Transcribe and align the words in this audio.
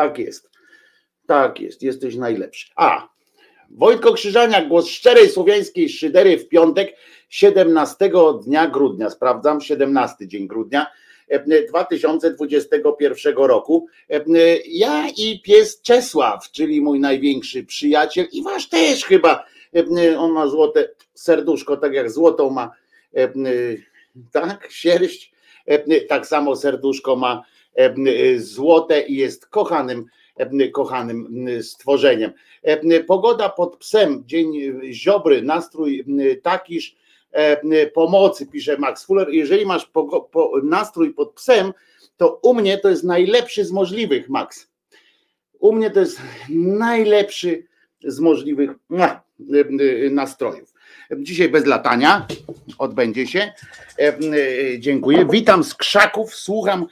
Tak 0.00 0.18
jest. 0.18 0.50
Tak 1.26 1.60
jest, 1.60 1.82
jesteś 1.82 2.16
najlepszy. 2.16 2.70
A, 2.76 3.08
Wojtko 3.70 4.12
Krzyżania, 4.12 4.64
głos 4.64 4.86
szczerej 4.86 5.28
słowiańskiej 5.28 5.88
szydery 5.88 6.38
w 6.38 6.48
piątek, 6.48 6.96
17 7.28 8.10
dnia 8.44 8.66
grudnia, 8.66 9.10
sprawdzam, 9.10 9.60
17 9.60 10.28
dzień 10.28 10.48
grudnia 10.48 10.86
2021 11.68 13.34
roku. 13.36 13.86
Ja 14.66 15.08
i 15.16 15.42
pies 15.42 15.82
Czesław, 15.82 16.50
czyli 16.50 16.80
mój 16.80 17.00
największy 17.00 17.64
przyjaciel 17.64 18.26
i 18.32 18.42
wasz 18.42 18.68
też 18.68 19.04
chyba, 19.04 19.44
on 20.18 20.32
ma 20.32 20.46
złote 20.46 20.88
serduszko, 21.14 21.76
tak 21.76 21.92
jak 21.92 22.10
złotą 22.10 22.50
ma, 22.50 22.70
tak, 24.32 24.68
sierść, 24.70 25.32
tak 26.08 26.26
samo 26.26 26.56
serduszko 26.56 27.16
ma 27.16 27.44
złote 28.36 29.00
i 29.00 29.16
jest 29.16 29.46
kochanym 29.46 30.06
kochanym 30.72 31.46
stworzeniem. 31.62 32.32
Pogoda 33.06 33.48
pod 33.48 33.76
psem, 33.76 34.22
dzień 34.26 34.52
ziobry, 34.92 35.42
nastrój 35.42 36.04
takiż 36.42 36.96
pomocy, 37.94 38.46
pisze 38.46 38.76
Max 38.78 39.06
Fuller. 39.06 39.28
Jeżeli 39.30 39.66
masz 39.66 39.90
nastrój 40.62 41.14
pod 41.14 41.32
psem, 41.32 41.72
to 42.16 42.40
u 42.42 42.54
mnie 42.54 42.78
to 42.78 42.88
jest 42.88 43.04
najlepszy 43.04 43.64
z 43.64 43.72
możliwych, 43.72 44.28
Max. 44.28 44.70
U 45.58 45.72
mnie 45.72 45.90
to 45.90 46.00
jest 46.00 46.20
najlepszy 46.48 47.66
z 48.04 48.20
możliwych 48.20 48.70
nastrojów. 50.10 50.74
Dzisiaj 51.18 51.48
bez 51.48 51.66
latania 51.66 52.26
odbędzie 52.78 53.26
się. 53.26 53.52
Dziękuję. 54.78 55.26
Witam 55.30 55.64
z 55.64 55.74
krzaków, 55.74 56.34
słucham 56.34 56.86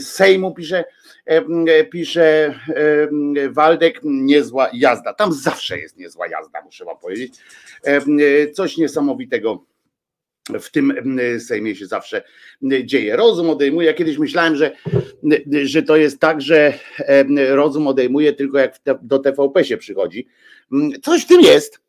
Sejmu, 0.00 0.54
pisze 0.54 0.84
pisze 1.90 2.54
Waldek, 3.50 4.00
niezła 4.02 4.70
jazda. 4.72 5.14
Tam 5.14 5.32
zawsze 5.32 5.78
jest 5.78 5.96
niezła 5.96 6.28
jazda, 6.28 6.62
muszę 6.64 6.84
wam 6.84 6.98
powiedzieć. 6.98 7.34
Coś 8.52 8.76
niesamowitego 8.76 9.64
w 10.60 10.70
tym 10.70 11.18
Sejmie 11.38 11.76
się 11.76 11.86
zawsze 11.86 12.22
dzieje. 12.84 13.16
Rozum 13.16 13.50
odejmuje. 13.50 13.86
Ja 13.86 13.94
kiedyś 13.94 14.18
myślałem, 14.18 14.56
że, 14.56 14.72
że 15.62 15.82
to 15.82 15.96
jest 15.96 16.20
tak, 16.20 16.40
że 16.40 16.78
rozum 17.48 17.86
odejmuje 17.86 18.32
tylko 18.32 18.58
jak 18.58 18.76
do 19.02 19.18
TVP 19.18 19.64
się 19.64 19.76
przychodzi. 19.76 20.26
Coś 21.02 21.22
w 21.22 21.26
tym 21.26 21.40
jest, 21.40 21.80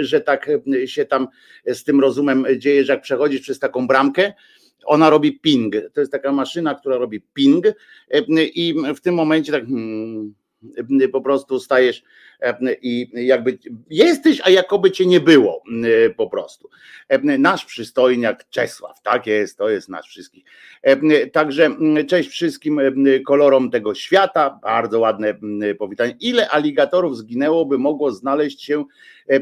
że 0.00 0.20
tak 0.20 0.50
się 0.86 1.04
tam 1.04 1.28
z 1.66 1.84
tym 1.84 2.00
rozumem 2.00 2.46
dzieje, 2.56 2.84
że 2.84 2.92
jak 2.92 3.02
przechodzisz 3.02 3.40
przez 3.40 3.58
taką 3.58 3.86
bramkę, 3.86 4.32
ona 4.84 5.10
robi 5.10 5.32
ping. 5.32 5.74
To 5.94 6.00
jest 6.00 6.12
taka 6.12 6.32
maszyna, 6.32 6.74
która 6.74 6.96
robi 6.96 7.20
ping 7.20 7.66
i 8.54 8.74
w 8.96 9.00
tym 9.00 9.14
momencie 9.14 9.52
tak 9.52 9.64
hmm, 9.66 10.34
po 11.12 11.20
prostu 11.20 11.60
stajesz 11.60 12.02
i 12.82 13.10
jakby 13.14 13.58
jesteś, 13.90 14.40
a 14.44 14.50
jakoby 14.50 14.90
cię 14.90 15.06
nie 15.06 15.20
było 15.20 15.62
po 16.16 16.30
prostu. 16.30 16.68
Nasz 17.22 17.64
przystojniak 17.64 18.48
Czesław, 18.50 19.02
tak 19.02 19.26
jest, 19.26 19.58
to 19.58 19.68
jest 19.68 19.88
nasz 19.88 20.08
wszystkich. 20.08 20.44
Także 21.32 21.76
cześć 22.08 22.30
wszystkim 22.30 22.80
kolorom 23.26 23.70
tego 23.70 23.94
świata, 23.94 24.58
bardzo 24.62 25.00
ładne 25.00 25.34
powitanie. 25.78 26.16
Ile 26.20 26.50
aligatorów 26.50 27.16
zginęło, 27.16 27.66
by 27.66 27.78
mogło 27.78 28.12
znaleźć 28.12 28.64
się 28.64 28.84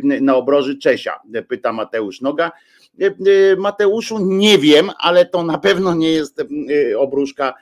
na 0.02 0.36
obroży 0.36 0.78
Czesia? 0.78 1.20
Pyta 1.48 1.72
Mateusz 1.72 2.20
Noga. 2.20 2.52
E, 3.00 3.06
e, 3.06 3.56
Mateuszu, 3.56 4.18
nie 4.18 4.58
wiem, 4.58 4.90
ale 4.98 5.26
to 5.26 5.42
na 5.42 5.58
pewno 5.58 5.94
nie 5.94 6.12
jest 6.12 6.40
e, 6.40 6.98
obruszka 6.98 7.54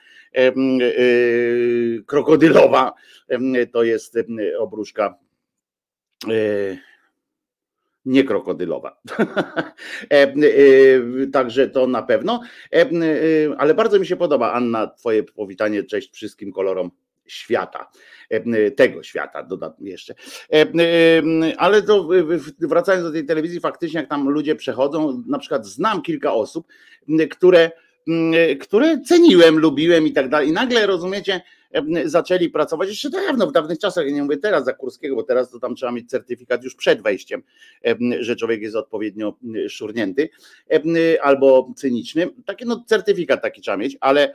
krokodylowa. 2.06 2.92
To 3.72 3.82
jest 3.82 4.18
obruszka 4.58 5.14
nie 8.04 8.24
krokodylowa. 8.24 9.00
Także 11.32 11.68
to 11.68 11.86
na 11.86 12.02
pewno. 12.02 12.40
Ale 13.58 13.74
bardzo 13.74 13.98
mi 13.98 14.06
się 14.06 14.16
podoba, 14.16 14.52
Anna, 14.52 14.86
Twoje 14.86 15.22
powitanie. 15.22 15.82
Cześć 15.82 16.14
wszystkim 16.14 16.52
kolorom 16.52 16.90
świata, 17.28 17.90
e, 18.30 18.70
tego 18.70 19.02
świata 19.02 19.42
dodatnie 19.42 19.90
jeszcze. 19.90 20.14
E, 20.52 20.66
ale 21.56 21.82
to 21.82 22.08
wracając 22.60 23.04
do 23.04 23.12
tej 23.12 23.26
telewizji, 23.26 23.60
faktycznie 23.60 24.00
jak 24.00 24.10
tam 24.10 24.28
ludzie 24.28 24.54
przechodzą, 24.54 25.22
na 25.26 25.38
przykład 25.38 25.66
znam 25.66 26.02
kilka 26.02 26.32
osób, 26.32 26.66
które 27.30 27.70
które 28.60 29.00
ceniłem, 29.00 29.58
lubiłem 29.58 30.06
i 30.06 30.12
tak 30.12 30.28
dalej. 30.28 30.48
I 30.48 30.52
nagle 30.52 30.86
rozumiecie, 30.86 31.40
zaczęli 32.04 32.50
pracować 32.50 32.88
jeszcze 32.88 33.10
dawno, 33.10 33.46
w 33.46 33.52
dawnych 33.52 33.78
czasach, 33.78 34.06
ja 34.06 34.12
nie 34.12 34.22
mówię 34.22 34.36
teraz 34.36 34.64
za 34.64 34.72
Kurskiego, 34.72 35.16
bo 35.16 35.22
teraz 35.22 35.50
to 35.50 35.58
tam 35.58 35.74
trzeba 35.74 35.92
mieć 35.92 36.10
certyfikat 36.10 36.64
już 36.64 36.74
przed 36.74 37.02
wejściem, 37.02 37.42
że 38.20 38.36
człowiek 38.36 38.62
jest 38.62 38.76
odpowiednio 38.76 39.34
szurnięty 39.68 40.28
albo 41.22 41.72
cyniczny. 41.76 42.28
Taki 42.46 42.64
no 42.66 42.84
certyfikat 42.86 43.42
taki 43.42 43.60
trzeba 43.60 43.76
mieć, 43.76 43.96
ale 44.00 44.34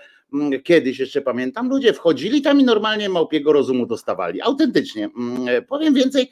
kiedyś 0.64 1.00
jeszcze 1.00 1.22
pamiętam, 1.22 1.70
ludzie 1.70 1.94
wchodzili 1.94 2.42
tam 2.42 2.60
i 2.60 2.64
normalnie 2.64 3.10
małpiego 3.10 3.54
rozumu 3.54 3.86
dostawali. 3.86 4.42
Autentycznie. 4.42 5.10
Powiem 5.68 5.94
więcej, 5.94 6.30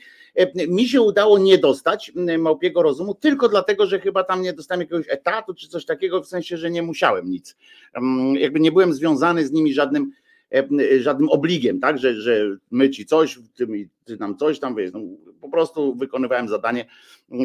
mi 0.67 0.87
się 0.87 1.01
udało 1.01 1.39
nie 1.39 1.57
dostać 1.57 2.11
małpiego 2.37 2.81
rozumu 2.81 3.15
tylko 3.15 3.49
dlatego, 3.49 3.85
że 3.85 3.99
chyba 3.99 4.23
tam 4.23 4.41
nie 4.41 4.53
dostałem 4.53 4.81
jakiegoś 4.81 5.05
etatu 5.09 5.53
czy 5.53 5.67
coś 5.67 5.85
takiego, 5.85 6.21
w 6.21 6.27
sensie, 6.27 6.57
że 6.57 6.71
nie 6.71 6.81
musiałem 6.81 7.29
nic. 7.29 7.55
Jakby 8.33 8.59
nie 8.59 8.71
byłem 8.71 8.93
związany 8.93 9.47
z 9.47 9.51
nimi 9.51 9.73
żadnym 9.73 10.11
żadnym 10.99 11.29
obligiem, 11.29 11.79
tak, 11.79 11.97
że, 11.97 12.21
że 12.21 12.57
my 12.71 12.89
ci 12.89 13.05
coś, 13.05 13.39
ty, 13.55 13.67
ty 14.05 14.17
nam 14.17 14.37
coś 14.37 14.59
tam, 14.59 14.75
wiesz, 14.75 14.91
no, 14.93 14.99
po 15.41 15.49
prostu 15.49 15.95
wykonywałem 15.95 16.47
zadanie 16.47 16.85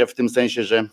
w 0.09 0.15
tym 0.15 0.29
sensie, 0.29 0.63
że 0.63 0.89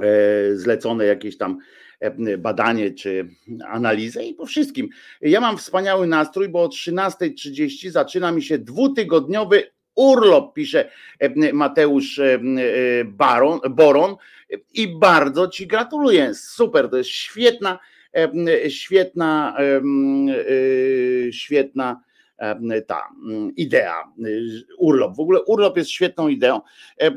e, 0.00 0.56
zlecone 0.56 1.04
jakieś 1.04 1.36
tam 1.36 1.58
E, 2.00 2.38
badanie 2.38 2.90
czy 2.90 3.28
analizę 3.68 4.24
i 4.24 4.34
po 4.34 4.46
wszystkim. 4.46 4.88
Ja 5.20 5.40
mam 5.40 5.58
wspaniały 5.58 6.06
nastrój, 6.06 6.48
bo 6.48 6.62
o 6.62 6.68
13.30 6.68 7.90
zaczyna 7.90 8.32
mi 8.32 8.42
się 8.42 8.58
dwutygodniowy 8.58 9.62
urlop, 9.94 10.54
pisze 10.54 10.90
e, 11.18 11.52
Mateusz 11.52 12.18
e, 12.18 12.38
Baron, 13.04 13.60
Boron 13.70 14.16
i 14.74 14.88
bardzo 14.98 15.48
Ci 15.48 15.66
gratuluję. 15.66 16.34
Super, 16.34 16.90
to 16.90 16.96
jest 16.96 17.10
świetna, 17.10 17.78
świetna, 18.68 19.56
świetna 21.30 22.00
ta 22.86 23.08
idea, 23.56 24.04
y, 24.26 24.64
urlop. 24.78 25.16
W 25.16 25.20
ogóle 25.20 25.42
urlop 25.42 25.76
jest 25.76 25.90
świetną 25.90 26.28
ideą 26.28 26.60
y, 27.02 27.10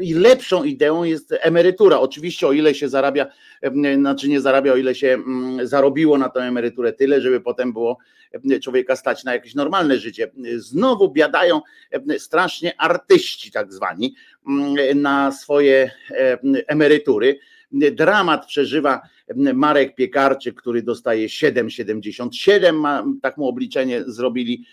i 0.00 0.14
lepszą 0.14 0.64
ideą 0.64 1.04
jest 1.04 1.34
emerytura. 1.40 1.98
Oczywiście 1.98 2.46
o 2.46 2.52
ile 2.52 2.74
się 2.74 2.88
zarabia, 2.88 3.26
znaczy 3.96 4.28
nie 4.28 4.40
zarabia, 4.40 4.72
o 4.72 4.76
ile 4.76 4.94
się 4.94 5.08
mm, 5.08 5.66
zarobiło 5.66 6.18
na 6.18 6.28
tę 6.28 6.40
emeryturę 6.40 6.92
tyle, 6.92 7.20
żeby 7.20 7.40
potem 7.40 7.72
było 7.72 7.98
człowieka 8.62 8.96
stać 8.96 9.24
na 9.24 9.32
jakieś 9.32 9.54
normalne 9.54 9.98
życie. 9.98 10.30
Znowu 10.56 11.12
biadają 11.12 11.60
strasznie 12.18 12.80
artyści 12.80 13.50
tak 13.50 13.72
zwani 13.72 14.14
mm, 14.48 15.00
na 15.00 15.32
swoje 15.32 15.90
emerytury 16.66 17.38
dramat 17.72 18.46
przeżywa 18.46 19.00
Marek 19.54 19.94
Piekarczyk, 19.94 20.54
który 20.54 20.82
dostaje 20.82 21.26
7,77, 21.26 22.72
ma, 22.72 23.04
tak 23.22 23.36
mu 23.36 23.48
obliczenie 23.48 24.04
zrobili, 24.06 24.64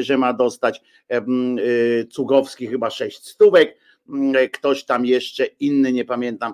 że 0.00 0.18
ma 0.18 0.32
dostać 0.32 0.80
y, 1.12 2.06
Cugowski 2.10 2.66
chyba 2.66 2.90
6 2.90 3.28
stówek, 3.28 3.76
ktoś 4.52 4.84
tam 4.84 5.06
jeszcze 5.06 5.44
inny, 5.44 5.92
nie 5.92 6.04
pamiętam, 6.04 6.52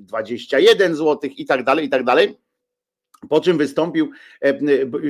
21 0.00 0.94
zł 0.94 1.30
i 1.36 1.46
tak 1.46 1.64
dalej, 1.64 1.86
i 1.86 1.88
tak 1.88 2.04
dalej. 2.04 2.38
Po 3.28 3.40
czym 3.40 3.58
wystąpił, 3.58 4.10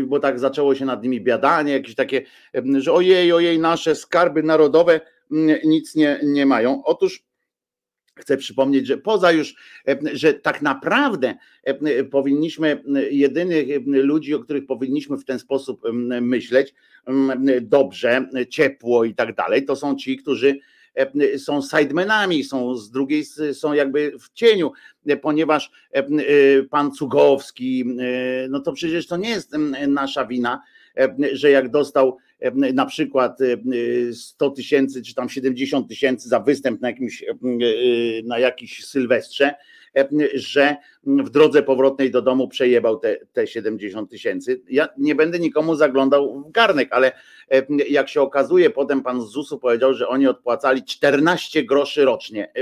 bo 0.07 0.21
tak 0.21 0.39
zaczęło 0.39 0.75
się 0.75 0.85
nad 0.85 1.03
nimi 1.03 1.21
biadanie, 1.21 1.73
jakieś 1.73 1.95
takie, 1.95 2.23
że 2.79 2.93
ojej, 2.93 3.33
ojej, 3.33 3.59
nasze 3.59 3.95
skarby 3.95 4.43
narodowe 4.43 5.01
nic 5.65 5.95
nie, 5.95 6.21
nie 6.23 6.47
mają. 6.47 6.85
Otóż 6.85 7.28
Chcę 8.19 8.37
przypomnieć, 8.37 8.87
że 8.87 8.99
poza 8.99 9.33
już, 9.33 9.55
e, 9.89 9.99
że 10.13 10.35
tak 10.35 10.63
naprawdę 10.63 11.35
e, 11.65 12.05
powinniśmy, 12.05 12.83
jedynych 13.11 13.67
ludzi, 13.87 14.35
o 14.35 14.41
których 14.41 14.67
powinniśmy 14.67 15.17
w 15.17 15.25
ten 15.25 15.39
sposób 15.39 15.83
myśleć, 16.23 16.75
dobrze, 17.63 18.29
ciepło 18.49 19.05
i 19.05 19.15
tak 19.15 19.35
dalej, 19.35 19.65
to 19.65 19.77
są 19.77 19.97
ci, 19.97 20.17
którzy 20.17 20.59
e, 20.95 21.39
są 21.39 21.61
sidemenami, 21.63 22.45
są 22.45 22.77
z 22.77 22.91
drugiej, 22.91 23.25
są 23.53 23.73
jakby 23.73 24.13
w 24.21 24.33
cieniu, 24.33 24.73
ponieważ 25.23 25.71
pan 26.71 26.93
Cugowski, 26.93 27.85
no 28.49 28.61
to 28.61 28.73
przecież 28.73 29.07
to 29.07 29.17
nie 29.17 29.31
jest 29.31 29.53
nasza 29.89 30.27
wina, 30.27 30.63
że 31.33 31.51
jak 31.51 31.71
dostał 31.71 32.19
na 32.75 32.87
przykład 32.87 33.39
100 34.13 34.51
tysięcy 34.51 35.03
czy 35.03 35.15
tam 35.15 35.29
70 35.29 35.89
tysięcy 35.89 36.29
za 36.29 36.41
występ 36.41 36.81
na 36.81 36.89
jakimś, 36.89 37.25
na 38.25 38.39
jakiś 38.39 38.87
sylwestrze, 38.87 39.55
że 40.35 40.77
w 41.07 41.31
drodze 41.31 41.63
powrotnej 41.63 42.11
do 42.11 42.23
domu 42.23 42.49
przejebał 42.49 42.99
te, 42.99 43.17
te 43.33 43.47
70 43.47 44.11
tysięcy. 44.11 44.63
Ja 44.69 44.89
nie 44.99 45.15
będę 45.15 45.39
nikomu 45.39 45.75
zaglądał 45.75 46.43
w 46.43 46.51
garnek, 46.51 46.89
ale 46.93 47.13
jak 47.89 48.09
się 48.09 48.21
okazuje, 48.21 48.71
potem 48.71 49.03
pan 49.03 49.23
z 49.23 49.31
ZUS-u 49.31 49.59
powiedział, 49.59 49.95
że 49.95 50.09
oni 50.09 50.27
odpłacali 50.27 50.85
14 50.85 51.65
groszy 51.65 52.05
rocznie, 52.05 52.53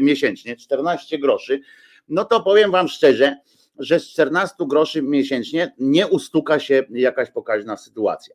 miesięcznie, 0.00 0.56
14 0.56 1.18
groszy, 1.18 1.60
no 2.08 2.24
to 2.24 2.40
powiem 2.40 2.70
wam 2.70 2.88
szczerze, 2.88 3.36
że 3.78 4.00
z 4.00 4.08
14 4.08 4.54
groszy 4.60 5.02
miesięcznie 5.02 5.74
nie 5.78 6.06
ustuka 6.06 6.58
się 6.58 6.82
jakaś 6.90 7.30
pokaźna 7.30 7.76
sytuacja. 7.76 8.34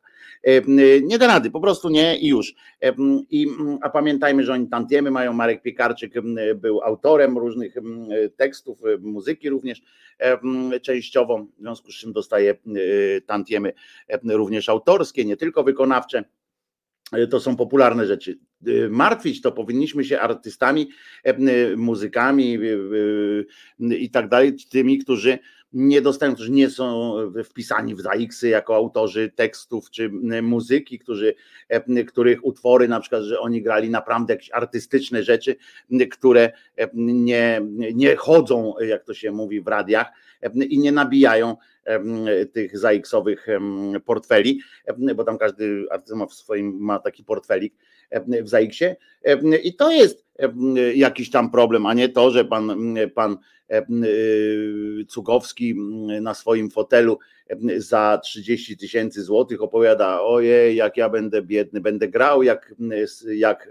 Nie 1.04 1.18
da 1.18 1.28
rady, 1.28 1.52
po 1.52 1.60
prostu 1.60 1.90
nie 1.90 2.18
i 2.18 2.28
już. 2.28 2.56
I, 3.30 3.48
a 3.82 3.90
pamiętajmy, 3.90 4.44
że 4.44 4.54
oni 4.54 4.68
tantiemy 4.68 5.12
mają. 5.12 5.34
Marek 5.34 5.62
Piekarczyk 5.62 6.14
był 6.56 6.82
autorem 6.82 7.38
różnych 7.38 7.76
tekstów, 8.38 8.80
muzyki 9.00 9.50
również 9.50 9.82
częściowo, 10.82 11.46
w 11.58 11.62
związku 11.62 11.92
z 11.92 11.96
czym 11.96 12.14
dostaje 12.14 12.56
tantiemy 13.26 13.74
również 14.24 14.70
autorskie, 14.70 15.26
nie 15.26 15.38
tylko 15.38 15.64
wykonawcze 15.64 16.24
to 17.30 17.40
są 17.40 17.56
popularne 17.56 18.08
rzeczy. 18.08 18.40
Y, 18.68 18.90
martwić 18.90 19.42
to 19.42 19.52
powinniśmy 19.52 20.04
się 20.06 20.20
artystami, 20.20 20.90
y, 21.26 21.78
muzykami 21.78 22.58
i 23.80 24.10
tak 24.10 24.30
dalej, 24.30 24.56
tymi, 24.70 24.98
którzy 25.00 25.40
nie 25.74 26.02
dostają, 26.02 26.34
którzy 26.34 26.52
nie 26.52 26.70
są 26.70 27.16
wpisani 27.44 27.96
w 27.96 28.02
ZAX-y 28.02 28.50
jako 28.50 28.76
autorzy 28.76 29.32
tekstów 29.36 29.92
czy 29.92 30.10
muzyki, 30.42 31.00
którzy, 31.00 31.34
których 32.08 32.46
utwory, 32.46 32.88
na 32.88 33.00
przykład, 33.00 33.24
że 33.24 33.40
oni 33.40 33.62
grali 33.62 33.90
naprawdę 33.90 34.34
jakieś 34.34 34.52
artystyczne 34.52 35.24
rzeczy, 35.24 35.56
które 36.12 36.52
nie, 36.94 37.62
nie 37.94 38.16
chodzą, 38.16 38.74
jak 38.80 39.04
to 39.04 39.14
się 39.14 39.32
mówi 39.32 39.62
w 39.62 39.68
radiach 39.68 40.08
i 40.70 40.80
nie 40.80 40.92
nabijają 40.92 41.56
tych 42.54 42.78
ZAX-owych 42.78 43.48
portfeli, 44.06 44.60
bo 45.16 45.24
tam 45.24 45.38
każdy 45.38 45.86
artysta 45.92 46.16
ma 46.16 46.26
w 46.26 46.34
swoim 46.34 46.78
ma 46.80 47.00
taki 47.00 47.24
portfelik 47.24 47.74
w 48.44 48.50
ZAX-ie 48.50 48.96
i 49.64 49.76
to 49.76 49.92
jest 49.92 50.26
jakiś 50.96 51.30
tam 51.30 51.52
problem, 51.52 51.86
a 51.86 51.94
nie 51.94 52.10
to, 52.10 52.32
że 52.32 52.46
pan, 52.46 52.96
pan 53.16 53.38
Cugowski 55.08 55.76
na 56.22 56.34
swoim 56.34 56.70
fotelu 56.70 57.20
za 57.78 58.20
30 58.24 58.78
tysięcy 58.78 59.24
złotych 59.24 59.62
opowiada, 59.62 60.22
ojej, 60.22 60.76
jak 60.76 60.98
ja 60.98 61.10
będę 61.10 61.42
biedny, 61.42 61.82
będę 61.82 62.08
grał 62.08 62.44
jak, 62.44 62.76
jak 63.28 63.70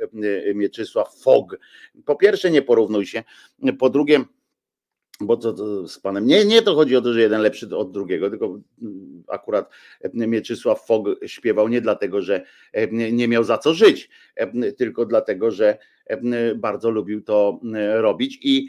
Mieczysław 0.54 1.16
Fog. 1.22 1.58
Po 2.04 2.16
pierwsze 2.16 2.50
nie 2.50 2.62
porównuj 2.62 3.06
się, 3.06 3.22
po 3.78 3.90
drugie 3.90 4.24
bo 5.20 5.36
to, 5.36 5.52
to, 5.52 5.88
z 5.88 5.98
panem 5.98 6.26
nie, 6.26 6.44
nie 6.44 6.62
to 6.62 6.74
chodzi 6.74 6.96
o 6.96 7.02
to, 7.02 7.12
że 7.12 7.20
jeden 7.20 7.40
lepszy 7.40 7.76
od 7.76 7.92
drugiego, 7.92 8.30
tylko 8.30 8.58
akurat 9.28 9.70
Mieczysław 10.14 10.86
Fog 10.86 11.06
śpiewał 11.26 11.68
nie 11.68 11.80
dlatego, 11.80 12.22
że 12.22 12.44
nie 12.90 13.28
miał 13.28 13.44
za 13.44 13.58
co 13.58 13.74
żyć, 13.74 14.10
tylko 14.76 15.06
dlatego, 15.06 15.50
że 15.50 15.78
bardzo 16.56 16.90
lubił 16.90 17.22
to 17.22 17.60
robić 17.94 18.38
i, 18.42 18.68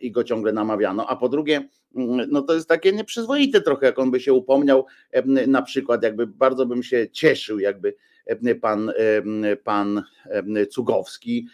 i 0.00 0.10
go 0.12 0.24
ciągle 0.24 0.52
namawiano. 0.52 1.06
A 1.06 1.16
po 1.16 1.28
drugie, 1.28 1.68
no 2.28 2.42
to 2.42 2.54
jest 2.54 2.68
takie 2.68 2.92
nieprzyzwoite 2.92 3.60
trochę, 3.60 3.86
jak 3.86 3.98
on 3.98 4.10
by 4.10 4.20
się 4.20 4.32
upomniał, 4.32 4.86
na 5.46 5.62
przykład, 5.62 6.02
jakby 6.02 6.26
bardzo 6.26 6.66
bym 6.66 6.82
się 6.82 7.10
cieszył, 7.10 7.58
jakby 7.58 7.94
pan, 8.60 8.92
pan 9.64 10.02
Cugowski, 10.70 11.48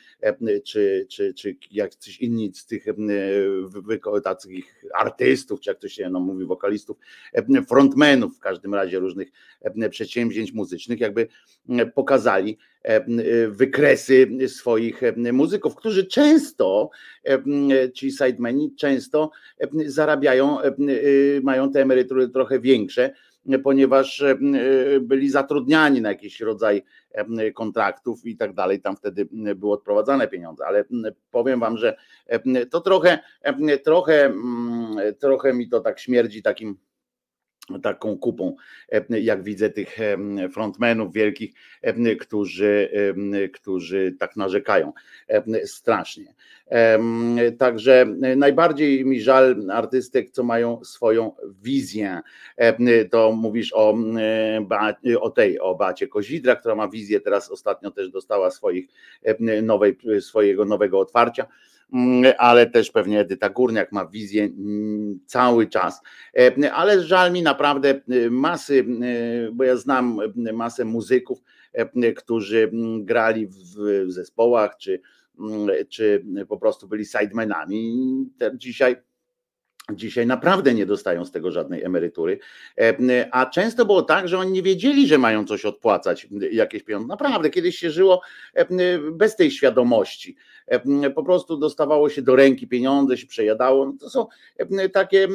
czy, 0.65 1.07
czy, 1.11 1.35
czy 1.35 1.57
jacyś 1.71 2.21
inni 2.21 2.53
z 2.55 2.67
tych 2.67 2.85
takich 4.25 4.85
artystów, 4.95 5.61
czy 5.61 5.71
jak 5.71 5.79
to 5.79 5.89
się 5.89 6.09
no, 6.11 6.21
mówi, 6.21 6.45
wokalistów, 6.45 6.97
frontmenów 7.69 8.37
w 8.37 8.41
każdym 8.41 8.75
razie 8.75 8.99
różnych 8.99 9.29
przedsięwzięć 9.91 10.53
muzycznych, 10.53 11.01
jakby 11.01 11.29
pokazali 11.95 12.59
wykresy 13.49 14.29
swoich 14.49 15.01
muzyków, 15.33 15.77
którzy 15.77 16.07
często, 16.07 16.91
ci 17.95 18.13
sidemeni 18.13 18.75
często 18.77 19.31
zarabiają, 19.87 20.59
mają 21.43 21.73
te 21.73 21.83
emerytury 21.83 22.29
trochę 22.29 22.61
większe, 22.61 23.15
ponieważ 23.65 24.23
e, 24.23 24.31
e, 24.31 24.37
byli 25.01 25.31
zatrudniani 25.31 26.01
na 26.01 26.09
jakiś 26.09 26.41
rodzaj 26.41 26.83
e, 27.11 27.53
kontraktów 27.53 28.27
i 28.27 28.37
tak 28.37 28.55
dalej. 28.55 28.81
Tam 28.81 28.97
wtedy 28.97 29.29
były 29.57 29.73
odprowadzane 29.73 30.29
pieniądze, 30.29 30.67
ale 30.67 30.85
powiem 31.31 31.61
wam, 31.61 31.79
że 31.79 31.97
to 32.71 32.81
trochę, 32.81 33.19
trochę, 33.85 34.33
trochę 35.19 35.55
mi 35.55 35.69
to 35.69 35.81
tak 35.81 36.01
śmierdzi 36.01 36.43
takim 36.43 36.77
taką 37.81 38.19
kupą, 38.19 38.57
jak 39.11 39.43
widzę 39.43 39.71
tych 39.71 39.99
frontmenów 40.53 41.13
wielkich, 41.13 41.53
którzy, 42.21 42.89
którzy 43.53 44.17
tak 44.19 44.37
narzekają 44.37 44.93
strasznie. 45.65 46.35
Także 47.59 48.07
najbardziej 48.37 49.05
mi 49.05 49.21
żal 49.21 49.57
artystek, 49.71 50.31
co 50.31 50.43
mają 50.43 50.85
swoją 50.85 51.33
wizję. 51.63 52.21
To 53.11 53.33
mówisz 53.33 53.73
o, 53.73 53.95
o 55.21 55.31
tej, 55.31 55.61
o 55.61 55.75
Bacie 55.75 56.09
Kozidra, 56.09 56.57
która 56.57 56.75
ma 56.75 56.89
wizję, 56.89 57.21
teraz 57.21 57.51
ostatnio 57.51 57.91
też 57.91 58.11
dostała 58.11 58.51
swoich, 58.51 58.87
nowej, 59.63 59.97
swojego 60.21 60.65
nowego 60.65 60.99
otwarcia 61.01 61.47
ale 62.39 62.67
też 62.67 62.91
pewnie 62.91 63.21
Edyta 63.21 63.49
Górniak 63.51 63.93
ma 63.93 64.07
wizję 64.07 64.45
mm, 64.45 65.21
cały 65.27 65.67
czas. 65.67 66.01
E, 66.39 66.73
ale 66.73 67.03
żal 67.03 67.33
mi 67.33 67.43
naprawdę 67.43 67.91
e, 67.91 68.31
masy, 68.31 68.87
e, 69.49 69.53
bo 69.53 69.65
ja 69.65 69.77
znam 69.77 70.19
masę 70.53 70.85
muzyków, 70.85 71.43
którzy 72.17 72.71
mm, 72.73 73.05
grali 73.05 73.47
w 73.47 74.07
zespołach, 74.07 74.77
czy, 74.77 75.01
czy 75.89 76.25
po 76.49 76.59
prostu 76.59 76.89
byli 76.89 77.07
sidemenami. 77.07 77.95
Dzisiaj 78.55 78.97
Dzisiaj 79.91 80.27
naprawdę 80.27 80.75
nie 80.75 80.87
dostają 80.87 81.25
z 81.25 81.31
tego 81.31 81.51
żadnej 81.51 81.83
emerytury, 81.83 82.39
a 83.31 83.47
często 83.47 83.87
było 83.87 84.03
tak, 84.03 84.29
że 84.29 84.39
oni 84.39 84.53
nie 84.53 84.63
wiedzieli, 84.63 85.07
że 85.07 85.19
mają 85.19 85.47
coś 85.47 85.65
odpłacać, 85.65 86.29
jakieś 86.53 86.83
pieniądze. 86.83 87.09
Naprawdę, 87.09 87.51
kiedyś 87.51 87.79
się 87.79 87.91
żyło 87.91 88.21
bez 89.13 89.37
tej 89.37 89.51
świadomości. 89.51 90.37
Po 91.15 91.23
prostu 91.25 91.57
dostawało 91.57 92.09
się 92.09 92.23
do 92.23 92.37
ręki 92.37 92.69
pieniądze, 92.69 93.17
się 93.17 93.27
przejadało. 93.27 93.93
To 94.01 94.11
są 94.11 94.27
takie, 94.93 95.29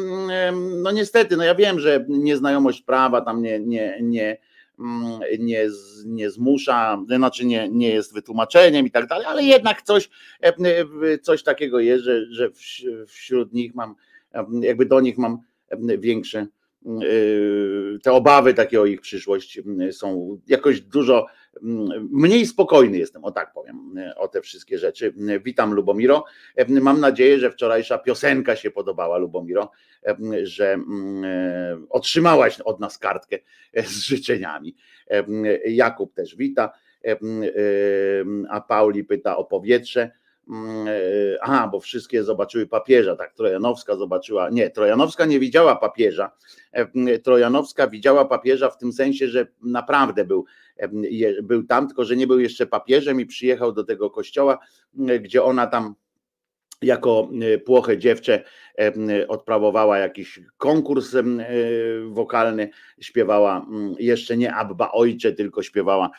no 0.84 0.92
niestety, 0.92 1.38
no 1.38 1.44
ja 1.44 1.56
wiem, 1.56 1.80
że 1.80 2.06
nieznajomość 2.10 2.82
prawa 2.82 3.22
tam 3.22 3.42
nie, 3.42 3.60
nie, 3.60 4.00
nie, 4.01 4.38
nie, 5.39 5.68
nie 6.06 6.30
zmusza, 6.30 7.04
znaczy 7.08 7.46
nie, 7.46 7.70
nie 7.70 7.89
jest 7.89 8.13
wytłumaczeniem 8.13 8.86
i 8.86 8.92
tak 8.92 9.08
dalej, 9.08 9.25
ale 9.25 9.44
jednak 9.44 9.82
coś, 9.82 10.10
coś 11.22 11.44
takiego 11.44 11.80
jest, 11.80 12.04
że, 12.04 12.25
że 12.32 12.50
wśród 13.08 13.54
nich 13.54 13.75
mam 13.75 13.96
jakby 14.62 14.86
do 14.86 15.01
nich 15.01 15.17
mam 15.17 15.38
większe 16.00 16.48
y, 17.03 18.00
te 18.03 18.12
obawy 18.12 18.53
takie 18.53 18.82
o 18.82 18.86
ich 18.86 19.01
przyszłość 19.01 19.62
są 19.91 20.39
jakoś 20.48 20.82
dużo 20.82 21.25
mniej 22.12 22.46
spokojny 22.46 22.98
jestem, 22.98 23.24
o 23.24 23.32
tak 23.32 23.53
powiem, 23.53 23.96
o 24.15 24.27
te 24.27 24.41
wszystkie 24.41 24.77
rzeczy. 24.77 25.13
Witam 25.44 25.74
Lubomiro. 25.74 26.25
Mam 26.67 27.00
nadzieję, 27.00 27.39
że 27.39 27.51
wczorajsza 27.51 27.98
piosenka 27.98 28.56
się 28.56 28.72
podobała 28.72 29.17
Lubomiro, 29.17 29.72
że 30.44 30.79
otrzymałaś 31.89 32.62
od 32.62 32.79
nas 32.79 32.98
kartkę 32.98 33.38
z 33.86 34.00
życzeniami. 34.00 34.75
Jakub 35.65 36.13
też 36.13 36.36
wita, 36.36 36.72
a 38.50 38.62
Pauli 38.62 39.03
pyta 39.03 39.38
o 39.38 39.46
powietrze 39.46 40.12
Mm, 40.50 40.88
e, 40.88 40.92
aha, 41.42 41.70
bo 41.72 41.80
wszystkie 41.80 42.24
zobaczyły 42.24 42.68
papieża, 42.68 43.16
tak, 43.16 43.34
Trojanowska 43.34 43.96
zobaczyła, 43.96 44.50
nie, 44.50 44.70
Trojanowska 44.70 45.25
nie 45.25 45.39
widziała 45.39 45.75
papieża, 45.75 46.32
e, 46.72 47.20
Trojanowska 47.20 47.88
widziała 47.88 48.25
papieża 48.25 48.70
w 48.70 48.77
tym 48.77 48.94
sensie, 48.94 49.27
że 49.27 49.48
naprawdę 49.62 50.25
był, 50.25 50.46
e, 50.77 50.89
był 51.44 51.63
tam, 51.63 51.88
tylko 51.88 52.06
że 52.06 52.16
nie 52.16 52.27
był 52.27 52.39
jeszcze 52.39 52.68
papieżem 52.68 53.22
i 53.22 53.25
przyjechał 53.25 53.72
do 53.72 53.84
tego 53.84 54.10
kościoła, 54.10 54.60
gdzie 55.22 55.44
ona 55.44 55.68
tam 55.68 55.96
jako 56.81 57.29
e, 57.41 57.57
płoche 57.57 57.98
dziewczę 57.98 58.43
e, 58.79 59.27
odprawowała 59.27 59.98
jakiś 59.98 60.39
konkurs 60.57 61.15
wokalny, 62.10 62.69
śpiewała 63.00 63.65
jeszcze 64.00 64.38
nie 64.38 64.53
Abba 64.53 64.91
Ojcze, 64.91 65.34
tylko 65.34 65.63
śpiewała 65.63 66.10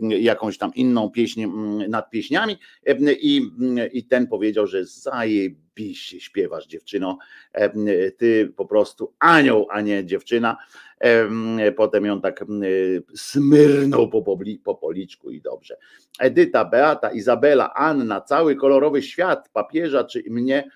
jakąś 0.00 0.58
tam 0.58 0.74
inną 0.74 1.10
pieśń 1.10 1.46
nad 1.88 2.10
pieśniami 2.10 2.56
i, 3.20 3.42
i 3.92 4.04
ten 4.04 4.26
powiedział, 4.26 4.66
że 4.66 4.84
zaje 4.84 5.50
zajebiście 5.76 6.20
śpiewasz 6.20 6.66
dziewczyno, 6.66 7.18
ty 8.16 8.52
po 8.56 8.66
prostu 8.66 9.12
anioł, 9.18 9.66
a 9.70 9.80
nie 9.80 10.04
dziewczyna. 10.04 10.56
Potem 11.76 12.04
ją 12.04 12.20
tak 12.20 12.44
smyrnął 13.14 14.08
po, 14.08 14.38
po 14.64 14.74
policzku 14.74 15.30
i 15.30 15.40
dobrze. 15.40 15.76
Edyta, 16.18 16.64
Beata, 16.64 17.10
Izabela, 17.10 17.74
Anna, 17.74 18.20
cały 18.20 18.56
kolorowy 18.56 19.02
świat 19.02 19.48
papieża 19.52 20.04
czy 20.04 20.22
mnie 20.30 20.70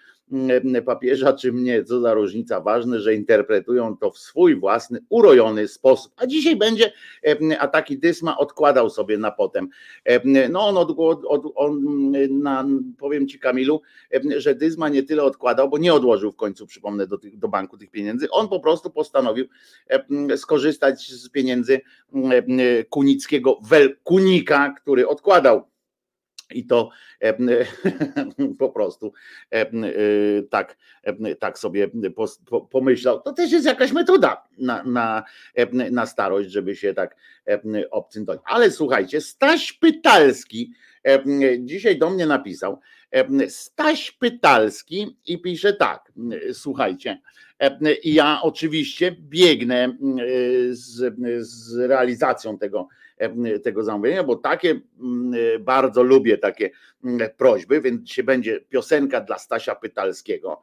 papieża 0.87 1.33
czy 1.33 1.53
mnie, 1.53 1.85
co 1.85 2.01
za 2.01 2.15
różnica, 2.15 2.61
ważne, 2.61 3.01
że 3.01 3.15
interpretują 3.15 3.97
to 3.97 4.11
w 4.11 4.19
swój 4.19 4.61
własny, 4.61 4.99
urojony 5.09 5.69
sposób. 5.69 6.13
A 6.17 6.27
dzisiaj 6.27 6.57
będzie, 6.57 6.93
a 7.59 7.69
taki 7.69 7.99
Dysma 7.99 8.39
odkładał 8.39 8.91
sobie 8.91 9.19
na 9.19 9.31
potem. 9.31 9.69
No 10.51 10.69
on, 10.69 10.77
od, 10.77 10.91
od, 11.27 11.53
on 11.55 11.85
na, 12.31 12.67
powiem 12.99 13.29
ci 13.29 13.39
Kamilu, 13.39 13.81
że 14.37 14.55
Dysma 14.55 14.89
nie 14.89 15.03
tyle 15.03 15.25
odkładał, 15.25 15.69
bo 15.69 15.79
nie 15.79 15.95
odłożył 15.95 16.33
w 16.33 16.37
końcu, 16.37 16.67
przypomnę, 16.67 17.07
do, 17.07 17.19
do 17.35 17.49
banku 17.49 17.79
tych 17.79 17.91
pieniędzy. 17.91 18.31
On 18.31 18.49
po 18.49 18.61
prostu 18.61 18.91
postanowił 18.91 19.47
skorzystać 20.37 21.09
z 21.09 21.29
pieniędzy 21.29 21.81
kunickiego 22.91 23.59
Welkunika, 23.63 24.75
który 24.83 25.09
odkładał 25.09 25.70
i 26.53 26.67
to 26.67 26.91
po 28.59 28.69
prostu 28.69 29.13
tak, 30.51 30.77
tak 31.39 31.59
sobie 31.59 31.91
pomyślał. 32.71 33.21
To 33.21 33.33
też 33.33 33.53
jest 33.53 33.67
jakaś 33.67 33.93
metoda 33.93 34.49
na, 34.59 34.83
na, 34.85 35.25
na 35.91 36.07
starość, 36.07 36.51
żeby 36.51 36.77
się 36.77 36.95
tak 36.95 37.17
obcyntować. 37.91 38.41
Ale 38.45 38.71
słuchajcie, 38.71 39.21
Staś 39.21 39.73
Pytalski 39.73 40.73
dzisiaj 41.61 41.99
do 41.99 42.11
mnie 42.11 42.27
napisał. 42.27 42.81
Staś 43.49 44.11
Pytalski 44.11 45.19
i 45.27 45.43
pisze 45.43 45.73
tak, 45.73 46.13
słuchajcie, 46.53 47.21
ja 48.05 48.39
oczywiście 48.43 49.17
biegnę 49.21 49.97
z, 50.71 51.15
z 51.47 51.79
realizacją 51.79 52.59
tego, 52.59 52.89
tego 53.65 53.85
zamówienia, 53.85 54.25
bo 54.25 54.37
takie 54.37 54.81
bardzo 55.61 56.03
lubię 56.03 56.39
takie 56.39 56.71
prośby, 57.37 57.81
więc 57.81 58.03
dzisiaj 58.03 58.25
będzie 58.25 58.61
piosenka 58.61 59.21
dla 59.21 59.39
Stasia 59.39 59.75
Pytalskiego. 59.75 60.61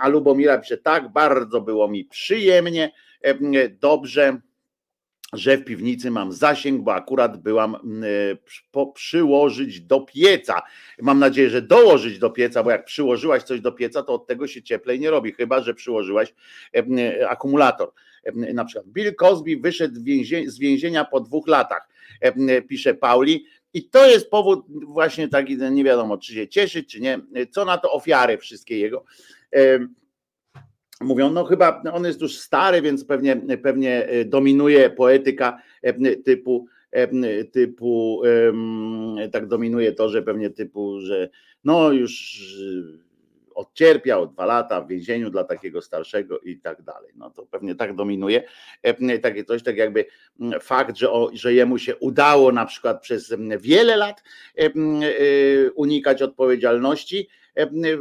A 0.00 0.08
Lubomira 0.08 0.58
pisze 0.58 0.78
tak, 0.78 1.12
bardzo 1.12 1.60
było 1.60 1.88
mi 1.88 2.04
przyjemnie, 2.04 2.92
dobrze 3.80 4.40
że 5.32 5.56
w 5.56 5.64
piwnicy 5.64 6.10
mam 6.10 6.32
zasięg, 6.32 6.82
bo 6.82 6.94
akurat 6.94 7.42
byłam 7.42 7.76
przyłożyć 8.94 9.80
do 9.80 10.00
pieca. 10.00 10.62
Mam 11.00 11.18
nadzieję, 11.18 11.50
że 11.50 11.62
dołożyć 11.62 12.18
do 12.18 12.30
pieca, 12.30 12.62
bo 12.62 12.70
jak 12.70 12.84
przyłożyłaś 12.84 13.42
coś 13.42 13.60
do 13.60 13.72
pieca, 13.72 14.02
to 14.02 14.14
od 14.14 14.26
tego 14.26 14.46
się 14.46 14.62
cieplej 14.62 15.00
nie 15.00 15.10
robi, 15.10 15.32
chyba 15.32 15.62
że 15.62 15.74
przyłożyłaś 15.74 16.34
akumulator. 17.28 17.92
Na 18.34 18.64
przykład 18.64 18.86
Bill 18.86 19.14
Cosby 19.14 19.56
wyszedł 19.56 19.94
z 20.46 20.58
więzienia 20.58 21.04
po 21.04 21.20
dwóch 21.20 21.48
latach, 21.48 21.88
pisze 22.68 22.94
Pauli. 22.94 23.46
I 23.74 23.88
to 23.88 24.08
jest 24.08 24.30
powód 24.30 24.66
właśnie 24.68 25.28
taki, 25.28 25.56
nie 25.56 25.84
wiadomo, 25.84 26.18
czy 26.18 26.34
się 26.34 26.48
cieszyć, 26.48 26.92
czy 26.92 27.00
nie, 27.00 27.20
co 27.50 27.64
na 27.64 27.78
to 27.78 27.92
ofiary 27.92 28.38
wszystkie 28.38 28.78
jego 28.78 29.04
mówią, 31.02 31.30
no 31.30 31.44
chyba 31.44 31.82
on 31.92 32.04
jest 32.04 32.20
już 32.20 32.38
stary, 32.38 32.82
więc 32.82 33.04
pewnie, 33.04 33.36
pewnie 33.62 34.08
dominuje 34.24 34.90
poetyka 34.90 35.62
typu 36.24 36.66
typu 37.52 38.22
tak 39.32 39.46
dominuje 39.46 39.92
to, 39.92 40.08
że 40.08 40.22
pewnie 40.22 40.50
typu, 40.50 41.00
że 41.00 41.28
no 41.64 41.92
już 41.92 42.42
odcierpiał 43.54 44.26
dwa 44.26 44.46
lata 44.46 44.80
w 44.80 44.88
więzieniu 44.88 45.30
dla 45.30 45.44
takiego 45.44 45.82
starszego 45.82 46.38
i 46.38 46.58
tak 46.58 46.82
dalej. 46.82 47.12
No 47.16 47.30
to 47.30 47.46
pewnie 47.46 47.74
tak 47.74 47.94
dominuje 47.94 48.42
takie 49.22 49.44
coś, 49.44 49.62
tak 49.62 49.76
jakby 49.76 50.04
fakt, 50.60 50.96
że, 50.96 51.10
o, 51.10 51.30
że 51.34 51.54
jemu 51.54 51.78
się 51.78 51.96
udało 51.96 52.52
na 52.52 52.66
przykład 52.66 53.02
przez 53.02 53.34
wiele 53.60 53.96
lat 53.96 54.22
unikać 55.74 56.22
odpowiedzialności, 56.22 57.28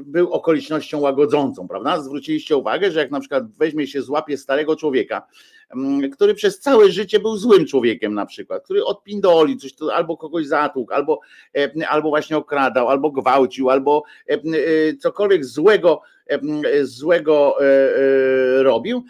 był 0.01 0.33
okolicznością 0.33 0.99
łagodzącą, 0.99 1.67
prawda? 1.67 2.01
Zwróciliście 2.01 2.57
uwagę, 2.57 2.91
że 2.91 2.99
jak 2.99 3.11
na 3.11 3.19
przykład 3.19 3.51
weźmie 3.57 3.87
się, 3.87 4.01
złapie 4.01 4.37
starego 4.37 4.75
człowieka, 4.75 5.27
który 6.13 6.33
przez 6.33 6.59
całe 6.59 6.91
życie 6.91 7.19
był 7.19 7.37
złym 7.37 7.65
człowiekiem 7.65 8.13
na 8.13 8.25
przykład, 8.25 8.63
który 8.63 8.85
odpindolił 8.85 9.57
coś, 9.57 9.71
albo 9.93 10.17
kogoś 10.17 10.47
zatłukł, 10.47 10.93
albo, 10.93 11.19
albo 11.89 12.09
właśnie 12.09 12.37
okradał, 12.37 12.89
albo 12.89 13.11
gwałcił, 13.11 13.69
albo 13.69 14.03
e, 14.27 14.37
cokolwiek 14.97 15.45
złego 15.45 16.01
złego 16.83 17.55
e, 17.61 17.65
e, 17.65 18.63
robił 18.63 19.03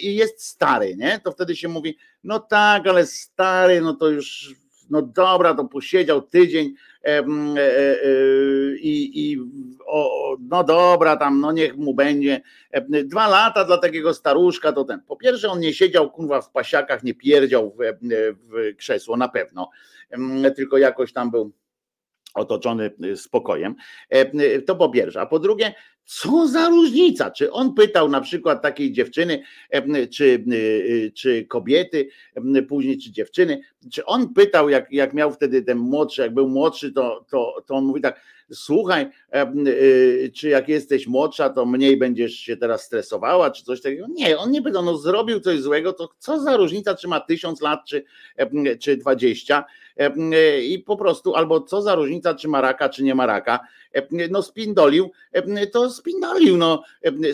i 0.00 0.14
jest 0.14 0.44
stary, 0.44 0.96
nie? 0.96 1.20
To 1.24 1.32
wtedy 1.32 1.56
się 1.56 1.68
mówi, 1.68 1.96
no 2.24 2.38
tak, 2.38 2.86
ale 2.86 3.06
stary, 3.06 3.80
no 3.80 3.94
to 3.94 4.08
już 4.08 4.54
no 4.90 5.02
dobra, 5.02 5.54
to 5.54 5.64
posiedział 5.64 6.22
tydzień 6.22 6.74
i, 8.80 9.10
i 9.14 9.38
o, 9.86 10.36
no 10.40 10.64
dobra, 10.64 11.16
tam 11.16 11.40
no 11.40 11.52
niech 11.52 11.76
mu 11.76 11.94
będzie. 11.94 12.40
Dwa 13.04 13.28
lata 13.28 13.64
dla 13.64 13.78
takiego 13.78 14.14
staruszka 14.14 14.72
to 14.72 14.84
ten. 14.84 15.00
Po 15.00 15.16
pierwsze, 15.16 15.50
on 15.50 15.60
nie 15.60 15.74
siedział 15.74 16.10
kurwa 16.10 16.40
w 16.40 16.50
pasiakach, 16.50 17.02
nie 17.02 17.14
pierdział 17.14 17.70
w, 17.70 17.76
w 18.42 18.76
krzesło, 18.76 19.16
na 19.16 19.28
pewno, 19.28 19.70
tylko 20.56 20.78
jakoś 20.78 21.12
tam 21.12 21.30
był 21.30 21.52
otoczony 22.34 22.90
spokojem. 23.16 23.74
To 24.66 24.76
po 24.76 24.88
pierwsze. 24.90 25.20
A 25.20 25.26
po 25.26 25.38
drugie, 25.38 25.74
co 26.08 26.48
za 26.48 26.68
różnica? 26.68 27.30
Czy 27.30 27.52
on 27.52 27.74
pytał 27.74 28.08
na 28.08 28.20
przykład 28.20 28.62
takiej 28.62 28.92
dziewczyny, 28.92 29.42
czy, 30.10 30.44
czy 31.14 31.44
kobiety, 31.44 32.08
później 32.68 32.98
czy 32.98 33.10
dziewczyny, 33.10 33.60
czy 33.92 34.04
on 34.04 34.34
pytał, 34.34 34.68
jak, 34.68 34.92
jak 34.92 35.14
miał 35.14 35.32
wtedy 35.32 35.62
ten 35.62 35.78
młodszy, 35.78 36.22
jak 36.22 36.34
był 36.34 36.48
młodszy, 36.48 36.92
to, 36.92 37.24
to, 37.30 37.64
to 37.66 37.74
on 37.74 37.84
mówi 37.84 38.00
tak, 38.00 38.20
słuchaj, 38.52 39.06
y, 39.66 40.32
czy 40.34 40.48
jak 40.48 40.68
jesteś 40.68 41.06
młodsza, 41.06 41.50
to 41.50 41.66
mniej 41.66 41.96
będziesz 41.96 42.34
się 42.34 42.56
teraz 42.56 42.82
stresowała, 42.82 43.50
czy 43.50 43.64
coś 43.64 43.82
takiego. 43.82 44.06
Nie, 44.10 44.38
on 44.38 44.50
nie 44.50 44.62
pytał, 44.62 44.84
no 44.84 44.96
zrobił 44.96 45.40
coś 45.40 45.60
złego, 45.60 45.92
to 45.92 46.08
co 46.18 46.40
za 46.40 46.56
różnica, 46.56 46.94
czy 46.94 47.08
ma 47.08 47.20
tysiąc 47.20 47.60
lat, 47.60 47.80
czy, 47.88 48.04
czy 48.80 48.96
dwadzieścia 48.96 49.64
i 50.62 50.78
po 50.78 50.96
prostu, 50.96 51.34
albo 51.34 51.60
co 51.60 51.82
za 51.82 51.94
różnica, 51.94 52.34
czy 52.34 52.48
ma 52.48 52.60
raka, 52.60 52.88
czy 52.88 53.02
nie 53.02 53.14
ma 53.14 53.26
raka, 53.26 53.60
no 54.30 54.42
spindolił, 54.42 55.10
to 55.72 55.90
spindolił 55.90 56.56
no, 56.56 56.82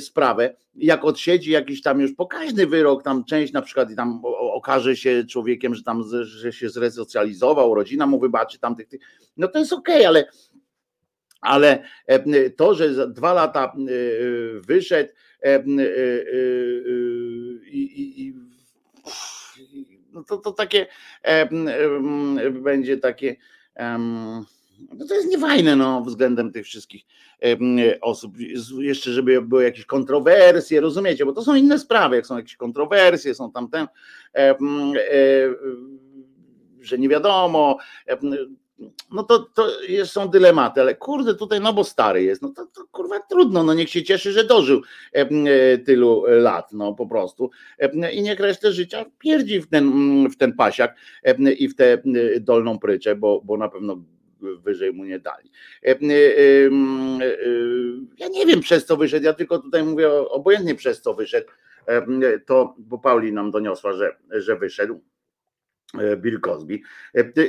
sprawę. 0.01 0.57
Jak 0.75 1.05
odsiedzi 1.05 1.51
jakiś 1.51 1.83
tam 1.83 2.01
już 2.01 2.13
pokaźny 2.13 2.67
wyrok, 2.67 3.03
tam 3.03 3.25
część 3.25 3.53
na 3.53 3.63
przykład 3.63 3.89
tam 3.97 4.21
okaże 4.41 4.97
się 4.97 5.25
człowiekiem, 5.25 5.75
że 5.75 5.83
tam 5.83 6.03
że 6.23 6.53
się 6.53 6.69
zresocjalizował, 6.69 7.75
rodzina 7.75 8.07
mu 8.07 8.21
wybaczy 8.21 8.59
tamtych, 8.59 8.89
no 9.37 9.49
to 9.49 9.59
jest 9.59 9.73
okej, 9.73 9.97
okay, 9.97 10.09
ale 10.09 10.25
ale 11.41 11.85
to, 12.57 12.75
że 12.75 13.09
dwa 13.09 13.33
lata 13.33 13.73
wyszedł 14.61 15.13
i, 17.67 17.83
i, 17.83 18.27
i 18.27 18.35
no 20.15 20.25
to, 20.25 20.37
to 20.37 20.53
takie 20.53 20.87
będzie 22.51 22.99
takie 22.99 23.37
no 24.93 25.07
to 25.09 25.15
jest 25.15 25.29
niefajne 25.29 25.77
no, 25.77 26.01
względem 26.01 26.53
tych 26.53 26.67
wszystkich 26.67 27.05
osób. 28.01 28.35
Jeszcze, 28.79 29.13
żeby 29.13 29.43
były 29.43 29.65
jakieś 29.65 29.85
kontrowersje, 29.85 30.81
rozumiecie, 30.81 31.25
bo 31.25 31.33
to 31.33 31.43
są 31.43 31.55
inne 31.55 31.79
sprawy, 31.79 32.17
jak 32.17 32.27
są 32.27 32.37
jakieś 32.37 32.57
kontrowersje, 32.57 33.35
są 33.35 33.53
tam 33.53 33.71
ten, 33.71 33.87
e, 34.35 34.55
że 36.81 36.99
nie 36.99 37.09
wiadomo, 37.09 37.79
no 39.13 39.23
to, 39.23 39.39
to 39.39 39.69
są 40.05 40.29
dylematy, 40.29 40.81
ale 40.81 40.95
kurde, 40.95 41.35
tutaj 41.35 41.61
no 41.61 41.73
bo 41.73 41.85
stary 41.85 42.23
jest, 42.23 42.43
no 42.43 42.49
to, 42.49 42.67
to 42.67 42.85
kurwa 42.93 43.21
trudno, 43.21 43.63
no 43.63 43.75
niech 43.75 43.91
się 43.91 44.03
cieszy, 44.03 44.33
że 44.33 44.45
dożył 44.45 44.83
e, 45.13 45.79
tylu 45.79 46.25
lat, 46.27 46.73
no 46.73 46.95
po 46.95 47.07
prostu. 47.07 47.51
I 48.13 48.23
niech 48.23 48.41
resztę 48.41 48.73
życia 48.73 49.05
pierdzi 49.19 49.61
w 49.61 49.69
ten, 49.69 50.29
w 50.29 50.37
ten 50.37 50.53
pasiak 50.53 50.97
i 51.59 51.69
w 51.69 51.77
tę 51.77 51.99
dolną 52.41 52.79
pryczę, 52.79 53.17
bo, 53.17 53.41
bo 53.45 53.57
na 53.57 53.69
pewno 53.69 53.97
wyżej 54.41 54.93
mu 54.93 55.05
nie 55.05 55.19
dali. 55.19 55.51
E, 55.83 55.91
e, 55.91 55.97
ja 58.19 58.29
nie 58.29 58.47
wiem 58.47 58.61
przez 58.61 58.87
co 58.87 58.97
wyszedł, 58.97 59.25
ja 59.25 59.33
tylko 59.33 59.59
tutaj 59.59 59.85
mówię 59.85 60.13
obojętnie 60.13 60.75
przez 60.75 61.03
co 61.03 61.15
wyszedł, 61.15 61.47
to, 62.47 62.75
bo 62.79 62.99
Pauli 62.99 63.33
nam 63.33 63.51
doniosła, 63.51 63.93
że, 63.93 64.17
że 64.31 64.57
wyszedł. 64.57 64.95
E, 64.95 65.14
Bill 66.17 66.41
Cosby. 66.41 66.81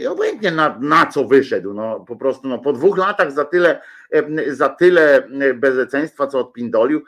E, 0.03 0.10
obojętnie 0.10 0.51
na, 0.51 0.77
na 0.81 1.05
co 1.05 1.25
wyszedł, 1.25 1.73
no 1.73 1.99
po 1.99 2.15
prostu 2.15 2.47
no, 2.47 2.60
po 2.60 2.73
dwóch 2.73 2.97
latach 2.97 3.31
za 3.31 3.45
tyle, 3.45 3.81
e, 4.12 4.55
za 4.55 4.69
tyle 4.69 5.27
bezeceństwa, 5.55 6.27
co 6.27 6.39
odpindolił, 6.39 7.03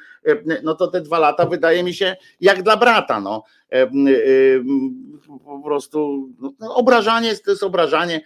no 0.64 0.76
to 0.76 0.88
te 0.88 1.02
dwa 1.02 1.20
lata 1.20 1.46
wydaje 1.46 1.84
mi 1.84 1.94
się 1.94 2.16
jak 2.42 2.64
dla 2.64 2.78
brata, 2.78 3.22
no. 3.22 3.44
Po 5.46 5.62
prostu 5.66 6.30
no, 6.40 6.54
no 6.60 6.76
obrażanie 6.76 7.36
to 7.36 7.52
jest 7.52 7.64
obrażanie 7.64 8.22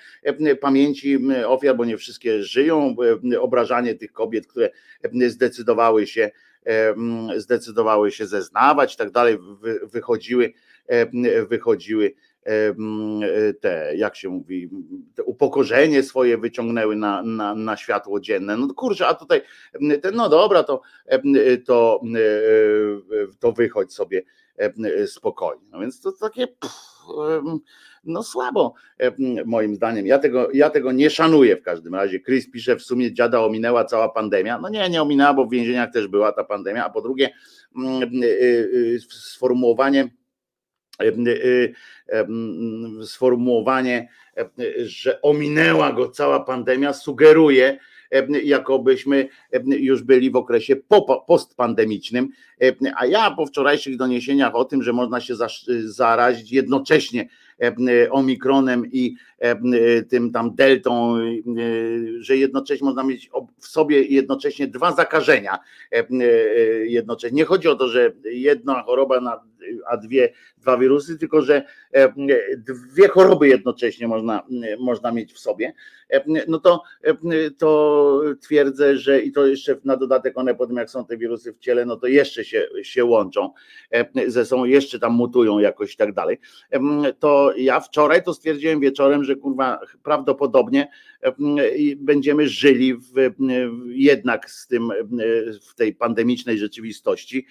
pamięci 0.61 1.19
ofiar, 1.47 1.75
bo 1.75 1.85
nie 1.85 1.97
wszystkie 1.97 2.43
żyją, 2.43 2.95
obrażanie 3.39 3.95
tych 3.95 4.11
kobiet, 4.13 4.47
które 4.47 4.69
zdecydowały 5.27 6.07
się 6.07 6.31
zdecydowały 7.35 8.11
się 8.11 8.27
zeznawać 8.27 8.93
i 8.93 8.97
tak 8.97 9.11
dalej, 9.11 9.37
wychodziły, 9.83 10.53
wychodziły 11.49 12.13
E, 12.13 12.30
te, 13.61 13.93
jak 13.95 14.15
się 14.15 14.29
mówi, 14.29 14.69
te 15.15 15.23
upokorzenie 15.23 16.03
swoje 16.03 16.37
wyciągnęły 16.37 16.95
na, 16.95 17.23
na, 17.23 17.55
na 17.55 17.77
światło 17.77 18.19
dzienne. 18.19 18.57
No 18.57 18.73
kurczę, 18.73 19.07
a 19.07 19.13
tutaj, 19.13 19.41
no 20.13 20.29
dobra, 20.29 20.63
to, 20.63 20.81
to, 21.65 22.01
to 23.39 23.51
wychodź 23.51 23.93
sobie 23.93 24.23
spokojnie. 25.05 25.65
No 25.71 25.79
więc 25.79 26.01
to 26.01 26.11
takie 26.11 26.47
no 28.03 28.23
słabo 28.23 28.73
moim 29.45 29.75
zdaniem. 29.75 30.07
Ja 30.07 30.19
tego, 30.19 30.49
ja 30.53 30.69
tego 30.69 30.91
nie 30.91 31.09
szanuję 31.09 31.57
w 31.57 31.61
każdym 31.61 31.95
razie. 31.95 32.19
Chris 32.19 32.51
pisze, 32.51 32.75
w 32.75 32.81
sumie 32.81 33.13
dziada 33.13 33.41
ominęła 33.41 33.85
cała 33.85 34.09
pandemia. 34.09 34.59
No 34.59 34.69
nie, 34.69 34.89
nie 34.89 35.01
ominęła, 35.01 35.33
bo 35.33 35.45
w 35.45 35.51
więzieniach 35.51 35.91
też 35.91 36.07
była 36.07 36.31
ta 36.31 36.43
pandemia, 36.43 36.85
a 36.85 36.89
po 36.89 37.01
drugie 37.01 37.29
y, 38.03 38.99
sformułowanie 39.09 40.09
sformułowanie, 43.05 44.09
że 44.85 45.21
ominęła 45.21 45.93
go 45.93 46.09
cała 46.09 46.39
pandemia, 46.39 46.93
sugeruje, 46.93 47.79
jakobyśmy 48.43 49.27
już 49.65 50.03
byli 50.03 50.31
w 50.31 50.35
okresie 50.35 50.75
postpandemicznym. 51.27 52.29
A 52.95 53.05
ja 53.05 53.31
po 53.31 53.45
wczorajszych 53.45 53.97
doniesieniach 53.97 54.55
o 54.55 54.65
tym, 54.65 54.83
że 54.83 54.93
można 54.93 55.21
się 55.21 55.33
zarazić 55.85 56.51
jednocześnie 56.51 57.29
omikronem 58.09 58.85
i 58.91 59.15
tym 60.09 60.31
tam 60.31 60.55
deltą, 60.55 61.15
że 62.19 62.37
jednocześnie 62.37 62.85
można 62.85 63.03
mieć 63.03 63.29
w 63.57 63.67
sobie 63.67 64.01
jednocześnie 64.01 64.67
dwa 64.67 64.91
zakażenia. 64.91 65.59
Jednocześnie. 66.83 67.35
Nie 67.35 67.45
chodzi 67.45 67.67
o 67.67 67.75
to, 67.75 67.87
że 67.87 68.11
jedna 68.23 68.83
choroba 68.83 69.21
na 69.21 69.41
a 69.87 69.97
dwie, 69.97 70.33
dwa 70.57 70.77
wirusy, 70.77 71.17
tylko 71.17 71.41
że 71.41 71.63
e, 71.93 72.13
dwie 72.57 73.07
choroby 73.07 73.47
jednocześnie 73.47 74.07
można, 74.07 74.43
można 74.79 75.11
mieć 75.11 75.33
w 75.33 75.39
sobie, 75.39 75.73
e, 76.09 76.23
no 76.47 76.59
to, 76.59 76.83
e, 77.03 77.51
to 77.57 78.21
twierdzę, 78.41 78.97
że 78.97 79.21
i 79.21 79.31
to 79.31 79.47
jeszcze 79.47 79.77
na 79.83 79.97
dodatek 79.97 80.37
one 80.37 80.55
potem 80.55 80.77
jak 80.77 80.89
są 80.89 81.05
te 81.05 81.17
wirusy 81.17 81.53
w 81.53 81.59
ciele, 81.59 81.85
no 81.85 81.97
to 81.97 82.07
jeszcze 82.07 82.45
się, 82.45 82.67
się 82.83 83.05
łączą 83.05 83.53
ze 84.27 84.45
sobą, 84.45 84.65
jeszcze 84.65 84.99
tam 84.99 85.13
mutują 85.13 85.59
jakoś 85.59 85.93
i 85.93 85.97
tak 85.97 86.13
dalej. 86.13 86.37
Ja 87.57 87.79
wczoraj 87.79 88.23
to 88.23 88.33
stwierdziłem 88.33 88.79
wieczorem, 88.79 89.23
że 89.23 89.35
kurwa 89.35 89.79
prawdopodobnie 90.03 90.87
będziemy 91.97 92.47
żyli 92.47 92.95
w, 92.95 93.31
jednak 93.87 94.49
z 94.49 94.67
tym 94.67 94.89
w 95.69 95.75
tej 95.75 95.95
pandemicznej 95.95 96.57
rzeczywistości, 96.57 97.45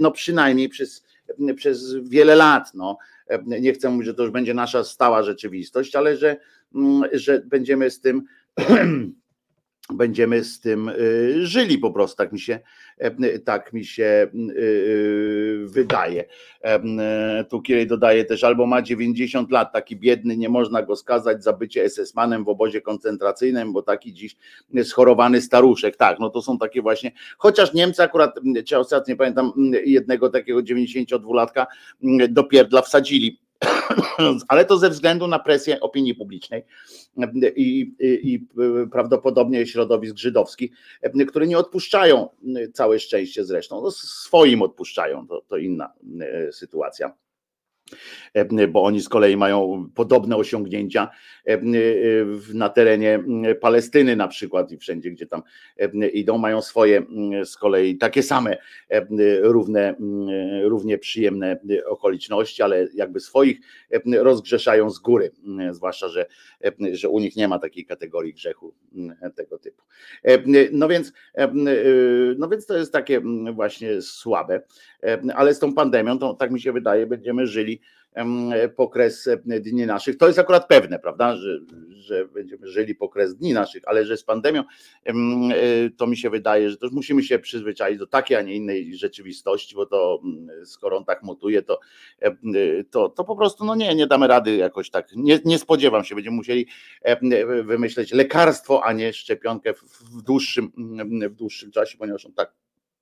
no 0.00 0.10
przynajmniej 0.10 0.68
przez 0.68 1.04
przez 1.56 1.94
wiele 1.94 2.36
lat. 2.36 2.74
No. 2.74 2.98
Nie 3.46 3.72
chcę 3.72 3.90
mówić, 3.90 4.06
że 4.06 4.14
to 4.14 4.22
już 4.22 4.32
będzie 4.32 4.54
nasza 4.54 4.84
stała 4.84 5.22
rzeczywistość, 5.22 5.96
ale 5.96 6.16
że, 6.16 6.36
mm, 6.74 7.02
że 7.12 7.42
będziemy 7.46 7.90
z 7.90 8.00
tym 8.00 8.22
będziemy 9.94 10.44
z 10.44 10.60
tym 10.60 10.88
y, 10.88 11.46
żyli 11.46 11.78
po 11.78 11.90
prostu, 11.90 12.16
tak 12.16 12.32
mi 12.32 12.40
się, 12.40 12.60
e, 12.98 13.38
tak 13.38 13.72
mi 13.72 13.84
się 13.84 14.26
y, 14.34 14.52
y, 14.56 15.66
wydaje. 15.66 16.24
E, 16.64 17.44
tu 17.44 17.62
Kierej 17.62 17.86
dodaje 17.86 18.24
też, 18.24 18.44
albo 18.44 18.66
ma 18.66 18.82
90 18.82 19.50
lat, 19.50 19.72
taki 19.72 19.96
biedny, 19.96 20.36
nie 20.36 20.48
można 20.48 20.82
go 20.82 20.96
skazać 20.96 21.44
za 21.44 21.52
bycie 21.52 21.84
SS-manem 21.84 22.44
w 22.44 22.48
obozie 22.48 22.80
koncentracyjnym, 22.80 23.72
bo 23.72 23.82
taki 23.82 24.12
dziś 24.12 24.36
schorowany 24.84 25.40
staruszek. 25.40 25.96
Tak, 25.96 26.18
no 26.20 26.30
to 26.30 26.42
są 26.42 26.58
takie 26.58 26.82
właśnie, 26.82 27.12
chociaż 27.38 27.74
Niemcy 27.74 28.02
akurat, 28.02 28.40
czy 28.66 28.78
ostatnio 28.78 29.16
pamiętam, 29.16 29.52
jednego 29.84 30.28
takiego 30.28 30.60
92-latka 30.60 31.66
do 32.28 32.44
pierdla 32.44 32.82
wsadzili 32.82 33.47
ale 34.48 34.64
to 34.64 34.78
ze 34.78 34.90
względu 34.90 35.26
na 35.26 35.38
presję 35.38 35.80
opinii 35.80 36.14
publicznej 36.14 36.64
i, 37.56 37.94
i, 37.98 38.34
i, 38.34 38.46
prawdopodobnie 38.92 39.66
środowisk 39.66 40.16
żydowskich, 40.16 40.70
które 41.28 41.46
nie 41.46 41.58
odpuszczają 41.58 42.28
całe 42.74 42.98
szczęście 42.98 43.44
zresztą, 43.44 43.82
no 43.82 43.90
swoim 43.90 44.62
odpuszczają, 44.62 45.26
to, 45.26 45.42
to 45.48 45.56
inna 45.56 45.92
e, 46.20 46.52
sytuacja. 46.52 47.14
E, 48.34 48.68
bo 48.68 48.82
oni 48.82 49.00
z 49.00 49.08
kolei 49.08 49.36
mają 49.36 49.90
podobne 49.94 50.36
osiągnięcia 50.36 51.08
e, 51.46 51.58
na 52.54 52.68
terenie 52.68 53.24
Palestyny 53.60 54.16
na 54.16 54.28
przykład 54.28 54.72
i 54.72 54.78
wszędzie, 54.78 55.10
gdzie 55.10 55.26
tam 55.26 55.42
idą, 56.12 56.38
mają 56.38 56.62
swoje 56.62 57.02
z 57.44 57.56
kolei 57.56 57.98
takie 57.98 58.22
same 58.22 58.56
równe, 59.40 59.94
równie 60.62 60.98
przyjemne 60.98 61.60
okoliczności, 61.86 62.62
ale 62.62 62.88
jakby 62.94 63.20
swoich 63.20 63.60
rozgrzeszają 64.20 64.90
z 64.90 64.98
góry, 64.98 65.30
zwłaszcza, 65.70 66.08
że, 66.08 66.26
że 66.92 67.08
u 67.08 67.18
nich 67.18 67.36
nie 67.36 67.48
ma 67.48 67.58
takiej 67.58 67.86
kategorii 67.86 68.34
grzechu 68.34 68.74
tego 69.34 69.58
typu. 69.58 69.82
No 70.72 70.88
więc, 70.88 71.12
no 72.38 72.48
więc 72.48 72.66
to 72.66 72.76
jest 72.76 72.92
takie 72.92 73.20
właśnie 73.52 74.02
słabe, 74.02 74.62
ale 75.34 75.54
z 75.54 75.58
tą 75.58 75.74
pandemią, 75.74 76.18
to 76.18 76.34
tak 76.34 76.50
mi 76.50 76.60
się 76.60 76.72
wydaje, 76.72 77.06
będziemy 77.06 77.46
żyli 77.46 77.77
po 78.76 78.88
kres 78.88 79.28
dni 79.44 79.86
naszych. 79.86 80.16
To 80.16 80.26
jest 80.26 80.38
akurat 80.38 80.68
pewne, 80.68 80.98
prawda, 80.98 81.36
że, 81.36 81.58
że 81.88 82.28
będziemy 82.28 82.66
żyli 82.68 82.94
po 82.94 83.08
kres 83.08 83.36
dni 83.36 83.52
naszych, 83.52 83.82
ale 83.86 84.04
że 84.04 84.16
z 84.16 84.24
pandemią 84.24 84.64
e, 85.04 85.14
to 85.96 86.06
mi 86.06 86.16
się 86.16 86.30
wydaje, 86.30 86.70
że 86.70 86.76
to 86.76 86.88
musimy 86.92 87.22
się 87.22 87.38
przyzwyczaić 87.38 87.98
do 87.98 88.06
takiej, 88.06 88.36
a 88.36 88.42
nie 88.42 88.54
innej 88.54 88.96
rzeczywistości, 88.96 89.74
bo 89.74 89.86
to 89.86 90.22
skoro 90.64 90.96
on 90.96 91.04
tak 91.04 91.22
mutuje, 91.22 91.62
to, 91.62 91.80
to, 92.90 93.08
to 93.08 93.24
po 93.24 93.36
prostu 93.36 93.64
no 93.64 93.74
nie, 93.74 93.94
nie 93.94 94.06
damy 94.06 94.26
rady 94.26 94.56
jakoś 94.56 94.90
tak. 94.90 95.08
Nie, 95.16 95.40
nie 95.44 95.58
spodziewam 95.58 96.04
się, 96.04 96.14
będziemy 96.14 96.36
musieli 96.36 96.66
wymyśleć 97.64 98.12
lekarstwo, 98.12 98.84
a 98.84 98.92
nie 98.92 99.12
szczepionkę 99.12 99.74
w 99.74 100.22
dłuższym, 100.22 100.72
w 101.30 101.34
dłuższym 101.34 101.70
czasie, 101.70 101.98
ponieważ 101.98 102.26
on 102.26 102.32
tak 102.32 102.52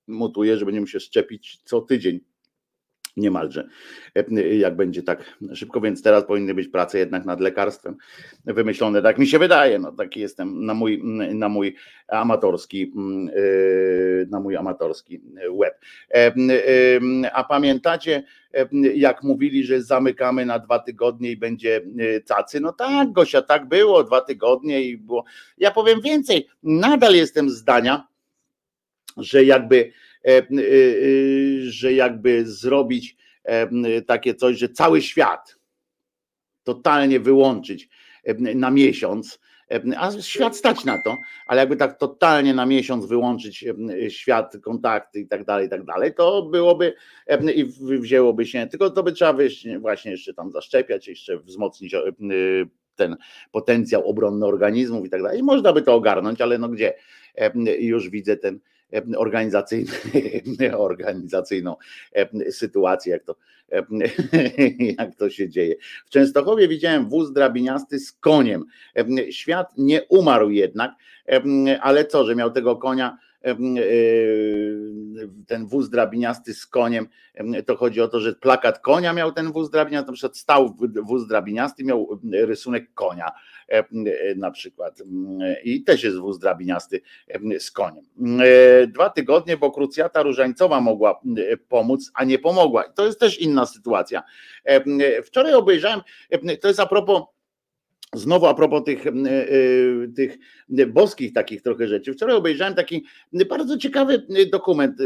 mutuje, 0.07 0.57
że 0.57 0.65
będziemy 0.65 0.87
się 0.87 0.99
szczepić 0.99 1.61
co 1.63 1.81
tydzień 1.81 2.19
niemalże, 3.17 3.67
e, 4.15 4.55
jak 4.55 4.75
będzie 4.75 5.03
tak 5.03 5.37
szybko, 5.53 5.81
więc 5.81 6.03
teraz 6.03 6.25
powinny 6.25 6.53
być 6.53 6.67
prace 6.67 6.99
jednak 6.99 7.25
nad 7.25 7.41
lekarstwem 7.41 7.97
wymyślone, 8.45 9.01
tak 9.01 9.17
mi 9.17 9.27
się 9.27 9.39
wydaje, 9.39 9.79
no 9.79 9.91
taki 9.91 10.19
jestem 10.19 10.65
na 10.65 10.73
mój, 10.73 11.01
na 11.33 11.49
mój 11.49 11.75
amatorski 12.07 12.93
mm, 12.95 13.29
e, 13.29 13.31
na 14.29 14.39
mój 14.39 14.55
amatorski 14.55 15.21
web. 15.61 15.79
E, 16.13 16.33
a 17.33 17.43
pamiętacie, 17.43 18.23
jak 18.95 19.23
mówili, 19.23 19.63
że 19.63 19.81
zamykamy 19.81 20.45
na 20.45 20.59
dwa 20.59 20.79
tygodnie 20.79 21.31
i 21.31 21.37
będzie 21.37 21.81
cacy? 22.25 22.59
No 22.59 22.73
tak, 22.73 23.11
Gosia, 23.11 23.41
tak 23.41 23.67
było, 23.67 24.03
dwa 24.03 24.21
tygodnie 24.21 24.81
i 24.81 24.97
było. 24.97 25.25
Ja 25.57 25.71
powiem 25.71 26.01
więcej, 26.01 26.47
nadal 26.63 27.15
jestem 27.15 27.49
zdania, 27.49 28.07
że 29.17 29.43
jakby 29.43 29.91
że 31.59 31.93
jakby 31.93 32.45
zrobić 32.45 33.17
takie 34.07 34.35
coś, 34.35 34.57
że 34.57 34.69
cały 34.69 35.01
świat 35.01 35.55
totalnie 36.63 37.19
wyłączyć 37.19 37.89
na 38.55 38.71
miesiąc, 38.71 39.39
a 39.97 40.11
świat 40.21 40.57
stać 40.57 40.85
na 40.85 41.01
to, 41.01 41.17
ale 41.47 41.59
jakby 41.59 41.75
tak 41.75 41.99
totalnie 41.99 42.53
na 42.53 42.65
miesiąc 42.65 43.05
wyłączyć 43.05 43.65
świat, 44.09 44.57
kontakty 44.61 45.19
i 45.19 45.27
tak 45.27 45.45
dalej, 45.45 45.67
i 45.67 45.69
tak 45.69 45.85
dalej, 45.85 46.13
to 46.13 46.43
byłoby 46.43 46.93
i 47.55 47.65
wzięłoby 47.99 48.45
się, 48.45 48.67
tylko 48.67 48.89
to 48.89 49.03
by 49.03 49.11
trzeba 49.11 49.37
właśnie 49.79 50.11
jeszcze 50.11 50.33
tam 50.33 50.51
zaszczepiać, 50.51 51.07
jeszcze 51.07 51.37
wzmocnić 51.37 51.95
ten 52.95 53.17
potencjał 53.51 54.09
obronny 54.09 54.45
organizmów 54.45 55.05
i 55.05 55.09
tak 55.09 55.23
dalej. 55.23 55.39
I 55.39 55.43
można 55.43 55.73
by 55.73 55.81
to 55.81 55.93
ogarnąć, 55.93 56.41
ale 56.41 56.57
no 56.57 56.69
gdzie? 56.69 56.93
Już 57.79 58.09
widzę 58.09 58.37
ten 58.37 58.59
organizacyjny, 59.17 59.91
organizacyjną 60.77 61.75
sytuację, 62.51 63.13
jak 63.13 63.23
to, 63.23 63.35
jak 64.99 65.15
to 65.15 65.29
się 65.29 65.49
dzieje. 65.49 65.75
W 66.05 66.09
Częstochowie 66.09 66.67
widziałem 66.67 67.09
wóz 67.09 67.33
drabiniasty 67.33 67.99
z 67.99 68.11
koniem. 68.11 68.65
Świat 69.29 69.73
nie 69.77 70.03
umarł 70.03 70.49
jednak, 70.49 70.91
ale 71.81 72.05
co, 72.05 72.25
że 72.25 72.35
miał 72.35 72.51
tego 72.51 72.75
konia 72.75 73.17
ten 75.47 75.67
wóz 75.67 75.89
drabiniasty 75.89 76.53
z 76.53 76.67
koniem, 76.67 77.07
to 77.65 77.75
chodzi 77.75 78.01
o 78.01 78.07
to, 78.07 78.19
że 78.19 78.33
plakat 78.33 78.79
konia 78.79 79.13
miał 79.13 79.31
ten 79.31 79.51
wóz 79.51 79.69
drabiniasty, 79.69 80.07
na 80.07 80.13
przykład 80.13 80.37
stał 80.37 80.77
wóz 81.03 81.27
drabiniasty, 81.27 81.83
miał 81.83 82.19
rysunek 82.33 82.93
konia 82.93 83.31
na 84.35 84.51
przykład 84.51 85.03
i 85.63 85.83
też 85.83 86.03
jest 86.03 86.17
wóz 86.17 86.39
drabiniasty 86.39 87.01
z 87.59 87.71
koniem. 87.71 88.05
Dwa 88.87 89.09
tygodnie, 89.09 89.57
bo 89.57 89.71
krucjata 89.71 90.23
różańcowa 90.23 90.81
mogła 90.81 91.21
pomóc, 91.69 92.11
a 92.13 92.23
nie 92.23 92.39
pomogła. 92.39 92.83
To 92.89 93.05
jest 93.05 93.19
też 93.19 93.41
inna 93.41 93.65
sytuacja. 93.65 94.23
Wczoraj 95.23 95.53
obejrzałem, 95.53 96.01
to 96.61 96.67
jest 96.67 96.79
a 96.79 96.85
propos 96.85 97.21
Znowu 98.13 98.45
a 98.45 98.53
propos 98.53 98.83
tych, 98.83 99.05
tych 100.15 100.37
boskich 100.87 101.33
takich 101.33 101.61
trochę 101.61 101.87
rzeczy. 101.87 102.13
Wczoraj 102.13 102.35
obejrzałem 102.35 102.75
taki 102.75 103.05
bardzo 103.49 103.77
ciekawy 103.77 104.25
dokument 104.51 104.97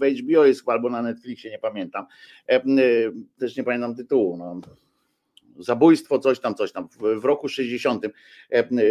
w 0.00 0.20
HBO 0.20 0.44
jest 0.44 0.68
albo 0.68 0.90
na 0.90 1.02
Netflixie, 1.02 1.50
nie 1.50 1.58
pamiętam. 1.58 2.06
Też 3.38 3.56
nie 3.56 3.64
pamiętam 3.64 3.96
tytułu. 3.96 4.36
No. 4.36 4.60
Zabójstwo, 5.58 6.18
coś 6.18 6.40
tam, 6.40 6.54
coś 6.54 6.72
tam. 6.72 6.88
W 7.00 7.24
roku 7.24 7.48
60 7.48 8.06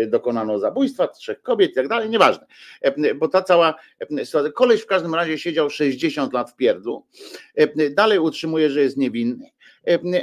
dokonano 0.08 0.60
zabójstwa, 0.60 1.08
trzech 1.08 1.42
kobiet 1.42 1.72
i 1.72 1.76
tak 1.76 1.88
dalej, 1.88 2.10
nieważne. 2.10 2.46
Bo 3.16 3.28
ta 3.28 3.42
cała 3.42 3.76
sytuacja, 4.24 4.52
koleś 4.52 4.82
w 4.82 4.86
każdym 4.86 5.16
razie 5.16 5.38
siedział 5.38 5.70
60 5.70 6.34
lat 6.34 6.52
w 6.52 6.56
pierdlu, 6.56 7.06
dalej 7.92 8.20
utrzymuje, 8.20 8.70
że 8.70 8.82
jest 8.82 8.98
niewinny 8.98 9.54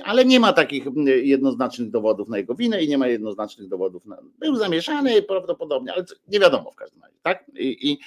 ale 0.05 0.25
nie 0.25 0.41
ma 0.41 0.53
takich 0.53 0.85
jednoznacznych 1.23 1.91
dowodów 1.91 2.29
na 2.29 2.39
jego 2.39 2.55
winę 2.55 2.83
i 2.83 2.89
nie 2.89 2.99
ma 2.99 3.09
jednoznacznych 3.09 3.69
dowodów 3.69 4.07
na. 4.07 4.19
Był 4.39 4.57
zamieszany 4.57 5.23
prawdopodobnie, 5.23 5.93
ale 5.93 6.05
nie 6.29 6.41
wiadomo 6.41 6.71
w 6.71 6.77
każdym 6.77 7.03
razie, 7.03 7.17
tak? 7.23 7.45
I, 7.55 7.91
i 7.91 7.99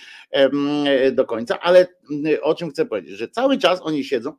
do 1.11 1.25
końca, 1.25 1.59
ale 1.59 1.87
o 2.41 2.55
czym 2.55 2.69
chcę 2.69 2.85
powiedzieć, 2.85 3.17
że 3.17 3.27
cały 3.27 3.57
czas 3.57 3.81
oni 3.83 4.03
siedzą 4.03 4.33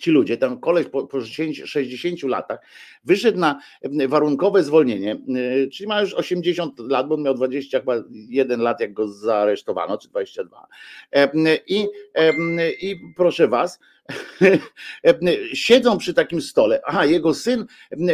ci 0.00 0.10
ludzie, 0.10 0.36
ten 0.36 0.60
koleś 0.60 0.86
po, 0.86 1.06
po 1.06 1.20
60 1.20 2.22
latach 2.22 2.58
wyszedł 3.04 3.38
na 3.38 3.60
warunkowe 4.08 4.62
zwolnienie, 4.62 5.16
czyli 5.72 5.88
ma 5.88 6.00
już 6.00 6.14
80 6.14 6.78
lat, 6.78 7.08
bo 7.08 7.16
miał 7.16 7.34
21 7.34 8.60
lat, 8.60 8.80
jak 8.80 8.92
go 8.92 9.08
zaaresztowano, 9.08 9.98
czy 9.98 10.08
22. 10.08 10.66
I, 11.66 11.86
i 12.80 13.00
proszę 13.16 13.48
was, 13.48 13.78
siedzą 15.54 15.98
przy 15.98 16.14
takim 16.14 16.40
stole. 16.40 16.80
Aha, 16.84 17.04
jego 17.04 17.34
syn 17.34 17.66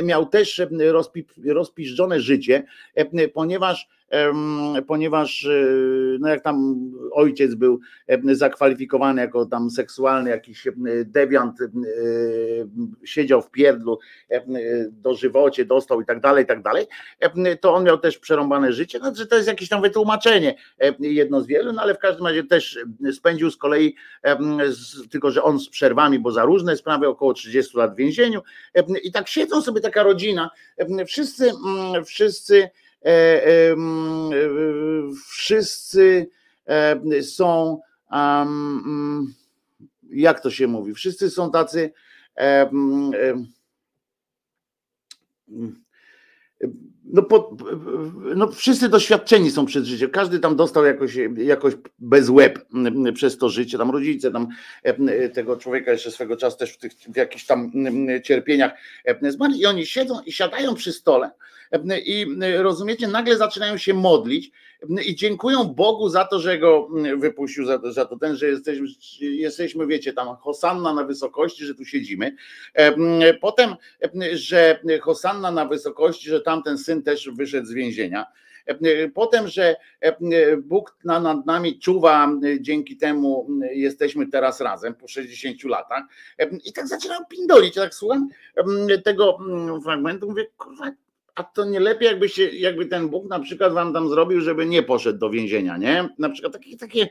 miał 0.02 0.26
też 0.26 0.62
rozpi, 0.78 1.24
życie, 2.20 2.64
ponieważ 3.34 3.88
ponieważ 4.86 5.44
e, 5.44 5.64
no 6.20 6.28
jak 6.28 6.42
tam 6.42 6.76
ojciec 7.12 7.54
był 7.54 7.80
zakwalifikowany 8.32 9.20
jako 9.20 9.46
tam 9.46 9.70
seksualny 9.70 10.30
jakiś 10.30 10.68
dewiant, 11.04 11.58
siedział 13.04 13.42
w 13.42 13.50
pierdlu, 13.50 13.98
do 14.90 15.14
żywocie 15.14 15.64
dostał 15.64 16.00
i 16.00 16.04
tak 16.04 16.20
dalej, 16.20 16.44
i 16.44 16.46
tak 16.46 16.62
dalej, 16.62 16.86
to 17.60 17.74
on 17.74 17.84
miał 17.84 17.98
też 17.98 18.18
przerąbane 18.18 18.72
życie, 18.72 18.98
znaczy 18.98 19.26
to 19.26 19.36
jest 19.36 19.48
jakieś 19.48 19.68
tam 19.68 19.82
wytłumaczenie, 19.82 20.54
jedno 20.98 21.40
z 21.40 21.46
wielu, 21.46 21.72
no 21.72 21.82
ale 21.82 21.94
w 21.94 21.98
każdym 21.98 22.26
razie 22.26 22.44
też 22.44 22.78
spędził 23.12 23.50
z 23.50 23.56
kolei, 23.56 23.94
tylko 25.10 25.30
że 25.30 25.42
on 25.42 25.60
z 25.60 25.68
przerwami, 25.68 26.18
bo 26.18 26.32
za 26.32 26.44
różne 26.44 26.76
sprawy, 26.76 27.08
około 27.08 27.34
30 27.34 27.78
lat 27.78 27.94
w 27.94 27.96
więzieniu 27.96 28.42
i 29.02 29.12
tak 29.12 29.28
siedzą 29.28 29.62
sobie 29.62 29.80
taka 29.80 30.02
rodzina, 30.02 30.50
wszyscy, 31.06 31.52
wszyscy 32.04 32.52
E, 32.52 32.64
e, 32.64 32.91
wszyscy 35.28 36.30
e, 36.66 37.22
są, 37.22 37.80
jak 40.10 40.40
to 40.40 40.50
się 40.50 40.66
mówi, 40.66 40.94
wszyscy 40.94 41.30
są 41.30 41.50
tacy 41.50 41.92
no, 47.04 47.22
po, 47.22 47.56
no 48.36 48.52
wszyscy 48.52 48.88
doświadczeni 48.88 49.50
są 49.50 49.66
przez 49.66 49.86
życie, 49.86 50.08
każdy 50.08 50.38
tam 50.38 50.56
dostał 50.56 50.84
jakoś, 50.84 51.18
jakoś 51.36 51.74
bez 51.98 52.28
łeb 52.28 52.66
przez 53.14 53.38
to 53.38 53.48
życie, 53.48 53.78
tam 53.78 53.90
rodzice 53.90 54.30
tam 54.30 54.48
tego 55.34 55.56
człowieka 55.56 55.92
jeszcze 55.92 56.10
swego 56.10 56.36
czasu 56.36 56.58
też 56.58 56.72
w, 56.72 56.78
tych, 56.78 56.92
w 56.92 57.16
jakichś 57.16 57.46
tam 57.46 57.72
cierpieniach 58.24 58.72
zmarli. 59.28 59.60
I 59.60 59.66
oni 59.66 59.86
siedzą 59.86 60.20
i 60.26 60.32
siadają 60.32 60.74
przy 60.74 60.92
stole 60.92 61.30
i 62.04 62.26
rozumiecie, 62.56 63.08
nagle 63.08 63.36
zaczynają 63.36 63.78
się 63.78 63.94
modlić 63.94 64.50
i 65.06 65.14
dziękują 65.14 65.64
Bogu 65.64 66.08
za 66.08 66.24
to, 66.24 66.38
że 66.38 66.58
go 66.58 66.88
wypuścił, 67.16 67.64
za, 67.66 67.80
za 67.92 68.04
to 68.04 68.16
ten, 68.18 68.36
że 68.36 68.46
jesteśmy, 68.46 68.86
jesteśmy, 69.20 69.86
wiecie, 69.86 70.12
tam 70.12 70.36
Hosanna 70.36 70.94
na 70.94 71.04
wysokości, 71.04 71.64
że 71.64 71.74
tu 71.74 71.84
siedzimy. 71.84 72.36
Potem, 73.40 73.74
że 74.32 74.80
Hosanna 75.02 75.50
na 75.50 75.64
wysokości, 75.64 76.28
że 76.28 76.40
tamten 76.40 76.78
syn 76.78 77.02
też 77.02 77.30
wyszedł 77.30 77.66
z 77.66 77.72
więzienia. 77.72 78.26
Potem, 79.14 79.48
że 79.48 79.76
Bóg 80.62 80.96
nad 81.04 81.46
nami 81.46 81.78
czuwa, 81.78 82.28
dzięki 82.60 82.96
temu 82.96 83.48
jesteśmy 83.72 84.26
teraz 84.26 84.60
razem 84.60 84.94
po 84.94 85.08
60 85.08 85.64
latach. 85.64 86.04
I 86.64 86.72
tak 86.72 86.88
zaczynam 86.88 87.26
pindolić, 87.26 87.74
tak 87.74 87.94
słucham 87.94 88.28
tego 89.04 89.38
fragmentu, 89.84 90.28
mówię, 90.28 90.46
kurwa, 90.56 90.92
a 91.34 91.42
to 91.42 91.64
nie 91.64 91.80
lepiej, 91.80 92.06
jakby, 92.08 92.28
się, 92.28 92.44
jakby 92.44 92.86
ten 92.86 93.08
Bóg 93.08 93.28
na 93.28 93.40
przykład 93.40 93.72
wam 93.72 93.92
tam 93.92 94.08
zrobił, 94.08 94.40
żeby 94.40 94.66
nie 94.66 94.82
poszedł 94.82 95.18
do 95.18 95.30
więzienia, 95.30 95.76
nie? 95.76 96.08
Na 96.18 96.30
przykład 96.30 96.52
takie, 96.52 96.76
takie 96.76 97.08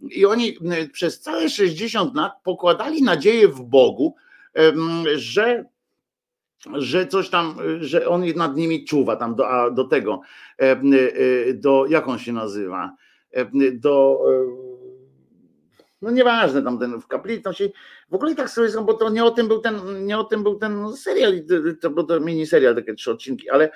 i 0.00 0.26
oni 0.26 0.56
przez 0.92 1.20
całe 1.20 1.48
60 1.48 2.14
lat 2.14 2.32
pokładali 2.44 3.02
nadzieję 3.02 3.48
w 3.48 3.62
Bogu, 3.62 4.14
że 5.14 5.64
że 6.74 7.06
coś 7.06 7.28
tam, 7.28 7.56
że 7.80 8.08
on 8.08 8.24
nad 8.36 8.56
nimi 8.56 8.84
czuwa 8.84 9.16
tam 9.16 9.34
do, 9.34 9.44
do 9.70 9.84
tego, 9.84 10.20
do, 11.54 11.86
jak 11.88 12.08
on 12.08 12.18
się 12.18 12.32
nazywa, 12.32 12.96
do 13.72 14.20
no 16.02 16.10
nieważne, 16.10 16.62
tam 16.62 16.78
ten 16.78 17.00
w 17.00 17.06
kaplicy, 17.06 17.42
tam 17.42 17.52
się, 17.52 17.68
w 18.10 18.14
ogóle 18.14 18.34
tak 18.34 18.50
sobie 18.50 18.68
bo 18.84 18.94
to 18.94 19.10
nie 19.10 19.24
o 19.24 19.30
tym 19.30 19.48
był 19.48 19.60
ten, 19.60 20.06
nie 20.06 20.18
o 20.18 20.24
tym 20.24 20.42
był 20.42 20.58
ten 20.58 20.96
serial, 20.96 21.32
to 21.80 21.90
był 21.90 22.04
to 22.04 22.20
miniserial, 22.20 22.74
takie 22.74 22.94
trzy 22.94 23.10
odcinki, 23.10 23.50
ale 23.50 23.70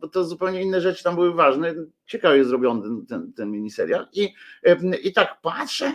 bo 0.00 0.08
to 0.08 0.24
zupełnie 0.24 0.62
inne 0.62 0.80
rzeczy 0.80 1.04
tam 1.04 1.14
były 1.14 1.34
ważne, 1.34 1.74
ciekawie 2.06 2.44
zrobiony 2.44 2.82
ten, 2.82 3.06
ten, 3.06 3.32
ten 3.32 3.50
miniserial 3.50 4.08
i, 4.12 4.34
i 5.02 5.12
tak 5.12 5.40
patrzę 5.42 5.92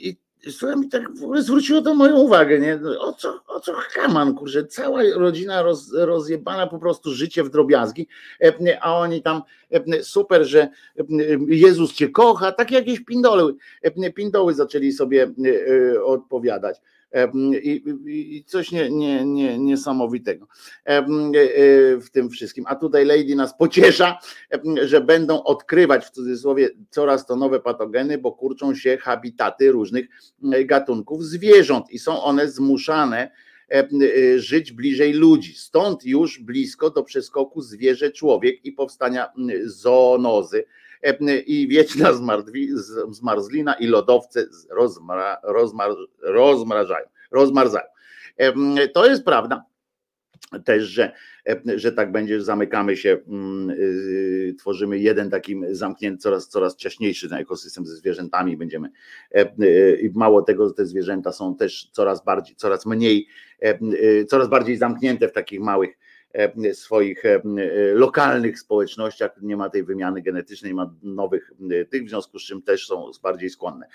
i, 0.00 0.16
Słuchaj, 0.50 0.76
mi 0.76 0.88
tak 0.88 1.10
w 1.12 1.82
to 1.82 1.94
moją 1.94 2.16
uwagę, 2.16 2.60
nie? 2.60 2.80
O 2.98 3.12
co, 3.12 3.40
o 3.46 3.60
co 3.60 3.72
Haman, 3.72 4.34
kurze, 4.34 4.66
cała 4.66 5.02
rodzina 5.14 5.62
roz, 5.62 5.92
rozjebana 5.92 6.66
po 6.66 6.78
prostu 6.78 7.12
życie 7.12 7.44
w 7.44 7.50
drobiazgi, 7.50 8.08
e, 8.42 8.78
a 8.82 8.98
oni 8.98 9.22
tam 9.22 9.42
e, 9.70 10.02
super, 10.02 10.44
że 10.44 10.60
e, 10.60 11.04
Jezus 11.48 11.92
cię 11.92 12.08
kocha, 12.08 12.52
tak 12.52 12.70
jakieś 12.70 13.00
pindoły, 13.00 13.54
pindoły 14.14 14.54
zaczęli 14.54 14.92
sobie 14.92 15.32
odpowiadać. 16.04 16.80
I, 17.62 17.82
i 18.06 18.44
coś 18.44 18.72
nie, 18.72 18.90
nie, 18.90 19.24
nie, 19.24 19.58
niesamowitego 19.58 20.46
w 22.00 22.06
tym 22.12 22.30
wszystkim. 22.30 22.64
A 22.68 22.76
tutaj 22.76 23.04
Lady 23.04 23.34
nas 23.34 23.56
pociesza, 23.58 24.18
że 24.82 25.00
będą 25.00 25.42
odkrywać 25.42 26.06
w 26.06 26.10
cudzysłowie 26.10 26.70
coraz 26.90 27.26
to 27.26 27.36
nowe 27.36 27.60
patogeny, 27.60 28.18
bo 28.18 28.32
kurczą 28.32 28.74
się 28.74 28.96
habitaty 28.96 29.72
różnych 29.72 30.06
gatunków 30.64 31.24
zwierząt 31.24 31.90
i 31.90 31.98
są 31.98 32.22
one 32.22 32.48
zmuszane 32.48 33.30
żyć 34.36 34.72
bliżej 34.72 35.12
ludzi. 35.12 35.54
Stąd 35.54 36.04
już 36.04 36.40
blisko 36.40 36.90
do 36.90 37.02
przeskoku 37.02 37.60
zwierzę-człowiek 37.60 38.64
i 38.64 38.72
powstania 38.72 39.32
zoonozy 39.64 40.64
i 41.46 41.68
wieczna 41.68 42.10
zmarzlina 43.10 43.74
i 43.74 43.86
lodowce 43.86 44.46
rozmra, 44.70 45.36
rozmar, 45.42 45.90
rozmrażają, 46.22 47.06
rozmarzają. 47.30 47.86
To 48.94 49.06
jest 49.06 49.24
prawda 49.24 49.64
też, 50.64 50.84
że, 50.84 51.12
że 51.76 51.92
tak 51.92 52.12
będzie, 52.12 52.42
zamykamy 52.42 52.96
się, 52.96 53.18
mm, 53.28 53.70
y, 53.70 54.54
tworzymy 54.58 54.98
jeden 54.98 55.30
taki 55.30 55.56
zamknięty, 55.70 56.18
coraz, 56.22 56.48
coraz 56.48 56.76
ciaśniejszy 56.76 57.28
ten 57.28 57.38
ekosystem 57.38 57.86
ze 57.86 57.96
zwierzętami 57.96 58.56
będziemy 58.56 58.88
y, 59.36 59.98
i 60.02 60.10
mało 60.18 60.42
tego, 60.42 60.70
te 60.70 60.86
zwierzęta 60.86 61.32
są 61.32 61.56
też 61.56 61.90
coraz 61.92 62.24
bardziej, 62.24 62.56
coraz 62.56 62.86
mniej, 62.86 63.26
y, 63.92 64.26
coraz 64.28 64.48
bardziej 64.48 64.76
zamknięte 64.76 65.28
w 65.28 65.32
takich 65.32 65.60
małych 65.60 65.98
swoich 66.72 67.22
lokalnych 67.92 68.58
społecznościach, 68.58 69.30
nie 69.42 69.56
ma 69.56 69.70
tej 69.70 69.84
wymiany 69.84 70.22
genetycznej, 70.22 70.74
ma 70.74 70.94
nowych 71.02 71.52
tych, 71.90 72.04
w 72.04 72.08
związku 72.08 72.38
z 72.38 72.42
czym 72.42 72.62
też 72.62 72.86
są 72.86 73.10
bardziej 73.22 73.50
skłonne. 73.50 73.86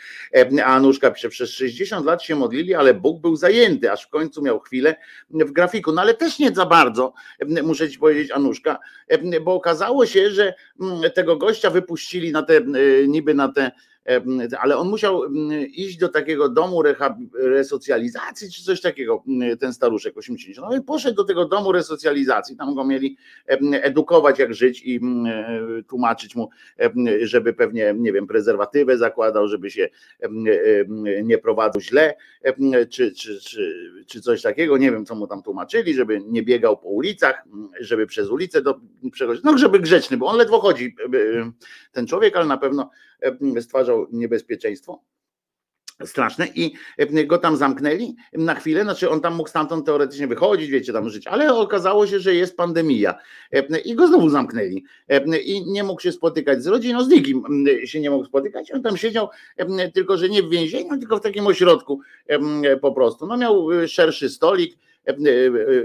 A 0.64 0.66
Anuszka 0.66 1.12
pisze, 1.12 1.30
przez 1.30 1.50
60 1.50 2.06
lat 2.06 2.24
się 2.24 2.36
modlili, 2.36 2.76
ale 2.76 2.94
Bóg 2.94 3.22
był 3.22 3.36
zajęty, 3.36 3.92
aż 3.92 4.04
w 4.04 4.10
końcu 4.10 4.42
miał 4.42 4.60
chwilę 4.60 4.96
w 5.30 5.52
grafiku, 5.52 5.92
no 5.92 6.02
ale 6.02 6.14
też 6.14 6.40
nie 6.40 6.52
za 6.52 6.66
bardzo, 6.66 7.14
muszę 7.64 7.90
ci 7.90 8.00
powiedzieć 8.00 8.32
Anuszka, 8.32 8.80
bo 9.44 9.54
okazało 9.54 10.06
się, 10.06 10.32
że 10.32 10.54
tego 11.14 11.38
gościa 11.38 11.70
wypuścili 11.70 12.32
na 12.32 12.44
te, 12.44 12.62
niby 13.08 13.34
na 13.34 13.48
te 13.48 13.72
ale 14.60 14.78
on 14.78 14.90
musiał 14.90 15.34
iść 15.62 15.98
do 15.98 16.10
takiego 16.10 16.50
domu 16.50 16.84
resocjalizacji, 17.34 18.52
czy 18.52 18.64
coś 18.64 18.82
takiego, 18.82 19.24
ten 19.60 19.74
staruszek 19.74 20.18
80. 20.18 20.68
No 20.70 20.78
i 20.78 20.82
poszedł 20.82 21.16
do 21.16 21.24
tego 21.24 21.46
domu 21.46 21.72
resocjalizacji, 21.72 22.58
tam 22.58 22.76
go 22.76 22.84
mieli 22.84 23.18
edukować, 23.72 24.40
jak 24.40 24.54
żyć 24.54 24.82
i 24.86 25.00
tłumaczyć 25.88 26.36
mu, 26.36 26.50
żeby 27.22 27.54
pewnie, 27.54 27.96
nie 27.98 28.14
wiem, 28.14 28.28
prezerwatywę 28.28 28.98
zakładał, 28.98 29.48
żeby 29.48 29.72
się 29.72 29.90
nie 31.24 31.38
prowadził 31.38 31.82
źle, 31.82 32.16
czy, 32.90 33.12
czy, 33.12 33.40
czy, 33.40 33.74
czy 34.08 34.22
coś 34.22 34.42
takiego, 34.42 34.78
nie 34.78 34.92
wiem, 34.92 35.06
co 35.06 35.16
mu 35.16 35.28
tam 35.28 35.44
tłumaczyli, 35.44 35.94
żeby 35.94 36.22
nie 36.26 36.44
biegał 36.44 36.78
po 36.78 36.90
ulicach, 36.90 37.44
żeby 37.80 38.08
przez 38.08 38.30
ulicę 38.30 38.62
do, 38.62 38.80
przechodzić, 39.12 39.44
no 39.44 39.58
żeby 39.58 39.80
grzeczny, 39.80 40.18
bo 40.18 40.26
on 40.26 40.38
ledwo 40.38 40.60
chodzi, 40.60 40.96
ten 41.92 42.08
człowiek, 42.08 42.36
ale 42.36 42.46
na 42.46 42.58
pewno 42.58 42.90
stwarzał 43.62 43.99
niebezpieczeństwo 44.12 45.04
straszne 46.06 46.48
i 46.56 46.74
go 47.26 47.38
tam 47.38 47.58
zamknęli 47.58 48.16
na 48.34 48.56
chwilę, 48.56 48.84
znaczy 48.84 49.10
on 49.10 49.22
tam 49.22 49.36
mógł 49.36 49.50
stamtąd 49.50 49.86
teoretycznie 49.86 50.28
wychodzić, 50.28 50.70
wiecie, 50.70 50.94
tam 50.94 51.10
żyć, 51.10 51.28
ale 51.28 51.56
okazało 51.56 52.08
się, 52.08 52.20
że 52.20 52.36
jest 52.36 52.58
pandemia 52.58 53.16
i 53.86 53.96
go 53.96 54.08
znowu 54.08 54.30
zamknęli 54.30 54.84
i 55.44 55.72
nie 55.72 55.84
mógł 55.84 56.02
się 56.02 56.12
spotykać 56.12 56.64
z 56.64 56.68
rodziną, 56.68 57.04
z 57.04 57.08
nikim 57.08 57.44
się 57.86 58.00
nie 58.00 58.10
mógł 58.10 58.26
spotykać, 58.26 58.72
on 58.72 58.84
tam 58.84 58.98
siedział 58.98 59.30
tylko, 59.94 60.18
że 60.18 60.30
nie 60.30 60.44
w 60.44 60.50
więzieniu, 60.50 60.98
tylko 61.00 61.18
w 61.18 61.22
takim 61.22 61.48
ośrodku 61.48 62.00
po 62.82 62.92
prostu, 62.92 63.28
no 63.28 63.38
miał 63.38 63.68
szerszy 63.88 64.30
stolik, 64.30 64.76
E, 64.76 64.76
e, 64.76 64.89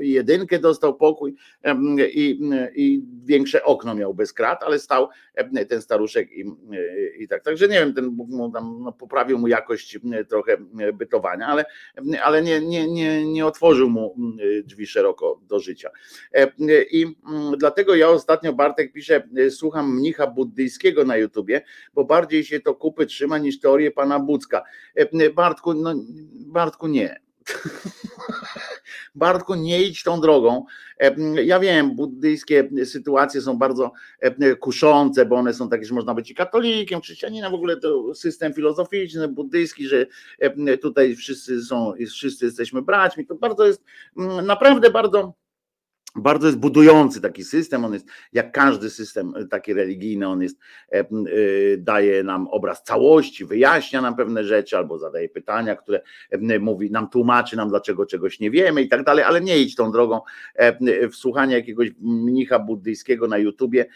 jedynkę 0.00 0.58
dostał 0.58 0.96
pokój 0.96 1.34
i, 2.14 2.40
i 2.74 3.02
większe 3.24 3.64
okno 3.64 3.94
miał 3.94 4.14
bez 4.14 4.32
krat, 4.32 4.62
ale 4.62 4.78
stał 4.78 5.08
ten 5.68 5.82
staruszek 5.82 6.32
i, 6.32 6.44
i 7.18 7.28
tak. 7.28 7.42
Także 7.42 7.68
nie 7.68 7.80
wiem, 7.80 7.94
ten 7.94 8.10
Bóg 8.10 8.52
tam 8.52 8.82
no, 8.84 8.92
poprawił 8.92 9.38
mu 9.38 9.48
jakość 9.48 9.98
trochę 10.28 10.56
bytowania, 10.94 11.46
ale, 11.46 11.64
ale 12.22 12.42
nie, 12.42 12.60
nie, 12.60 12.88
nie, 12.88 13.32
nie 13.32 13.46
otworzył 13.46 13.90
mu 13.90 14.16
drzwi 14.64 14.86
szeroko 14.86 15.40
do 15.48 15.60
życia. 15.60 15.90
E, 16.32 16.52
I 16.90 17.16
dlatego 17.58 17.94
ja 17.94 18.08
ostatnio, 18.08 18.52
Bartek 18.52 18.92
pisze, 18.92 19.28
słucham 19.50 19.96
mnicha 19.96 20.26
buddyjskiego 20.26 21.04
na 21.04 21.16
YouTubie, 21.16 21.62
bo 21.94 22.04
bardziej 22.04 22.44
się 22.44 22.60
to 22.60 22.74
kupy 22.74 23.06
trzyma 23.06 23.38
niż 23.38 23.60
teorię 23.60 23.90
pana 23.90 24.20
Bucka. 24.20 24.62
Bartku, 25.34 25.74
no, 25.74 25.94
Bartku 26.46 26.86
nie. 26.86 27.23
Bartku, 29.14 29.54
nie 29.54 29.82
idź 29.82 30.02
tą 30.02 30.20
drogą. 30.20 30.64
Ja 31.44 31.60
wiem, 31.60 31.96
buddyjskie 31.96 32.70
sytuacje 32.84 33.40
są 33.40 33.58
bardzo 33.58 33.92
kuszące, 34.60 35.26
bo 35.26 35.36
one 35.36 35.54
są 35.54 35.68
takie, 35.68 35.84
że 35.84 35.94
można 35.94 36.14
być 36.14 36.30
i 36.30 36.34
katolikiem, 36.34 37.00
chrześcijaninem, 37.00 37.50
w 37.50 37.54
ogóle 37.54 37.76
to 37.76 38.14
system 38.14 38.54
filozoficzny, 38.54 39.28
buddyjski, 39.28 39.88
że 39.88 40.06
tutaj 40.82 41.16
wszyscy 41.16 41.62
są, 41.62 41.92
wszyscy 42.10 42.44
jesteśmy 42.44 42.82
braćmi. 42.82 43.26
To 43.26 43.34
bardzo 43.34 43.66
jest, 43.66 43.84
naprawdę 44.42 44.90
bardzo 44.90 45.34
bardzo 46.16 46.46
jest 46.46 46.58
budujący 46.58 47.20
taki 47.20 47.44
system, 47.44 47.84
on 47.84 47.92
jest 47.94 48.06
jak 48.32 48.52
każdy 48.52 48.90
system 48.90 49.34
e, 49.36 49.44
taki 49.44 49.74
religijny, 49.74 50.28
on 50.28 50.42
jest, 50.42 50.58
e, 50.92 50.98
e, 50.98 51.04
daje 51.78 52.22
nam 52.22 52.48
obraz 52.48 52.82
całości, 52.82 53.44
wyjaśnia 53.44 54.00
nam 54.00 54.16
pewne 54.16 54.44
rzeczy 54.44 54.76
albo 54.76 54.98
zadaje 54.98 55.28
pytania, 55.28 55.76
które 55.76 56.00
mówi, 56.60 56.90
nam 56.90 57.08
tłumaczy 57.08 57.56
nam 57.56 57.68
dlaczego 57.68 58.06
czegoś 58.06 58.40
nie 58.40 58.50
wiemy 58.50 58.82
i 58.82 58.88
tak 58.88 59.04
dalej, 59.04 59.24
ale 59.24 59.40
nie 59.40 59.58
idź 59.58 59.74
tą 59.74 59.92
drogą 59.92 60.20
wsłuchania 61.12 61.56
jakiegoś 61.56 61.90
mnicha 62.00 62.58
buddyjskiego 62.58 63.28
na 63.28 63.38
YouTubie, 63.38 63.86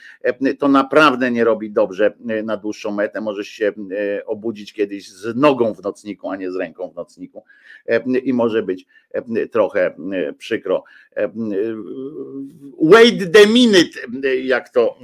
to 0.59 0.68
naprawdę 0.68 1.31
nie 1.31 1.44
robi 1.44 1.70
dobrze 1.70 2.12
na 2.44 2.57
dłuższą 2.57 2.90
metę, 2.92 3.20
możesz 3.20 3.48
się 3.48 3.72
obudzić 4.26 4.72
kiedyś 4.72 5.09
z 5.09 5.37
nogą 5.37 5.74
w 5.74 5.83
nocniku, 5.83 6.31
a 6.31 6.37
nie 6.37 6.50
z 6.50 6.57
ręką 6.57 6.90
w 6.90 6.94
nocniku 6.94 7.44
i 8.24 8.33
może 8.33 8.62
być 8.62 8.87
trochę 9.50 9.94
przykro 10.38 10.85
wait 12.81 13.33
the 13.33 13.47
minute, 13.47 14.01
jak 14.42 14.68
to 14.68 14.99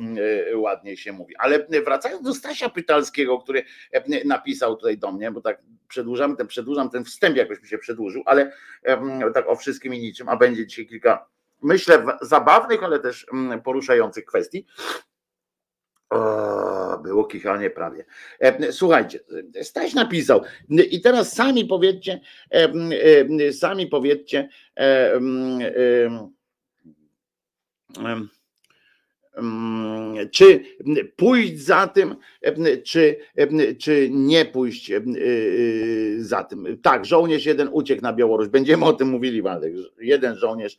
e, 0.50 0.56
ładnie 0.56 0.96
się 0.96 1.12
mówi. 1.12 1.34
Ale 1.38 1.66
wracając 1.84 2.22
do 2.22 2.34
Stasia 2.34 2.68
Pytalskiego, 2.68 3.38
który 3.38 3.64
e, 3.92 4.24
napisał 4.24 4.76
tutaj 4.76 4.98
do 4.98 5.12
mnie, 5.12 5.30
bo 5.30 5.40
tak 5.40 5.62
przedłużam 5.88 6.36
ten, 6.36 6.46
przedłużam 6.46 6.90
ten 6.90 7.04
wstęp, 7.04 7.36
jakoś 7.36 7.62
mi 7.62 7.68
się 7.68 7.78
przedłużył, 7.78 8.22
ale 8.26 8.52
tak 9.34 9.48
o 9.48 9.56
wszystkim 9.56 9.94
i 9.94 9.98
niczym, 9.98 10.28
a 10.28 10.36
będzie 10.36 10.66
dzisiaj 10.66 10.86
kilka, 10.86 11.26
myślę, 11.62 12.06
zabawnych, 12.22 12.82
ale 12.82 13.00
też 13.00 13.26
poruszających 13.64 14.24
kwestii. 14.24 14.66
O, 16.10 16.98
było 17.02 17.24
kichanie 17.24 17.70
prawie. 17.70 18.04
E, 18.40 18.72
słuchajcie, 18.72 19.20
Staś 19.62 19.94
napisał 19.94 20.42
i 20.68 21.00
teraz 21.00 21.32
sami 21.32 21.64
powiedzcie, 21.64 22.20
sami 23.52 23.86
powiedzcie, 23.86 24.48
Um, 27.96 28.30
czy 30.30 30.64
pójść 31.16 31.58
za 31.58 31.86
tym, 31.86 32.16
czy, 32.84 33.16
czy 33.78 34.08
nie 34.10 34.44
pójść 34.44 34.90
y, 34.90 35.04
y, 35.16 36.24
za 36.24 36.44
tym. 36.44 36.78
Tak, 36.82 37.04
żołnierz 37.04 37.46
jeden 37.46 37.68
uciekł 37.72 38.02
na 38.02 38.12
Białoruś. 38.12 38.48
Będziemy 38.48 38.84
o 38.84 38.92
tym 38.92 39.08
mówili, 39.08 39.42
Waldek. 39.42 39.72
Jeden 40.00 40.36
żołnierz 40.36 40.78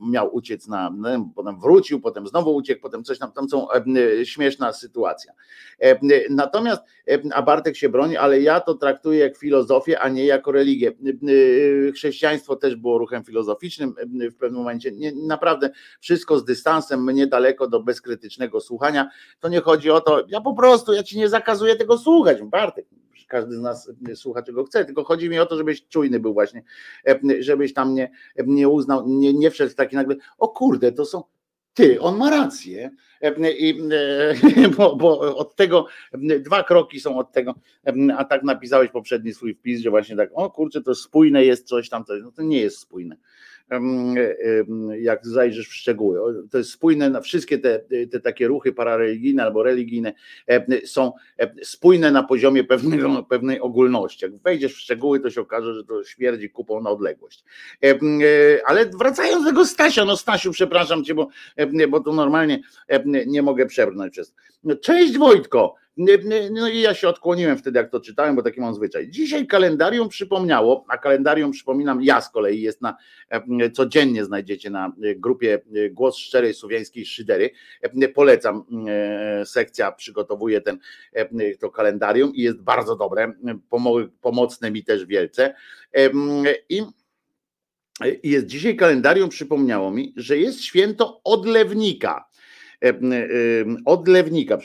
miał 0.00 0.34
uciec 0.34 0.68
na, 0.68 0.90
no, 0.96 1.30
potem 1.36 1.60
wrócił, 1.60 2.00
potem 2.00 2.26
znowu 2.26 2.54
uciekł, 2.54 2.82
potem 2.82 3.04
coś 3.04 3.18
tam, 3.18 3.32
tam 3.32 3.48
są 3.48 3.66
śmieszna 4.24 4.72
sytuacja. 4.72 5.32
Natomiast, 6.30 6.82
a 7.32 7.42
Bartek 7.42 7.76
się 7.76 7.88
broni, 7.88 8.16
ale 8.16 8.40
ja 8.40 8.60
to 8.60 8.74
traktuję 8.74 9.18
jak 9.18 9.36
filozofię, 9.36 10.00
a 10.00 10.08
nie 10.08 10.26
jako 10.26 10.52
religię. 10.52 10.92
Chrześcijaństwo 11.94 12.56
też 12.56 12.76
było 12.76 12.98
ruchem 12.98 13.24
filozoficznym 13.24 13.94
w 14.30 14.34
pewnym 14.34 14.58
momencie. 14.58 14.92
Nie, 14.92 15.12
naprawdę 15.12 15.70
wszystko 16.00 16.38
z 16.38 16.44
dystansem, 16.44 17.04
mnie 17.04 17.26
daleko 17.26 17.57
do 17.66 17.82
bezkrytycznego 17.82 18.60
słuchania. 18.60 19.10
To 19.40 19.48
nie 19.48 19.60
chodzi 19.60 19.90
o 19.90 20.00
to, 20.00 20.24
ja 20.28 20.40
po 20.40 20.54
prostu, 20.54 20.92
ja 20.92 21.02
ci 21.02 21.18
nie 21.18 21.28
zakazuję 21.28 21.76
tego 21.76 21.98
słuchać, 21.98 22.42
Bartek 22.42 22.86
każdy 23.28 23.56
z 23.56 23.60
nas 23.60 23.90
słucha 24.14 24.42
czego 24.42 24.64
chce, 24.64 24.84
tylko 24.84 25.04
chodzi 25.04 25.30
mi 25.30 25.38
o 25.38 25.46
to, 25.46 25.56
żebyś 25.56 25.88
czujny 25.88 26.20
był 26.20 26.34
właśnie, 26.34 26.62
żebyś 27.40 27.74
tam 27.74 27.94
nie, 27.94 28.10
nie 28.46 28.68
uznał, 28.68 29.08
nie, 29.08 29.34
nie 29.34 29.50
wszedł 29.50 29.74
taki 29.74 29.96
nagle, 29.96 30.16
o 30.38 30.48
kurde, 30.48 30.92
to 30.92 31.04
są 31.04 31.22
ty, 31.74 32.00
on 32.00 32.16
ma 32.16 32.30
rację, 32.30 32.90
I, 33.58 33.80
bo, 34.76 34.96
bo, 34.96 35.36
od 35.36 35.56
tego 35.56 35.86
dwa 36.40 36.62
kroki 36.62 37.00
są 37.00 37.18
od 37.18 37.32
tego, 37.32 37.54
a 38.16 38.24
tak 38.24 38.42
napisałeś 38.42 38.90
poprzedni 38.90 39.34
swój 39.34 39.54
wpis, 39.54 39.80
że 39.80 39.90
właśnie 39.90 40.16
tak, 40.16 40.30
o 40.32 40.50
kurczę, 40.50 40.82
to 40.82 40.94
spójne 40.94 41.44
jest 41.44 41.68
coś 41.68 41.88
tam, 41.88 42.04
no 42.22 42.32
to 42.32 42.42
nie 42.42 42.60
jest 42.60 42.78
spójne 42.78 43.16
jak 45.00 45.26
zajrzysz 45.26 45.68
w 45.68 45.74
szczegóły. 45.74 46.18
To 46.50 46.58
jest 46.58 46.70
spójne 46.70 47.10
na 47.10 47.20
wszystkie 47.20 47.58
te, 47.58 47.80
te 48.10 48.20
takie 48.20 48.48
ruchy 48.48 48.72
parareligijne 48.72 49.42
albo 49.42 49.62
religijne 49.62 50.12
są 50.84 51.12
spójne 51.62 52.10
na 52.10 52.22
poziomie 52.22 52.64
pewnego, 52.64 53.22
pewnej 53.22 53.60
ogólności. 53.60 54.24
Jak 54.24 54.36
wejdziesz 54.36 54.74
w 54.74 54.78
szczegóły, 54.78 55.20
to 55.20 55.30
się 55.30 55.40
okaże, 55.40 55.74
że 55.74 55.84
to 55.84 56.04
śmierdzi 56.04 56.50
kupą 56.50 56.80
na 56.82 56.90
odległość. 56.90 57.44
Ale 58.66 58.90
wracając 58.98 59.44
do 59.44 59.50
tego 59.50 59.66
Stasia, 59.66 60.04
no 60.04 60.16
Stasiu, 60.16 60.52
przepraszam 60.52 61.04
cię, 61.04 61.14
bo, 61.14 61.28
bo 61.88 62.00
to 62.00 62.12
normalnie 62.12 62.60
nie 63.26 63.42
mogę 63.42 63.66
przebrnąć 63.66 64.12
przez. 64.12 64.34
Cześć 64.80 65.18
Wojtko. 65.18 65.74
No 66.50 66.68
i 66.68 66.80
ja 66.80 66.94
się 66.94 67.08
odkłoniłem 67.08 67.58
wtedy, 67.58 67.78
jak 67.78 67.90
to 67.90 68.00
czytałem, 68.00 68.36
bo 68.36 68.42
taki 68.42 68.60
mam 68.60 68.74
zwyczaj. 68.74 69.08
Dzisiaj 69.10 69.46
kalendarium 69.46 70.08
przypomniało, 70.08 70.84
a 70.88 70.98
kalendarium 70.98 71.50
przypominam, 71.50 72.02
ja 72.02 72.20
z 72.20 72.30
kolei 72.30 72.62
jest 72.62 72.82
na 72.82 72.96
codziennie 73.72 74.24
znajdziecie 74.24 74.70
na 74.70 74.92
grupie 75.16 75.62
Głos 75.90 76.16
Szczerej 76.16 76.54
Słowiańskiej 76.54 77.06
Szydery. 77.06 77.50
Polecam, 78.14 78.64
sekcja 79.44 79.92
przygotowuje 79.92 80.60
ten 80.60 80.78
to 81.60 81.70
kalendarium 81.70 82.34
i 82.34 82.42
jest 82.42 82.62
bardzo 82.62 82.96
dobre, 82.96 83.32
pomocne 84.20 84.70
mi 84.70 84.84
też 84.84 85.06
wielce. 85.06 85.54
I 86.68 86.82
jest 88.22 88.46
dzisiaj 88.46 88.76
kalendarium 88.76 89.28
przypomniało 89.28 89.90
mi, 89.90 90.12
że 90.16 90.38
jest 90.38 90.62
święto 90.62 91.20
odlewnika 91.24 92.27
E, 92.27 92.27
e, 92.27 92.27
odlewnika, 93.84 94.58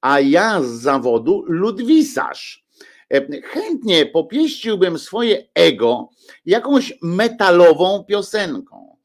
a 0.00 0.20
ja 0.20 0.62
z 0.62 0.66
zawodu 0.66 1.44
ludwisarz. 1.46 2.64
E, 3.10 3.42
chętnie 3.42 4.06
popieściłbym 4.06 4.98
swoje 4.98 5.48
ego 5.54 6.10
jakąś 6.46 6.98
metalową 7.02 8.04
piosenką. 8.04 8.96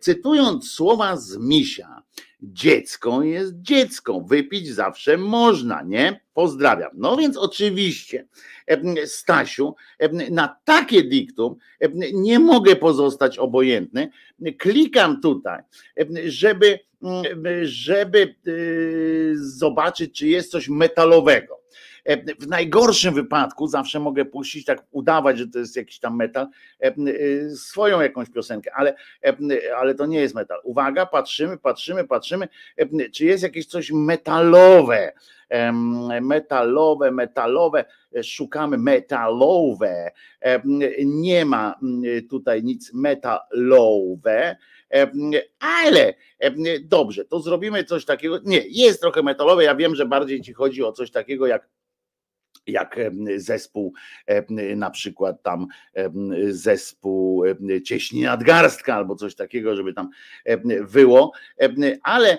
Cytując 0.00 0.70
słowa 0.70 1.16
z 1.16 1.36
Misia, 1.36 2.02
dziecko 2.42 3.22
jest 3.22 3.52
dziecko, 3.60 4.20
wypić 4.20 4.68
zawsze 4.68 5.16
można, 5.16 5.82
nie? 5.82 6.20
Pozdrawiam. 6.34 6.90
No 6.94 7.16
więc 7.16 7.36
oczywiście, 7.36 8.26
Stasiu, 9.06 9.74
na 10.30 10.56
takie 10.64 11.02
diktum 11.02 11.56
nie 12.14 12.38
mogę 12.38 12.76
pozostać 12.76 13.38
obojętny. 13.38 14.10
Klikam 14.58 15.20
tutaj, 15.20 15.62
żeby, 16.24 16.78
żeby 17.62 18.34
y, 18.46 19.34
zobaczyć, 19.36 20.18
czy 20.18 20.28
jest 20.28 20.50
coś 20.50 20.68
metalowego. 20.68 21.58
W 22.38 22.46
najgorszym 22.46 23.14
wypadku 23.14 23.66
zawsze 23.66 24.00
mogę 24.00 24.24
puścić, 24.24 24.64
tak 24.64 24.84
udawać, 24.90 25.38
że 25.38 25.48
to 25.48 25.58
jest 25.58 25.76
jakiś 25.76 26.00
tam 26.00 26.16
metal, 26.16 26.46
y, 27.08 27.50
swoją 27.56 28.00
jakąś 28.00 28.30
piosenkę, 28.30 28.70
ale, 28.74 28.94
ale 29.76 29.94
to 29.94 30.06
nie 30.06 30.20
jest 30.20 30.34
metal. 30.34 30.60
Uwaga, 30.64 31.06
patrzymy, 31.06 31.58
patrzymy, 31.58 32.04
patrzymy, 32.04 32.48
czy 33.12 33.24
jest 33.24 33.42
jakieś 33.42 33.66
coś 33.66 33.90
metalowe 33.92 35.12
metalowe, 36.20 37.10
metalowe, 37.10 37.84
szukamy 38.22 38.78
metalowe, 38.78 40.10
nie 41.04 41.44
ma 41.44 41.74
tutaj 42.30 42.62
nic 42.62 42.94
metalowe, 42.94 44.56
ale 45.58 46.14
dobrze, 46.80 47.24
to 47.24 47.40
zrobimy 47.40 47.84
coś 47.84 48.04
takiego. 48.04 48.38
Nie, 48.44 48.62
jest 48.68 49.00
trochę 49.00 49.22
metalowe. 49.22 49.64
Ja 49.64 49.74
wiem, 49.74 49.94
że 49.94 50.06
bardziej 50.06 50.40
ci 50.40 50.52
chodzi 50.52 50.82
o 50.82 50.92
coś 50.92 51.10
takiego 51.10 51.46
jak 51.46 51.68
jak 52.66 52.96
zespół, 53.36 53.92
na 54.76 54.90
przykład 54.90 55.42
tam 55.42 55.66
zespół 56.50 57.44
cieśni 57.84 58.22
nadgarstka 58.22 58.94
albo 58.94 59.16
coś 59.16 59.34
takiego, 59.34 59.76
żeby 59.76 59.92
tam 59.94 60.10
wyło, 60.80 61.32
ale 62.02 62.38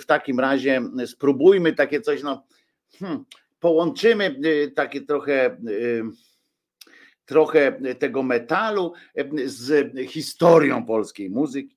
w 0.00 0.06
takim 0.06 0.40
razie 0.40 0.82
spróbujmy 1.06 1.72
takie 1.72 2.00
coś, 2.00 2.22
no 2.22 2.46
hmm, 2.98 3.24
połączymy 3.60 4.36
y, 4.44 4.72
takie 4.76 5.00
trochę 5.00 5.56
y, 5.68 6.02
trochę 7.32 7.80
tego 7.98 8.22
metalu 8.22 8.92
z 9.44 9.92
historią 10.08 10.86
polskiej 10.86 11.30
muzyki, 11.30 11.76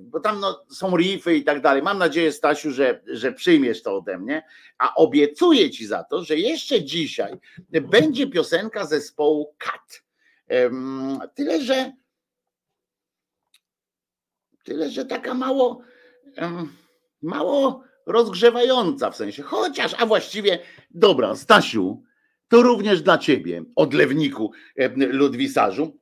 bo 0.00 0.20
tam 0.20 0.40
no, 0.40 0.64
są 0.70 0.96
riffy 0.96 1.36
i 1.36 1.44
tak 1.44 1.60
dalej. 1.60 1.82
Mam 1.82 1.98
nadzieję, 1.98 2.32
Stasiu, 2.32 2.70
że, 2.70 3.00
że 3.06 3.32
przyjmiesz 3.32 3.82
to 3.82 3.96
ode 3.96 4.18
mnie, 4.18 4.42
a 4.78 4.94
obiecuję 4.94 5.70
ci 5.70 5.86
za 5.86 6.04
to, 6.04 6.24
że 6.24 6.36
jeszcze 6.36 6.84
dzisiaj 6.84 7.38
będzie 7.82 8.26
piosenka 8.26 8.86
zespołu 8.86 9.54
Kat. 9.58 10.02
Tyle, 11.34 11.62
że 11.62 11.92
tyle, 14.64 14.90
że 14.90 15.04
taka 15.04 15.34
mało 15.34 15.82
mało 17.22 17.82
rozgrzewająca 18.06 19.10
w 19.10 19.16
sensie, 19.16 19.42
chociaż, 19.42 19.94
a 19.98 20.06
właściwie, 20.06 20.58
dobra, 20.90 21.36
Stasiu, 21.36 22.02
to 22.50 22.62
również 22.62 23.02
dla 23.02 23.18
ciebie, 23.18 23.64
odlewniku 23.76 24.52
e, 24.76 24.88
ludwisarzu. 24.96 26.00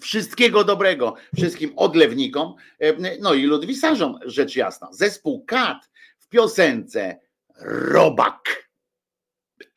Wszystkiego 0.00 0.64
dobrego 0.64 1.14
wszystkim 1.36 1.72
odlewnikom, 1.76 2.54
e, 2.78 3.18
no 3.20 3.34
i 3.34 3.42
ludwisarzom, 3.42 4.18
rzecz 4.24 4.56
jasna. 4.56 4.88
Zespół 4.92 5.44
Kat 5.44 5.90
w 6.18 6.28
piosence 6.28 7.20
Robak. 7.92 8.70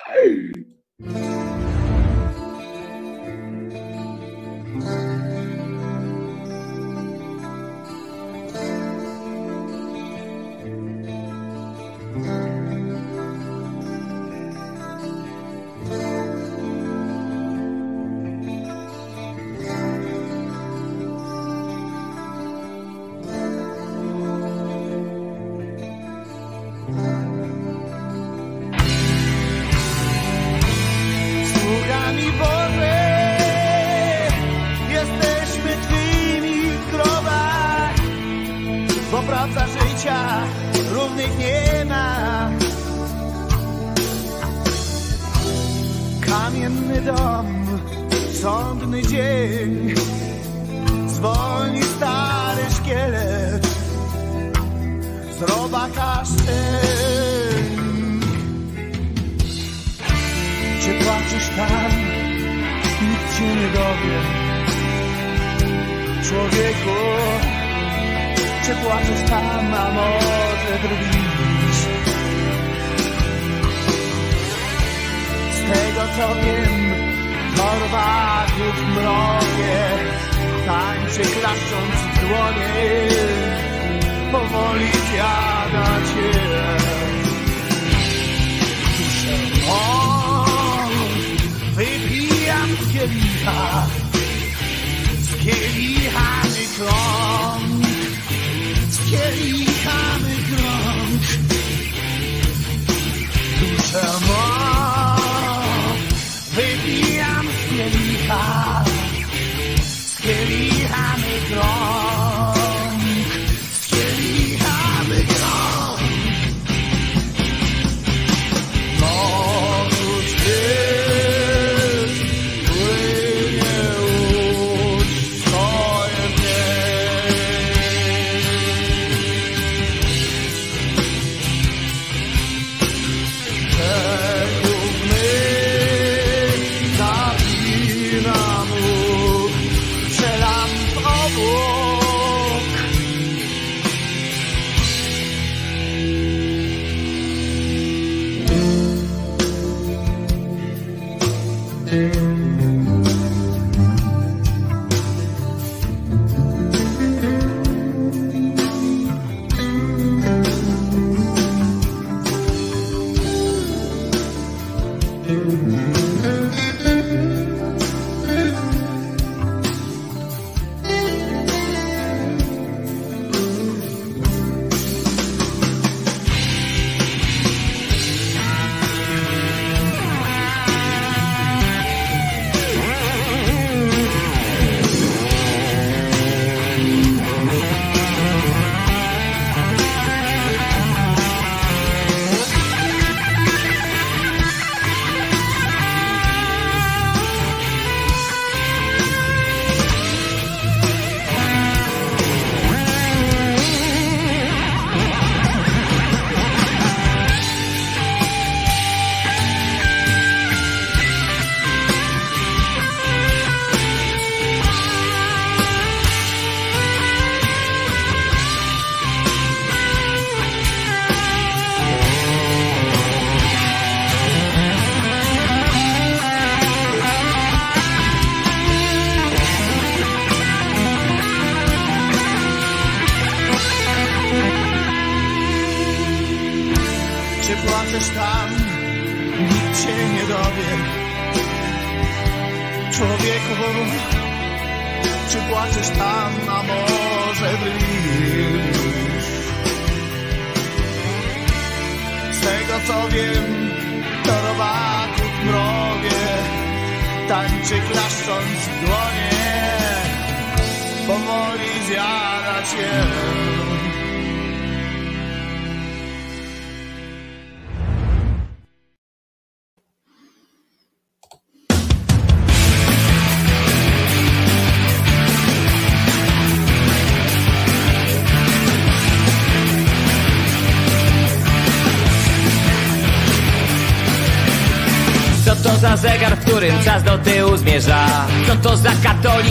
Ej. 0.08 0.52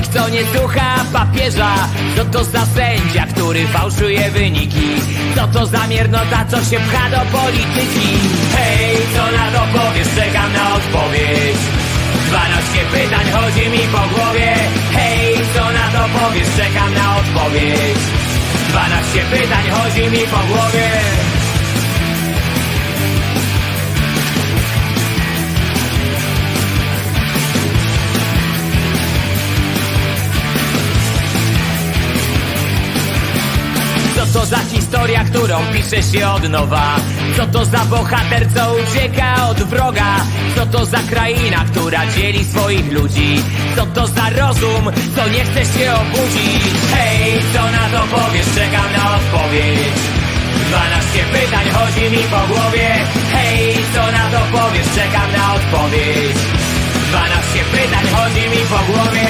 Co 0.09 0.29
nie 0.29 0.45
słucha 0.45 1.05
papieża? 1.13 1.75
Co 2.17 2.25
to 2.25 2.45
za 2.45 2.67
sędzia, 2.67 3.27
który 3.27 3.67
fałszuje 3.67 4.31
wyniki? 4.31 4.89
Co 5.37 5.49
to 5.49 5.67
za 5.67 5.87
miernota, 5.87 6.45
co 6.51 6.65
się 6.65 6.77
pcha 6.81 7.11
do 7.11 7.39
polityki? 7.39 8.09
Hej, 8.57 8.97
co 9.15 9.25
na 9.39 9.47
to 9.51 9.79
powiesz? 9.79 10.09
Czekam 10.17 10.53
na 10.53 10.75
odpowiedź 10.75 11.57
12 12.29 12.79
pytań 12.93 13.27
chodzi 13.33 13.69
mi 13.71 13.79
po 13.79 14.15
głowie 14.15 14.55
Hej, 14.93 15.35
co 15.55 15.65
na 15.73 15.87
to 15.95 16.19
powiesz? 16.19 16.49
Czekam 16.57 16.95
na 16.95 17.17
odpowiedź 17.17 18.03
12 18.69 19.21
pytań 19.31 19.65
chodzi 19.71 20.11
mi 20.11 20.27
po 20.27 20.39
głowie 20.55 20.91
to 34.43 34.47
za 34.47 34.59
historia, 34.59 35.25
którą 35.25 35.61
pisze 35.73 36.03
się 36.03 36.29
od 36.29 36.49
nowa? 36.49 36.97
Co 37.37 37.47
to 37.47 37.65
za 37.65 37.85
bohater, 37.85 38.47
co 38.55 38.75
ucieka 38.75 39.49
od 39.49 39.63
wroga? 39.63 40.17
Co 40.57 40.67
to 40.67 40.85
za 40.87 40.99
kraina, 40.99 41.65
która 41.71 42.07
dzieli 42.07 42.45
swoich 42.45 42.93
ludzi? 42.93 43.43
Co 43.77 43.87
to 43.87 44.07
za 44.07 44.31
rozum, 44.31 44.85
co 45.17 45.29
nie 45.29 45.45
chce 45.45 45.63
się 45.75 45.95
obudzić? 45.95 46.63
Hej, 46.95 47.43
co 47.53 47.63
na 47.77 47.85
to 47.93 48.17
powiesz? 48.17 48.47
Czekam 48.55 48.89
na 48.97 49.17
odpowiedź 49.17 49.99
12 50.69 51.25
pytań 51.33 51.67
chodzi 51.77 52.17
mi 52.17 52.23
po 52.23 52.55
głowie 52.55 52.89
Hej, 53.33 53.77
co 53.95 54.03
na 54.13 54.25
to 54.33 54.41
powiesz? 54.59 54.87
Czekam 54.95 55.33
na 55.37 55.55
odpowiedź 55.55 56.39
12 57.09 57.65
pytań 57.73 58.05
chodzi 58.15 58.49
mi 58.51 58.63
po 58.73 58.93
głowie 58.93 59.27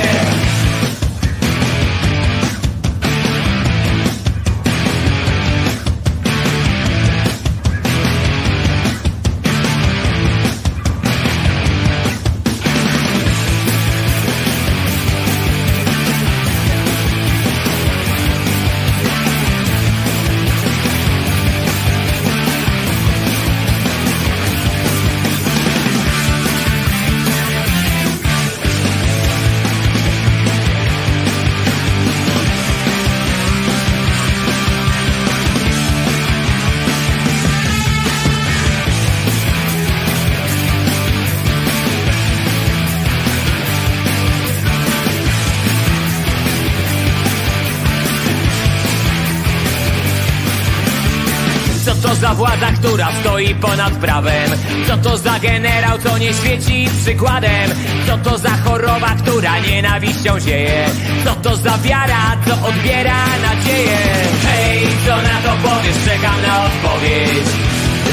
która 52.93 53.13
stoi 53.21 53.55
ponad 53.55 53.93
prawem? 53.93 54.51
Co 54.87 54.97
to 54.97 55.17
za 55.17 55.39
generał, 55.39 55.99
co 55.99 56.19
nie 56.19 56.35
świeci 56.35 56.89
przykładem? 57.03 57.71
Co 58.07 58.19
to 58.19 58.39
za 58.39 58.51
choroba, 58.51 59.15
która 59.23 59.59
nienawiścią 59.59 60.41
zieje? 60.41 60.87
Co 61.25 61.35
to 61.35 61.57
za 61.57 61.79
wiara, 61.79 62.37
co 62.47 62.67
odbiera 62.69 63.25
nadzieję? 63.43 63.99
Hej, 64.47 64.87
co 65.07 65.17
na 65.17 65.37
to 65.45 65.69
powiesz? 65.69 65.97
Czekam 66.05 66.43
na 66.47 66.65
odpowiedź 66.65 67.49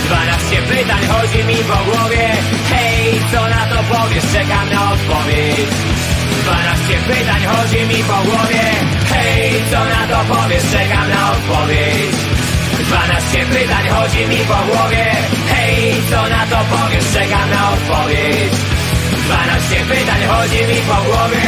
12 0.05 0.61
pytań 0.61 1.01
chodzi 1.07 1.43
mi 1.43 1.55
po 1.55 1.91
głowie 1.91 2.27
Hej, 2.69 3.19
co 3.31 3.41
na 3.49 3.63
to 3.71 3.83
powiesz? 3.93 4.23
Czekam 4.33 4.69
na 4.73 4.91
odpowiedź 4.91 5.69
12 6.43 6.97
pytań 7.07 7.41
chodzi 7.53 7.85
mi 7.85 8.03
po 8.03 8.17
głowie 8.29 8.65
Hej, 9.09 9.53
co 9.71 9.79
na 9.93 10.01
to 10.11 10.33
powiesz? 10.33 10.63
Czekam 10.71 11.09
na 11.09 11.31
odpowiedź 11.31 12.38
12 12.89 13.45
pytań 13.45 13.87
chodzi 13.89 14.27
mi 14.27 14.37
po 14.37 14.53
głowie. 14.53 15.05
Hej, 15.49 15.93
co 16.09 16.29
na 16.29 16.45
to 16.45 16.57
powiesz? 16.75 17.05
Czekam 17.13 17.49
na 17.49 17.71
odpowiedź. 17.73 18.53
12 19.25 19.75
pytań 19.75 20.21
chodzi 20.27 20.67
mi 20.67 20.81
po 20.81 21.03
głowie 21.03 21.39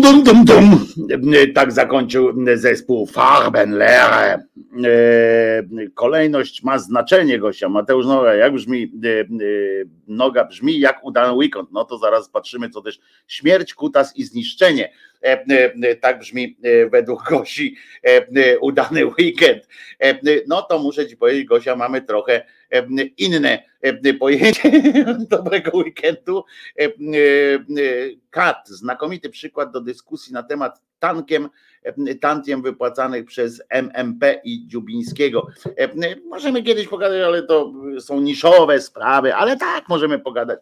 Dum, 0.00 0.24
dum, 0.24 0.44
dum, 0.44 0.44
dum. 0.44 0.86
Tak 1.54 1.72
zakończył 1.72 2.34
zespół 2.54 3.06
Farbenlehre. 3.06 4.42
E, 4.84 5.88
Kolejność 5.94 6.62
ma 6.62 6.78
znaczenie, 6.78 7.38
Gosia. 7.38 7.68
Mateusz 7.68 8.06
Noga, 8.06 8.34
jak 8.34 8.52
brzmi, 8.52 8.92
e, 9.04 9.20
e, 9.20 9.24
noga 10.08 10.44
brzmi 10.44 10.80
jak 10.80 11.04
udany 11.04 11.32
weekend. 11.32 11.72
No 11.72 11.84
to 11.84 11.98
zaraz 11.98 12.28
patrzymy, 12.28 12.70
co 12.70 12.82
też 12.82 12.98
śmierć, 13.26 13.74
kutas 13.74 14.16
i 14.16 14.24
zniszczenie. 14.24 14.92
Tak 16.00 16.18
brzmi 16.18 16.56
według 16.92 17.22
Gosi 17.30 17.76
udany 18.60 19.06
weekend. 19.06 19.68
No 20.46 20.62
to 20.62 20.78
muszę 20.78 21.06
ci 21.06 21.16
powiedzieć, 21.16 21.44
Gosia, 21.44 21.76
mamy 21.76 22.02
trochę 22.02 22.44
inne 23.18 23.62
e, 23.82 24.14
pojęcie 24.14 24.70
dobrego 25.30 25.78
weekendu. 25.78 26.44
E, 26.78 26.84
e, 26.84 26.88
e, 26.88 26.90
Kat, 28.30 28.68
znakomity 28.68 29.30
przykład 29.30 29.72
do 29.72 29.80
dyskusji 29.80 30.32
na 30.32 30.42
temat 30.42 30.80
tankiem, 30.98 31.48
e, 31.82 32.14
tantiem 32.14 32.62
wypłacanych 32.62 33.24
przez 33.24 33.62
MMP 33.68 34.40
i 34.44 34.66
Dziubińskiego. 34.66 35.46
E, 35.66 35.82
e, 35.82 36.16
Możemy 36.28 36.62
kiedyś 36.62 36.88
pogadać, 36.88 37.22
ale 37.22 37.42
to 37.42 37.72
są 38.00 38.20
niszowe 38.20 38.80
sprawy, 38.80 39.34
ale 39.34 39.56
tak 39.56 39.88
możemy 39.88 40.18
pogadać 40.18 40.58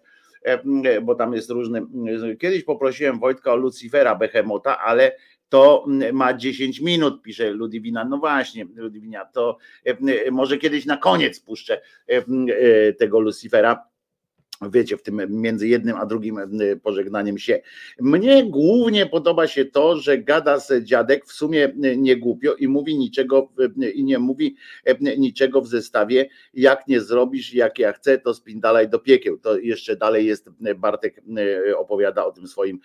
e, 0.47 0.63
e, 0.85 1.01
bo 1.01 1.15
tam 1.15 1.35
jest 1.35 1.51
różny. 1.51 1.87
Kiedyś 2.41 2.65
poprosiłem 2.65 3.19
Wojtka 3.19 3.53
o 3.53 3.57
Lucifera 3.57 4.15
Behemota, 4.15 4.79
ale 4.79 5.13
to 5.49 5.87
ma 6.13 6.35
10 6.35 6.81
minut, 6.81 7.23
pisze 7.23 7.51
Ludwina. 7.51 8.05
No 8.05 8.19
właśnie, 8.19 8.67
Ludwina, 8.75 9.25
to 9.25 9.59
e, 9.85 10.31
może 10.31 10.59
kiedyś 10.59 10.87
na 10.87 10.97
koniec 10.97 11.41
puszczę 11.41 11.81
e, 12.09 12.17
e, 12.17 12.93
tego 12.93 13.21
Lucifera. 13.21 13.94
Wiecie, 14.63 14.97
w 14.97 15.03
tym 15.03 15.21
między 15.29 15.69
jednym 15.69 15.97
a 15.97 16.07
drugim 16.07 16.39
e, 16.39 16.77
pożegnaniem 16.83 17.39
się. 17.39 17.61
Mnie 18.01 18.51
głównie 18.51 19.07
podoba 19.07 19.47
się 19.47 19.65
to, 19.65 19.97
że 19.97 20.19
gada 20.19 20.59
z 20.59 20.85
dziadek 20.85 21.27
w 21.27 21.33
sumie 21.33 21.65
e, 21.65 21.97
nie 21.97 22.17
głupio 22.17 22.55
i 22.55 22.69
mówi 22.69 22.99
niczego 22.99 23.49
e, 23.83 23.91
i 23.91 24.05
nie 24.05 24.19
mówi 24.19 24.57
niczego 25.19 25.61
w 25.61 25.69
zestawie, 25.69 26.29
jak 26.55 26.89
nie 26.89 27.01
zrobisz, 27.01 27.55
jak 27.55 27.79
ja 27.79 27.93
chcę, 27.93 28.19
to 28.19 28.35
spindalaj 28.35 28.89
do 28.89 28.99
piekieł. 28.99 29.39
To 29.39 29.59
jeszcze 29.59 29.97
dalej 29.97 30.27
jest 30.27 30.51
Bartek 30.77 31.23
opowiada 31.77 32.25
o 32.25 32.33
tym 32.33 32.49
swoim 32.49 32.81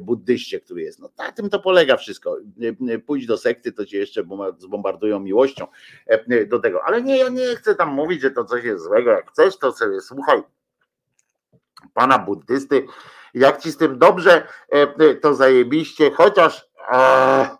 buddyście, 0.00 0.60
który 0.60 0.82
jest. 0.82 0.98
No 0.98 1.10
na 1.18 1.32
tym 1.32 1.50
to 1.50 1.60
polega 1.60 1.96
wszystko. 1.96 2.38
Pójdź 3.06 3.26
do 3.26 3.38
sekty, 3.38 3.72
to 3.72 3.86
cię 3.86 3.98
jeszcze 3.98 4.24
zbombardują 4.58 5.20
miłością 5.20 5.66
do 6.48 6.58
tego. 6.58 6.80
Ale 6.84 7.02
nie, 7.02 7.18
ja 7.18 7.28
nie 7.28 7.56
chcę 7.56 7.74
tam 7.74 7.94
mówić, 7.94 8.22
że 8.22 8.30
to 8.30 8.44
coś 8.44 8.64
jest 8.64 8.84
złego. 8.84 9.10
Jak 9.10 9.30
chcesz, 9.30 9.58
to 9.58 9.72
sobie 9.72 10.00
słuchaj 10.00 10.42
pana 11.94 12.18
buddysty. 12.18 12.86
Jak 13.34 13.58
ci 13.60 13.72
z 13.72 13.76
tym 13.76 13.98
dobrze, 13.98 14.46
e, 14.70 15.14
to 15.14 15.34
zajebiście, 15.34 16.10
chociaż 16.10 16.68
a, 16.88 17.58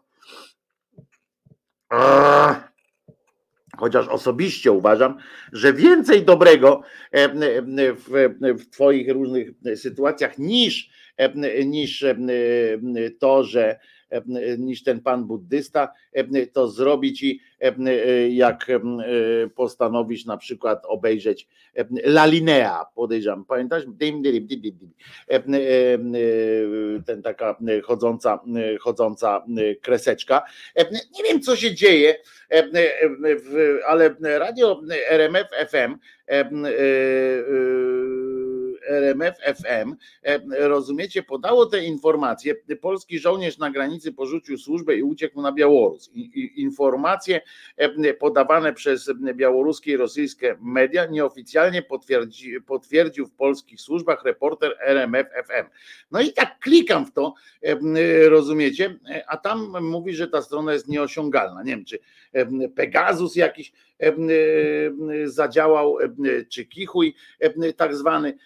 a, 1.90 2.54
chociaż 3.78 4.08
osobiście 4.08 4.72
uważam, 4.72 5.18
że 5.52 5.72
więcej 5.72 6.24
dobrego 6.24 6.82
e, 7.12 7.28
w, 7.92 8.34
w 8.40 8.70
Twoich 8.70 9.12
różnych 9.12 9.48
sytuacjach 9.74 10.38
niż, 10.38 10.90
e, 11.16 11.64
niż 11.64 12.04
to, 13.20 13.44
że 13.44 13.78
niż 14.58 14.82
ten 14.82 15.00
pan 15.00 15.24
buddysta, 15.24 15.92
to 16.52 16.68
zrobi 16.68 17.12
ci, 17.12 17.40
jak 18.30 18.66
postanowisz 19.54 20.24
na 20.24 20.36
przykład 20.36 20.82
obejrzeć 20.86 21.48
La 22.04 22.26
Linea, 22.26 22.84
podejrzewam, 22.94 23.44
pamiętasz? 23.44 23.82
Ten 27.06 27.22
taka 27.22 27.56
chodząca, 27.82 28.40
chodząca 28.80 29.44
kreseczka. 29.82 30.42
Nie 30.90 31.24
wiem, 31.24 31.40
co 31.40 31.56
się 31.56 31.74
dzieje, 31.74 32.14
ale 33.86 34.14
radio 34.20 34.80
RMF 35.10 35.46
FM 35.68 35.96
RMF 38.88 39.36
FM, 39.38 39.96
e, 40.22 40.40
rozumiecie, 40.68 41.22
podało 41.22 41.66
te 41.66 41.84
informacje. 41.84 42.54
Polski 42.80 43.18
żołnierz 43.18 43.58
na 43.58 43.70
granicy 43.70 44.12
porzucił 44.12 44.58
służbę 44.58 44.96
i 44.96 45.02
uciekł 45.02 45.42
na 45.42 45.52
Białoruś. 45.52 46.02
Informacje 46.56 47.40
e, 47.76 48.14
podawane 48.14 48.72
przez 48.72 49.10
białoruskie 49.34 49.92
i 49.92 49.96
rosyjskie 49.96 50.56
media 50.60 51.06
nieoficjalnie 51.06 51.82
potwierdzi, 51.82 52.60
potwierdził 52.60 53.26
w 53.26 53.32
polskich 53.32 53.80
służbach 53.80 54.24
reporter 54.24 54.76
RMF 54.80 55.26
FM. 55.46 55.66
No 56.10 56.20
i 56.20 56.32
tak 56.32 56.58
klikam 56.58 57.06
w 57.06 57.12
to, 57.12 57.34
e, 57.62 58.28
rozumiecie, 58.28 58.98
a 59.28 59.36
tam 59.36 59.84
mówi, 59.84 60.14
że 60.14 60.28
ta 60.28 60.42
strona 60.42 60.72
jest 60.72 60.88
nieosiągalna. 60.88 61.62
Nie 61.62 61.70
wiem, 61.70 61.84
czy 61.84 61.98
Pegasus 62.74 63.36
jakiś 63.36 63.72
zadziałał, 65.24 65.96
czy 66.48 66.64
Kichuj 66.64 67.14
tak 67.76 67.96
zwany. 67.96 68.38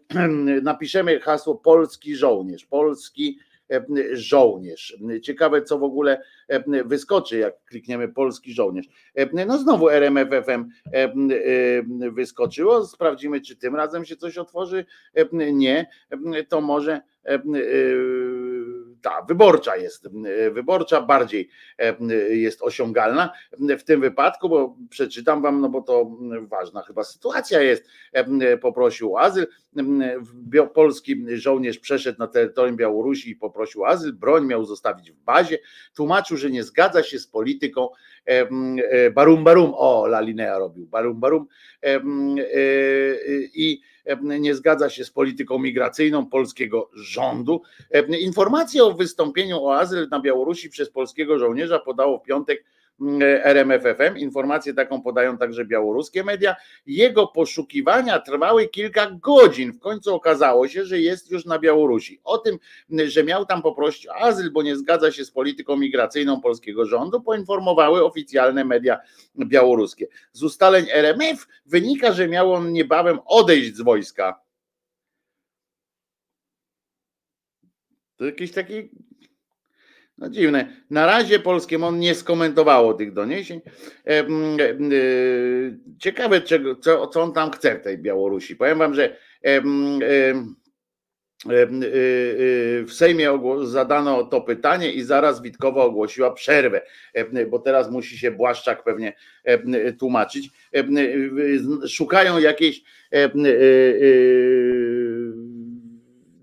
Napiszemy 0.62 1.20
hasło 1.20 1.54
polski 1.54 2.16
żołnierz, 2.16 2.66
polski 2.66 3.38
żołnierz. 4.12 4.96
Ciekawe, 5.22 5.62
co 5.62 5.78
w 5.78 5.82
ogóle 5.82 6.22
wyskoczy, 6.84 7.38
jak 7.38 7.64
klikniemy 7.64 8.08
polski 8.08 8.52
żołnierz. 8.52 8.86
No 9.46 9.58
znowu 9.58 9.88
RMFFM 9.90 10.68
wyskoczyło. 12.12 12.86
Sprawdzimy, 12.86 13.40
czy 13.40 13.56
tym 13.56 13.76
razem 13.76 14.04
się 14.04 14.16
coś 14.16 14.38
otworzy. 14.38 14.84
Nie, 15.52 15.86
to 16.48 16.60
może 16.60 17.00
ta 19.02 19.22
wyborcza 19.22 19.76
jest, 19.76 20.08
wyborcza 20.50 21.00
bardziej 21.00 21.48
jest 22.30 22.62
osiągalna 22.62 23.32
w 23.78 23.82
tym 23.82 24.00
wypadku, 24.00 24.48
bo 24.48 24.76
przeczytam 24.90 25.42
wam, 25.42 25.60
no 25.60 25.68
bo 25.68 25.82
to 25.82 26.10
ważna 26.40 26.82
chyba 26.82 27.04
sytuacja 27.04 27.60
jest. 27.62 27.84
Poprosił 28.60 29.14
o 29.14 29.20
azyl. 29.20 29.46
Polski 30.74 31.24
żołnierz 31.34 31.78
przeszedł 31.78 32.18
na 32.18 32.26
terytorium 32.26 32.76
Białorusi 32.76 33.30
i 33.30 33.36
poprosił 33.36 33.84
azyl. 33.84 34.12
Broń 34.12 34.46
miał 34.46 34.64
zostawić 34.64 35.12
w 35.12 35.16
bazie. 35.16 35.58
Tłumaczył, 35.94 36.36
że 36.36 36.50
nie 36.50 36.62
zgadza 36.62 37.02
się 37.02 37.18
z 37.18 37.26
polityką 37.26 37.88
barum 39.14 39.44
barum. 39.44 39.72
O, 39.74 40.06
La 40.06 40.20
Linea 40.20 40.58
robił 40.58 40.86
barum 40.86 41.20
barum 41.20 41.46
i 43.54 43.80
nie 44.22 44.54
zgadza 44.54 44.90
się 44.90 45.04
z 45.04 45.10
polityką 45.10 45.58
migracyjną 45.58 46.26
polskiego 46.26 46.90
rządu. 46.94 47.62
Informację 48.20 48.84
o 48.84 48.94
wystąpieniu 48.94 49.64
o 49.64 49.76
azyl 49.76 50.08
na 50.10 50.20
Białorusi 50.20 50.70
przez 50.70 50.90
polskiego 50.90 51.38
żołnierza 51.38 51.78
podało 51.78 52.18
w 52.18 52.22
piątek 52.22 52.64
RMFFM. 53.44 54.16
Informację 54.16 54.74
taką 54.74 55.02
podają 55.02 55.38
także 55.38 55.64
białoruskie 55.64 56.24
media. 56.24 56.56
Jego 56.86 57.26
poszukiwania 57.26 58.18
trwały 58.18 58.68
kilka 58.68 59.10
godzin. 59.10 59.72
W 59.72 59.78
końcu 59.78 60.14
okazało 60.14 60.68
się, 60.68 60.84
że 60.84 61.00
jest 61.00 61.30
już 61.30 61.44
na 61.44 61.58
Białorusi. 61.58 62.20
O 62.24 62.38
tym, 62.38 62.58
że 63.06 63.24
miał 63.24 63.46
tam 63.46 63.62
poprosić 63.62 64.08
o 64.08 64.16
azyl, 64.16 64.50
bo 64.50 64.62
nie 64.62 64.76
zgadza 64.76 65.12
się 65.12 65.24
z 65.24 65.30
polityką 65.30 65.76
migracyjną 65.76 66.40
polskiego 66.40 66.86
rządu, 66.86 67.20
poinformowały 67.20 68.04
oficjalne 68.04 68.64
media 68.64 68.98
białoruskie. 69.38 70.06
Z 70.32 70.42
ustaleń 70.42 70.86
RMF 70.92 71.46
wynika, 71.66 72.12
że 72.12 72.28
miał 72.28 72.52
on 72.52 72.72
niebawem 72.72 73.18
odejść 73.24 73.76
z 73.76 73.80
wojska. 73.80 74.40
To 78.16 78.24
jakiś 78.24 78.52
taki 78.52 78.90
no 80.18 80.28
dziwne. 80.28 80.66
Na 80.90 81.06
razie 81.06 81.38
polskie 81.38 81.78
MON 81.78 81.98
nie 81.98 82.14
skomentowało 82.14 82.94
tych 82.94 83.12
doniesień. 83.12 83.60
E, 84.06 84.10
e, 84.10 84.24
ciekawe, 85.98 86.40
czego, 86.40 86.76
co, 86.76 87.06
co 87.06 87.22
on 87.22 87.32
tam 87.32 87.50
chce 87.50 87.78
w 87.78 87.82
tej 87.82 87.98
Białorusi. 87.98 88.56
Powiem 88.56 88.78
wam, 88.78 88.94
że 88.94 89.16
e, 89.44 89.62
w 92.84 92.92
Sejmie 92.92 93.38
zadano 93.62 94.24
to 94.24 94.40
pytanie 94.40 94.92
i 94.92 95.02
zaraz 95.02 95.42
Witkowa 95.42 95.84
ogłosiła 95.84 96.30
przerwę, 96.30 96.82
bo 97.50 97.58
teraz 97.58 97.90
musi 97.90 98.18
się 98.18 98.30
Błaszczak 98.30 98.84
pewnie 98.84 99.12
tłumaczyć. 99.98 100.50
Szukają 101.88 102.38
jakiejś 102.38 102.82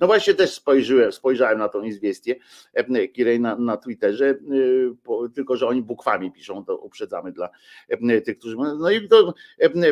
no 0.06 0.08
właśnie 0.08 0.34
też 0.34 0.53
spojrzyłem, 0.53 1.12
spojrzałem 1.12 1.60
na 1.60 1.70
tą 1.70 1.84
izwiestię 1.84 2.36
e, 2.74 3.08
Kirej 3.08 3.39
na, 3.39 3.56
na 3.56 3.78
Twitterze, 3.78 4.30
e, 4.30 4.36
tylko 5.36 5.58
że 5.58 5.68
oni 5.68 5.82
bukwami 5.82 6.32
piszą, 6.32 6.66
to 6.66 6.78
uprzedzamy 6.78 7.32
dla 7.32 7.49
e, 7.89 8.22
tych, 8.22 8.38
którzy. 8.38 8.56
No 8.58 8.91
i 8.91 9.08
to 9.08 9.34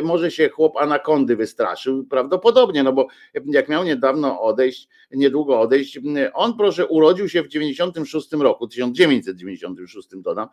może 0.02 0.30
się 0.30 0.48
chłop 0.48 0.76
anakondy 0.76 1.36
wystraszył, 1.36 2.04
prawdopodobnie, 2.04 2.82
no 2.82 2.92
bo 2.92 3.06
jak 3.46 3.68
miał 3.68 3.84
niedawno 3.84 4.40
odejść, 4.40 4.88
niedługo 5.10 5.60
odejść, 5.60 5.98
on 6.34 6.56
proszę 6.56 6.86
urodził 6.86 7.28
się 7.28 7.42
w 7.42 7.48
96 7.48 8.32
roku, 8.32 8.68
1996 8.68 10.08
dodam, 10.14 10.48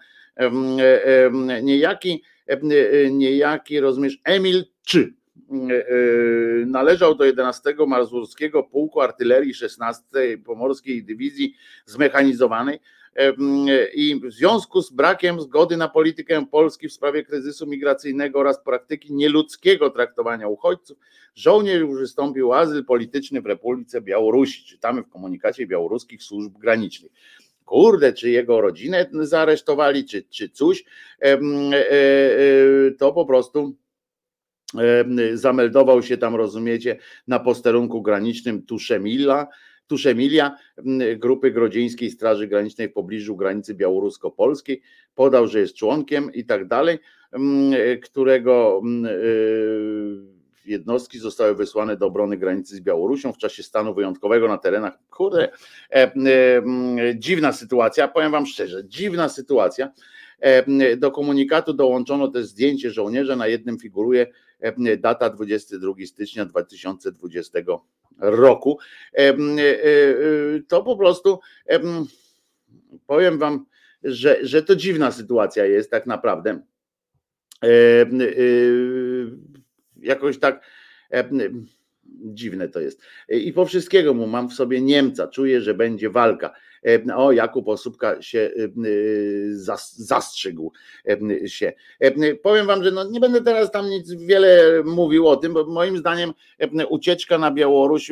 niejaki, 1.64 2.24
niejaki 3.12 3.80
rozumiesz, 3.80 4.20
Emil 4.24 4.66
Czy 4.84 5.21
należał 6.66 7.16
do 7.16 7.26
11 7.26 7.76
Mazurskiego 7.88 8.64
Pułku 8.64 9.02
Artylerii 9.02 9.54
16 9.54 10.04
Pomorskiej 10.46 11.04
Dywizji 11.04 11.56
Zmechanizowanej 11.86 12.80
e, 13.16 13.34
i 13.94 14.20
w 14.20 14.32
związku 14.32 14.82
z 14.82 14.92
brakiem 14.92 15.42
zgody 15.42 15.78
na 15.78 15.88
politykę 15.88 16.46
Polski 16.52 16.88
w 16.88 16.94
sprawie 16.94 17.24
kryzysu 17.24 17.68
migracyjnego 17.68 18.40
oraz 18.40 18.64
praktyki 18.64 19.14
nieludzkiego 19.14 19.90
traktowania 19.90 20.48
uchodźców, 20.48 20.98
żołnierz 21.36 21.80
już 21.80 22.00
wystąpił 22.00 22.54
azyl 22.54 22.86
polityczny 22.86 23.42
w 23.42 23.46
Republice 23.46 24.02
Białorusi. 24.02 24.66
Czytamy 24.66 25.04
w 25.04 25.10
komunikacie 25.10 25.68
białoruskich 25.68 26.24
służb 26.24 26.58
granicznych 26.58 27.12
kurde, 27.72 28.14
czy 28.14 28.30
jego 28.30 28.62
rodzinę 28.62 29.10
zaaresztowali, 29.14 30.06
czy, 30.06 30.24
czy 30.24 30.50
coś, 30.50 30.86
to 33.00 33.14
po 33.14 33.26
prostu 33.26 33.76
zameldował 35.34 36.04
się 36.04 36.18
tam, 36.18 36.36
rozumiecie, 36.36 36.98
na 37.28 37.40
posterunku 37.40 38.02
granicznym 38.02 38.66
Tuszemila, 38.66 39.48
Tuszemilia, 39.88 40.56
grupy 41.18 41.52
Grodzieńskiej 41.52 42.12
Straży 42.12 42.48
Granicznej 42.48 42.90
w 42.90 42.94
pobliżu 42.94 43.36
granicy 43.36 43.76
białorusko-polskiej. 43.76 44.82
Podał, 45.16 45.48
że 45.48 45.60
jest 45.60 45.76
członkiem 45.76 46.34
i 46.34 46.46
tak 46.46 46.68
dalej, 46.68 47.00
którego 48.04 48.82
y, 49.06 50.42
jednostki 50.66 51.20
zostały 51.20 51.56
wysłane 51.56 51.98
do 51.98 52.06
obrony 52.06 52.38
granicy 52.38 52.76
z 52.76 52.82
Białorusią 52.82 53.34
w 53.34 53.38
czasie 53.38 53.64
stanu 53.64 53.94
wyjątkowego 53.94 54.48
na 54.48 54.58
terenach. 54.58 55.00
Kurde, 55.10 55.50
dziwna 57.16 57.54
sytuacja, 57.54 58.08
powiem 58.08 58.32
wam 58.32 58.46
szczerze, 58.46 58.88
dziwna 58.88 59.30
sytuacja 59.30 59.92
Do 60.98 61.12
komunikatu 61.12 61.74
dołączono 61.74 62.28
też 62.28 62.46
zdjęcie 62.46 62.92
żołnierza, 62.92 63.36
na 63.36 63.48
jednym 63.48 63.80
figuruje 63.80 64.28
data 64.98 65.30
22 65.30 65.94
stycznia 66.06 66.46
2020 66.46 67.60
roku. 68.18 68.80
To 70.68 70.84
po 70.84 70.98
prostu 70.98 71.40
powiem 73.08 73.38
wam, 73.38 73.66
że, 74.04 74.38
że 74.42 74.64
to 74.64 74.76
dziwna 74.76 75.12
sytuacja 75.12 75.66
jest 75.66 75.92
tak 75.92 76.06
naprawdę. 76.06 76.62
Jakoś 80.02 80.40
tak 80.40 80.66
dziwne 82.10 82.70
to 82.70 82.80
jest. 82.80 83.02
I 83.30 83.54
po 83.54 83.66
wszystkiego 83.66 84.14
mu 84.14 84.28
mam 84.28 84.50
w 84.50 84.54
sobie 84.54 84.82
Niemca, 84.82 85.28
czuję, 85.28 85.62
że 85.62 85.74
będzie 85.74 86.10
walka. 86.10 86.54
O, 87.16 87.32
Jakub 87.32 87.68
Osóbka 87.68 88.22
się 88.22 88.52
zastrzygł 89.92 90.72
się. 91.46 91.74
Powiem 92.44 92.68
wam, 92.68 92.84
że 92.84 92.92
no 92.92 93.10
nie 93.10 93.20
będę 93.20 93.42
teraz 93.42 93.72
tam 93.72 93.90
nic 93.90 94.14
wiele 94.14 94.84
mówił 94.86 95.28
o 95.28 95.38
tym, 95.38 95.54
bo 95.54 95.66
moim 95.66 95.98
zdaniem 95.98 96.34
ucieczka 96.90 97.38
na 97.38 97.52
Białoruś 97.52 98.12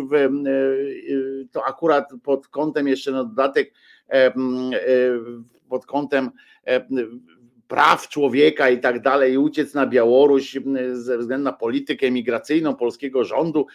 to 1.52 1.66
akurat 1.66 2.10
pod 2.24 2.48
kątem 2.48 2.88
jeszcze 2.88 3.12
na 3.12 3.24
dodatek 3.24 3.74
pod 5.70 5.86
kątem 5.86 6.32
praw 7.70 8.08
człowieka 8.08 8.70
i 8.70 8.80
tak 8.80 9.02
dalej, 9.02 9.38
uciec 9.38 9.74
na 9.74 9.88
Białoruś 9.88 10.58
ze 10.94 11.18
względu 11.18 11.44
na 11.44 11.54
politykę 11.54 12.12
migracyjną 12.12 12.76
polskiego 12.76 13.24
rządu, 13.24 13.68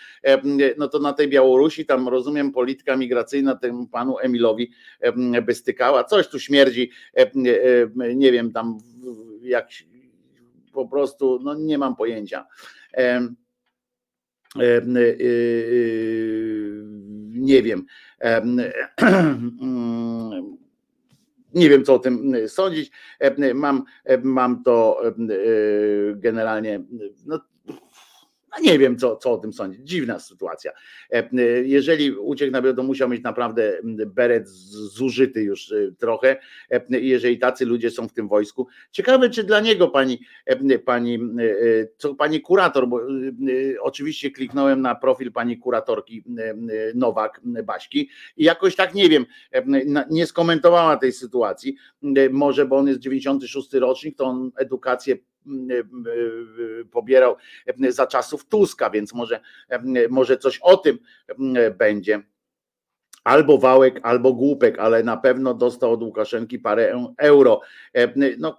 no 0.79 0.89
to 0.89 0.99
na 0.99 1.13
tej 1.13 1.29
Białorusi 1.29 1.87
tam 1.87 2.09
rozumiem 2.09 2.53
polityka 2.53 2.97
migracyjna 2.97 3.57
temu 3.57 3.87
panu 3.87 4.19
Emilowi 4.19 4.71
by 5.43 5.55
stykała, 5.55 6.05
coś 6.05 6.29
tu 6.29 6.41
śmierdzi, 6.41 6.91
nie 8.15 8.33
wiem 8.33 8.53
tam 8.53 8.79
jak 9.43 9.69
po 10.73 10.89
prostu, 10.89 11.41
no 11.43 11.55
nie 11.55 11.79
mam 11.79 11.97
pojęcia. 11.97 12.47
Nie 17.31 17.63
wiem. 17.63 17.87
Nie 21.55 21.69
wiem, 21.69 21.85
co 21.85 21.95
o 21.95 21.99
tym 21.99 22.33
sądzić. 22.49 22.91
Mam, 23.55 23.85
mam 24.23 24.63
to 24.63 25.03
generalnie. 26.15 26.85
No, 27.27 27.41
no 28.57 28.63
nie 28.63 28.79
wiem, 28.79 28.99
co, 28.99 29.17
co 29.17 29.33
o 29.33 29.39
tym 29.39 29.53
sądzić. 29.53 29.81
Dziwna 29.83 30.19
sytuacja. 30.19 30.73
Jeżeli 31.63 32.13
uciekł 32.13 32.53
na 32.53 32.75
to 32.75 32.83
musiał 32.83 33.09
mieć 33.09 33.23
naprawdę 33.23 33.79
beret 34.07 34.49
zużyty 34.49 35.43
już 35.43 35.75
trochę. 35.99 36.37
Jeżeli 36.91 37.39
tacy 37.39 37.67
ludzie 37.67 37.91
są 37.91 38.09
w 38.09 38.13
tym 38.13 38.29
wojsku. 38.29 38.67
Ciekawe, 38.91 39.31
czy 39.31 39.45
dla 39.45 39.61
niego 39.61 39.89
pani, 39.89 40.21
pani, 40.85 41.19
co 41.97 42.15
pani 42.15 42.41
kurator, 42.41 42.89
bo 42.89 43.01
oczywiście 43.81 44.31
kliknąłem 44.31 44.81
na 44.81 44.95
profil 44.95 45.33
pani 45.33 45.59
kuratorki 45.59 46.25
Nowak 46.95 47.41
Baśki 47.65 48.11
i 48.37 48.45
jakoś 48.45 48.77
tak 48.77 48.95
nie 48.95 49.09
wiem, 49.09 49.27
nie 50.11 50.27
skomentowała 50.27 50.97
tej 50.97 51.13
sytuacji. 51.13 51.77
Może, 52.31 52.67
bo 52.67 52.77
on 52.77 52.89
jest 52.89 53.01
96 53.01 53.75
rocznik, 53.75 54.17
to 54.17 54.25
on 54.25 54.51
edukację 54.57 55.17
pobierał 56.91 57.37
za 57.89 58.07
czasów 58.07 58.45
Tuska, 58.45 58.91
więc 58.91 59.15
może, 59.15 59.41
może 60.11 60.37
coś 60.37 60.59
o 60.63 60.77
tym 60.77 60.99
będzie. 61.79 62.23
Albo 63.25 63.59
wałek, 63.59 64.01
albo 64.03 64.33
głupek, 64.33 64.79
ale 64.79 65.03
na 65.03 65.17
pewno 65.17 65.55
dostał 65.55 65.93
od 65.93 66.03
Łukaszenki 66.03 66.59
parę 66.59 67.07
euro. 67.19 67.61
No, 68.39 68.59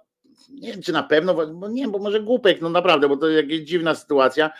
nie 0.50 0.72
wiem, 0.72 0.82
czy 0.82 0.92
na 0.92 1.02
pewno, 1.02 1.34
bo 1.54 1.68
nie, 1.68 1.88
bo 1.88 1.98
może 1.98 2.20
głupek, 2.20 2.60
no 2.60 2.70
naprawdę, 2.70 3.08
bo 3.08 3.16
to 3.16 3.28
jakaś 3.28 3.56
dziwna 3.56 3.94
sytuacja. 3.94 4.50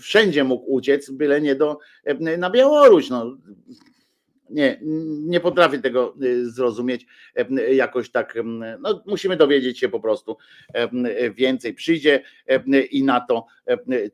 Wszędzie 0.00 0.44
mógł 0.44 0.72
uciec, 0.72 1.10
byle 1.10 1.40
nie 1.40 1.54
do 1.54 1.78
na 2.38 2.50
Białoruś. 2.50 3.10
No 3.10 3.36
nie, 4.50 4.78
nie 5.26 5.40
potrafię 5.40 5.78
tego 5.78 6.14
y, 6.22 6.50
zrozumieć 6.50 7.06
jakoś 7.72 8.10
tak. 8.10 8.38
No, 8.80 9.02
musimy 9.06 9.36
dowiedzieć 9.36 9.78
się 9.78 9.88
po 9.88 10.00
prostu 10.00 10.36
więcej. 11.34 11.74
Przyjdzie 11.74 12.22
i 12.90 13.04
na 13.04 13.20
to 13.20 13.46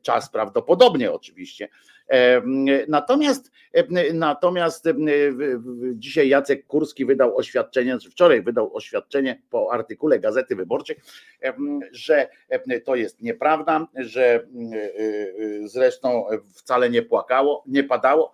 czas 0.01 0.31
prawdopodobnie 0.31 1.11
oczywiście. 1.11 1.67
Natomiast, 2.87 3.51
natomiast 4.13 4.89
dzisiaj 5.93 6.29
Jacek 6.29 6.67
Kurski 6.67 7.05
wydał 7.05 7.37
oświadczenie, 7.37 7.97
wczoraj 8.11 8.41
wydał 8.41 8.75
oświadczenie 8.75 9.41
po 9.49 9.73
artykule 9.73 10.19
Gazety 10.19 10.55
Wyborczej, 10.55 10.95
że 11.91 12.27
to 12.85 12.95
jest 12.95 13.21
nieprawda, 13.21 13.87
że 13.95 14.35
y, 14.35 14.75
y, 14.75 15.67
zresztą 15.67 16.25
wcale 16.53 16.89
nie 16.89 17.01
płakało, 17.01 17.63
nie 17.67 17.83
padało 17.83 18.31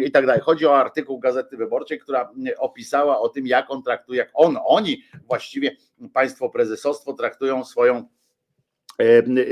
i 0.00 0.10
tak 0.10 0.26
dalej. 0.26 0.42
Chodzi 0.42 0.66
o 0.66 0.78
artykuł 0.78 1.18
Gazety 1.18 1.56
Wyborczej, 1.56 1.98
która 1.98 2.32
opisała 2.58 3.20
o 3.20 3.28
tym, 3.28 3.46
jak 3.46 3.70
on 3.70 3.82
traktuje, 3.82 4.18
jak 4.18 4.30
on, 4.34 4.58
oni 4.64 5.02
właściwie 5.28 5.76
państwo 6.12 6.50
prezesostwo 6.50 7.12
traktują 7.12 7.64
swoją 7.64 8.08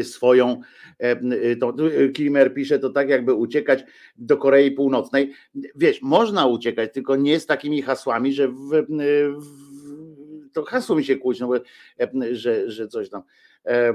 swoją, 0.03 0.61
to 1.61 1.75
Klimer 2.15 2.55
pisze 2.55 2.79
to 2.79 2.91
tak, 2.91 3.09
jakby 3.09 3.35
uciekać 3.35 3.85
do 4.17 4.37
Korei 4.37 4.71
Północnej. 4.71 5.33
Wiesz, 5.75 6.03
można 6.03 6.47
uciekać, 6.47 6.93
tylko 6.93 7.17
nie 7.17 7.41
z 7.41 7.47
takimi 7.47 7.83
hasłami, 7.83 8.33
że 8.33 8.49
w, 8.49 8.87
w 9.39 9.89
to 10.53 10.65
hasło 10.65 10.97
mi 10.97 11.05
się 11.05 11.17
kłóci, 11.17 11.41
no 11.41 11.49
bo, 11.49 11.55
że, 12.33 12.71
że 12.71 12.89
coś 12.89 13.11
tam. 13.11 13.23
E, 13.67 13.95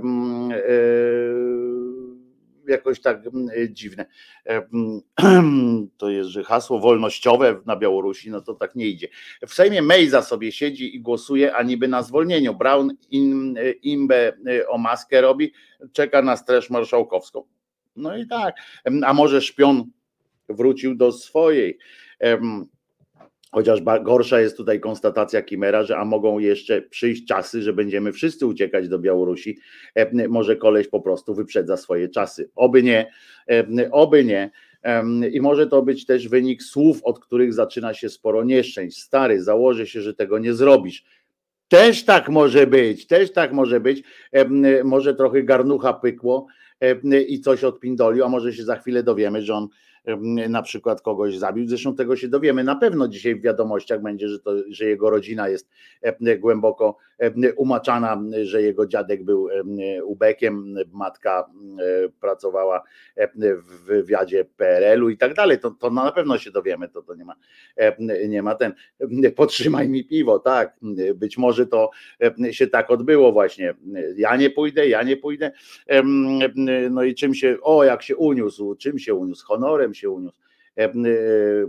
jakoś 2.67 3.01
tak 3.01 3.21
dziwne. 3.69 4.05
To 5.97 6.09
jest, 6.09 6.29
że 6.29 6.43
hasło 6.43 6.79
wolnościowe 6.79 7.61
na 7.65 7.75
Białorusi, 7.75 8.31
no 8.31 8.41
to 8.41 8.53
tak 8.53 8.75
nie 8.75 8.87
idzie. 8.87 9.07
W 9.47 9.53
Sejmie 9.53 9.81
Mejza 9.81 10.21
sobie 10.21 10.51
siedzi 10.51 10.95
i 10.95 11.01
głosuje, 11.01 11.55
a 11.55 11.63
niby 11.63 11.87
na 11.87 12.03
zwolnieniu. 12.03 12.53
Brown 12.53 12.89
im, 13.09 13.55
imbę 13.81 14.33
o 14.67 14.77
maskę 14.77 15.21
robi, 15.21 15.53
czeka 15.91 16.21
na 16.21 16.37
straż 16.37 16.69
marszałkowską. 16.69 17.43
No 17.95 18.17
i 18.17 18.27
tak. 18.27 18.55
A 19.05 19.13
może 19.13 19.41
szpion 19.41 19.83
wrócił 20.49 20.95
do 20.95 21.11
swojej. 21.11 21.77
Chociaż 23.53 23.81
gorsza 24.03 24.39
jest 24.41 24.57
tutaj 24.57 24.79
konstatacja 24.79 25.41
Kimera, 25.41 25.83
że 25.83 25.97
a 25.97 26.05
mogą 26.05 26.39
jeszcze 26.39 26.81
przyjść 26.81 27.25
czasy, 27.25 27.61
że 27.61 27.73
będziemy 27.73 28.11
wszyscy 28.11 28.45
uciekać 28.45 28.89
do 28.89 28.99
Białorusi. 28.99 29.57
Może 30.29 30.55
koleś 30.55 30.87
po 30.87 31.01
prostu 31.01 31.35
wyprzedza 31.35 31.77
swoje 31.77 32.09
czasy. 32.09 32.49
Oby 32.55 32.83
nie, 32.83 33.11
oby 33.91 34.25
nie. 34.25 34.51
I 35.31 35.41
może 35.41 35.67
to 35.67 35.81
być 35.81 36.05
też 36.05 36.27
wynik 36.27 36.63
słów, 36.63 36.99
od 37.03 37.19
których 37.19 37.53
zaczyna 37.53 37.93
się 37.93 38.09
sporo 38.09 38.43
nieszczęść. 38.43 39.01
Stary, 39.01 39.43
założę 39.43 39.87
się, 39.87 40.01
że 40.01 40.13
tego 40.13 40.39
nie 40.39 40.53
zrobisz. 40.53 41.05
Też 41.67 42.05
tak 42.05 42.29
może 42.29 42.67
być, 42.67 43.07
też 43.07 43.33
tak 43.33 43.53
może 43.53 43.79
być. 43.79 44.03
Może 44.83 45.15
trochę 45.15 45.43
garnucha 45.43 45.93
pykło 45.93 46.47
i 47.27 47.39
coś 47.39 47.63
odpindolił, 47.63 48.23
a 48.23 48.29
może 48.29 48.53
się 48.53 48.63
za 48.63 48.75
chwilę 48.75 49.03
dowiemy, 49.03 49.41
że 49.41 49.53
on 49.53 49.67
na 50.49 50.61
przykład 50.61 51.01
kogoś 51.01 51.37
zabił. 51.37 51.67
Zresztą 51.67 51.95
tego 51.95 52.15
się 52.15 52.27
dowiemy 52.27 52.63
na 52.63 52.75
pewno 52.75 53.07
dzisiaj 53.07 53.35
w 53.35 53.41
wiadomościach 53.41 54.01
będzie, 54.01 54.27
że, 54.29 54.39
to, 54.39 54.51
że 54.69 54.85
jego 54.85 55.09
rodzina 55.09 55.49
jest 55.49 55.69
głęboko 56.39 56.97
umaczana, 57.57 58.23
że 58.43 58.61
jego 58.61 58.87
dziadek 58.87 59.23
był 59.23 59.49
ubekiem, 60.05 60.75
matka 60.91 61.49
pracowała 62.21 62.83
w 63.41 63.85
wywiadzie 63.85 64.45
PRL-u 64.57 65.09
i 65.09 65.17
tak 65.17 65.33
dalej. 65.33 65.59
To, 65.59 65.71
to 65.71 65.89
na 65.89 66.11
pewno 66.11 66.37
się 66.37 66.51
dowiemy, 66.51 66.89
to, 66.89 67.01
to 67.01 67.15
nie 67.15 67.25
ma, 67.25 67.35
nie 68.27 68.43
ma 68.43 68.55
ten. 68.55 68.73
Podtrzymaj 69.35 69.89
mi 69.89 70.05
piwo, 70.05 70.39
tak. 70.39 70.75
Być 71.15 71.37
może 71.37 71.67
to 71.67 71.89
się 72.51 72.67
tak 72.67 72.91
odbyło 72.91 73.31
właśnie. 73.31 73.75
Ja 74.15 74.35
nie 74.35 74.49
pójdę, 74.49 74.87
ja 74.87 75.03
nie 75.03 75.17
pójdę. 75.17 75.51
No 76.91 77.03
i 77.03 77.15
czym 77.15 77.33
się, 77.33 77.57
o 77.61 77.83
jak 77.83 78.03
się 78.03 78.15
uniósł, 78.15 78.75
czym 78.75 78.99
się 78.99 79.13
uniósł? 79.13 79.45
Honorem 79.45 79.92
się 79.95 80.09
uniósł 80.09 80.37
e, 80.77 80.83
e, 80.83 80.91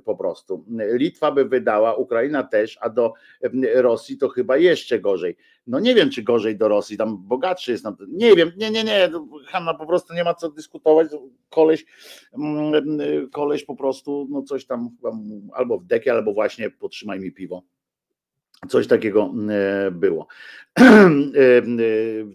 po 0.05 0.17
prostu. 0.17 0.65
Litwa 0.93 1.33
by 1.33 1.45
wydała, 1.45 1.95
Ukraina 1.95 2.43
też, 2.43 2.79
a 2.81 2.91
do 2.91 3.13
Rosji 3.75 4.19
to 4.19 4.29
chyba 4.29 4.57
jeszcze 4.57 5.01
gorzej. 5.01 5.37
No 5.67 5.81
nie 5.81 5.95
wiem, 5.95 6.11
czy 6.11 6.23
gorzej 6.23 6.57
do 6.57 6.69
Rosji, 6.69 6.97
tam 6.97 7.19
bogatszy 7.19 7.73
jest. 7.73 7.85
Nie 8.09 8.35
wiem, 8.35 8.53
nie, 8.57 8.71
nie, 8.71 8.85
nie, 8.85 9.11
Hanna 9.47 9.75
po 9.75 9.87
prostu 9.87 10.15
nie 10.15 10.25
ma 10.25 10.35
co 10.35 10.51
dyskutować. 10.51 11.09
Koleś, 11.51 11.85
koleś 13.33 13.65
po 13.65 13.77
prostu, 13.77 14.27
no 14.31 14.43
coś 14.43 14.67
tam 14.67 14.91
albo 15.53 15.79
w 15.79 15.85
dekie, 15.85 16.13
albo 16.13 16.33
właśnie 16.33 16.71
potrzymaj 16.71 17.21
mi 17.21 17.33
piwo. 17.33 17.63
Coś 18.69 18.87
takiego 18.87 19.35
e, 19.87 19.91
było. 19.91 20.27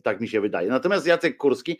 Tak 0.03 0.21
mi 0.21 0.27
się 0.27 0.41
wydaje. 0.41 0.69
Natomiast 0.69 1.07
Jacek 1.07 1.37
Kurski 1.37 1.77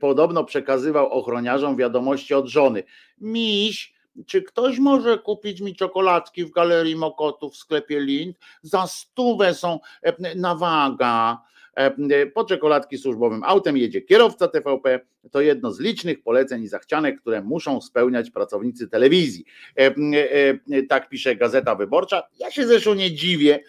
podobno 0.00 0.44
przekazywał 0.44 1.10
ochroniarzom 1.10 1.76
wiadomości 1.76 2.34
od 2.34 2.46
żony. 2.46 2.82
Miś, 3.20 3.94
czy 4.26 4.42
ktoś 4.42 4.78
może 4.78 5.18
kupić 5.18 5.60
mi 5.60 5.76
czekoladki 5.76 6.44
w 6.44 6.50
Galerii 6.50 6.96
Mokotów 6.96 7.54
w 7.54 7.56
sklepie 7.56 8.00
Lind? 8.00 8.38
Za 8.62 8.86
stówę 8.86 9.54
są 9.54 9.80
e, 10.02 10.34
na 10.34 10.54
waga. 10.54 11.38
E, 11.74 12.26
po 12.26 12.44
czekoladki 12.44 12.98
służbowym 12.98 13.42
autem 13.44 13.76
jedzie 13.76 14.02
kierowca 14.02 14.48
TVP. 14.48 15.00
To 15.30 15.40
jedno 15.40 15.72
z 15.72 15.80
licznych 15.80 16.22
poleceń 16.22 16.62
i 16.62 16.68
zachcianek, 16.68 17.20
które 17.20 17.42
muszą 17.42 17.80
spełniać 17.80 18.30
pracownicy 18.30 18.88
telewizji. 18.88 19.44
E, 19.76 20.84
tak 20.88 21.08
pisze 21.08 21.36
Gazeta 21.36 21.74
Wyborcza. 21.74 22.22
Ja 22.38 22.50
się 22.50 22.66
zresztą 22.66 22.94
nie 22.94 23.12
dziwię. 23.12 23.60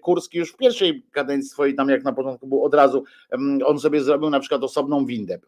Kurski 0.00 0.38
już 0.38 0.52
w 0.52 0.56
pierwszej 0.56 1.02
kadencji 1.10 1.50
swojej, 1.50 1.74
tam 1.74 1.88
jak 1.88 2.04
na 2.04 2.12
początku 2.12 2.46
był 2.46 2.64
od 2.64 2.74
razu, 2.74 3.04
on 3.64 3.80
sobie 3.80 4.02
zrobił 4.02 4.30
na 4.30 4.40
przykład 4.40 4.62
osobną 4.62 5.06
windę. 5.06 5.38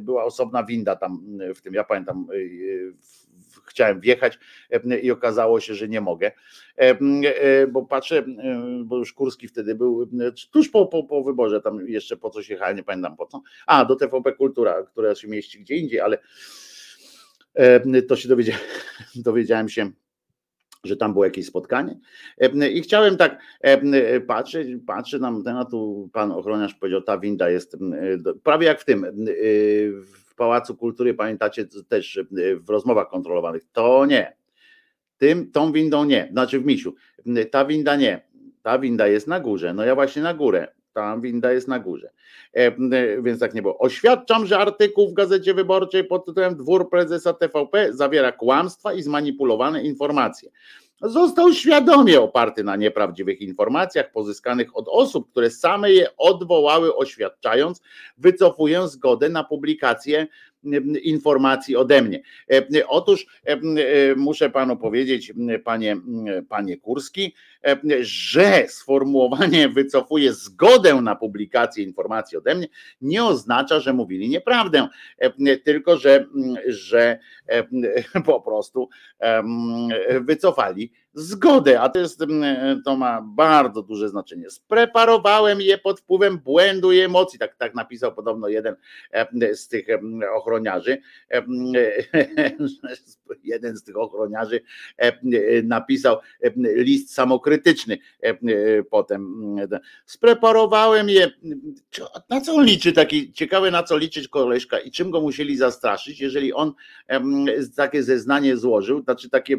Była 0.00 0.24
osobna 0.24 0.64
winda 0.64 0.96
tam 0.96 1.38
w 1.54 1.60
tym, 1.60 1.74
ja 1.74 1.84
pamiętam, 1.84 2.26
chciałem 3.64 4.00
wjechać 4.00 4.38
i 5.02 5.10
okazało 5.10 5.60
się, 5.60 5.74
że 5.74 5.88
nie 5.88 6.00
mogę, 6.00 6.32
bo 7.68 7.82
patrzę, 7.82 8.24
bo 8.84 8.98
już 8.98 9.12
Kurski 9.12 9.48
wtedy 9.48 9.74
był 9.74 10.10
tuż 10.50 10.68
po, 10.68 10.86
po, 10.86 11.04
po 11.04 11.24
wyborze, 11.24 11.60
tam 11.60 11.88
jeszcze 11.88 12.16
po 12.16 12.30
coś 12.30 12.48
jechałem, 12.48 12.76
nie 12.76 12.82
pamiętam 12.82 13.16
po 13.16 13.26
co, 13.26 13.42
a 13.66 13.84
do 13.84 13.96
TVP 13.96 14.32
Kultura, 14.32 14.82
która 14.82 15.14
się 15.14 15.28
mieści 15.28 15.60
gdzie 15.60 15.76
indziej, 15.76 16.00
ale 16.00 16.18
to 18.08 18.16
się 18.16 18.28
dowiedziałem, 18.28 18.60
dowiedziałem 19.14 19.68
się 19.68 19.90
że 20.84 20.96
tam 20.96 21.12
było 21.12 21.24
jakieś 21.24 21.46
spotkanie. 21.46 21.98
I 22.72 22.82
chciałem 22.82 23.16
tak 23.16 23.40
patrzeć, 24.26 24.68
patrzy 24.86 25.18
nam 25.18 25.44
ten, 25.44 25.56
a 25.56 25.64
tu 25.64 26.10
pan 26.12 26.32
ochroniarz 26.32 26.74
powiedział, 26.74 27.02
ta 27.02 27.18
winda 27.18 27.50
jest 27.50 27.76
prawie 28.42 28.66
jak 28.66 28.80
w 28.80 28.84
tym, 28.84 29.06
w 30.04 30.21
Pałacu 30.34 30.76
Kultury, 30.76 31.14
pamiętacie 31.14 31.66
też 31.88 32.20
w 32.60 32.68
rozmowach 32.68 33.08
kontrolowanych, 33.08 33.62
to 33.72 34.06
nie, 34.06 34.36
tym, 35.18 35.52
tą 35.52 35.72
windą 35.72 36.04
nie, 36.04 36.28
znaczy 36.32 36.60
w 36.60 36.66
misiu, 36.66 36.94
ta 37.50 37.64
winda 37.64 37.96
nie, 37.96 38.20
ta 38.62 38.78
winda 38.78 39.06
jest 39.06 39.26
na 39.28 39.40
górze, 39.40 39.74
no 39.74 39.84
ja 39.84 39.94
właśnie 39.94 40.22
na 40.22 40.34
górę, 40.34 40.68
ta 40.92 41.18
winda 41.18 41.52
jest 41.52 41.68
na 41.68 41.78
górze. 41.78 42.10
Więc 43.22 43.40
tak 43.40 43.54
nie 43.54 43.62
było. 43.62 43.78
Oświadczam, 43.78 44.46
że 44.46 44.58
artykuł 44.58 45.08
w 45.08 45.14
Gazecie 45.14 45.54
Wyborczej 45.54 46.04
pod 46.04 46.26
tytułem 46.26 46.56
Dwór 46.56 46.90
prezesa 46.90 47.32
TVP 47.32 47.92
zawiera 47.92 48.32
kłamstwa 48.32 48.92
i 48.92 49.02
zmanipulowane 49.02 49.82
informacje. 49.82 50.50
Został 51.02 51.52
świadomie 51.52 52.20
oparty 52.20 52.64
na 52.64 52.76
nieprawdziwych 52.76 53.40
informacjach 53.40 54.12
pozyskanych 54.12 54.76
od 54.76 54.88
osób, 54.88 55.30
które 55.30 55.50
same 55.50 55.92
je 55.92 56.16
odwołały, 56.16 56.96
oświadczając, 56.96 57.82
wycofuję 58.18 58.88
zgodę 58.88 59.28
na 59.28 59.44
publikację 59.44 60.26
informacji 61.02 61.76
ode 61.76 62.02
mnie. 62.02 62.22
E, 62.50 62.86
otóż 62.88 63.26
e, 63.44 63.56
muszę 64.16 64.50
panu 64.50 64.76
powiedzieć, 64.76 65.32
panie, 65.64 65.96
panie 66.48 66.76
Kurski, 66.76 67.24
e, 67.24 67.51
że 68.00 68.64
sformułowanie 68.68 69.68
wycofuje 69.78 70.32
zgodę 70.32 70.94
na 70.94 71.16
publikację 71.16 71.84
informacji 71.84 72.38
ode 72.38 72.54
mnie 72.54 72.68
nie 73.00 73.24
oznacza, 73.24 73.80
że 73.80 73.92
mówili 73.92 74.28
nieprawdę, 74.28 74.88
tylko 75.64 75.96
że, 75.96 76.26
że 76.66 77.18
po 78.26 78.40
prostu 78.40 78.88
wycofali 80.20 80.92
zgodę, 81.14 81.80
a 81.80 81.88
to 81.88 81.98
jest, 81.98 82.24
to 82.84 82.96
ma 82.96 83.22
bardzo 83.22 83.82
duże 83.82 84.08
znaczenie. 84.08 84.50
Spreparowałem 84.50 85.60
je 85.60 85.78
pod 85.78 86.00
wpływem 86.00 86.38
błędu 86.38 86.92
i 86.92 86.98
emocji, 86.98 87.38
tak, 87.38 87.56
tak 87.56 87.74
napisał 87.74 88.14
podobno 88.14 88.48
jeden 88.48 88.76
z 89.52 89.68
tych 89.68 89.86
ochroniarzy. 90.34 90.98
Jeden 93.44 93.76
z 93.76 93.84
tych 93.84 93.96
ochroniarzy 93.96 94.60
napisał 95.62 96.18
list 96.64 97.14
samokrytyczny 97.14 97.51
potem. 98.90 99.56
Spreparowałem 100.06 101.08
je. 101.08 101.30
Na 102.30 102.40
co 102.40 102.54
on 102.54 102.64
liczy 102.64 102.92
taki, 102.92 103.32
ciekawe 103.32 103.70
na 103.70 103.82
co 103.82 103.96
liczyć 103.96 104.28
koleżka 104.28 104.78
i 104.78 104.90
czym 104.90 105.10
go 105.10 105.20
musieli 105.20 105.56
zastraszyć, 105.56 106.20
jeżeli 106.20 106.52
on 106.52 106.72
takie 107.76 108.02
zeznanie 108.02 108.56
złożył, 108.56 109.02
znaczy 109.02 109.30
takie 109.30 109.56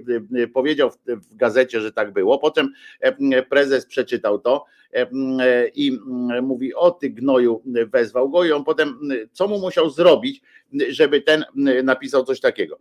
powiedział 0.54 0.92
w 1.08 1.36
gazecie, 1.36 1.82
że 1.82 1.92
tak 1.92 2.14
było. 2.14 2.40
Potem 2.40 2.74
prezes 3.50 3.86
przeczytał 3.86 4.40
to 4.40 4.66
i 5.76 5.98
mówi: 6.42 6.74
O 6.74 6.92
ty 6.92 7.10
gnoju, 7.10 7.64
wezwał 7.66 8.30
go. 8.30 8.46
I 8.46 8.52
on 8.52 8.64
potem, 8.64 9.00
co 9.32 9.48
mu 9.48 9.60
musiał 9.60 9.90
zrobić, 9.90 10.42
żeby 10.90 11.22
ten 11.22 11.46
napisał 11.84 12.26
coś 12.26 12.40
takiego. 12.40 12.80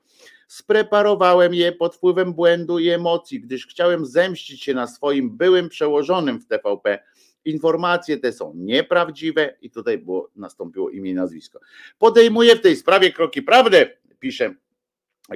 Spreparowałem 0.52 1.54
je 1.54 1.72
pod 1.72 1.96
wpływem 1.96 2.32
błędu 2.32 2.78
i 2.78 2.88
emocji, 2.88 3.40
gdyż 3.40 3.66
chciałem 3.66 4.06
zemścić 4.06 4.62
się 4.62 4.74
na 4.74 4.86
swoim 4.86 5.36
byłym 5.36 5.68
przełożonym 5.68 6.40
w 6.40 6.46
TVP. 6.46 6.98
Informacje 7.44 8.18
te 8.18 8.32
są 8.32 8.52
nieprawdziwe 8.56 9.56
i 9.60 9.70
tutaj 9.70 9.98
było, 9.98 10.30
nastąpiło 10.36 10.90
imię 10.90 11.10
i 11.10 11.14
nazwisko. 11.14 11.60
Podejmuję 11.98 12.56
w 12.56 12.60
tej 12.60 12.76
sprawie 12.76 13.12
kroki 13.12 13.42
prawdy, 13.42 13.96
pisze 14.20 14.54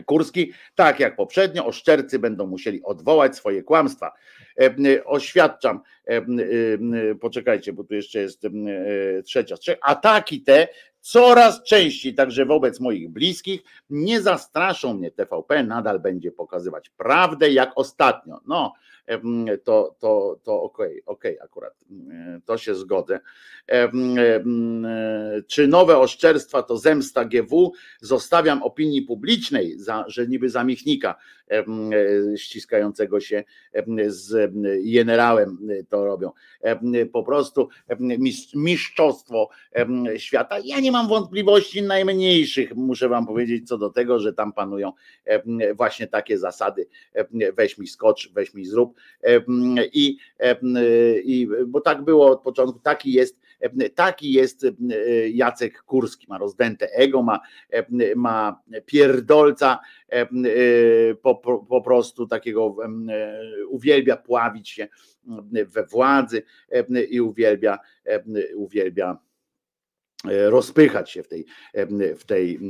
Kurski, 0.07 0.53
tak 0.75 1.01
jak 1.01 1.17
poprzednio, 1.17 1.67
oszczercy 1.67 2.19
będą 2.19 2.47
musieli 2.47 2.83
odwołać 2.83 3.37
swoje 3.37 3.63
kłamstwa. 3.63 4.13
Oświadczam, 5.05 5.81
poczekajcie, 7.21 7.73
bo 7.73 7.85
tu 7.85 7.95
jeszcze 7.95 8.19
jest 8.19 8.43
trzecia. 9.25 9.57
Ataki 9.83 10.43
te 10.43 10.69
coraz 11.07 11.63
częściej, 11.63 12.15
także 12.15 12.47
wobec 12.47 12.81
moich 12.81 13.11
bliskich, 13.11 13.63
nie 13.91 14.21
zastraszą 14.21 14.95
mnie 14.95 15.11
TVP, 15.11 15.63
nadal 15.65 16.01
będzie 16.01 16.33
pokazywać 16.33 16.89
prawdę 16.89 17.51
jak 17.51 17.73
ostatnio. 17.77 18.41
No, 18.47 18.73
to, 19.65 19.97
to, 19.99 20.41
to 20.43 20.63
okej, 20.63 21.03
okay, 21.07 21.35
okay, 21.35 21.45
akurat 21.45 21.75
to 22.45 22.59
się 22.59 22.75
zgodzę. 22.75 23.21
Czy 25.47 25.69
nowe 25.69 25.99
oszczerstwa 25.99 26.63
to 26.63 26.77
zemsta 26.77 27.25
GW? 27.25 27.73
Zostawiam 28.01 28.63
opinii 28.63 29.03
publicznej, 29.03 29.79
za, 29.79 30.05
że 30.09 30.27
niby 30.27 30.51
zamichnika 30.51 31.15
ściskającego 32.37 33.21
się 33.21 33.45
z 34.07 34.53
generałem 34.95 35.59
to 35.89 36.05
robią. 36.05 36.31
Po 37.13 37.23
prostu 37.23 37.69
mistrzostwo 38.55 39.49
świata. 40.17 40.57
Ja 40.65 40.81
nie 40.81 40.93
mam 40.93 40.96
wątpliwości 41.05 41.83
najmniejszych, 41.83 42.77
muszę 42.77 43.09
wam 43.09 43.27
powiedzieć, 43.27 43.69
co 43.69 43.79
do 43.79 43.91
tego, 43.91 44.19
że 44.19 44.33
tam 44.33 44.53
panują 44.53 44.93
właśnie 45.75 46.07
takie 46.07 46.39
zasady. 46.39 46.87
Weź 47.57 47.79
mi 47.79 47.87
skocz, 47.87 48.33
weź 48.33 48.55
mi 48.55 48.65
zrób. 48.65 48.97
I, 49.93 50.19
i 51.25 51.49
bo 51.67 51.81
tak 51.81 52.05
było 52.05 52.31
od 52.31 52.43
początku, 52.43 52.81
taki 52.81 53.13
jest, 53.13 53.41
taki 53.95 54.33
jest 54.33 54.67
Jacek 55.33 55.83
Kurski, 55.83 56.27
ma 56.29 56.39
rozdęte 56.39 56.89
ego, 56.93 57.23
ma, 57.23 57.41
ma 58.17 58.63
pierdolca, 58.87 59.79
po, 61.23 61.35
po 61.69 61.83
prostu 61.83 62.27
takiego 62.27 62.77
uwielbia 63.69 64.17
pławić 64.17 64.69
się 64.69 64.89
we 65.67 65.87
władzy 65.87 66.43
i 67.11 67.21
uwielbia, 67.21 67.79
uwielbia 68.57 69.17
E, 69.17 69.26
rozpychać 70.25 71.11
się 71.11 71.23
w 71.23 71.29
tej, 71.29 71.47
w 72.19 72.25
tej 72.25 72.55
e, 72.55 72.61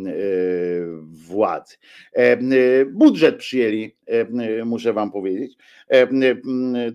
władzy. 1.12 1.76
E, 2.12 2.36
budżet 2.86 3.36
przyjęli, 3.36 3.96
muszę 4.64 4.92
wam 4.92 5.12
powiedzieć. 5.12 5.56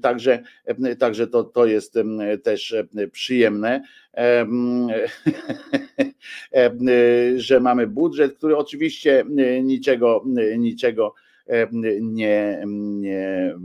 Także, 0.02 0.44
także 1.00 1.28
to, 1.28 1.44
to 1.44 1.66
jest 1.66 1.94
też 2.44 2.76
przyjemne, 3.12 3.84
że 7.36 7.60
mamy 7.60 7.88
budżet, 7.88 8.38
który 8.38 8.58
oczywiście 8.58 9.26
niczego, 9.64 10.24
niczego 10.58 11.14
nie, 11.72 12.64
nie, 12.66 13.56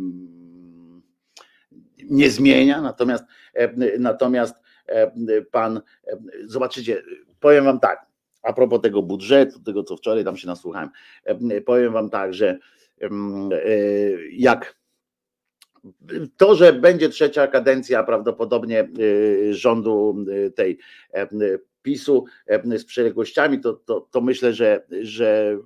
nie 2.10 2.30
zmienia, 2.30 2.80
natomiast 2.82 3.24
natomiast 3.98 4.54
E, 4.54 4.65
pan, 5.50 5.80
e, 6.06 6.18
zobaczycie, 6.44 7.02
powiem 7.40 7.64
wam 7.64 7.80
tak, 7.80 8.06
a 8.42 8.52
propos 8.52 8.80
tego 8.80 9.02
budżetu, 9.02 9.60
tego 9.60 9.84
co 9.84 9.96
wczoraj 9.96 10.24
tam 10.24 10.36
się 10.36 10.46
nasłuchałem, 10.46 10.90
e, 11.24 11.60
powiem 11.60 11.92
wam 11.92 12.10
tak, 12.10 12.34
że 12.34 12.58
jak 14.32 14.76
to, 16.36 16.54
że 16.54 16.72
będzie 16.72 17.08
trzecia 17.08 17.46
kadencja 17.46 18.04
prawdopodobnie 18.04 18.88
rządu 19.50 20.16
tej 20.54 20.78
PiSu 21.82 22.24
z 22.76 22.84
przeległościami, 22.84 23.60
to, 23.60 23.72
to, 23.72 24.00
to 24.10 24.20
myślę, 24.20 24.52
że, 24.52 24.86
że 25.00 25.58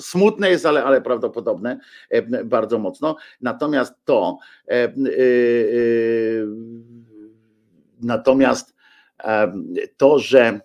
smutne 0.00 0.50
jest, 0.50 0.66
ale, 0.66 0.84
ale 0.84 1.00
prawdopodobne 1.00 1.80
bardzo 2.44 2.78
mocno. 2.78 3.16
Natomiast 3.40 3.94
to 4.04 4.38
Natomiast 8.02 8.74
to, 9.96 10.18
że 10.18 10.60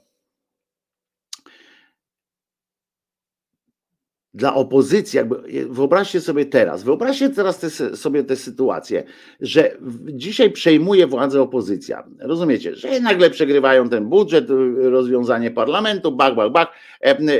dla 4.34 4.56
opozycji, 4.56 5.18
jakby 5.18 5.36
wyobraźcie 5.70 6.22
sobie 6.22 6.46
teraz, 6.46 6.84
wyobraźcie 6.84 7.30
teraz 7.30 7.60
te, 7.60 7.70
sobie 7.98 8.24
tę 8.24 8.36
sytuację, 8.36 9.04
że 9.40 9.78
dzisiaj 10.06 10.52
przejmuje 10.52 11.08
władzę 11.08 11.42
opozycja. 11.42 12.08
Rozumiecie, 12.20 12.76
że 12.76 13.00
nagle 13.00 13.30
przegrywają 13.30 13.90
ten 13.90 14.06
budżet, 14.10 14.46
rozwiązanie 14.78 15.52
parlamentu, 15.52 16.12
bak, 16.12 16.36
bak, 16.36 16.52
bak, 16.52 16.72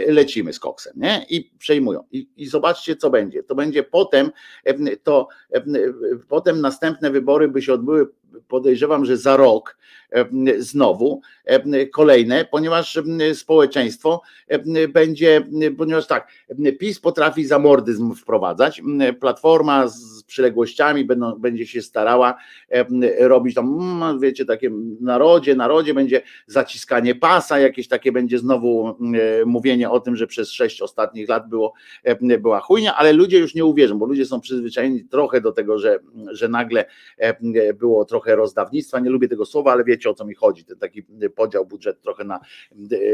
lecimy 0.08 0.54
z 0.54 0.60
koksem, 0.60 0.94
nie? 0.96 1.26
I 1.30 1.52
przejmują. 1.58 2.04
I, 2.12 2.30
I 2.38 2.48
zobaczcie, 2.48 2.96
co 2.96 3.10
będzie. 3.10 3.44
To 3.44 3.56
będzie 3.56 3.84
potem, 3.84 4.32
to 5.04 5.28
potem 6.28 6.62
następne 6.62 7.12
wybory 7.12 7.48
by 7.48 7.62
się 7.62 7.74
odbyły 7.74 8.08
podejrzewam, 8.48 9.06
że 9.06 9.18
za 9.18 9.38
rok 9.38 9.78
znowu 10.58 11.22
kolejne, 11.94 12.46
ponieważ 12.46 13.00
społeczeństwo 13.34 14.22
będzie, 14.90 15.48
ponieważ 15.78 16.08
tak, 16.08 16.28
PiS 16.80 17.00
potrafi 17.00 17.46
zamordyzm 17.46 18.16
wprowadzać, 18.16 18.82
Platforma 19.20 19.88
z 19.88 20.24
przyległościami 20.24 21.06
będą, 21.06 21.36
będzie 21.40 21.68
się 21.68 21.82
starała 21.82 22.38
robić 23.20 23.56
tam, 23.56 24.20
wiecie, 24.20 24.46
takie 24.46 24.72
narodzie, 25.02 25.56
narodzie 25.56 25.94
będzie 25.94 26.22
zaciskanie 26.48 27.16
pasa, 27.16 27.60
jakieś 27.60 27.88
takie 27.88 28.12
będzie 28.12 28.40
znowu 28.40 28.98
mówienie 29.46 29.90
o 29.90 30.00
tym, 30.00 30.16
że 30.16 30.28
przez 30.28 30.52
sześć 30.52 30.82
ostatnich 30.82 31.30
lat 31.30 31.50
było, 31.50 31.74
była 32.40 32.60
chujnia, 32.60 32.96
ale 32.96 33.14
ludzie 33.14 33.40
już 33.40 33.56
nie 33.56 33.66
uwierzą, 33.66 34.00
bo 34.00 34.06
ludzie 34.06 34.26
są 34.26 34.42
przyzwyczajeni 34.42 35.04
trochę 35.04 35.42
do 35.42 35.52
tego, 35.52 35.80
że, 35.80 36.00
że 36.32 36.48
nagle 36.48 36.86
było 37.76 38.06
trochę 38.06 38.23
trochę 38.24 38.36
rozdawnictwa, 38.36 39.00
nie 39.00 39.10
lubię 39.10 39.28
tego 39.28 39.46
słowa, 39.46 39.72
ale 39.72 39.84
wiecie 39.84 40.10
o 40.10 40.14
co 40.14 40.26
mi 40.26 40.36
chodzi, 40.36 40.66
ten 40.66 40.78
taki 40.78 41.04
podział 41.36 41.66
budżet 41.66 42.02
trochę 42.02 42.24
na, 42.24 42.40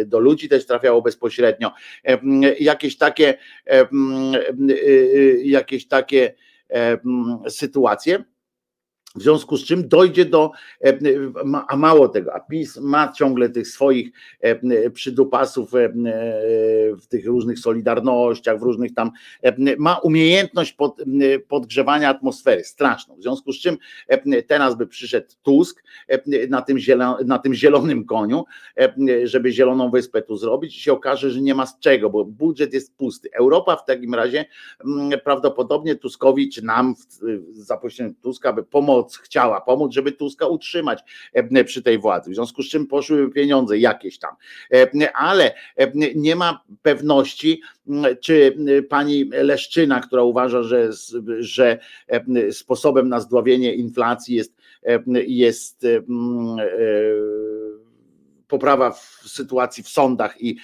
do 0.06 0.20
ludzi 0.20 0.50
też 0.50 0.66
trafiało 0.66 1.02
bezpośrednio. 1.02 1.72
Jakieś 2.60 2.98
takie, 2.98 3.38
jakieś 5.44 5.88
takie 5.88 6.34
sytuacje. 7.48 8.24
W 9.16 9.22
związku 9.22 9.58
z 9.58 9.66
czym 9.66 9.88
dojdzie 9.88 10.26
do, 10.26 10.52
a 11.68 11.76
mało 11.76 12.10
tego, 12.10 12.34
a 12.34 12.40
PiS 12.40 12.78
ma 12.78 13.12
ciągle 13.12 13.50
tych 13.50 13.68
swoich 13.68 14.12
przydupasów 14.94 15.72
w 17.02 17.08
tych 17.08 17.26
różnych 17.26 17.60
solidarnościach, 17.60 18.60
w 18.60 18.64
różnych 18.64 18.94
tam, 18.94 19.12
ma 19.78 19.98
umiejętność 19.98 20.74
pod, 20.74 21.02
podgrzewania 21.48 22.10
atmosfery 22.10 22.64
straszną. 22.64 23.16
W 23.16 23.22
związku 23.22 23.54
z 23.54 23.60
czym 23.60 23.78
teraz 24.48 24.76
by 24.76 24.88
przyszedł 24.88 25.28
Tusk 25.44 25.84
na 26.50 26.62
tym, 26.62 26.80
zielonym, 26.80 27.28
na 27.28 27.40
tym 27.40 27.54
zielonym 27.54 28.06
koniu, 28.06 28.44
żeby 29.24 29.52
zieloną 29.52 29.92
wyspę 29.92 30.22
tu 30.22 30.38
zrobić 30.38 30.78
i 30.78 30.80
się 30.80 30.94
okaże, 30.94 31.32
że 31.32 31.42
nie 31.42 31.56
ma 31.56 31.66
z 31.66 31.80
czego, 31.80 32.10
bo 32.10 32.26
budżet 32.26 32.74
jest 32.74 32.98
pusty. 32.98 33.30
Europa 33.34 33.76
w 33.76 33.86
takim 33.86 34.16
razie 34.16 34.46
prawdopodobnie 35.24 35.96
Tuskowi, 35.96 36.50
czy 36.50 36.66
nam 36.66 36.96
za 37.52 37.78
pośrednictwem 37.78 38.24
Tuska 38.24 38.54
by 38.54 38.64
pomóc 39.10 39.18
chciała 39.18 39.62
pomóc, 39.62 39.94
żeby 39.94 40.12
Tuska 40.12 40.48
utrzymać 40.48 41.00
e, 41.34 41.64
przy 41.64 41.82
tej 41.82 42.00
władzy. 42.00 42.32
W 42.32 42.36
związku 42.36 42.64
z 42.64 42.70
czym 42.70 42.88
poszły 42.88 43.32
pieniądze 43.32 43.78
jakieś 43.78 44.20
tam. 44.20 44.36
E, 44.74 45.14
ale 45.16 45.54
e, 45.78 45.92
nie 46.16 46.36
ma 46.36 46.64
pewności, 46.82 47.62
czy 48.22 48.58
pani 48.90 49.30
Leszczyna, 49.32 50.00
która 50.00 50.24
uważa, 50.24 50.64
że, 50.64 50.90
że 51.40 51.80
sposobem 52.52 53.10
na 53.10 53.20
zdławienie 53.20 53.74
inflacji 53.74 54.36
jest, 54.36 54.54
jest 55.28 55.86
poprawa 58.50 58.92
w 58.92 59.24
sytuacji 59.28 59.84
w 59.84 59.90
sądach 59.90 60.42
i, 60.42 60.58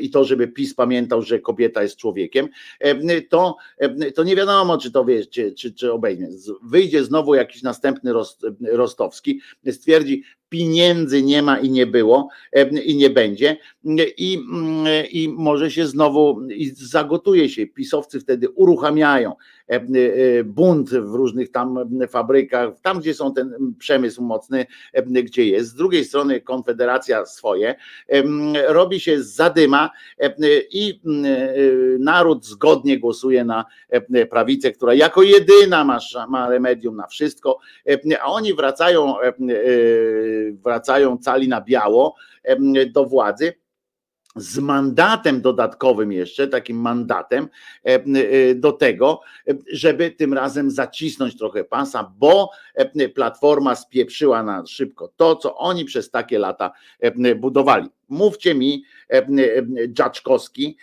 i 0.00 0.10
to, 0.10 0.24
żeby 0.24 0.48
PiS 0.48 0.74
pamiętał, 0.74 1.22
że 1.22 1.38
kobieta 1.38 1.82
jest 1.82 1.96
człowiekiem, 1.96 2.48
to, 3.28 3.56
to 4.14 4.24
nie 4.24 4.36
wiadomo, 4.36 4.78
czy 4.78 4.90
to 4.90 5.04
wiesz, 5.04 5.28
czy, 5.28 5.52
czy, 5.52 5.74
czy 5.74 5.92
obejmie. 5.92 6.28
Wyjdzie 6.62 7.04
znowu 7.04 7.34
jakiś 7.34 7.62
następny 7.62 8.12
rost, 8.12 8.46
Rostowski, 8.72 9.40
stwierdzi, 9.70 10.22
pieniędzy 10.52 11.22
nie 11.22 11.42
ma 11.42 11.58
i 11.58 11.70
nie 11.70 11.86
było 11.86 12.28
i 12.84 12.96
nie 12.96 13.10
będzie 13.10 13.56
i, 14.16 14.38
i 15.12 15.28
może 15.28 15.70
się 15.70 15.86
znowu 15.86 16.46
i 16.48 16.70
zagotuje 16.74 17.48
się. 17.48 17.66
Pisowcy 17.66 18.20
wtedy 18.20 18.50
uruchamiają 18.50 19.32
bunt 20.44 20.90
w 20.90 21.14
różnych 21.14 21.50
tam 21.50 21.78
fabrykach, 22.08 22.80
tam 22.82 23.00
gdzie 23.00 23.14
są 23.14 23.34
ten 23.34 23.74
przemysł 23.78 24.22
mocny, 24.22 24.66
gdzie 25.06 25.46
jest. 25.46 25.70
Z 25.70 25.74
drugiej 25.74 26.04
strony 26.04 26.40
Konfederacja 26.40 27.26
swoje 27.26 27.74
robi 28.68 29.00
się 29.00 29.22
zadyma 29.22 29.90
i 30.70 31.00
naród 31.98 32.44
zgodnie 32.46 32.98
głosuje 32.98 33.44
na 33.44 33.64
prawicę, 34.30 34.72
która 34.72 34.94
jako 34.94 35.22
jedyna 35.22 35.84
ma, 35.84 35.98
ma 36.28 36.50
remedium 36.50 36.96
na 36.96 37.06
wszystko, 37.06 37.58
a 38.20 38.32
oni 38.32 38.54
wracają 38.54 39.14
wracają 40.52 41.18
cali 41.18 41.48
na 41.48 41.60
biało 41.60 42.14
do 42.92 43.04
władzy 43.04 43.52
z 44.36 44.58
mandatem 44.58 45.40
dodatkowym 45.40 46.12
jeszcze, 46.12 46.48
takim 46.48 46.76
mandatem 46.76 47.48
do 48.54 48.72
tego, 48.72 49.20
żeby 49.72 50.10
tym 50.10 50.34
razem 50.34 50.70
zacisnąć 50.70 51.38
trochę 51.38 51.64
pasa, 51.64 52.12
bo 52.18 52.50
Platforma 53.14 53.74
spieprzyła 53.74 54.42
na 54.42 54.66
szybko 54.66 55.12
to, 55.16 55.36
co 55.36 55.56
oni 55.56 55.84
przez 55.84 56.10
takie 56.10 56.38
lata 56.38 56.72
budowali. 57.36 57.88
Mówcie 58.08 58.54
mi, 58.54 58.84
Dżaczkowski, 59.88 60.76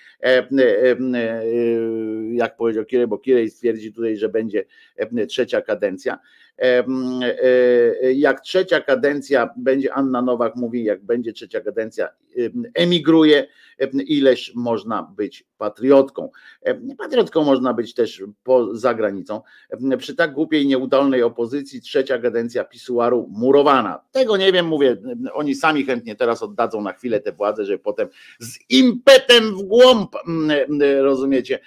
jak 2.31 2.57
powiedział 2.57 2.85
Kirej, 2.85 3.07
bo 3.07 3.17
Kirej 3.17 3.49
stwierdzi 3.49 3.93
tutaj, 3.93 4.17
że 4.17 4.29
będzie 4.29 4.65
trzecia 5.27 5.61
kadencja, 5.61 6.19
jak 8.15 8.41
trzecia 8.41 8.81
kadencja 8.81 9.49
będzie, 9.57 9.93
Anna 9.93 10.21
Nowak 10.21 10.55
mówi, 10.55 10.83
jak 10.83 11.03
będzie 11.03 11.33
trzecia 11.33 11.61
kadencja, 11.61 12.09
emigruje, 12.73 13.47
ileś 14.05 14.51
można 14.55 15.03
być 15.03 15.45
patriotką. 15.57 16.29
Patriotką 16.97 17.43
można 17.43 17.73
być 17.73 17.93
też 17.93 18.23
poza 18.43 18.93
granicą. 18.93 19.41
Przy 19.97 20.15
tak 20.15 20.33
głupiej, 20.33 20.67
nieudolnej 20.67 21.23
opozycji 21.23 21.81
trzecia 21.81 22.19
kadencja 22.19 22.63
pisuaru 22.63 23.29
murowana. 23.31 24.01
Tego 24.11 24.37
nie 24.37 24.51
wiem, 24.51 24.65
mówię, 24.65 24.97
oni 25.33 25.55
sami 25.55 25.85
chętnie 25.85 26.15
teraz 26.15 26.43
oddadzą 26.43 26.81
na 26.81 26.93
chwilę 26.93 27.19
tę 27.19 27.31
władzę, 27.31 27.65
żeby 27.65 27.79
potem 27.79 28.07
z 28.39 28.57
impetem 28.69 29.57
w 29.57 29.61
głąb, 29.61 30.15
rozumiecie, 31.01 31.59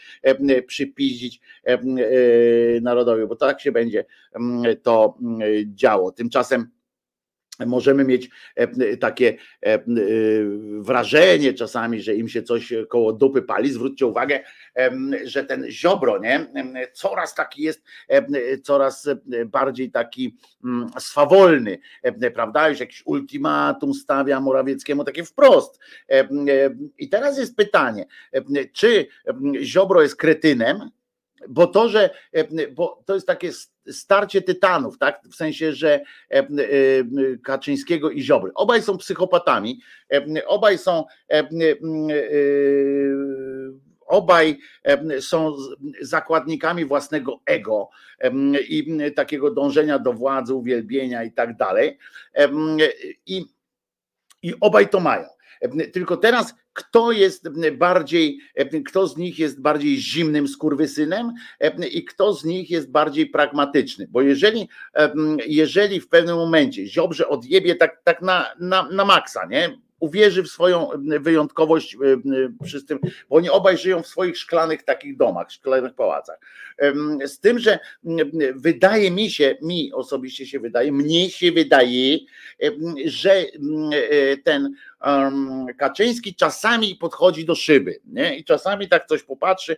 przypiździć 0.66 1.40
narodowi, 2.82 3.26
bo 3.26 3.36
tak 3.36 3.60
się 3.60 3.72
będzie 3.72 4.04
to 4.82 5.18
działo. 5.74 6.12
Tymczasem 6.12 6.66
możemy 7.66 8.04
mieć 8.04 8.30
e, 8.54 8.96
takie 8.96 9.28
e, 9.62 9.74
e, 9.74 9.80
wrażenie 10.78 11.54
czasami, 11.54 12.02
że 12.02 12.14
im 12.14 12.28
się 12.28 12.42
coś 12.42 12.72
koło 12.88 13.12
dupy 13.12 13.42
pali. 13.42 13.72
Zwróćcie 13.72 14.06
uwagę, 14.06 14.40
że 15.24 15.44
ten 15.44 15.70
Ziobro, 15.70 16.18
nie, 16.18 16.46
coraz 16.92 17.34
taki 17.34 17.62
jest, 17.62 17.82
coraz 18.62 19.08
bardziej 19.46 19.90
taki 19.90 20.36
mm, 20.64 20.90
swawolny, 20.98 21.78
prawda? 22.34 22.68
Już 22.68 22.80
jakiś 22.80 23.02
ultimatum 23.06 23.94
stawia 23.94 24.40
Morawieckiemu, 24.40 25.04
takie 25.04 25.24
wprost. 25.24 25.80
I 26.98 27.08
teraz 27.08 27.38
jest 27.38 27.56
pytanie, 27.56 28.06
czy 28.72 29.06
Ziobro 29.62 30.02
jest 30.02 30.16
kretynem, 30.16 30.90
bo 31.48 31.66
to, 31.66 31.88
że 31.88 32.10
bo 32.72 33.02
to 33.06 33.14
jest 33.14 33.26
takie 33.26 33.50
starcie 33.90 34.42
tytanów, 34.42 34.98
tak? 34.98 35.20
W 35.30 35.34
sensie, 35.34 35.72
że 35.72 36.00
Kaczyńskiego 37.44 38.10
i 38.10 38.22
Ziobry. 38.22 38.50
Obaj 38.54 38.82
są 38.82 38.98
psychopatami, 38.98 39.80
obaj 40.46 40.78
są 40.78 41.04
obaj 44.06 44.58
są 45.20 45.56
zakładnikami 46.00 46.84
własnego 46.84 47.40
ego 47.46 47.88
i 48.68 48.98
takiego 49.16 49.50
dążenia 49.50 49.98
do 49.98 50.12
władzy, 50.12 50.54
uwielbienia 50.54 51.24
i 51.24 51.32
tak 51.32 51.56
dalej. 51.56 51.98
I, 53.26 53.44
i 54.42 54.54
obaj 54.60 54.88
to 54.88 55.00
mają. 55.00 55.26
Tylko 55.92 56.16
teraz 56.16 56.54
kto 56.72 57.12
jest 57.12 57.48
bardziej, 57.72 58.38
kto 58.86 59.06
z 59.06 59.16
nich 59.16 59.38
jest 59.38 59.60
bardziej 59.60 59.96
zimnym 59.96 60.48
skurwysynem 60.48 61.32
i 61.90 62.04
kto 62.04 62.34
z 62.34 62.44
nich 62.44 62.70
jest 62.70 62.90
bardziej 62.90 63.26
pragmatyczny. 63.26 64.06
Bo 64.10 64.22
jeżeli, 64.22 64.68
jeżeli 65.46 66.00
w 66.00 66.08
pewnym 66.08 66.36
momencie 66.36 66.86
Ziobrze 66.86 67.28
odjebie 67.28 67.74
tak, 67.74 68.00
tak 68.04 68.22
na, 68.22 68.46
na, 68.58 68.88
na 68.88 69.04
maksa, 69.04 69.46
nie? 69.46 69.78
uwierzy 70.02 70.42
w 70.42 70.48
swoją 70.48 70.88
wyjątkowość 71.20 71.96
przy 72.64 72.84
tym, 72.84 72.98
bo 73.28 73.36
oni 73.36 73.50
obaj 73.50 73.78
żyją 73.78 74.02
w 74.02 74.06
swoich 74.06 74.38
szklanych 74.38 74.82
takich 74.82 75.16
domach, 75.16 75.50
szklanych 75.50 75.94
pałacach. 75.94 76.40
Z 77.24 77.38
tym, 77.38 77.58
że 77.58 77.78
wydaje 78.54 79.10
mi 79.10 79.30
się, 79.30 79.56
mi 79.62 79.92
osobiście 79.92 80.46
się 80.46 80.60
wydaje, 80.60 80.92
mnie 80.92 81.30
się 81.30 81.52
wydaje, 81.52 82.18
że 83.04 83.44
ten 84.44 84.74
Kaczyński 85.78 86.34
czasami 86.34 86.96
podchodzi 86.96 87.44
do 87.44 87.54
szyby 87.54 88.00
nie? 88.04 88.36
i 88.36 88.44
czasami 88.44 88.88
tak 88.88 89.06
coś 89.06 89.22
popatrzy, 89.22 89.76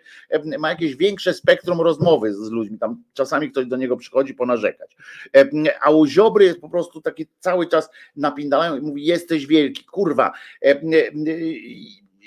ma 0.59 0.71
jakieś 0.71 0.97
większe 0.97 1.35
spektrum 1.35 1.81
rozmowy 1.81 2.35
z 2.35 2.51
ludźmi, 2.51 2.79
tam 2.79 3.03
czasami 3.15 3.51
ktoś 3.51 3.67
do 3.67 3.77
niego 3.77 3.97
przychodzi 3.97 4.35
ponarzekać, 4.35 4.97
a 5.81 5.91
u 5.91 6.07
Ziobry 6.07 6.45
jest 6.45 6.61
po 6.61 6.69
prostu 6.69 7.01
taki 7.01 7.27
cały 7.41 7.67
czas 7.67 7.91
napindalają 8.17 8.77
i 8.77 8.81
mówi 8.81 9.05
jesteś 9.05 9.47
wielki, 9.47 9.85
kurwa, 9.85 10.33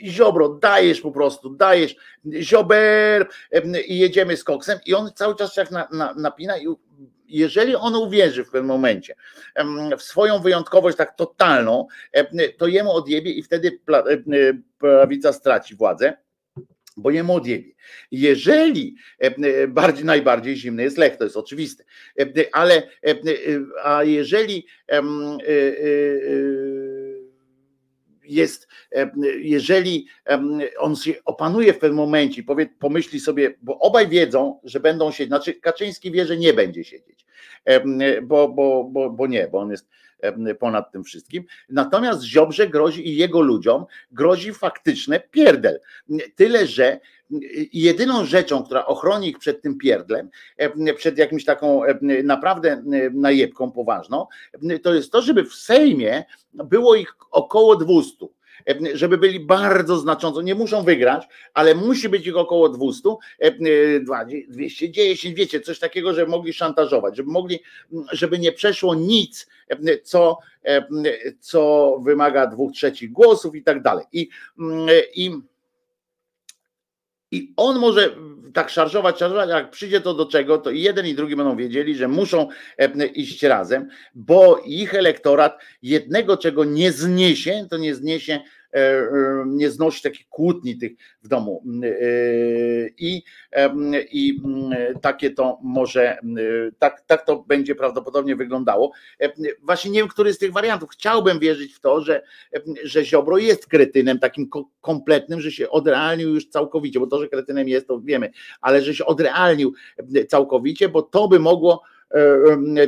Ziobro, 0.05 0.49
dajesz 0.49 1.01
po 1.01 1.11
prostu, 1.11 1.49
dajesz, 1.49 1.95
Ziober 2.41 3.27
i 3.87 3.99
jedziemy 3.99 4.37
z 4.37 4.43
koksem. 4.43 4.79
I 4.85 4.93
on 4.93 5.11
cały 5.15 5.35
czas 5.35 5.57
jak 5.57 5.71
na, 5.71 5.87
na, 5.91 6.13
napina 6.13 6.57
i 6.57 6.67
jeżeli 7.27 7.75
on 7.75 7.95
uwierzy 7.95 8.43
w 8.43 8.49
pewnym 8.49 8.65
momencie 8.65 9.15
w 9.97 10.03
swoją 10.03 10.39
wyjątkowość 10.39 10.97
tak 10.97 11.15
totalną, 11.15 11.87
to 12.57 12.67
jemu 12.67 12.91
odjebie 12.91 13.31
i 13.31 13.43
wtedy 13.43 13.79
prawica 14.79 15.33
straci 15.33 15.75
władzę 15.75 16.13
bo 16.99 17.11
jemu 17.11 17.35
odjebie. 17.35 17.71
Jeżeli 18.11 18.95
bardziej, 19.67 20.05
najbardziej 20.05 20.55
zimny 20.55 20.83
jest 20.83 20.97
lech, 20.97 21.17
to 21.17 21.23
jest 21.23 21.37
oczywiste, 21.37 21.83
ale 22.51 22.83
a 23.83 24.03
jeżeli 24.03 24.67
jest, 28.27 28.67
jeżeli 29.41 30.07
on 30.79 30.95
się 30.95 31.13
opanuje 31.25 31.73
w 31.73 31.79
pewnym 31.79 31.97
momencie, 31.97 32.43
powie, 32.43 32.65
pomyśli 32.79 33.19
sobie, 33.19 33.53
bo 33.61 33.79
obaj 33.79 34.07
wiedzą, 34.07 34.59
że 34.63 34.79
będą 34.79 35.11
siedzieć, 35.11 35.27
znaczy 35.27 35.53
Kaczyński 35.53 36.11
wie, 36.11 36.25
że 36.25 36.37
nie 36.37 36.53
będzie 36.53 36.83
siedzieć, 36.83 37.25
bo, 38.23 38.49
bo, 38.49 38.83
bo, 38.83 39.09
bo 39.09 39.27
nie, 39.27 39.47
bo 39.47 39.59
on 39.59 39.71
jest 39.71 39.89
ponad 40.59 40.91
tym 40.91 41.03
wszystkim. 41.03 41.43
Natomiast 41.69 42.23
Ziobrze 42.23 42.67
grozi 42.67 43.07
i 43.07 43.15
jego 43.15 43.41
ludziom 43.41 43.85
grozi 44.11 44.53
faktyczne 44.53 45.19
pierdel. 45.19 45.79
Tyle, 46.35 46.67
że 46.67 46.99
jedyną 47.73 48.25
rzeczą, 48.25 48.63
która 48.63 48.85
ochroni 48.85 49.29
ich 49.29 49.39
przed 49.39 49.61
tym 49.61 49.77
pierdlem, 49.77 50.29
przed 50.95 51.17
jakimś 51.17 51.45
taką 51.45 51.81
naprawdę 52.23 52.83
najebką 53.13 53.71
poważną, 53.71 54.27
to 54.83 54.93
jest 54.93 55.11
to, 55.11 55.21
żeby 55.21 55.43
w 55.43 55.53
Sejmie 55.53 56.23
było 56.53 56.95
ich 56.95 57.15
około 57.31 57.75
200 57.75 58.25
żeby 58.93 59.17
byli 59.17 59.39
bardzo 59.39 59.97
znacząco, 59.97 60.41
nie 60.41 60.55
muszą 60.55 60.83
wygrać, 60.83 61.27
ale 61.53 61.75
musi 61.75 62.09
być 62.09 62.27
ich 62.27 62.37
około 62.37 62.69
200, 62.69 63.09
210, 64.49 65.35
wiecie, 65.35 65.61
coś 65.61 65.79
takiego, 65.79 66.13
żeby 66.13 66.31
mogli 66.31 66.53
szantażować, 66.53 67.17
żeby 67.17 67.31
mogli, 67.31 67.59
żeby 68.11 68.39
nie 68.39 68.51
przeszło 68.51 68.95
nic, 68.95 69.47
co, 70.03 70.37
co 71.39 71.91
wymaga 72.05 72.47
dwóch 72.47 72.73
trzecich 72.73 73.11
głosów 73.11 73.55
i 73.55 73.63
tak 73.63 73.81
dalej. 73.81 74.05
I, 74.11 74.29
i 75.15 75.31
i 77.31 77.53
on 77.57 77.79
może 77.79 78.15
tak 78.53 78.69
szarżować, 78.69 79.19
szarżować, 79.19 79.49
jak 79.49 79.71
przyjdzie 79.71 80.01
to 80.01 80.13
do 80.13 80.25
czego, 80.25 80.57
to 80.57 80.71
i 80.71 80.81
jeden 80.81 81.07
i 81.07 81.15
drugi 81.15 81.35
będą 81.35 81.55
wiedzieli, 81.55 81.95
że 81.95 82.07
muszą 82.07 82.47
iść 83.13 83.43
razem, 83.43 83.89
bo 84.15 84.61
ich 84.65 84.95
elektorat 84.95 85.59
jednego, 85.81 86.37
czego 86.37 86.65
nie 86.65 86.91
zniesie, 86.91 87.67
to 87.69 87.77
nie 87.77 87.95
zniesie 87.95 88.39
nie 89.45 89.71
znosi 89.71 90.01
takich 90.01 90.27
kłótni 90.29 90.77
tych 90.77 90.91
w 91.23 91.27
domu. 91.27 91.63
E, 91.83 91.89
I, 92.97 93.23
i 94.11 94.41
takie 95.01 95.31
to 95.31 95.59
może, 95.63 96.17
tak, 96.79 97.01
tak 97.01 97.25
to 97.25 97.43
będzie 97.47 97.75
prawdopodobnie 97.75 98.35
wyglądało. 98.35 98.91
Właśnie 99.63 99.91
nie 99.91 99.99
wiem, 99.99 100.07
który 100.07 100.33
z 100.33 100.37
tych 100.37 100.51
wariantów. 100.51 100.89
Chciałbym 100.89 101.39
wierzyć 101.39 101.73
w 101.73 101.79
to, 101.79 102.01
że, 102.01 102.21
że 102.83 103.05
Ziobro 103.05 103.37
jest 103.37 103.67
kretynem 103.67 104.19
takim 104.19 104.49
kompletnym, 104.81 105.41
że 105.41 105.51
się 105.51 105.69
odrealnił 105.69 106.33
już 106.33 106.49
całkowicie, 106.49 106.99
bo 106.99 107.07
to, 107.07 107.19
że 107.19 107.27
kretynem 107.27 107.67
jest, 107.67 107.87
to 107.87 108.01
wiemy, 108.01 108.31
ale 108.61 108.81
że 108.81 108.95
się 108.95 109.05
odrealnił 109.05 109.73
całkowicie, 110.27 110.89
bo 110.89 111.01
to 111.01 111.27
by 111.27 111.39
mogło 111.39 111.83
E, 111.96 111.96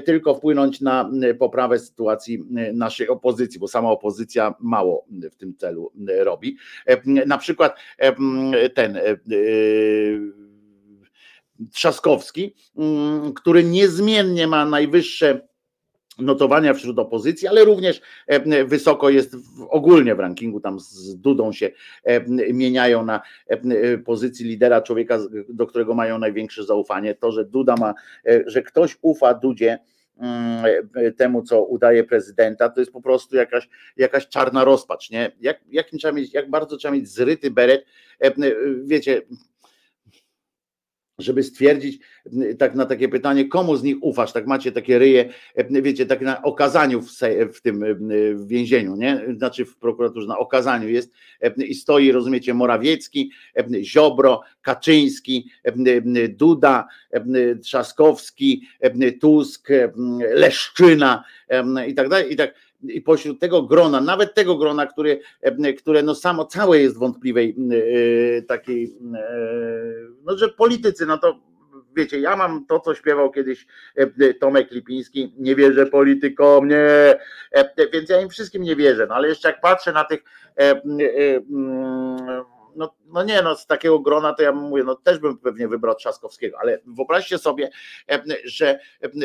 tylko 0.05 0.35
wpłynąć 0.35 0.81
na 0.81 1.09
poprawę 1.39 1.79
sytuacji 1.79 2.43
naszej 2.73 3.07
opozycji, 3.07 3.59
bo 3.59 3.67
sama 3.67 3.89
opozycja 3.89 4.53
mało 4.59 5.05
w 5.31 5.35
tym 5.35 5.55
celu 5.57 5.91
robi. 6.19 6.57
E, 6.85 7.25
na 7.25 7.37
przykład 7.37 7.75
e, 7.97 8.69
ten 8.69 8.99
Trzaskowski, 11.73 12.55
który 13.35 13.63
niezmiennie 13.63 14.47
ma 14.47 14.65
najwyższe 14.65 15.48
notowania 16.21 16.73
wśród 16.73 16.99
opozycji, 16.99 17.47
ale 17.47 17.65
również 17.65 18.01
e, 18.27 18.65
wysoko 18.65 19.09
jest 19.09 19.35
ogólnie 19.69 20.15
w 20.15 20.19
rankingu, 20.19 20.59
tam 20.59 20.79
z 20.79 21.15
Dudą 21.15 21.51
się 21.51 21.71
e, 22.03 22.53
mieniają 22.53 23.05
na 23.05 23.21
e, 23.47 23.97
pozycji 23.97 24.45
lidera 24.45 24.81
człowieka, 24.81 25.19
do 25.49 25.67
którego 25.67 25.93
mają 25.93 26.19
największe 26.19 26.63
zaufanie. 26.63 27.15
To, 27.15 27.31
że 27.31 27.45
Duda 27.45 27.75
ma, 27.75 27.93
że 28.45 28.61
ktoś 28.61 28.97
ufa 29.01 29.33
Dudzie, 29.33 29.79
mm, 30.17 30.65
temu, 31.17 31.43
co 31.43 31.63
udaje 31.63 32.03
prezydenta, 32.03 32.69
to 32.69 32.79
jest 32.79 32.91
po 32.91 33.01
prostu 33.01 33.35
jakaś, 33.35 33.69
jakaś 33.97 34.27
czarna 34.27 34.63
rozpacz, 34.63 35.09
nie? 35.09 35.31
Jak, 35.41 35.59
jakim 35.69 35.99
trzeba 35.99 36.13
mieć, 36.13 36.33
jak 36.33 36.49
bardzo 36.49 36.77
trzeba 36.77 36.93
mieć 36.93 37.09
zryty 37.09 37.51
beret, 37.51 37.85
wiecie, 38.83 39.21
żeby 41.19 41.43
stwierdzić 41.43 41.99
tak 42.57 42.75
na 42.75 42.85
takie 42.85 43.09
pytanie, 43.09 43.45
komu 43.45 43.77
z 43.77 43.83
nich 43.83 43.95
ufasz, 44.01 44.33
tak 44.33 44.47
macie 44.47 44.71
takie 44.71 44.99
ryje, 44.99 45.29
wiecie, 45.69 46.05
tak 46.05 46.21
na 46.21 46.41
okazaniu 46.41 47.01
w, 47.01 47.11
w 47.53 47.61
tym 47.61 47.85
w 48.35 48.47
więzieniu, 48.47 48.95
nie? 48.95 49.21
Znaczy 49.37 49.65
w 49.65 49.77
prokuraturze 49.77 50.27
na 50.27 50.37
okazaniu 50.37 50.89
jest 50.89 51.13
i 51.57 51.75
stoi, 51.75 52.11
rozumiecie, 52.11 52.53
Morawiecki, 52.53 53.31
Ziobro, 53.81 54.41
Kaczyński, 54.61 55.49
Duda, 56.29 56.87
Trzaskowski, 57.63 58.67
Tusk, 59.21 59.69
Leszczyna 60.33 61.23
i 61.87 61.93
tak 61.93 62.09
dalej. 62.09 62.33
I 62.33 62.35
tak 62.35 62.53
i 62.83 63.01
pośród 63.01 63.39
tego 63.39 63.63
grona, 63.63 64.01
nawet 64.01 64.33
tego 64.33 64.57
grona, 64.57 64.85
które, 64.85 65.17
które 65.77 66.03
no 66.03 66.15
samo 66.15 66.45
całe 66.45 66.79
jest 66.79 66.97
wątpliwej 66.97 67.55
e, 68.37 68.41
takiej, 68.41 68.97
e, 69.15 69.29
no 70.25 70.37
że 70.37 70.49
politycy, 70.49 71.05
no 71.05 71.17
to 71.17 71.39
wiecie, 71.95 72.19
ja 72.19 72.35
mam 72.35 72.65
to, 72.65 72.79
co 72.79 72.95
śpiewał 72.95 73.31
kiedyś 73.31 73.67
e, 73.95 74.33
Tomek 74.33 74.71
Lipiński, 74.71 75.33
nie 75.37 75.55
wierzę 75.55 75.85
politykom, 75.85 76.67
nie, 76.67 77.19
więc 77.93 78.09
ja 78.09 78.21
im 78.21 78.29
wszystkim 78.29 78.63
nie 78.63 78.75
wierzę, 78.75 79.07
no 79.09 79.15
ale 79.15 79.27
jeszcze 79.27 79.49
jak 79.49 79.61
patrzę 79.61 79.91
na 79.91 80.03
tych 80.03 80.23
no, 82.79 82.95
no 83.05 83.23
nie, 83.23 83.41
no 83.41 83.55
z 83.55 83.65
takiego 83.65 83.99
grona 83.99 84.33
to 84.33 84.43
ja 84.43 84.51
mówię, 84.51 84.83
no 84.83 84.95
też 84.95 85.19
bym 85.19 85.37
pewnie 85.37 85.67
wybrał 85.67 85.95
Trzaskowskiego, 85.95 86.57
ale 86.61 86.79
wyobraźcie 86.85 87.37
sobie, 87.37 87.69
że 88.43 88.79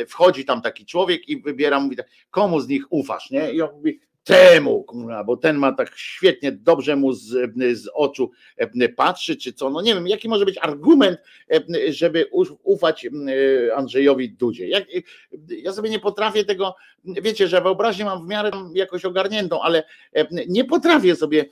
wchodzi 0.09 0.44
tam 0.44 0.62
taki 0.62 0.86
człowiek 0.86 1.28
i 1.28 1.43
wybiera, 1.43 1.81
mówi 1.81 1.97
tak, 1.97 2.06
komu 2.31 2.60
z 2.60 2.68
nich 2.68 2.85
ufasz, 2.90 3.31
nie? 3.31 3.52
I 3.52 3.62
on 3.62 3.72
mówi, 3.72 4.01
temu, 4.24 4.86
bo 5.26 5.36
ten 5.36 5.56
ma 5.56 5.72
tak 5.72 5.96
świetnie, 5.96 6.52
dobrze 6.52 6.96
mu 6.96 7.12
z, 7.12 7.52
z 7.72 7.88
oczu 7.94 8.30
e, 8.56 8.88
patrzy, 8.88 9.36
czy 9.36 9.52
co, 9.52 9.70
no 9.70 9.82
nie 9.82 9.94
wiem, 9.94 10.09
jaki 10.09 10.28
może 10.28 10.44
być 10.44 10.59
argument, 10.59 11.18
e, 11.51 11.92
żeby 11.92 12.26
ufać 12.62 13.06
e, 13.06 13.10
Andrzejowi 13.76 14.30
Dudzie. 14.30 14.68
Ja 15.48 15.72
sobie 15.72 15.90
nie 15.90 16.01
potrafię 16.01 16.44
tego, 16.44 16.74
wiecie, 17.05 17.48
że 17.48 17.60
wyobraźnię 17.60 18.05
mam 18.05 18.26
w 18.26 18.28
miarę 18.28 18.51
jakoś 18.74 19.05
ogarniętą, 19.05 19.62
ale 19.62 19.82
nie 20.48 20.64
potrafię 20.64 21.16
sobie 21.16 21.44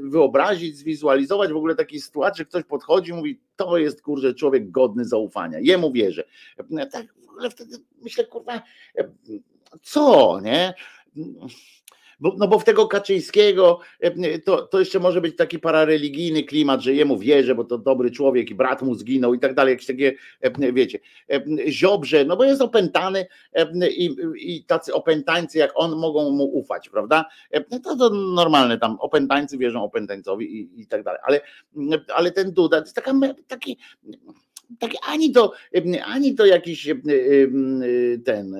wyobrazić, 0.00 0.76
zwizualizować 0.76 1.52
w 1.52 1.56
ogóle 1.56 1.74
takiej 1.74 2.00
sytuacji, 2.00 2.38
że 2.38 2.44
ktoś 2.44 2.64
podchodzi 2.64 3.10
i 3.10 3.14
mówi, 3.14 3.40
to 3.56 3.78
jest, 3.78 4.02
kurczę, 4.02 4.34
człowiek 4.34 4.70
godny 4.70 5.04
zaufania, 5.04 5.58
jemu 5.60 5.92
wierzę. 5.92 6.24
Tak, 6.92 7.06
ale 7.38 7.50
wtedy 7.50 7.76
myślę, 8.02 8.24
kurwa, 8.24 8.62
co, 9.82 10.40
nie? 10.40 10.74
Bo, 12.20 12.34
no 12.38 12.48
bo 12.48 12.58
w 12.58 12.64
tego 12.64 12.88
Kaczyńskiego 12.88 13.80
e, 14.00 14.38
to, 14.38 14.62
to 14.62 14.78
jeszcze 14.78 14.98
może 14.98 15.20
być 15.20 15.36
taki 15.36 15.58
parareligijny 15.58 16.42
klimat, 16.42 16.80
że 16.80 16.94
jemu 16.94 17.18
wierzę, 17.18 17.54
bo 17.54 17.64
to 17.64 17.78
dobry 17.78 18.10
człowiek 18.10 18.50
i 18.50 18.54
brat 18.54 18.82
mu 18.82 18.94
zginął 18.94 19.34
i 19.34 19.38
tak 19.38 19.54
dalej, 19.54 19.72
jakieś 19.72 19.86
takie, 19.86 20.14
e, 20.40 20.72
wiecie, 20.72 20.98
e, 21.30 21.42
Ziobrze, 21.68 22.24
no 22.24 22.36
bo 22.36 22.44
jest 22.44 22.62
opętany 22.62 23.26
i, 23.90 24.16
i 24.36 24.64
tacy 24.64 24.94
opętańcy 24.94 25.58
jak 25.58 25.72
on 25.74 25.96
mogą 25.96 26.30
mu 26.30 26.44
ufać, 26.44 26.88
prawda? 26.88 27.24
To, 27.84 27.96
to 27.96 28.10
normalne 28.10 28.78
tam, 28.78 28.96
opętańcy 29.00 29.58
wierzą 29.58 29.84
opętańcowi 29.84 30.60
i, 30.60 30.80
i 30.80 30.86
tak 30.86 31.02
dalej, 31.02 31.20
ale, 31.24 31.40
ale 32.14 32.30
ten 32.30 32.52
Duda 32.52 32.76
to 32.76 32.84
jest 32.84 32.96
taka, 32.96 33.12
taki 33.46 33.78
tak 34.78 34.90
ani 35.08 35.32
to, 35.32 35.52
ani 36.04 36.34
to 36.34 36.46
jakiś 36.46 36.88
ten 38.24 38.56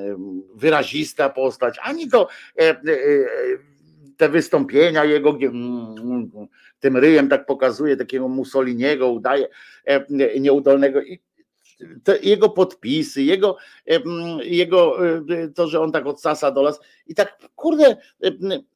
wyrazista 0.54 1.28
postać, 1.28 1.76
ani 1.82 2.10
to 2.10 2.28
e, 2.58 2.62
e, 2.62 2.76
te 4.16 4.28
wystąpienia 4.28 5.04
jego, 5.04 5.32
gdzie 5.32 5.46
mm, 5.46 6.28
tym 6.80 6.96
ryjem 6.96 7.28
tak 7.28 7.46
pokazuje 7.46 7.96
takiego 7.96 8.28
Mussoliniego, 8.28 9.10
udaje 9.10 9.48
nieudolnego 10.40 11.02
i 11.02 11.18
jego 12.22 12.48
podpisy, 12.48 13.22
jego, 13.22 13.56
jego 14.42 15.06
e, 15.06 15.22
to, 15.54 15.68
że 15.68 15.80
on 15.80 15.92
tak 15.92 16.06
od 16.06 16.20
sasa 16.20 16.50
do 16.50 16.62
las 16.62 16.80
i 17.06 17.14
tak, 17.14 17.38
kurde, 17.54 17.96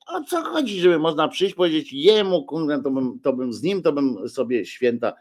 o 0.07 0.25
co 0.25 0.43
chodzi, 0.43 0.81
żeby 0.81 0.99
można 0.99 1.29
przyjść, 1.29 1.55
powiedzieć 1.55 1.93
jemu, 1.93 2.47
to 2.85 2.91
bym, 2.91 3.21
to 3.23 3.33
bym 3.33 3.53
z 3.53 3.63
nim, 3.63 3.83
to 3.83 3.93
bym 3.93 4.29
sobie 4.29 4.67
święta 4.67 5.13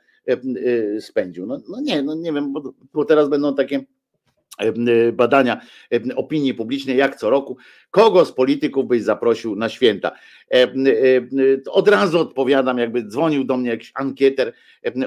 spędził. 0.99 1.45
No, 1.45 1.59
no 1.69 1.81
nie, 1.81 2.01
no 2.01 2.15
nie 2.15 2.33
wiem, 2.33 2.53
bo, 2.53 2.73
bo 2.93 3.05
teraz 3.05 3.29
będą 3.29 3.55
takie 3.55 3.85
em, 4.57 4.85
badania 5.13 5.61
opinii 6.15 6.53
publicznej, 6.53 6.97
jak 6.97 7.15
co 7.15 7.29
roku, 7.29 7.57
kogo 7.91 8.25
z 8.25 8.31
polityków 8.31 8.87
byś 8.87 9.03
zaprosił 9.03 9.55
na 9.55 9.69
święta. 9.69 10.11
Od 11.71 11.87
razu 11.87 12.19
odpowiadam, 12.19 12.77
jakby 12.77 13.03
dzwonił 13.03 13.43
do 13.43 13.57
mnie 13.57 13.69
jakiś 13.69 13.91
ankieter, 13.95 14.53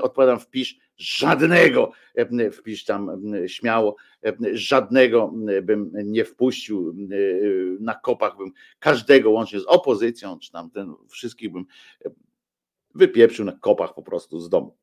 odpowiadam, 0.02 0.40
wpisz 0.40 0.78
żadnego, 0.97 1.93
wpisz 2.52 2.84
tam 2.84 3.22
śmiało, 3.47 3.97
żadnego 4.52 5.32
bym 5.62 5.93
nie 6.05 6.24
wpuścił 6.24 6.94
na 7.80 7.94
kopach, 7.94 8.36
bym 8.36 8.52
każdego 8.78 9.30
łącznie 9.30 9.60
z 9.60 9.64
opozycją, 9.64 10.39
czy 10.39 10.52
tam 10.52 10.70
ten, 10.70 10.94
wszystkich 11.09 11.52
bym 11.52 11.64
wypieprzył 12.94 13.44
na 13.44 13.52
kopach 13.52 13.94
po 13.94 14.02
prostu 14.02 14.40
z 14.40 14.48
domu. 14.48 14.76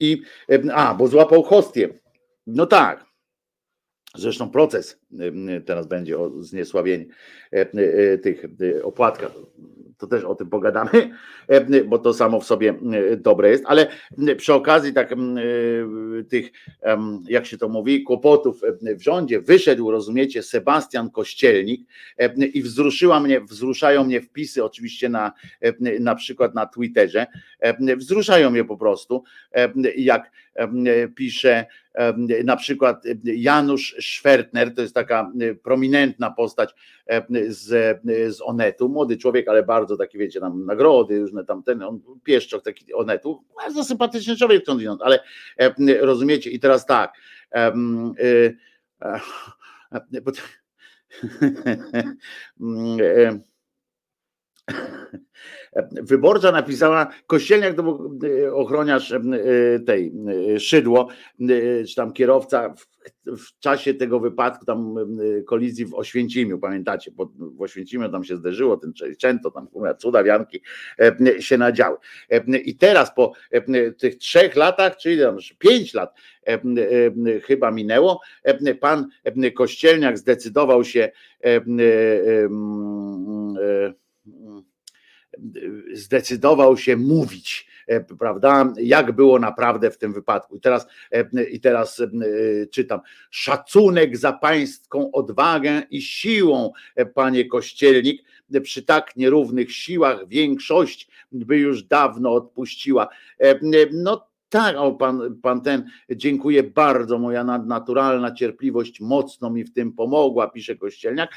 I, 0.00 0.22
a, 0.72 0.94
bo 0.94 1.06
złapał 1.08 1.42
hostię. 1.42 1.88
No 2.46 2.66
tak, 2.66 3.08
Zresztą 4.14 4.50
proces 4.50 5.00
teraz 5.66 5.86
będzie 5.86 6.18
o 6.18 6.42
zniesławienie 6.42 7.06
e, 7.52 7.78
y, 7.78 8.18
tych 8.18 8.44
y, 8.60 8.84
opłatka. 8.84 9.30
To 9.98 10.06
też 10.06 10.24
o 10.24 10.34
tym 10.34 10.48
pogadamy, 10.50 10.90
e, 11.48 11.84
bo 11.84 11.98
to 11.98 12.14
samo 12.14 12.40
w 12.40 12.44
sobie 12.44 12.74
dobre 13.16 13.50
jest, 13.50 13.64
ale 13.66 13.86
przy 14.36 14.54
okazji 14.54 14.92
tak 14.92 15.14
tych, 16.28 16.50
jak 17.28 17.46
się 17.46 17.58
to 17.58 17.68
mówi, 17.68 18.02
kłopotów 18.02 18.60
w 18.82 19.02
rządzie 19.02 19.40
wyszedł, 19.40 19.90
rozumiecie, 19.90 20.42
Sebastian 20.42 21.10
Kościelnik 21.10 21.88
e, 22.18 22.34
i 22.46 22.62
wzruszyła 22.62 23.20
mnie, 23.20 23.40
wzruszają 23.40 24.04
mnie 24.04 24.20
wpisy 24.20 24.64
oczywiście 24.64 25.08
na, 25.08 25.32
na 26.00 26.14
przykład 26.14 26.54
na 26.54 26.66
Twitterze, 26.66 27.26
wzruszają 27.96 28.50
mnie 28.50 28.64
po 28.64 28.76
prostu, 28.76 29.24
jak 29.96 30.30
pisze 31.14 31.66
na 32.44 32.56
przykład 32.56 33.04
Janusz 33.24 33.96
Szwertner, 33.98 34.74
to 34.74 34.82
jest 34.82 34.94
taka 34.94 35.32
prominentna 35.62 36.30
postać 36.30 36.74
z, 37.48 38.00
z 38.36 38.40
Onetu, 38.42 38.88
młody 38.88 39.16
człowiek, 39.16 39.48
ale 39.48 39.62
bardzo 39.62 39.96
taki, 39.96 40.18
wiecie, 40.18 40.40
tam 40.40 40.66
nagrody, 40.66 41.20
różne 41.20 41.44
tam 41.44 41.62
ten, 41.62 41.82
on 41.82 42.00
pieszczok 42.24 42.64
taki 42.64 42.94
Onetu, 42.94 43.44
bardzo 43.56 43.84
sympatyczny 43.84 44.36
człowiek, 44.36 44.64
ale 45.00 45.20
rozumiecie, 46.00 46.50
i 46.50 46.60
teraz 46.60 46.86
tak, 46.86 47.12
y, 48.20 48.26
y, 48.26 50.20
bo, 50.22 50.32
Wyborcza 56.02 56.52
napisała, 56.52 57.06
Kościelniak 57.26 57.74
to 57.74 58.10
e, 58.44 58.54
ochroniarz 58.54 59.12
e, 59.12 59.20
tej 59.86 60.12
e, 60.54 60.60
Szydło, 60.60 61.08
czy 61.88 61.94
tam 61.96 62.12
kierowca 62.12 62.74
w, 62.74 62.86
w 63.26 63.58
czasie 63.58 63.94
tego 63.94 64.20
wypadku, 64.20 64.64
tam 64.64 64.94
kolizji 65.46 65.86
w 65.86 65.94
Oświęcimiu, 65.94 66.58
pamiętacie, 66.58 67.10
bo 67.10 67.32
w 67.38 67.62
Oświęcimiu 67.62 68.08
tam 68.08 68.24
się 68.24 68.36
zderzyło, 68.36 68.76
ten 68.76 68.92
Często 69.18 69.50
tam 69.50 69.68
cuda 69.98 70.24
wianki 70.24 70.62
się 71.40 71.58
nadziały. 71.58 71.96
I 72.64 72.76
teraz 72.76 73.14
po 73.14 73.32
tych 73.98 74.16
trzech 74.16 74.56
latach, 74.56 74.96
czyli 74.96 75.20
tam 75.20 75.36
pięć 75.58 75.94
lat 75.94 76.14
chyba 77.44 77.70
minęło, 77.70 78.20
pan 78.80 79.08
Kościelniak 79.54 80.18
zdecydował 80.18 80.84
się 80.84 81.10
zdecydował 85.92 86.76
się 86.76 86.96
mówić, 86.96 87.66
e, 87.86 88.00
prawda, 88.00 88.72
jak 88.76 89.12
było 89.12 89.38
naprawdę 89.38 89.90
w 89.90 89.98
tym 89.98 90.12
wypadku. 90.12 90.56
I 90.56 90.60
teraz, 90.60 90.86
e, 91.12 91.44
i 91.44 91.60
teraz 91.60 92.00
e, 92.00 92.06
czytam. 92.66 93.00
Szacunek 93.30 94.16
za 94.16 94.32
pańską 94.32 95.12
odwagę 95.12 95.82
i 95.90 96.02
siłą, 96.02 96.72
panie 97.14 97.44
Kościelnik, 97.44 98.22
przy 98.62 98.82
tak 98.82 99.16
nierównych 99.16 99.72
siłach 99.72 100.28
większość 100.28 101.08
by 101.32 101.58
już 101.58 101.82
dawno 101.82 102.32
odpuściła. 102.32 103.08
No 103.92 104.27
tak, 104.48 104.76
o 104.76 104.92
pan, 104.92 105.38
pan 105.42 105.60
ten, 105.60 105.84
dziękuję 106.10 106.62
bardzo, 106.62 107.18
moja 107.18 107.44
nadnaturalna 107.44 108.34
cierpliwość 108.34 109.00
mocno 109.00 109.50
mi 109.50 109.64
w 109.64 109.72
tym 109.72 109.92
pomogła, 109.92 110.50
pisze 110.50 110.76
Kościelniak. 110.76 111.30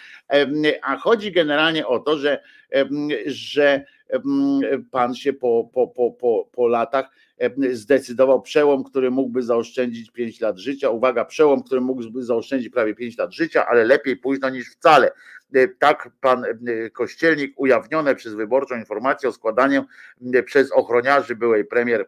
A 0.84 0.98
chodzi 0.98 1.32
generalnie 1.32 1.88
o 1.88 2.00
to, 2.00 2.18
że, 2.18 2.44
że 3.26 3.86
pan 4.92 5.16
się 5.16 5.34
po, 5.34 5.70
po, 5.74 5.88
po, 5.88 6.12
po, 6.12 6.50
po 6.52 6.68
latach 6.68 7.10
zdecydował 7.72 8.42
przełom, 8.42 8.84
który 8.84 9.12
mógłby 9.12 9.44
zaoszczędzić 9.44 10.12
5 10.12 10.42
lat 10.42 10.58
życia. 10.58 10.90
Uwaga, 10.90 11.26
przełom, 11.26 11.64
który 11.64 11.82
mógłby 11.82 12.24
zaoszczędzić 12.24 12.70
prawie 12.70 12.96
5 12.96 13.18
lat 13.18 13.34
życia, 13.34 13.66
ale 13.68 13.84
lepiej 13.84 14.18
późno 14.18 14.50
niż 14.50 14.72
wcale. 14.72 15.12
Tak 15.80 16.10
pan 16.22 16.46
Kościelnik 16.94 17.60
ujawnione 17.60 18.16
przez 18.16 18.34
wyborczą 18.34 18.76
informację 18.76 19.30
o 19.30 19.32
składaniu 19.32 19.86
przez 20.46 20.72
ochroniarzy 20.72 21.36
byłej 21.36 21.66
premier 21.66 22.08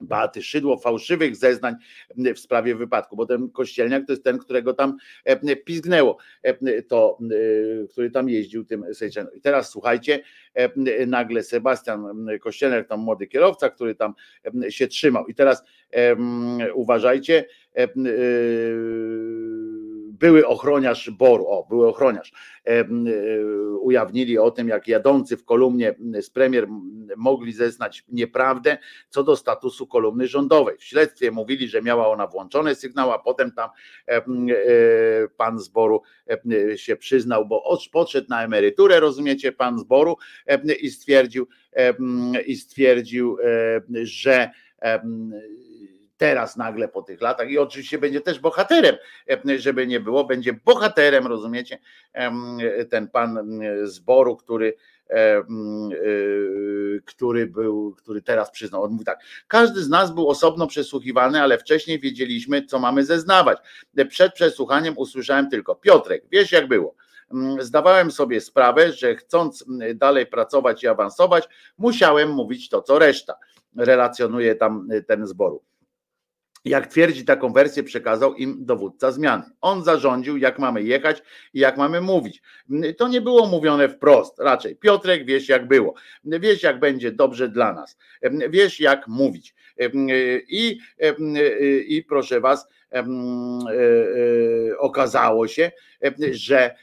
Beaty 0.00 0.42
Szydło, 0.42 0.78
fałszywych 0.78 1.36
zeznań 1.36 1.74
w 2.16 2.38
sprawie 2.38 2.74
wypadku, 2.74 3.16
bo 3.16 3.26
ten 3.26 3.50
kościelniak 3.50 4.06
to 4.06 4.12
jest 4.12 4.24
ten, 4.24 4.38
którego 4.38 4.74
tam 4.74 4.96
e, 5.24 5.56
pizgnęło, 5.56 6.18
e, 6.42 6.82
to, 6.82 7.18
e, 7.84 7.86
który 7.86 8.10
tam 8.10 8.28
jeździł 8.28 8.64
tym 8.64 8.94
Sejczenem. 8.94 9.34
I 9.34 9.40
teraz 9.40 9.70
słuchajcie, 9.70 10.20
nagle 11.06 11.42
Sebastian 11.42 12.26
Kościelniak, 12.40 12.88
tam 12.88 13.00
młody 13.00 13.26
kierowca, 13.26 13.70
który 13.70 13.94
tam 13.94 14.14
się 14.68 14.88
trzymał. 14.88 15.26
I 15.26 15.34
teraz 15.34 15.62
uważajcie, 16.74 17.44
były 20.18 20.46
ochroniarz 20.46 21.10
Boru, 21.10 21.46
o, 21.46 21.66
były 21.68 21.88
ochroniarz, 21.88 22.32
ujawnili 23.80 24.38
o 24.38 24.50
tym, 24.50 24.68
jak 24.68 24.88
jadący 24.88 25.36
w 25.36 25.44
kolumnie 25.44 25.94
z 26.20 26.30
premier 26.30 26.68
mogli 27.16 27.52
zeznać 27.52 28.04
nieprawdę 28.08 28.78
co 29.08 29.22
do 29.24 29.36
statusu 29.36 29.86
kolumny 29.86 30.26
rządowej. 30.26 30.78
W 30.78 30.84
śledztwie 30.84 31.30
mówili, 31.30 31.68
że 31.68 31.82
miała 31.82 32.08
ona 32.08 32.26
włączony 32.26 32.74
sygnał, 32.74 33.12
a 33.12 33.18
potem 33.18 33.52
tam 33.52 33.70
e, 34.08 34.22
pan 35.36 35.58
zboru 35.58 36.02
się 36.76 36.96
przyznał, 36.96 37.46
bo 37.46 37.78
podszedł 37.92 38.26
na 38.30 38.44
emeryturę, 38.44 39.00
rozumiecie, 39.00 39.52
pan 39.52 39.78
zboru 39.78 40.16
i 40.80 40.90
stwierdził, 40.90 41.48
i 42.46 42.56
stwierdził, 42.56 43.36
że 44.02 44.50
teraz 46.18 46.56
nagle 46.56 46.88
po 46.88 47.02
tych 47.02 47.20
latach 47.20 47.50
i 47.50 47.58
oczywiście 47.58 47.98
będzie 47.98 48.20
też 48.20 48.38
bohaterem, 48.38 48.96
żeby 49.56 49.86
nie 49.86 50.00
było, 50.00 50.24
będzie 50.24 50.52
bohaterem, 50.52 51.26
rozumiecie, 51.26 51.78
ten 52.90 53.08
pan 53.08 53.60
zboru, 53.82 54.36
który 54.36 54.74
e, 55.10 55.42
który 57.04 57.46
był, 57.46 57.94
który 57.94 58.22
teraz 58.22 58.50
przyznał. 58.50 58.82
On 58.82 58.92
mówi 58.92 59.04
tak, 59.04 59.20
każdy 59.48 59.82
z 59.82 59.88
nas 59.88 60.14
był 60.14 60.28
osobno 60.28 60.66
przesłuchiwany, 60.66 61.42
ale 61.42 61.58
wcześniej 61.58 62.00
wiedzieliśmy, 62.00 62.66
co 62.66 62.78
mamy 62.78 63.04
zeznawać. 63.04 63.58
Przed 64.08 64.34
przesłuchaniem 64.34 64.98
usłyszałem 64.98 65.50
tylko, 65.50 65.74
Piotrek, 65.74 66.24
wiesz 66.30 66.52
jak 66.52 66.68
było. 66.68 66.94
Zdawałem 67.58 68.10
sobie 68.10 68.40
sprawę, 68.40 68.92
że 68.92 69.16
chcąc 69.16 69.64
dalej 69.94 70.26
pracować 70.26 70.82
i 70.82 70.88
awansować, 70.88 71.48
musiałem 71.78 72.30
mówić 72.30 72.68
to, 72.68 72.82
co 72.82 72.98
reszta. 72.98 73.34
Relacjonuje 73.76 74.54
tam 74.54 74.88
ten 75.06 75.26
zboru. 75.26 75.62
Jak 76.64 76.86
twierdzi, 76.86 77.24
taką 77.24 77.52
wersję 77.52 77.82
przekazał 77.82 78.34
im 78.34 78.64
dowódca 78.64 79.12
zmiany. 79.12 79.42
On 79.60 79.84
zarządził, 79.84 80.36
jak 80.36 80.58
mamy 80.58 80.82
jechać 80.82 81.22
i 81.54 81.60
jak 81.60 81.76
mamy 81.76 82.00
mówić. 82.00 82.42
To 82.96 83.08
nie 83.08 83.20
było 83.20 83.46
mówione 83.46 83.88
wprost, 83.88 84.38
raczej. 84.38 84.76
Piotrek, 84.76 85.24
wiesz 85.26 85.48
jak 85.48 85.68
było. 85.68 85.94
Wiesz, 86.24 86.62
jak 86.62 86.78
będzie 86.78 87.12
dobrze 87.12 87.48
dla 87.48 87.72
nas. 87.72 87.98
Wiesz, 88.50 88.80
jak 88.80 89.08
mówić. 89.08 89.54
I, 90.48 90.78
i 91.88 92.04
proszę 92.08 92.40
was, 92.40 92.68
okazało 94.78 95.48
się, 95.48 95.70
że, 96.30 96.74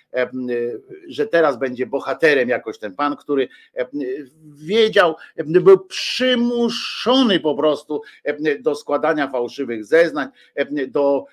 że 1.08 1.28
teraz 1.28 1.60
będzie 1.60 1.86
bohaterem 1.86 2.50
jakoś 2.50 2.78
ten 2.78 2.96
pan, 2.96 3.16
który 3.16 3.48
wiedział, 4.56 5.16
był 5.38 5.80
przymuszony 5.80 7.40
po 7.40 7.56
prostu 7.56 8.02
do 8.60 8.76
składania 8.76 9.28
fałszywych 9.28 9.86
zeznań, 9.86 10.28
do, 10.88 11.26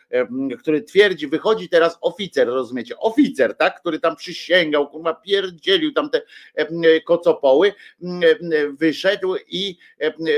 który 0.59 0.83
twierdzi, 0.83 1.27
wychodzi 1.29 1.69
teraz 1.69 1.99
oficer, 2.01 2.49
rozumiecie, 2.49 2.99
oficer, 2.99 3.57
tak, 3.57 3.81
który 3.81 3.99
tam 3.99 4.17
przysięgał, 4.17 4.89
kurwa, 4.89 5.15
pierdzielił 5.15 5.93
tam 5.93 6.11
te 6.11 6.23
kocopoły, 7.05 7.73
wyszedł 8.79 9.35
i 9.49 9.77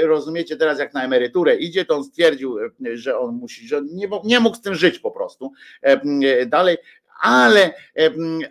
rozumiecie, 0.02 0.56
teraz 0.56 0.78
jak 0.78 0.94
na 0.94 1.04
emeryturę 1.04 1.56
idzie, 1.56 1.84
to 1.84 1.96
on 1.96 2.04
stwierdził, 2.04 2.56
że 2.94 3.18
on 3.18 3.34
musi, 3.34 3.68
że 3.68 3.82
nie, 3.92 4.08
nie 4.24 4.40
mógł 4.40 4.56
z 4.56 4.60
tym 4.60 4.74
żyć 4.74 4.98
po 4.98 5.10
prostu. 5.10 5.52
Dalej, 6.46 6.76
ale, 7.20 7.74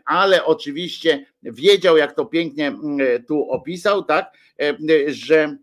ale 0.06 0.46
oczywiście 0.46 1.26
wiedział, 1.44 1.98
jak 1.98 2.16
to 2.16 2.26
pięknie 2.26 2.74
tu 3.28 3.50
opisał, 3.50 4.04
tak, 4.04 4.34
że 5.08 5.58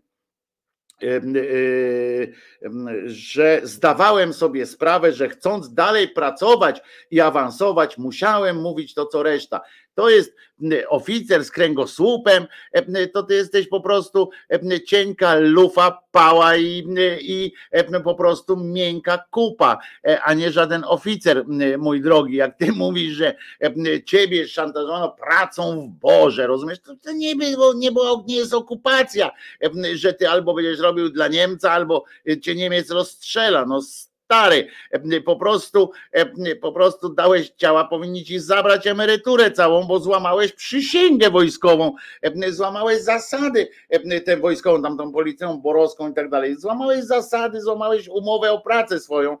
że 3.05 3.61
zdawałem 3.63 4.33
sobie 4.33 4.65
sprawę, 4.65 5.13
że 5.13 5.29
chcąc 5.29 5.73
dalej 5.73 6.07
pracować 6.07 6.81
i 7.11 7.19
awansować, 7.19 7.97
musiałem 7.97 8.61
mówić 8.61 8.93
to, 8.93 9.05
co 9.05 9.23
reszta 9.23 9.61
to 9.95 10.09
jest 10.09 10.35
oficer 10.89 11.45
z 11.45 11.51
kręgosłupem, 11.51 12.47
to 13.13 13.23
ty 13.23 13.33
jesteś 13.33 13.67
po 13.67 13.81
prostu 13.81 14.29
cienka 14.85 15.35
lufa, 15.35 16.01
pała 16.11 16.57
i, 16.57 16.87
i 17.21 17.53
po 18.03 18.15
prostu 18.15 18.57
miękka 18.57 19.25
kupa, 19.31 19.77
e, 20.07 20.21
a 20.21 20.33
nie 20.33 20.51
żaden 20.51 20.83
oficer, 20.87 21.45
mój 21.77 22.01
drogi. 22.01 22.35
Jak 22.35 22.57
ty 22.57 22.71
mówisz, 22.81 23.13
że 23.13 23.35
ciebie 24.05 24.47
szantażowano 24.47 25.09
pracą 25.09 25.81
w 25.81 25.99
Boże, 25.99 26.47
rozumiesz? 26.47 26.79
To, 26.79 27.11
nie, 27.11 27.35
było, 27.35 27.73
nie, 27.73 27.91
było, 27.91 28.23
nie 28.27 28.35
jest 28.35 28.53
okupacja, 28.53 29.31
że 29.93 30.13
ty 30.13 30.29
albo 30.29 30.53
będziesz 30.53 30.79
robił 30.79 31.09
dla 31.09 31.27
Niemca, 31.27 31.71
albo 31.71 32.03
cię 32.41 32.55
Niemiec 32.55 32.91
rozstrzela. 32.91 33.65
No 33.65 33.81
stary, 34.31 34.67
po 35.25 35.35
prostu, 35.35 35.91
po 36.61 36.71
prostu 36.71 37.09
dałeś 37.09 37.49
ciała, 37.49 37.85
powinni 37.85 38.23
ci 38.23 38.39
zabrać 38.39 38.87
emeryturę 38.87 39.51
całą, 39.51 39.83
bo 39.83 39.99
złamałeś 39.99 40.53
przysięgę 40.53 41.29
wojskową, 41.29 41.95
złamałeś 42.49 43.01
zasady 43.01 43.67
tę 44.25 44.37
wojskową, 44.37 44.81
tam 44.81 44.97
tą 44.97 45.11
policją 45.11 45.57
borowską 45.57 46.11
i 46.11 46.13
tak 46.13 46.29
dalej, 46.29 46.55
złamałeś 46.55 47.03
zasady, 47.03 47.61
złamałeś 47.61 48.07
umowę 48.07 48.51
o 48.51 48.61
pracę 48.61 48.99
swoją 48.99 49.37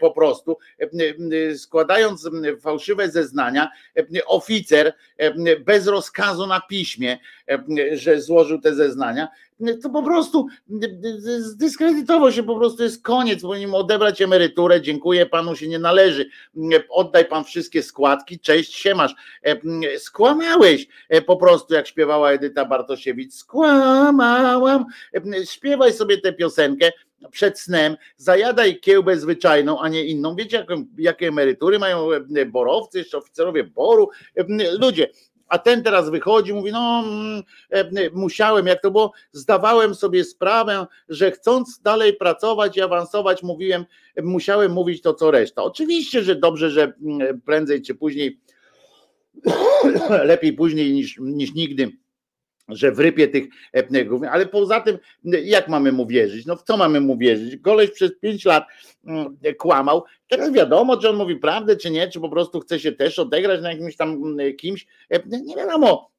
po 0.00 0.10
prostu, 0.10 0.58
składając 1.56 2.28
fałszywe 2.60 3.10
zeznania, 3.10 3.70
oficer 4.26 4.94
bez 5.64 5.86
rozkazu 5.86 6.46
na 6.46 6.60
piśmie, 6.60 7.18
że 7.92 8.20
złożył 8.20 8.60
te 8.60 8.74
zeznania, 8.74 9.28
to 9.82 9.90
po 9.90 10.02
prostu 10.02 10.46
zdyskredytował 11.38 12.32
się, 12.32 12.42
po 12.42 12.56
prostu 12.56 12.82
jest 12.82 13.02
koniec, 13.02 13.42
powinien 13.42 13.74
odebrać 13.74 14.22
emeryturę, 14.22 14.80
dziękuję 14.80 15.26
panu, 15.26 15.56
się 15.56 15.68
nie 15.68 15.78
należy, 15.78 16.30
oddaj 16.88 17.24
pan 17.24 17.44
wszystkie 17.44 17.82
składki, 17.82 18.40
cześć, 18.40 18.74
siemasz. 18.74 19.14
Skłamałeś 19.98 20.88
po 21.26 21.36
prostu, 21.36 21.74
jak 21.74 21.86
śpiewała 21.86 22.30
Edyta 22.30 22.64
Bartosiewicz, 22.64 23.32
skłamałam, 23.32 24.84
śpiewaj 25.44 25.92
sobie 25.92 26.18
tę 26.18 26.32
piosenkę, 26.32 26.90
przed 27.30 27.60
snem, 27.60 27.96
zajadaj 28.16 28.80
kiełbę 28.80 29.16
zwyczajną, 29.16 29.80
a 29.80 29.88
nie 29.88 30.04
inną. 30.04 30.36
Wiecie, 30.36 30.56
jakie, 30.56 30.84
jakie 30.98 31.28
emerytury 31.28 31.78
mają 31.78 32.08
borowcy, 32.46 32.98
jeszcze 32.98 33.18
oficerowie 33.18 33.64
boru? 33.64 34.10
Ludzie, 34.78 35.08
a 35.52 35.58
ten 35.58 35.82
teraz 35.82 36.10
wychodzi, 36.10 36.52
mówi, 36.52 36.72
no 36.72 37.04
mm, 37.06 37.42
e, 37.70 38.10
musiałem, 38.12 38.66
jak 38.66 38.82
to 38.82 38.90
było, 38.90 39.12
zdawałem 39.32 39.94
sobie 39.94 40.24
sprawę, 40.24 40.86
że 41.08 41.30
chcąc 41.30 41.80
dalej 41.80 42.16
pracować 42.16 42.76
i 42.76 42.80
awansować, 42.80 43.42
mówiłem, 43.42 43.84
musiałem 44.22 44.72
mówić 44.72 45.02
to, 45.02 45.14
co 45.14 45.30
reszta. 45.30 45.62
Oczywiście, 45.62 46.22
że 46.22 46.36
dobrze, 46.36 46.70
że 46.70 46.92
mm, 47.02 47.40
prędzej 47.40 47.82
czy 47.82 47.94
później, 47.94 48.40
lepiej 50.24 50.52
później 50.52 50.92
niż, 50.92 51.18
niż 51.20 51.54
nigdy 51.54 52.01
że 52.68 52.92
w 52.92 52.98
rypie 52.98 53.28
tych 53.28 53.44
epnegów, 53.72 54.22
ale 54.30 54.46
poza 54.46 54.80
tym, 54.80 54.98
jak 55.24 55.68
mamy 55.68 55.92
mu 55.92 56.06
wierzyć? 56.06 56.46
No 56.46 56.56
w 56.56 56.62
co 56.62 56.76
mamy 56.76 57.00
mu 57.00 57.16
wierzyć? 57.16 57.62
Koleś 57.62 57.90
przez 57.90 58.10
pięć 58.20 58.44
lat 58.44 58.64
mm, 59.06 59.36
kłamał, 59.58 60.04
teraz 60.28 60.52
wiadomo, 60.52 60.96
czy 60.96 61.08
on 61.08 61.16
mówi 61.16 61.36
prawdę, 61.36 61.76
czy 61.76 61.90
nie, 61.90 62.08
czy 62.08 62.20
po 62.20 62.28
prostu 62.28 62.60
chce 62.60 62.80
się 62.80 62.92
też 62.92 63.18
odegrać 63.18 63.62
na 63.62 63.72
jakimś 63.72 63.96
tam 63.96 64.10
mm, 64.10 64.56
kimś, 64.56 64.86
nie 65.26 65.56
wiadomo, 65.56 66.11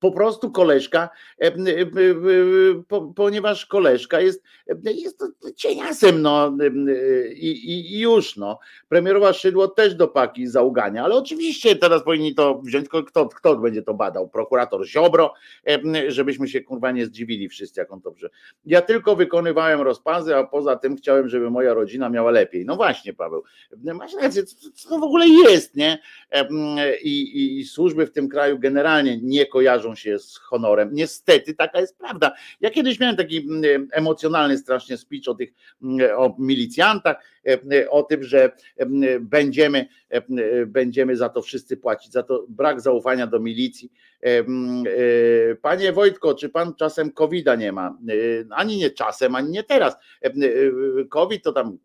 po 0.00 0.12
prostu 0.12 0.50
koleżka, 0.50 1.08
e, 1.40 1.46
e, 1.46 1.50
e, 1.50 3.02
ponieważ 3.16 3.66
koleżka 3.66 4.20
jest, 4.20 4.42
jest 4.84 5.24
cieniasem, 5.56 6.22
no 6.22 6.56
i, 7.34 7.94
i, 7.94 8.00
już, 8.00 8.36
no. 8.36 8.58
Premierowa 8.88 9.32
Szydło 9.32 9.68
też 9.68 9.94
do 9.94 10.08
paki 10.08 10.46
zaugania, 10.46 11.04
ale 11.04 11.14
oczywiście 11.14 11.76
teraz 11.76 12.04
powinni 12.04 12.34
to 12.34 12.60
wziąć, 12.64 12.86
kto, 13.06 13.28
kto 13.28 13.56
będzie 13.56 13.82
to 13.82 13.94
badał? 13.94 14.28
Prokurator 14.28 14.86
Ziobro, 14.86 15.34
żebyśmy 16.08 16.48
się 16.48 16.60
kurwa 16.60 16.90
nie 16.90 17.06
zdziwili 17.06 17.48
wszyscy, 17.48 17.80
jak 17.80 17.92
on 17.92 18.00
dobrze. 18.00 18.30
Ja 18.64 18.82
tylko 18.82 19.16
wykonywałem 19.16 19.80
rozpazy, 19.80 20.36
a 20.36 20.44
poza 20.44 20.76
tym 20.76 20.96
chciałem, 20.96 21.28
żeby 21.28 21.50
moja 21.50 21.74
rodzina 21.74 22.08
miała 22.08 22.30
lepiej. 22.30 22.64
No 22.64 22.76
właśnie, 22.76 23.14
Paweł, 23.14 23.42
masz 23.84 24.14
rację, 24.14 24.42
co 24.74 24.88
to 24.88 24.98
w 24.98 25.02
ogóle 25.02 25.28
jest, 25.28 25.76
nie? 25.76 25.98
I, 27.02 27.20
i, 27.22 27.58
i 27.58 27.64
służby 27.64 28.06
w 28.06 28.12
tym 28.12 28.28
kraju 28.28 28.58
generalnie 28.58 29.18
nie 29.22 29.47
kojarzą 29.48 29.94
się 29.94 30.18
z 30.18 30.36
honorem. 30.36 30.90
Niestety 30.92 31.54
taka 31.54 31.80
jest 31.80 31.98
prawda. 31.98 32.32
Ja 32.60 32.70
kiedyś 32.70 33.00
miałem 33.00 33.16
taki 33.16 33.38
mm, 33.38 33.88
emocjonalny 33.92 34.58
strasznie 34.58 34.96
speech 34.96 35.28
o 35.28 35.34
tych 35.34 35.52
mm, 35.82 36.18
o 36.18 36.36
milicjantach, 36.38 37.16
e, 37.72 37.90
o 37.90 38.02
tym, 38.02 38.24
że 38.24 38.52
mm, 38.76 39.26
będziemy, 39.26 39.88
e, 40.08 40.22
będziemy 40.66 41.16
za 41.16 41.28
to 41.28 41.42
wszyscy 41.42 41.76
płacić, 41.76 42.12
za 42.12 42.22
to 42.22 42.46
brak 42.48 42.80
zaufania 42.80 43.26
do 43.26 43.40
milicji. 43.40 43.92
E, 44.22 44.44
panie 45.54 45.92
Wojtko, 45.92 46.34
czy 46.34 46.48
pan 46.48 46.74
czasem 46.74 47.12
COVID-a 47.12 47.54
nie 47.54 47.72
ma? 47.72 47.98
Ani 48.50 48.76
nie 48.76 48.90
czasem, 48.90 49.34
ani 49.34 49.50
nie 49.50 49.62
teraz. 49.62 49.96
COVID 51.08 51.44
to 51.44 51.52
tam 51.52 51.78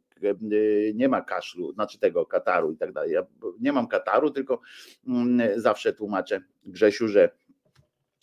nie 0.94 1.10
ma 1.10 1.22
kaszlu, 1.22 1.74
znaczy 1.74 2.00
tego 2.00 2.26
kataru 2.26 2.72
i 2.72 2.78
tak 2.78 2.94
dalej. 2.94 3.12
Ja 3.12 3.26
nie 3.60 3.74
mam 3.74 3.88
kataru, 3.88 4.32
tylko 4.32 4.62
zawsze 5.56 5.94
tłumaczę 5.94 6.42
Grzesiu, 6.66 7.08
że 7.08 7.30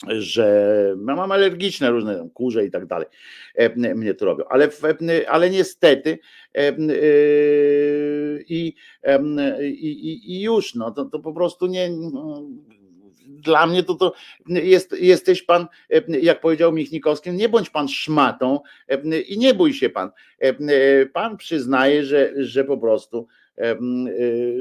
że 0.09 0.95
mam 0.97 1.33
alergiczne 1.33 1.91
różne 1.91 2.29
kurze 2.35 2.65
i 2.65 2.71
tak 2.71 2.87
dalej, 2.87 3.07
e, 3.55 3.95
mnie 3.95 4.15
to 4.15 4.25
robią, 4.25 4.45
ale, 4.49 4.69
ale 5.29 5.51
niestety 5.51 6.19
e, 6.55 6.69
e, 6.69 6.75
i, 8.49 8.75
i, 9.61 10.37
i 10.37 10.43
już, 10.43 10.75
no 10.75 10.91
to, 10.91 11.05
to 11.05 11.19
po 11.19 11.33
prostu 11.33 11.67
nie 11.67 11.91
dla 13.27 13.67
mnie 13.67 13.83
to, 13.83 13.95
to 13.95 14.13
jest, 14.49 15.01
jesteś 15.01 15.43
pan, 15.43 15.67
jak 16.23 16.41
powiedział 16.41 16.73
Michnikowski, 16.73 17.31
nie 17.31 17.49
bądź 17.49 17.71
pan 17.71 17.89
szmatą 17.89 18.61
i 19.29 19.39
nie 19.39 19.55
bój 19.55 19.75
się 19.75 19.91
pan. 19.91 20.11
Pan 21.13 21.37
przyznaje, 21.37 22.05
że, 22.05 22.33
że 22.37 22.65
po 22.65 22.79
prostu 22.79 23.27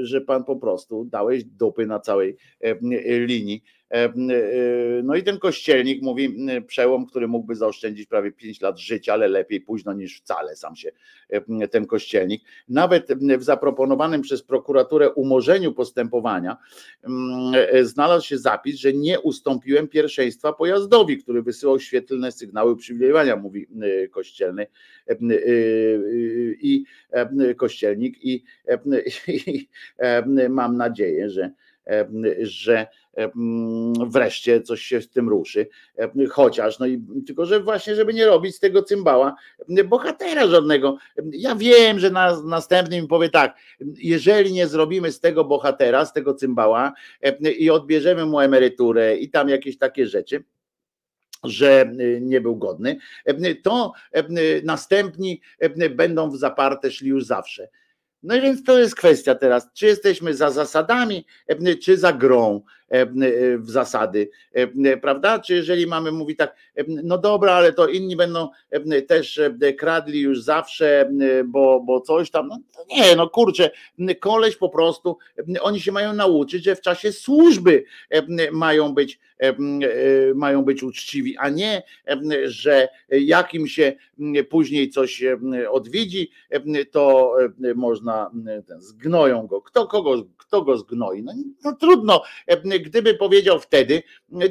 że 0.02 0.22
pan 0.22 0.44
po 0.44 0.56
prostu 0.56 1.06
dałeś 1.06 1.44
dupy 1.44 1.86
na 1.86 1.99
całej 1.99 2.38
linii 3.02 3.64
E, 3.64 3.78
e, 3.78 3.78
no 5.03 5.16
i 5.16 5.24
ten 5.24 5.40
kościelnik 5.40 6.02
mówi, 6.02 6.38
przełom, 6.68 7.06
który 7.06 7.28
mógłby 7.28 7.56
zaoszczędzić 7.56 8.07
prawie 8.07 8.32
5 8.32 8.61
lat 8.61 8.80
życia, 8.80 9.14
ale 9.14 9.28
lepiej 9.28 9.61
późno 9.61 9.94
niż 9.94 10.18
wcale, 10.22 10.56
sam 10.56 10.76
się 10.76 10.91
e, 11.30 11.68
ten 11.68 11.86
kościelnik. 11.86 12.44
Nawet 12.70 13.07
w 13.38 13.44
zaproponowanym 13.44 14.22
przez 14.22 14.44
prokuraturę 14.44 15.11
umorzeniu 15.11 15.74
postępowania 15.74 16.57
znalazł 17.82 18.26
się 18.26 18.38
zapis, 18.38 18.76
że 18.76 18.94
nie 18.94 19.20
ustąpiłem 19.20 19.88
pierwszeństwa 19.88 20.53
pojazdowi, 20.53 21.18
który 21.18 21.41
wysyłał 21.41 21.80
świetlne 21.80 22.32
sygnały 22.32 22.72
uprzywilejowania, 22.72 23.36
mówi 23.36 23.68
kościelny 24.11 24.68
i 26.61 26.84
kościelnik 27.57 28.26
i, 28.26 28.44
i 29.28 29.70
mam 30.49 30.78
nadzieję, 30.78 31.30
że 31.30 31.52
że 32.41 32.88
wreszcie 34.07 34.61
coś 34.61 34.82
się 34.82 35.02
z 35.02 35.10
tym 35.10 35.30
ruszy, 35.30 35.68
chociaż, 36.30 36.80
no 36.80 36.86
i 36.86 37.02
tylko, 37.28 37.45
że 37.45 37.60
właśnie, 37.60 37.95
żeby 37.95 38.14
nie 38.14 38.26
robić 38.26 38.56
z 38.56 38.60
tego 38.60 38.84
cymbała 38.84 39.36
bohatera 39.86 40.48
żadnego. 40.48 40.98
Ja 41.32 41.56
wiem, 41.56 41.99
że 41.99 42.10
na 42.10 42.41
następnym 42.41 43.07
powie 43.07 43.30
tak, 43.30 43.57
jeżeli 43.98 44.53
nie 44.53 44.68
zrobimy 44.68 45.11
z 45.11 45.20
tego 45.20 45.45
bohatera, 45.45 46.06
z 46.06 46.14
tego 46.14 46.34
cymbała 46.34 46.94
i 47.57 47.70
odbierzemy 47.70 48.26
mu 48.26 48.40
emeryturę 48.40 49.18
i 49.18 49.30
tam 49.30 49.49
jakieś 49.49 49.78
takie 49.78 50.07
rzeczy, 50.07 50.44
że 51.44 51.91
nie 52.22 52.41
był 52.41 52.56
godny, 52.56 52.98
to 53.64 53.94
następni 54.64 55.41
będą 55.90 56.30
w 56.30 56.38
zaparte 56.38 56.91
szli 56.91 57.10
już 57.10 57.26
zawsze. 57.26 57.70
No 58.24 58.36
i 58.36 58.41
więc 58.41 58.64
to 58.64 58.80
jest 58.80 58.96
kwestia 58.96 59.36
teraz, 59.36 59.68
czy 59.74 59.86
jesteśmy 59.86 60.34
za 60.34 60.52
zasadami, 60.52 61.26
czy 61.84 61.98
za 61.98 62.14
grą. 62.14 62.62
W 63.57 63.70
zasady, 63.70 64.30
prawda? 65.02 65.40
Czy 65.40 65.53
jeżeli 65.53 65.88
mamy 65.88 66.11
mówić 66.11 66.38
tak, 66.38 66.56
no 66.88 67.18
dobra, 67.18 67.53
ale 67.53 67.74
to 67.74 67.88
inni 67.88 68.16
będą 68.16 68.49
też 69.07 69.41
kradli 69.78 70.20
już 70.20 70.41
zawsze, 70.41 71.11
bo, 71.45 71.80
bo 71.80 72.02
coś 72.02 72.32
tam, 72.32 72.48
no 72.48 72.60
nie, 72.90 73.16
no 73.16 73.30
kurczę, 73.30 73.72
koleś 74.20 74.56
po 74.56 74.70
prostu, 74.70 75.18
oni 75.61 75.80
się 75.80 75.91
mają 75.91 76.14
nauczyć, 76.14 76.64
że 76.64 76.76
w 76.76 76.82
czasie 76.82 77.11
służby 77.11 77.84
mają 78.52 78.94
być, 78.94 79.20
mają 80.36 80.64
być 80.64 80.84
uczciwi, 80.84 81.38
a 81.38 81.49
nie, 81.49 81.84
że 82.45 82.88
jak 83.10 83.53
im 83.53 83.68
się 83.68 83.94
później 84.49 84.90
coś 84.90 85.24
odwiedzi, 85.72 86.32
to 86.91 87.36
można, 87.76 88.32
zgnoją 88.78 89.48
go. 89.48 89.61
Kto 89.61 89.88
kogo, 89.88 90.24
kto 90.38 90.61
go 90.61 90.78
zgnoi? 90.78 91.24
No, 91.24 91.34
no 91.64 91.76
trudno, 91.76 92.24
gdyby 92.81 93.14
powiedział 93.14 93.60
wtedy, 93.60 94.03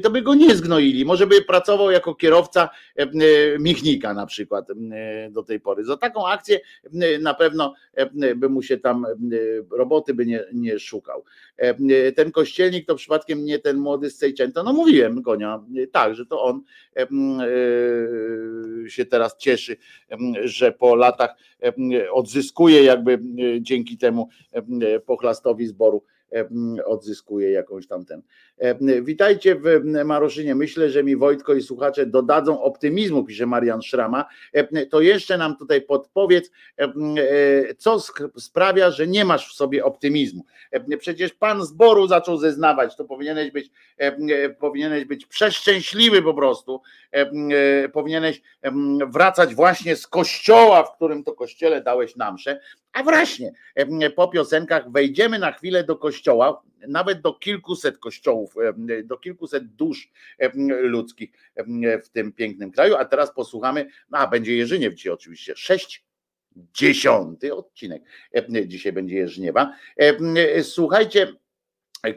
to 0.03 0.11
by 0.11 0.23
go 0.23 0.35
nie 0.35 0.57
zgnoili. 0.57 1.05
Może 1.05 1.27
by 1.27 1.43
pracował 1.43 1.91
jako 1.91 2.15
kierowca 2.15 2.69
Michnika 3.59 4.15
na 4.15 4.27
przykład 4.27 4.67
do 5.31 5.43
tej 5.43 5.61
pory. 5.61 5.85
Za 5.85 5.97
taką 5.97 6.27
akcję 6.27 6.61
na 7.21 7.35
pewno 7.35 7.75
by 8.37 8.49
mu 8.49 8.63
się 8.63 8.79
tam 8.79 9.07
roboty 9.71 10.15
by 10.15 10.27
nie, 10.27 10.45
nie 10.53 10.79
szukał. 10.79 11.25
Ten 12.17 12.33
kościelnik 12.33 12.87
to 12.87 12.95
przypadkiem 12.95 13.45
nie 13.45 13.59
ten 13.59 13.77
młody 13.77 14.11
z 14.11 14.19
Sejczęta. 14.19 14.63
No 14.63 14.73
mówiłem, 14.73 15.23
Gonia, 15.23 15.65
tak, 15.93 16.15
że 16.15 16.27
to 16.27 16.43
on 16.43 16.63
się 18.89 19.07
teraz 19.07 19.37
cieszy, 19.37 19.77
że 20.45 20.73
po 20.73 20.95
latach 20.95 21.31
odzyskuje 22.13 22.83
jakby 22.83 23.19
dzięki 23.61 23.99
temu 23.99 24.29
pochlastowi 25.07 25.67
zboru 25.67 26.03
odzyskuje 26.85 27.51
jakąś 27.51 27.87
tam 27.87 28.05
ten. 28.05 28.23
Witajcie 29.03 29.55
w 29.55 29.85
Maroszynie. 30.05 30.55
Myślę, 30.55 30.91
że 30.91 31.05
mi 31.05 31.17
Wojtko 31.17 31.55
i 31.55 31.63
słuchacze 31.63 32.07
dodadzą 32.07 32.63
optymizmu, 32.63 33.25
pisze 33.25 33.47
Marian 33.47 33.83
Szrama. 33.83 34.25
To 34.91 35.01
jeszcze 35.01 35.39
nam 35.39 35.57
tutaj 35.57 35.83
podpowiedz, 35.83 36.51
co 37.79 37.99
sprawia, 38.39 38.91
że 38.91 39.07
nie 39.07 39.25
masz 39.25 39.49
w 39.49 39.57
sobie 39.57 39.85
optymizmu. 39.85 40.45
Przecież 40.99 41.33
pan 41.33 41.65
zboru 41.65 42.07
zaczął 42.07 42.37
zeznawać, 42.37 42.97
to 42.97 43.05
powinieneś 43.05 43.51
być, 43.51 43.71
powinieneś 44.59 45.05
być 45.05 45.27
przeszczęśliwy 45.27 46.23
po 46.23 46.35
prostu. 46.35 46.81
Powinieneś 47.93 48.43
wracać 49.07 49.55
właśnie 49.55 49.97
z 49.97 50.07
kościoła, 50.07 50.83
w 50.83 50.97
którym 50.97 51.25
to 51.25 51.33
kościele 51.33 51.83
dałeś 51.83 52.17
namsze. 52.17 52.61
A 52.93 53.03
właśnie, 53.03 53.53
po 54.17 54.29
piosenkach 54.29 54.93
wejdziemy 54.93 55.39
na 55.39 55.53
chwilę 55.53 55.85
do 55.85 55.97
kościoła, 55.97 56.63
nawet 56.89 57.21
do 57.21 57.35
kilkuset 57.35 57.99
kościołów, 57.99 58.55
do 59.05 59.17
kilkuset 59.17 59.67
dusz 59.67 60.11
ludzkich 60.69 61.31
w 62.05 62.09
tym 62.09 62.33
pięknym 62.33 62.71
kraju. 62.71 62.97
A 62.97 63.05
teraz 63.05 63.35
posłuchamy, 63.35 63.87
a 64.11 64.27
będzie 64.27 64.57
Jerzyniew 64.57 64.95
dzisiaj 64.95 65.13
oczywiście, 65.13 65.53
sześć 65.57 66.05
dziesiąty 66.75 67.55
odcinek 67.55 68.03
dzisiaj 68.67 68.93
będzie 68.93 69.17
Jerzyniewa. 69.17 69.73
Słuchajcie, 70.63 71.33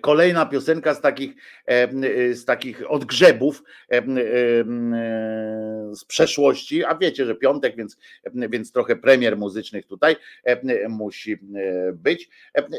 Kolejna 0.02 0.45
piosenka 0.45 0.94
z 0.94 1.02
takich, 1.02 1.34
z 2.34 2.45
takich 2.45 2.91
odgrzebów 2.91 3.64
z 5.94 6.06
przeszłości, 6.08 6.86
a 6.86 6.95
wiecie, 6.95 7.26
że 7.26 7.36
piątek, 7.36 7.76
więc, 7.76 7.98
więc 8.34 8.72
trochę 8.72 8.95
premier 8.95 9.38
muzycznych 9.38 9.86
tutaj 9.86 10.16
musi 10.90 11.40
być. 11.94 12.30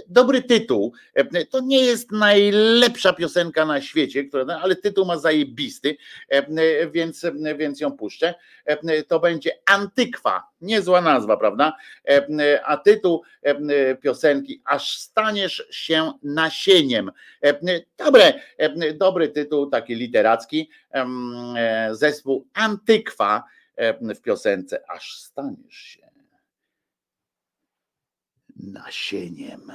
Dobry 0.08 0.42
tytuł. 0.42 0.92
To 1.50 1.60
nie 1.60 1.84
jest 1.84 2.12
najlepsza 2.12 3.12
piosenka 3.12 3.66
na 3.66 3.80
świecie, 3.80 4.24
ale 4.62 4.76
tytuł 4.76 5.04
ma 5.06 5.18
zajebisty, 5.18 5.96
więc, 6.92 7.26
więc 7.58 7.80
ją 7.80 7.92
puszczę. 7.92 8.34
To 9.08 9.20
będzie 9.20 9.50
Antykwa. 9.66 10.42
Niezła 10.60 11.00
nazwa, 11.00 11.36
prawda? 11.36 11.72
A 12.64 12.76
tytuł 12.76 13.22
piosenki 14.02 14.62
Aż 14.64 14.98
staniesz 14.98 15.66
się 15.70 16.12
nasieniem. 16.92 17.12
Dobre, 17.98 18.40
dobry 18.94 19.28
tytuł, 19.28 19.66
taki 19.66 19.94
literacki. 19.94 20.70
Zespół 21.90 22.48
Antykwa 22.54 23.44
w 24.00 24.20
piosence 24.20 24.90
Aż 24.90 25.16
staniesz 25.16 25.76
się 25.76 26.12
nasieniem. 28.56 29.72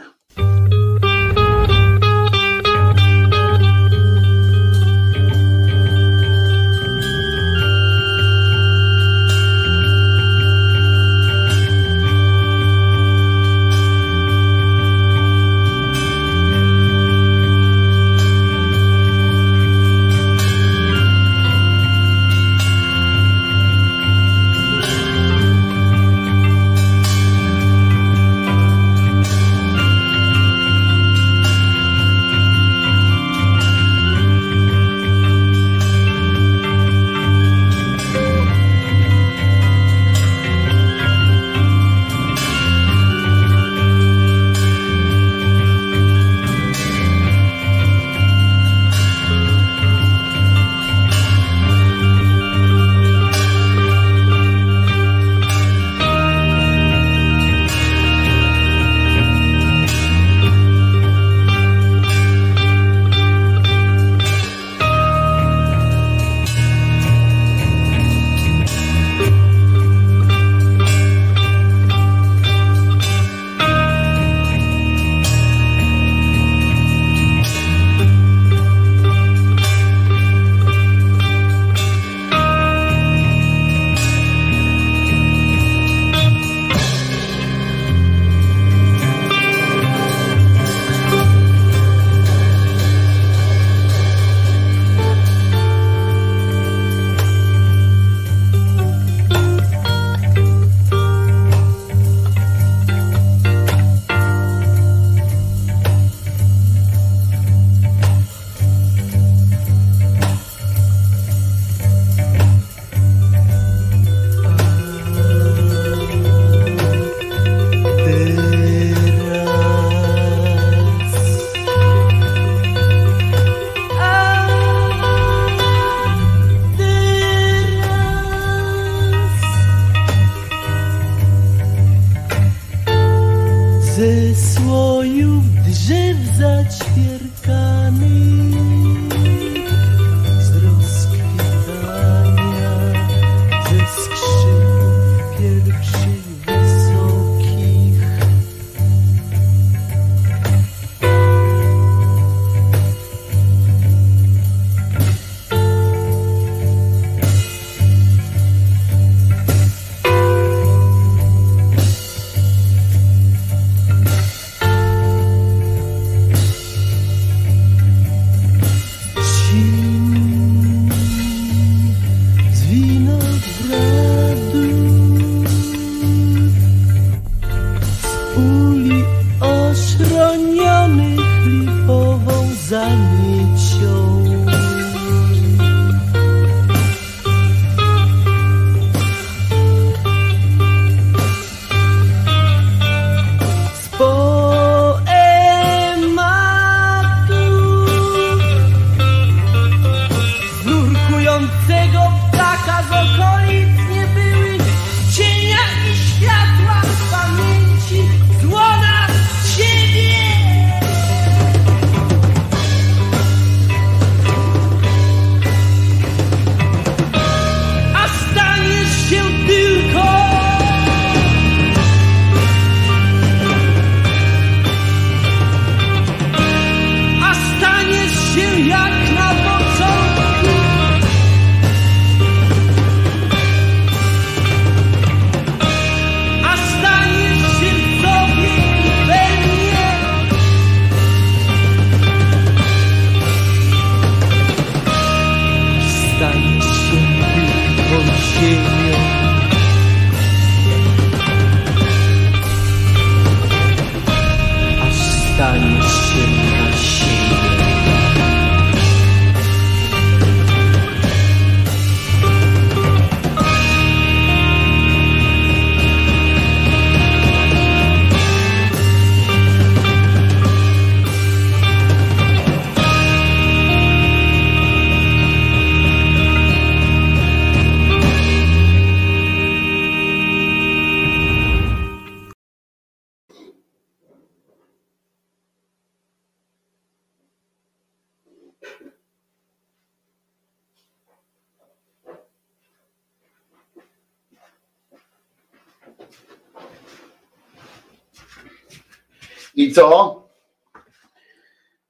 Co? 299.78 300.30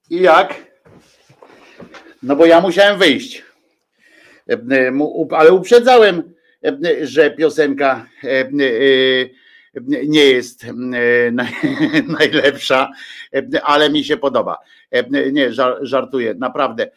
I 0.09 0.21
jak? 0.21 0.53
No 2.23 2.35
bo 2.35 2.45
ja 2.45 2.61
musiałem 2.61 2.99
wyjść. 2.99 3.43
Ale 5.31 5.51
uprzedzałem, 5.53 6.33
że 7.01 7.31
piosenka 7.31 8.05
e, 8.23 8.49
nie 10.07 10.25
jest 10.25 10.63
naj- 11.31 12.09
najlepsza, 12.19 12.91
ale 13.63 13.89
mi 13.89 14.03
się 14.03 14.17
podoba. 14.17 14.57
Nie, 15.31 15.49
żar- 15.51 15.77
żartuję, 15.81 16.33
naprawdę. 16.33 16.91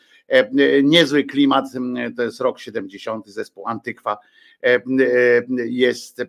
Niezły 0.83 1.25
klimat, 1.25 1.65
m, 1.75 2.15
to 2.17 2.23
jest 2.23 2.41
rok 2.41 2.59
70, 2.59 3.27
zespół 3.29 3.69
Antykwa. 3.69 4.19
E, 4.63 4.75
e, 4.75 4.81
Jest 5.67 6.21
e, 6.21 6.27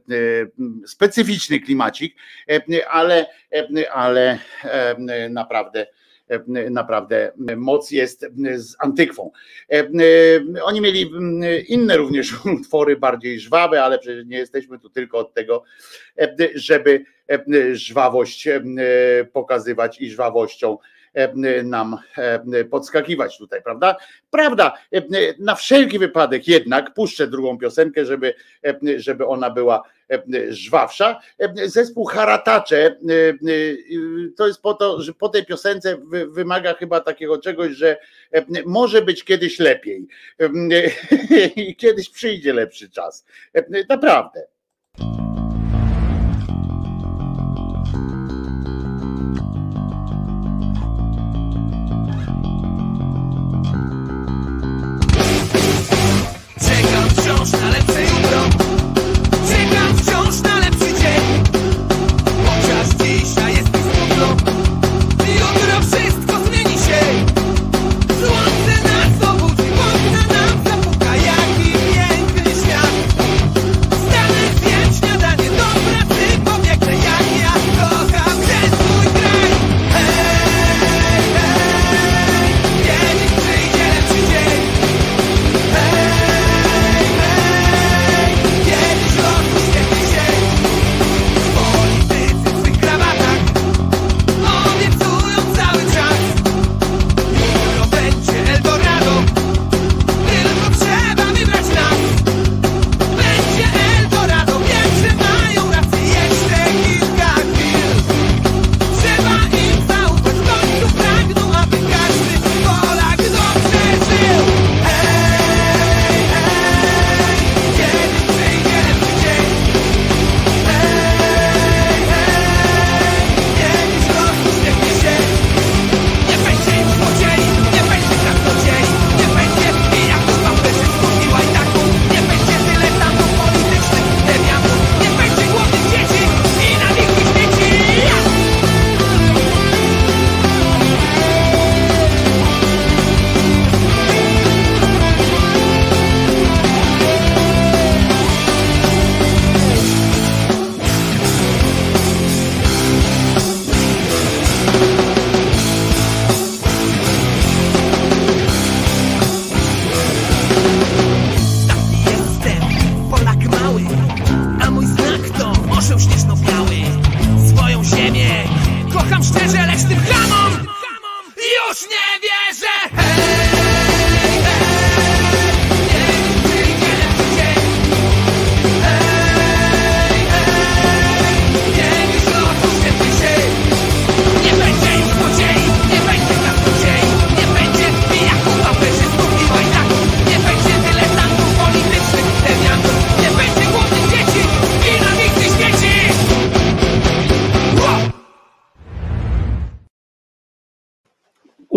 specyficzny 0.86 1.60
klimacik, 1.60 2.16
e, 2.50 2.88
ale, 2.90 3.26
e, 3.54 3.92
ale 3.92 4.40
e, 4.64 5.30
naprawdę 5.30 5.88
e, 6.30 6.70
naprawdę 6.70 7.32
moc 7.58 7.92
jest 7.92 8.26
z 8.56 8.76
antykwą. 8.80 9.32
E, 9.72 9.80
e, 9.80 10.64
Oni 10.64 10.82
mieli 10.82 11.12
inne 11.68 11.98
również 11.98 12.46
utwory, 12.46 12.98
bardziej 12.98 13.40
żwawe, 13.40 13.84
ale 13.84 14.00
przecież 14.00 14.26
nie 14.26 14.38
jesteśmy 14.38 14.80
tu 14.80 14.90
tylko 14.90 15.18
od 15.18 15.34
tego, 15.34 15.64
e, 16.20 16.36
żeby 16.56 17.06
e, 17.30 17.76
żwawość 17.76 18.48
e, 18.48 18.62
pokazywać 19.34 20.02
i 20.02 20.10
żwawością 20.10 20.78
e, 20.80 21.01
nam 21.64 21.98
e, 22.18 22.66
podskakiwać 22.66 23.38
tutaj, 23.38 23.62
prawda? 23.64 23.96
Prawda, 24.30 24.74
e, 24.94 25.02
na 25.40 25.56
wszelki 25.56 26.00
wypadek 26.00 26.48
jednak 26.48 26.94
puszczę 26.94 27.28
drugą 27.28 27.58
piosenkę, 27.58 28.06
żeby, 28.06 28.34
e, 28.66 29.00
żeby 29.00 29.28
ona 29.28 29.50
była 29.50 29.84
e, 30.12 30.24
żwawsza. 30.54 31.20
E, 31.40 31.70
Zespół 31.70 32.06
Haratacze 32.06 32.78
e, 32.78 32.90
e, 33.30 33.36
to 34.38 34.48
jest 34.48 34.62
po 34.62 34.74
to, 34.74 35.02
że 35.02 35.14
po 35.14 35.30
tej 35.30 35.46
piosence 35.46 35.98
wy- 35.98 36.28
wymaga 36.28 36.74
chyba 36.74 37.00
takiego 37.00 37.38
czegoś, 37.38 37.72
że 37.72 37.98
e, 38.32 38.46
może 38.66 39.02
być 39.02 39.24
kiedyś 39.24 39.60
lepiej 39.60 40.08
E, 40.40 40.50
i 41.62 41.76
kiedyś 41.76 42.10
przyjdzie 42.10 42.54
lepszy 42.54 42.90
czas. 42.90 43.26
E, 43.56 43.64
Naprawdę. 43.90 44.48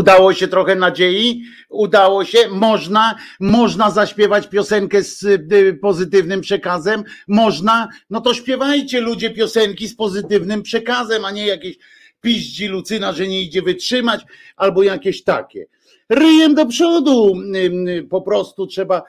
Udało 0.05 0.35
się 0.35 0.48
trochę 0.48 0.74
nadziei, 0.74 1.44
udało 1.68 2.24
się, 2.24 2.39
można, 2.51 3.14
można 3.40 3.90
zaśpiewać 3.90 4.48
piosenkę 4.48 5.02
z 5.02 5.22
y, 5.22 5.78
pozytywnym 5.82 6.40
przekazem, 6.40 7.05
można, 7.28 7.89
no 8.10 8.20
to 8.20 8.35
śpiewajcie 8.35 9.01
ludzie 9.01 9.31
piosenki 9.31 9.89
z 9.89 9.97
pozytywnym 9.97 10.62
przekazem, 10.62 11.24
a 11.24 11.31
nie 11.31 11.47
jakieś 11.47 11.76
piździ 12.20 12.66
Lucyna, 12.68 13.12
że 13.12 13.28
nie 13.28 13.43
idzie 13.43 13.62
wytrzymać, 13.62 14.24
albo 14.56 14.82
jakieś 14.82 15.22
takie. 15.22 15.66
Ryjem 16.09 16.55
do 16.55 16.66
przodu, 16.66 17.35
po 18.10 18.22
prostu 18.22 18.66
trzeba 18.66 19.02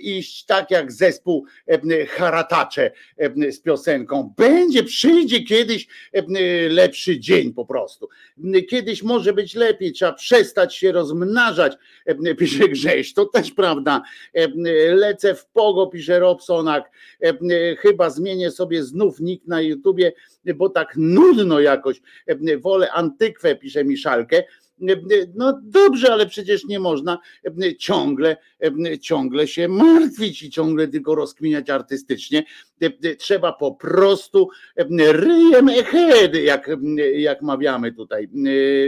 iść 0.00 0.44
tak 0.44 0.70
jak 0.70 0.92
zespół 0.92 1.44
Haratacze 2.08 2.90
z 3.50 3.60
piosenką. 3.60 4.34
Będzie, 4.36 4.84
przyjdzie 4.84 5.44
kiedyś 5.44 5.86
lepszy 6.70 7.20
dzień 7.20 7.52
po 7.52 7.66
prostu. 7.66 8.08
Kiedyś 8.68 9.02
może 9.02 9.32
być 9.32 9.54
lepiej, 9.54 9.92
trzeba 9.92 10.12
przestać 10.12 10.76
się 10.76 10.92
rozmnażać, 10.92 11.72
pisze 12.38 12.68
Grześ, 12.68 13.14
to 13.14 13.24
też 13.24 13.50
prawda. 13.50 14.02
Lecę 14.90 15.34
w 15.34 15.46
pogo, 15.46 15.86
pisze 15.86 16.18
Robsonak. 16.18 16.90
Chyba 17.78 18.10
zmienię 18.10 18.50
sobie 18.50 18.84
znów 18.84 19.20
nick 19.20 19.46
na 19.46 19.60
YouTubie, 19.60 20.12
bo 20.54 20.68
tak 20.68 20.92
nudno 20.96 21.60
jakoś. 21.60 22.00
Wolę 22.60 22.92
antykwę, 22.92 23.56
pisze 23.56 23.84
Miszalkę. 23.84 24.44
No 25.34 25.60
dobrze, 25.62 26.12
ale 26.12 26.26
przecież 26.26 26.64
nie 26.64 26.80
można 26.80 27.18
ciągle, 27.78 28.36
ciągle 29.00 29.48
się 29.48 29.68
martwić 29.68 30.42
i 30.42 30.50
ciągle 30.50 30.88
tylko 30.88 31.14
rozkminiać 31.14 31.70
artystycznie. 31.70 32.44
Trzeba 33.18 33.52
po 33.52 33.74
prostu 33.74 34.48
ryjem 34.98 35.68
ahead, 35.68 36.34
jak, 36.34 36.70
jak 37.14 37.42
mawiamy 37.42 37.92
tutaj. 37.92 38.28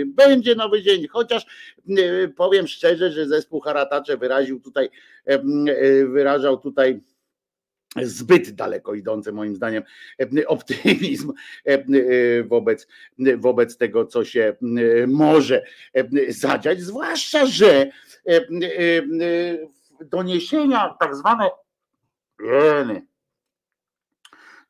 Będzie 0.06 0.55
nowy 0.55 0.82
dzień, 0.82 1.06
chociaż 1.09 1.47
powiem 2.36 2.66
szczerze, 2.66 3.12
że 3.12 3.27
zespół 3.27 3.60
Haratacze 3.60 4.16
wyraził 4.16 4.60
tutaj, 4.60 4.89
wyrażał 6.06 6.56
tutaj 6.56 7.01
zbyt 8.02 8.51
daleko 8.51 8.94
idący 8.94 9.32
moim 9.32 9.56
zdaniem 9.56 9.82
optymizm 10.47 11.32
wobec, 12.44 12.86
wobec 13.36 13.77
tego, 13.77 14.06
co 14.06 14.24
się 14.24 14.56
może 15.06 15.65
zadziać, 16.28 16.81
zwłaszcza, 16.81 17.47
że 17.47 17.90
doniesienia 20.01 20.97
tak 21.01 21.16
zwane 21.16 21.51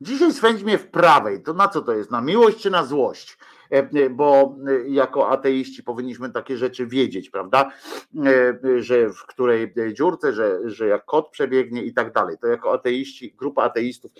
Dzisiaj 0.01 0.33
swędź 0.33 0.63
mnie 0.63 0.77
w 0.77 0.87
prawej. 0.87 1.43
To 1.43 1.53
na 1.53 1.67
co 1.67 1.81
to 1.81 1.93
jest? 1.93 2.11
Na 2.11 2.21
miłość 2.21 2.61
czy 2.61 2.69
na 2.69 2.85
złość? 2.85 3.37
E, 3.69 4.09
bo 4.09 4.55
e, 4.67 4.89
jako 4.89 5.29
ateiści 5.29 5.83
powinniśmy 5.83 6.29
takie 6.29 6.57
rzeczy 6.57 6.87
wiedzieć, 6.87 7.29
prawda? 7.29 7.71
E, 8.25 8.81
że 8.81 9.09
w 9.09 9.25
której 9.25 9.73
dziurce, 9.93 10.33
że, 10.33 10.59
że 10.65 10.87
jak 10.87 11.05
kot 11.05 11.29
przebiegnie 11.29 11.83
i 11.83 11.93
tak 11.93 12.13
dalej. 12.13 12.35
To 12.41 12.47
jako 12.47 12.73
ateiści, 12.73 13.33
grupa 13.37 13.63
ateistów 13.63 14.11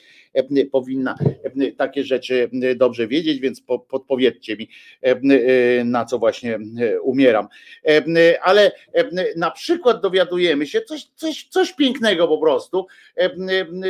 powinna 0.72 1.16
takie 1.78 2.04
rzeczy 2.04 2.50
dobrze 2.76 3.08
wiedzieć, 3.08 3.40
więc 3.40 3.62
podpowiedzcie 3.90 4.58
mi, 4.58 4.70
na 5.86 6.06
co 6.06 6.20
właśnie 6.20 6.60
umieram. 7.02 7.48
Ale 8.42 8.72
na 9.36 9.52
przykład 9.52 10.02
dowiadujemy 10.02 10.68
się 10.68 10.82
coś, 10.82 11.08
coś, 11.16 11.48
coś 11.50 11.74
pięknego 11.74 12.28
po 12.28 12.38
prostu, 12.38 12.88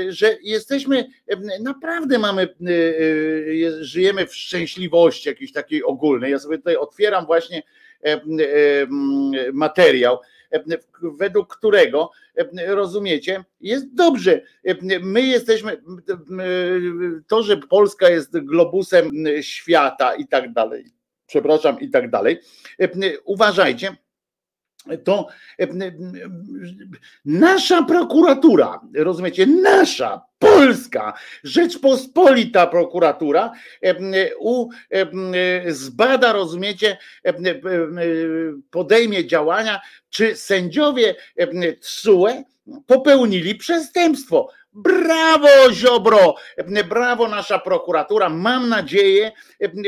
że 0.09 0.37
jesteśmy, 0.41 1.05
naprawdę 1.61 2.19
mamy, 2.19 2.47
żyjemy 3.79 4.27
w 4.27 4.35
szczęśliwości 4.35 5.29
jakiejś 5.29 5.48
takiej 5.53 5.83
ogólnej. 5.83 6.31
Ja 6.31 6.39
sobie 6.39 6.57
tutaj 6.57 6.75
otwieram 6.75 7.25
właśnie 7.25 7.63
materiał, 9.53 10.19
według 11.01 11.57
którego, 11.57 12.11
rozumiecie, 12.67 13.43
jest 13.61 13.95
dobrze. 13.95 14.41
My 15.01 15.21
jesteśmy, 15.21 15.81
to, 17.27 17.43
że 17.43 17.57
Polska 17.57 18.09
jest 18.09 18.39
globusem 18.39 19.09
świata 19.41 20.15
i 20.15 20.27
tak 20.27 20.53
dalej, 20.53 20.85
przepraszam, 21.27 21.79
i 21.79 21.89
tak 21.89 22.09
dalej. 22.09 22.39
Uważajcie, 23.25 23.95
to 25.03 25.27
nasza 27.25 27.83
prokuratura, 27.83 28.79
rozumiecie, 28.95 29.45
nasza 29.45 30.21
polska 30.39 31.13
Rzeczpospolita 31.43 32.67
prokuratura 32.67 33.51
u, 34.39 34.69
zbada, 35.67 36.33
rozumiecie, 36.33 36.97
podejmie 38.71 39.27
działania, 39.27 39.81
czy 40.09 40.35
sędziowie 40.35 41.15
TSUE 41.81 42.43
popełnili 42.87 43.55
przestępstwo. 43.55 44.49
Brawo, 44.73 45.71
Ziobro! 45.73 46.35
Brawo, 46.89 47.27
nasza 47.27 47.59
prokuratura. 47.59 48.29
Mam 48.29 48.69
nadzieję, 48.69 49.31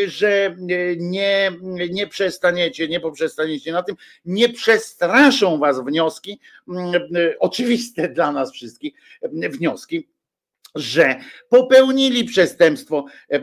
że 0.08 0.56
nie, 0.98 1.52
nie 1.90 2.08
przestaniecie, 2.08 2.88
nie 2.88 3.00
poprzestaniecie 3.00 3.72
na 3.72 3.84
tym. 3.84 3.96
Nie 4.26 4.50
przestraszą 4.50 5.60
Was 5.60 5.82
wnioski, 5.86 6.40
oczywiste 7.40 8.10
dla 8.10 8.32
nas 8.32 8.52
wszystkich 8.52 8.94
wnioski 9.32 10.08
że 10.76 11.16
popełnili 11.50 12.24
przestępstwo 12.24 13.06
e, 13.32 13.36
e, 13.36 13.42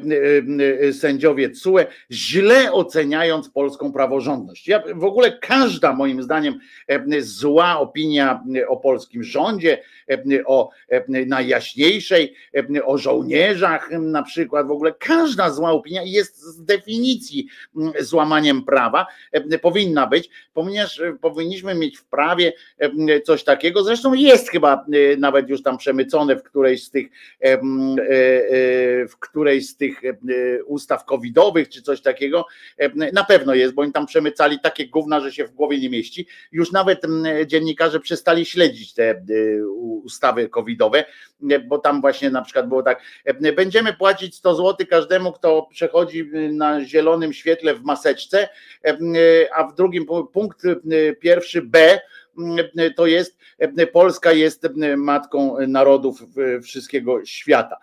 e, 0.89 0.93
sędziowie 0.93 1.51
CUE, 1.51 1.79
źle 2.11 2.73
oceniając 2.73 3.51
polską 3.51 3.93
praworządność. 3.93 4.69
Ja, 4.69 4.83
w 4.95 5.05
ogóle 5.05 5.39
każda, 5.39 5.93
moim 5.93 6.23
zdaniem, 6.23 6.59
zła 7.21 7.79
opinia 7.79 8.43
o 8.69 8.77
polskim 8.77 9.25
rządzie, 9.25 9.83
o 10.47 10.71
najjaśniejszej, 11.09 12.35
o 12.85 12.99
żołnierzach 12.99 13.91
na 13.91 14.23
przykład, 14.23 14.67
w 14.67 14.71
ogóle 14.71 14.95
każda 14.99 15.51
zła 15.51 15.71
opinia 15.71 16.03
jest 16.03 16.41
z 16.43 16.65
definicji 16.65 17.47
złamaniem 18.01 18.65
prawa, 18.65 19.07
powinna 19.63 20.07
być, 20.07 20.31
ponieważ 20.55 21.03
powinniśmy 21.21 21.75
mieć 21.75 21.99
w 21.99 22.05
prawie 22.05 22.53
coś 23.25 23.45
takiego, 23.45 23.85
zresztą 23.85 24.15
jest 24.15 24.51
chyba 24.51 24.87
nawet 25.19 25.49
już 25.49 25.63
tam 25.63 25.79
przemycone 25.79 26.37
w 26.37 26.43
którejś 26.43 26.85
z 26.85 26.91
tych 26.91 27.11
w 29.09 29.19
którejś 29.21 29.69
z 29.69 29.77
tych 29.77 30.05
e, 30.05 30.15
ustaw 30.65 31.05
covidowych 31.05 31.69
czy 31.69 31.83
coś 31.83 32.01
takiego. 32.01 32.47
Na 33.13 33.25
pewno 33.25 33.55
jest, 33.55 33.75
bo 33.75 33.83
oni 33.83 33.93
tam 33.93 34.07
przemycali 34.07 34.61
takie 34.61 34.89
gówna, 34.89 35.21
że 35.21 35.33
się 35.33 35.45
w 35.45 35.51
głowie 35.51 35.79
nie 35.79 35.91
mieści. 35.91 36.27
Już 36.53 36.73
nawet 36.73 37.03
dziennikarze 37.47 38.01
przestali 38.01 38.45
śledzić 38.45 38.95
te 38.95 39.23
ustawy 40.05 40.49
covidowe, 40.49 41.05
bo 41.69 41.79
tam 41.79 42.01
właśnie 42.01 42.31
na 42.31 42.43
przykład 42.43 42.69
było 42.69 42.83
tak, 42.83 43.03
będziemy 43.57 43.93
płacić 43.93 44.35
100 44.35 44.55
zł 44.55 44.87
każdemu, 44.91 45.33
kto 45.33 45.69
przechodzi 45.71 46.31
na 46.53 46.85
zielonym 46.85 47.33
świetle 47.33 47.75
w 47.75 47.83
maseczce, 47.83 48.49
a 49.55 49.65
w 49.65 49.75
drugim 49.75 50.07
punkt 50.33 50.63
pierwszy 51.21 51.63
B, 51.63 52.01
to 52.97 53.07
jest, 53.07 53.39
Polska 53.93 54.33
jest 54.33 54.69
matką 54.97 55.57
narodów 55.69 56.23
wszystkiego 56.63 57.25
świata. 57.25 57.77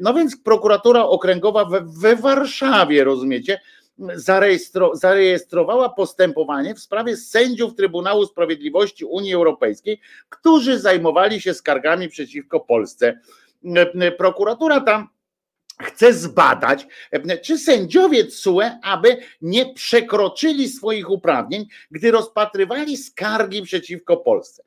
No 0.00 0.14
więc 0.14 0.36
prokuratura 0.36 1.04
okręgowa 1.04 1.64
we, 1.64 1.80
we 2.00 2.16
Warszawie, 2.16 3.04
rozumiecie, 3.04 3.60
zarejestro, 4.14 4.96
zarejestrowała 4.96 5.88
postępowanie 5.88 6.74
w 6.74 6.80
sprawie 6.80 7.16
sędziów 7.16 7.74
Trybunału 7.74 8.26
Sprawiedliwości 8.26 9.04
Unii 9.04 9.34
Europejskiej, 9.34 10.00
którzy 10.28 10.78
zajmowali 10.78 11.40
się 11.40 11.54
skargami 11.54 12.08
przeciwko 12.08 12.60
Polsce. 12.60 13.20
Prokuratura 14.18 14.80
tam 14.80 15.08
chce 15.80 16.12
zbadać, 16.12 16.86
czy 17.42 17.58
sędziowie 17.58 18.24
TSUE, 18.24 18.60
aby 18.82 19.16
nie 19.42 19.74
przekroczyli 19.74 20.68
swoich 20.68 21.10
uprawnień, 21.10 21.66
gdy 21.90 22.10
rozpatrywali 22.10 22.96
skargi 22.96 23.62
przeciwko 23.62 24.16
Polsce. 24.16 24.62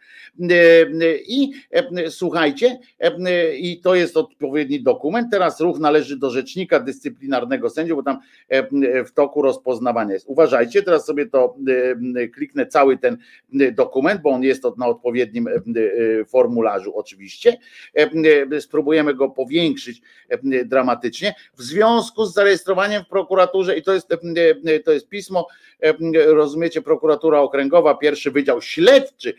I 1.28 1.52
słuchajcie, 2.10 2.80
i 3.58 3.82
to 3.82 3.96
jest 3.96 4.18
odpowiedni 4.18 4.84
dokument. 4.84 5.28
Teraz 5.32 5.60
ruch 5.60 5.80
należy 5.80 6.18
do 6.18 6.30
rzecznika 6.30 6.80
dyscyplinarnego 6.80 7.70
sędziów, 7.70 7.98
bo 7.98 8.04
tam 8.04 8.20
w 9.06 9.12
toku 9.14 9.42
rozpoznawania 9.42 10.14
jest. 10.14 10.26
Uważajcie, 10.28 10.84
teraz 10.84 11.06
sobie 11.06 11.28
to 11.28 11.56
kliknę 12.34 12.66
cały 12.66 12.98
ten 12.98 13.18
dokument, 13.72 14.22
bo 14.22 14.30
on 14.30 14.44
jest 14.44 14.64
na 14.78 14.88
odpowiednim 14.88 15.50
formularzu 16.28 16.98
oczywiście. 16.98 17.58
Spróbujemy 18.60 19.14
go 19.14 19.30
powiększyć 19.30 20.02
dramatycznie 20.66 20.99
w 21.58 21.62
związku 21.64 22.26
z 22.26 22.34
zarejestrowaniem 22.34 23.04
w 23.04 23.08
prokuraturze, 23.08 23.78
i 23.78 23.84
to 23.84 23.94
jest, 23.94 24.08
to 24.86 24.92
jest 24.92 25.10
pismo, 25.10 25.48
rozumiecie, 26.14 26.82
prokuratura 26.82 27.40
okręgowa, 27.40 27.96
pierwszy 27.96 28.32
wydział 28.32 28.62
śledczy 28.62 29.34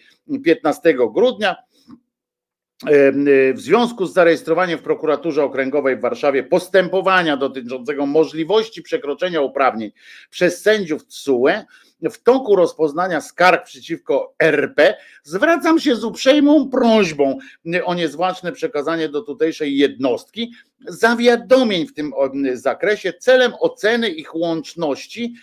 15 0.44 0.94
grudnia. 1.14 1.56
W 3.54 3.60
związku 3.60 4.06
z 4.06 4.12
zarejestrowaniem 4.12 4.78
w 4.78 4.82
prokuraturze 4.82 5.44
okręgowej 5.44 5.96
w 5.96 6.00
Warszawie 6.00 6.42
postępowania 6.42 7.36
dotyczącego 7.36 8.06
możliwości 8.06 8.82
przekroczenia 8.82 9.40
uprawnień 9.40 9.92
przez 10.30 10.62
sędziów 10.62 11.06
TSUE, 11.06 11.48
w 12.02 12.22
toku 12.22 12.56
rozpoznania 12.56 13.20
skarg 13.20 13.64
przeciwko 13.64 14.34
RP 14.38 14.96
zwracam 15.22 15.80
się 15.80 15.96
z 15.96 16.04
uprzejmą 16.04 16.70
prośbą 16.70 17.38
o 17.84 17.94
niezwłaczne 17.94 18.52
przekazanie 18.52 19.08
do 19.08 19.22
tutejszej 19.22 19.76
jednostki 19.76 20.52
zawiadomień 20.88 21.86
w 21.86 21.94
tym 21.94 22.12
zakresie 22.52 23.12
celem 23.12 23.52
oceny 23.60 24.08
ich 24.08 24.34
łączności 24.34 25.34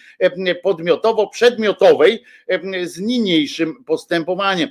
podmiotowo-przedmiotowej 0.64 2.24
z 2.84 3.00
niniejszym 3.00 3.84
postępowaniem. 3.84 4.70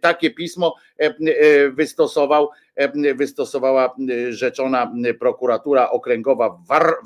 Takie 0.00 0.30
pismo 0.30 0.74
wystosował, 1.72 2.50
wystosowała 3.14 3.96
rzeczona 4.30 4.92
prokuratura 5.18 5.90
okręgowa 5.90 6.58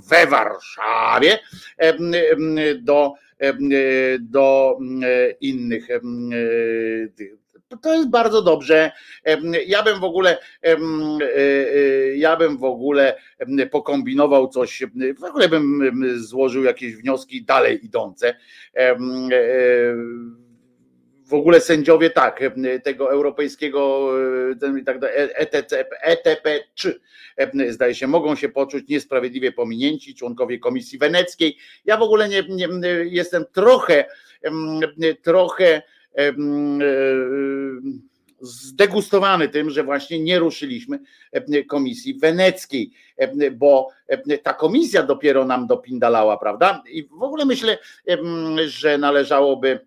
we 0.08 0.26
Warszawie 0.26 1.38
do 2.80 3.14
do 4.20 4.78
innych 5.40 5.88
to 7.77 7.95
jest 7.95 8.11
bardzo 8.11 8.43
dobrze. 8.43 8.93
Ja 9.66 9.82
bym 9.82 10.01
w 10.01 10.05
ogóle 10.05 10.39
ja 12.15 12.36
bym 12.36 12.59
w 12.59 12.65
ogóle 12.65 13.16
pokombinował 13.70 14.49
coś, 14.49 14.82
w 15.19 15.24
ogóle 15.24 15.49
bym 15.49 15.93
złożył 16.16 16.65
jakieś 16.65 16.97
wnioski 16.97 17.45
dalej 17.45 17.85
idące 17.85 18.35
w 21.27 21.35
ogóle 21.35 21.61
sędziowie 21.61 22.11
tak, 22.11 22.43
tego 22.85 23.11
europejskiego 23.11 24.11
ETC, 25.35 25.85
ETP 26.03 26.61
3 26.74 27.01
zdaje 27.69 27.95
się, 27.95 28.07
mogą 28.07 28.36
się 28.36 28.49
poczuć 28.49 28.89
niesprawiedliwie 28.89 29.53
pominięci 29.53 30.15
członkowie 30.15 30.59
Komisji 30.59 30.99
Weneckiej. 30.99 31.57
Ja 31.85 31.97
w 31.97 32.03
ogóle 32.03 32.28
nie, 32.28 32.43
nie 32.49 32.69
jestem 33.05 33.45
trochę, 33.53 34.05
trochę 35.23 35.82
zdegustowany 38.40 39.49
tym, 39.49 39.70
że 39.70 39.85
właśnie 39.85 40.20
nie 40.20 40.39
ruszyliśmy 40.39 40.99
Komisji 41.69 42.15
Weneckiej, 42.15 42.90
bo 43.53 43.89
ta 44.43 44.55
komisja 44.55 45.03
dopiero 45.03 45.45
nam 45.45 45.66
dopindalała, 45.66 46.36
prawda? 46.36 46.82
I 46.90 47.05
w 47.05 47.23
ogóle 47.23 47.45
myślę, 47.45 47.78
że 48.66 48.99
należałoby 48.99 49.81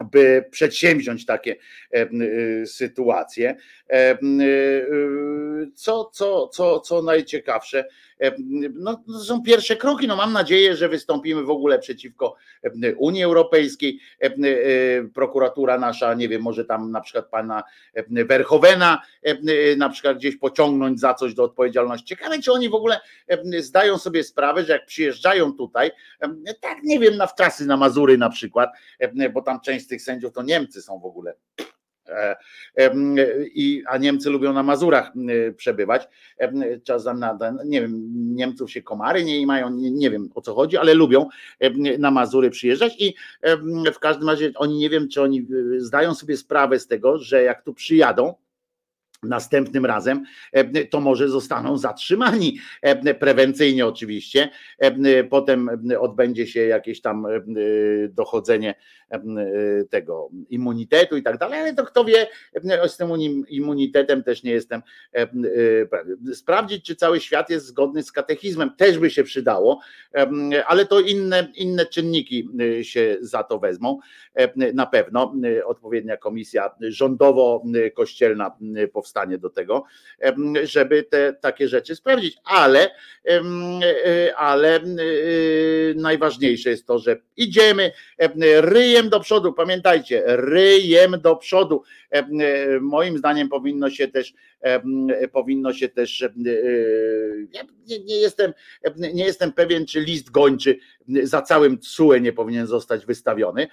by 0.00 0.44
przedsięwziąć 0.50 1.26
takie 1.26 1.56
y, 1.94 2.66
sytuacje. 2.66 3.56
Y, 3.92 5.70
co, 5.74 6.10
co, 6.12 6.48
co, 6.48 6.80
co 6.80 7.02
najciekawsze, 7.02 7.84
no, 8.74 9.02
to 9.06 9.24
są 9.24 9.42
pierwsze 9.42 9.76
kroki. 9.76 10.06
No, 10.08 10.16
mam 10.16 10.32
nadzieję, 10.32 10.76
że 10.76 10.88
wystąpimy 10.88 11.42
w 11.42 11.50
ogóle 11.50 11.78
przeciwko 11.78 12.36
Unii 12.96 13.22
Europejskiej. 13.22 14.00
Prokuratura 15.14 15.78
nasza, 15.78 16.14
nie 16.14 16.28
wiem, 16.28 16.42
może 16.42 16.64
tam 16.64 16.90
na 16.90 17.00
przykład 17.00 17.28
pana 17.28 17.62
Verhovena 18.08 19.02
na 19.76 19.88
przykład 19.88 20.16
gdzieś 20.16 20.36
pociągnąć 20.36 21.00
za 21.00 21.14
coś 21.14 21.34
do 21.34 21.44
odpowiedzialności. 21.44 22.06
Ciekawe, 22.06 22.42
czy 22.42 22.52
oni 22.52 22.68
w 22.68 22.74
ogóle 22.74 23.00
zdają 23.58 23.98
sobie 23.98 24.24
sprawę, 24.24 24.64
że 24.64 24.72
jak 24.72 24.86
przyjeżdżają 24.86 25.52
tutaj, 25.52 25.90
tak 26.60 26.82
nie 26.82 26.98
wiem, 26.98 27.16
na 27.16 27.26
wczasy 27.26 27.66
na 27.66 27.76
Mazury 27.76 28.18
na 28.18 28.30
przykład, 28.30 28.70
bo 29.32 29.42
tam 29.42 29.60
część 29.60 29.84
z 29.84 29.88
tych 29.88 30.02
sędziów 30.02 30.32
to 30.32 30.42
Niemcy 30.42 30.82
są 30.82 30.98
w 30.98 31.04
ogóle 31.04 31.34
E, 31.58 31.73
i, 33.54 33.82
a 33.86 33.98
Niemcy 33.98 34.30
lubią 34.30 34.52
na 34.52 34.62
Mazurach 34.62 35.12
przebywać. 35.56 36.08
Czasem 36.84 37.18
na, 37.18 37.38
nie 37.64 37.80
wiem, 37.80 38.10
Niemców 38.34 38.70
się 38.70 38.82
komary 38.82 39.24
nie 39.24 39.46
mają, 39.46 39.70
nie, 39.70 39.90
nie 39.90 40.10
wiem 40.10 40.30
o 40.34 40.40
co 40.40 40.54
chodzi, 40.54 40.76
ale 40.76 40.94
lubią 40.94 41.28
na 41.98 42.10
Mazury 42.10 42.50
przyjeżdżać 42.50 42.96
i 42.98 43.14
w 43.94 43.98
każdym 43.98 44.28
razie 44.28 44.52
oni 44.56 44.78
nie 44.78 44.90
wiem, 44.90 45.08
czy 45.08 45.22
oni 45.22 45.46
e, 45.76 45.80
zdają 45.80 46.14
sobie 46.14 46.36
sprawę 46.36 46.78
z 46.78 46.86
tego, 46.86 47.18
że 47.18 47.42
jak 47.42 47.62
tu 47.62 47.74
przyjadą, 47.74 48.34
następnym 49.28 49.86
razem, 49.86 50.24
e, 50.52 50.84
to 50.84 51.00
może 51.00 51.28
zostaną 51.28 51.78
zatrzymani 51.78 52.58
e, 52.82 53.14
prewencyjnie 53.14 53.86
oczywiście. 53.86 54.48
E, 54.78 55.24
potem 55.24 55.70
odbędzie 56.00 56.46
się 56.46 56.60
jakieś 56.60 57.00
tam 57.00 57.26
dochodzenie 58.08 58.74
tego 59.90 60.30
immunitetu 60.50 61.16
i 61.16 61.22
tak 61.22 61.38
dalej, 61.38 61.60
ale 61.60 61.74
to 61.74 61.84
kto 61.84 62.04
wie, 62.04 62.26
z 62.86 62.96
tym 62.96 63.08
immunitetem 63.48 64.22
też 64.22 64.42
nie 64.42 64.50
jestem 64.50 64.82
sprawdzić, 66.34 66.84
czy 66.86 66.96
cały 66.96 67.20
świat 67.20 67.50
jest 67.50 67.66
zgodny 67.66 68.02
z 68.02 68.12
katechizmem, 68.12 68.70
też 68.76 68.98
by 68.98 69.10
się 69.10 69.24
przydało, 69.24 69.80
ale 70.66 70.86
to 70.86 71.00
inne, 71.00 71.48
inne 71.54 71.86
czynniki 71.86 72.48
się 72.82 73.16
za 73.20 73.42
to 73.42 73.58
wezmą, 73.58 73.98
na 74.74 74.86
pewno 74.86 75.34
odpowiednia 75.64 76.16
komisja 76.16 76.70
rządowo-kościelna 76.80 78.56
powstanie 78.92 79.13
stanie 79.14 79.38
do 79.38 79.50
tego, 79.50 79.84
żeby 80.62 81.02
te 81.02 81.32
takie 81.32 81.68
rzeczy 81.68 81.96
sprawdzić. 81.96 82.36
Ale, 82.44 82.90
e, 83.28 84.36
ale 84.36 84.76
e, 84.76 84.82
najważniejsze 85.96 86.70
jest 86.70 86.86
to, 86.86 86.98
że 86.98 87.16
idziemy 87.36 87.92
ryjem 88.60 89.08
do 89.08 89.20
przodu. 89.20 89.52
Pamiętajcie, 89.52 90.22
ryjem 90.26 91.20
do 91.20 91.36
przodu. 91.36 91.82
E, 92.10 92.26
moim 92.80 93.18
zdaniem 93.18 93.48
powinno 93.48 93.90
się 93.90 94.08
też 94.08 94.34
powinno 95.32 95.72
się 95.72 95.88
też 95.88 96.20
ja 97.52 97.62
nie, 97.86 97.98
nie, 97.98 98.16
jestem, 98.16 98.52
nie 98.96 99.24
jestem 99.24 99.52
pewien, 99.52 99.86
czy 99.86 100.00
list 100.00 100.30
gończy 100.30 100.78
za 101.22 101.42
całym 101.42 101.78
TSUE 101.78 102.20
nie 102.20 102.32
powinien 102.32 102.66
zostać 102.66 103.06
wystawiony 103.06 103.68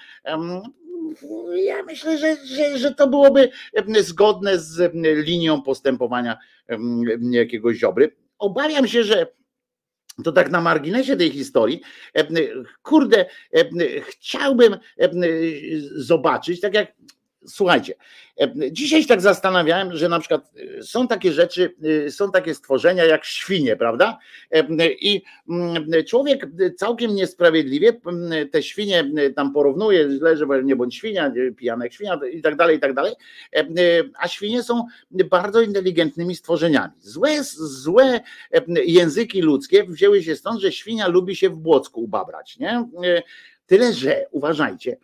ja 1.56 1.84
myślę, 1.84 2.18
że, 2.18 2.36
że, 2.46 2.78
że 2.78 2.92
to 2.92 3.08
byłoby 3.08 3.50
zgodne 4.00 4.60
z 4.60 4.94
linią 5.28 5.62
postępowania 5.62 6.38
jakiegoś 7.32 7.78
Ziobry. 7.78 8.16
Obawiam 8.38 8.88
się, 8.88 9.04
że 9.04 9.28
to 10.24 10.32
tak 10.32 10.52
na 10.52 10.62
marginesie 10.62 11.18
tej 11.18 11.32
historii, 11.32 11.82
kurde, 12.82 13.26
chciałbym 14.08 14.78
zobaczyć, 15.96 16.62
tak 16.62 16.74
jak 16.74 16.94
słuchajcie, 17.48 17.94
dzisiaj 18.72 19.02
się 19.02 19.08
tak 19.08 19.22
zastanawiałem, 19.22 19.98
że 19.98 20.10
na 20.10 20.20
przykład 20.20 20.52
y, 20.80 20.84
są 20.84 21.08
takie 21.08 21.32
rzeczy, 21.32 21.74
y, 21.86 22.12
są 22.12 22.32
takie 22.32 22.56
stworzenia 22.56 23.06
jak 23.06 23.26
świnie, 23.26 23.76
prawda? 23.76 24.18
I 25.02 25.22
mm, 25.50 25.86
człowiek 26.08 26.48
całkiem 26.78 27.16
niesprawiedliwie 27.16 27.94
mm, 28.06 28.50
te 28.50 28.64
świnie 28.64 29.12
tam 29.36 29.54
porównuje, 29.54 30.10
źle, 30.10 30.38
że 30.38 30.46
nie 30.64 30.76
bądź 30.76 30.96
świnia, 30.96 31.32
pijanek 31.58 31.94
świnia 31.94 32.20
i 32.34 32.42
tak 32.42 32.56
dalej, 32.56 32.78
i 32.78 32.80
tak 32.80 32.94
dalej, 32.94 33.14
a 34.20 34.28
świnie 34.28 34.64
są 34.64 34.86
bardzo 35.12 35.62
inteligentnymi 35.62 36.36
stworzeniami. 36.36 36.94
Złe, 37.00 37.44
złe 37.44 38.20
języki 38.86 39.42
ludzkie 39.42 39.84
wzięły 39.84 40.24
się 40.24 40.36
stąd, 40.36 40.62
że 40.62 40.72
świnia 40.72 41.08
lubi 41.08 41.36
się 41.36 41.50
w 41.50 41.56
błocku 41.56 42.02
ubabrać, 42.02 42.58
nie? 42.58 42.86
Tyle, 43.72 43.94
że 43.94 44.26
uważajcie, 44.32 44.98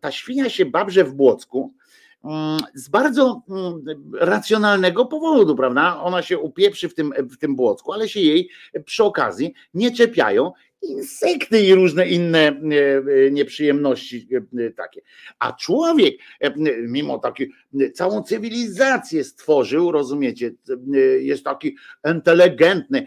ta 0.00 0.12
świnia 0.12 0.50
się 0.50 0.66
babrze 0.66 1.04
w 1.04 1.14
błocku 1.14 1.74
mm, 2.24 2.58
z 2.74 2.88
bardzo 2.88 3.42
mm, 3.50 3.84
racjonalnego 4.20 5.06
powodu, 5.06 5.56
prawda? 5.56 6.00
Ona 6.00 6.22
się 6.22 6.38
upieprzy 6.38 6.88
w 6.88 6.94
tym, 6.94 7.12
w 7.30 7.36
tym 7.36 7.56
błocku, 7.56 7.92
ale 7.92 8.08
się 8.08 8.20
jej 8.20 8.50
przy 8.84 9.04
okazji 9.04 9.54
nie 9.74 9.92
czepiają 9.92 10.52
insekty 10.84 11.60
i 11.60 11.74
różne 11.74 12.08
inne 12.08 12.38
e, 12.38 12.52
e, 13.26 13.30
nieprzyjemności 13.30 14.28
e, 14.58 14.70
takie. 14.70 15.00
A 15.38 15.52
człowiek, 15.52 16.14
mimo 16.88 17.18
taki, 17.18 17.52
całą 17.94 18.22
cywilizację 18.22 19.24
stworzył, 19.24 19.92
rozumiecie, 19.92 20.52
jest 21.20 21.44
taki 21.44 21.76
inteligentny, 22.14 23.06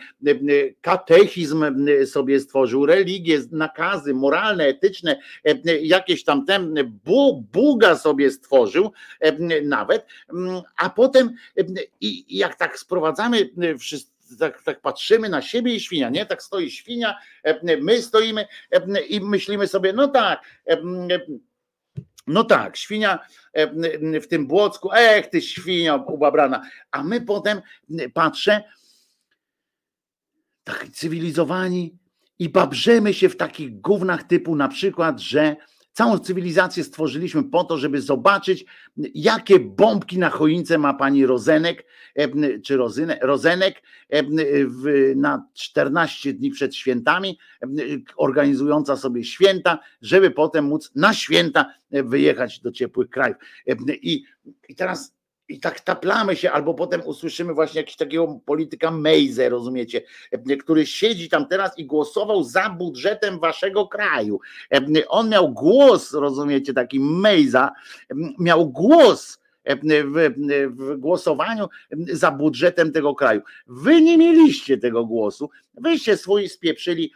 katechizm 0.82 1.66
sobie 2.06 2.40
stworzył, 2.40 2.86
religie, 2.86 3.40
nakazy 3.52 4.14
moralne, 4.14 4.66
etyczne, 4.66 5.20
jakieś 5.82 6.24
tam 6.24 6.46
ten 6.46 6.94
Buga 7.52 7.96
sobie 7.96 8.32
stworzył 8.32 8.92
nawet, 9.64 10.06
a 10.78 10.90
potem 10.90 11.34
i 12.02 12.38
jak 12.38 12.56
tak 12.56 12.80
sprowadzamy 12.80 13.50
wszystko 13.80 14.17
tak, 14.40 14.64
tak 14.64 14.82
patrzymy 14.82 15.30
na 15.30 15.42
siebie 15.42 15.76
i 15.76 15.80
świnia, 15.80 16.10
nie? 16.10 16.26
Tak 16.26 16.44
stoi 16.44 16.72
świnia, 16.72 17.16
e, 17.44 17.78
my 17.78 18.02
stoimy 18.02 18.48
e, 18.72 19.02
i 19.02 19.22
myślimy 19.22 19.68
sobie, 19.68 19.94
no 19.94 20.08
tak, 20.08 20.42
e, 20.70 20.78
no 22.28 22.44
tak, 22.44 22.78
świnia 22.78 23.20
w 24.22 24.28
tym 24.28 24.48
błocku, 24.48 24.90
ech 24.94 25.28
ty 25.28 25.42
świnia 25.42 25.96
ubabrana, 25.96 26.62
a 26.92 27.04
my 27.04 27.22
potem 27.22 27.62
patrzę, 28.14 28.64
tak 30.64 30.90
cywilizowani 30.90 31.98
i 32.40 32.50
babrzemy 32.50 33.14
się 33.14 33.30
w 33.30 33.38
takich 33.38 33.82
gównach 33.82 34.24
typu 34.24 34.56
na 34.56 34.68
przykład, 34.68 35.20
że 35.20 35.56
Całą 35.98 36.20
cywilizację 36.20 36.84
stworzyliśmy 36.84 37.44
po 37.44 37.64
to, 37.64 37.78
żeby 37.78 38.02
zobaczyć, 38.02 38.66
jakie 39.16 39.60
bombki 39.60 40.18
na 40.18 40.30
choince 40.30 40.78
ma 40.78 40.94
pani 40.94 41.26
Rozenek, 41.26 41.86
czy 42.64 42.78
Rozyne, 42.78 43.20
Rozenek 43.22 43.84
na 45.16 45.48
14 45.54 46.34
dni 46.34 46.52
przed 46.52 46.76
świętami, 46.76 47.40
organizująca 48.18 48.96
sobie 48.96 49.24
święta, 49.24 49.80
żeby 50.02 50.32
potem 50.32 50.66
móc 50.66 50.92
na 50.96 51.14
święta 51.14 51.74
wyjechać 51.92 52.60
do 52.60 52.72
ciepłych 52.72 53.10
krajów. 53.10 53.38
I, 54.02 54.24
i 54.70 54.76
teraz 54.76 55.17
i 55.50 55.60
tak 55.60 55.80
taplamy 55.80 56.36
się, 56.36 56.52
albo 56.52 56.74
potem 56.74 57.02
usłyszymy 57.06 57.54
właśnie 57.54 57.80
jakiegoś 57.80 57.98
takiego 57.98 58.40
polityka 58.46 58.92
Mejze, 58.92 59.50
rozumiecie, 59.50 60.02
który 60.60 60.86
siedzi 60.86 61.30
tam 61.30 61.48
teraz 61.48 61.78
i 61.78 61.86
głosował 61.86 62.44
za 62.44 62.70
budżetem 62.70 63.40
waszego 63.40 63.88
kraju. 63.88 64.40
On 65.08 65.30
miał 65.30 65.54
głos, 65.54 66.14
rozumiecie, 66.14 66.74
taki 66.74 67.00
Mejza, 67.00 67.72
miał 68.40 68.70
głos 68.70 69.40
w, 69.66 70.34
w, 70.76 70.98
głosowaniu 70.98 71.68
za 71.92 72.32
budżetem 72.32 72.92
tego 72.92 73.16
kraju. 73.16 73.42
Wy 73.68 74.02
nie 74.02 74.18
mieliście 74.18 74.78
tego 74.78 75.06
głosu, 75.06 75.50
wyście 75.74 76.18
swój 76.18 76.50
spieprzyli 76.50 77.14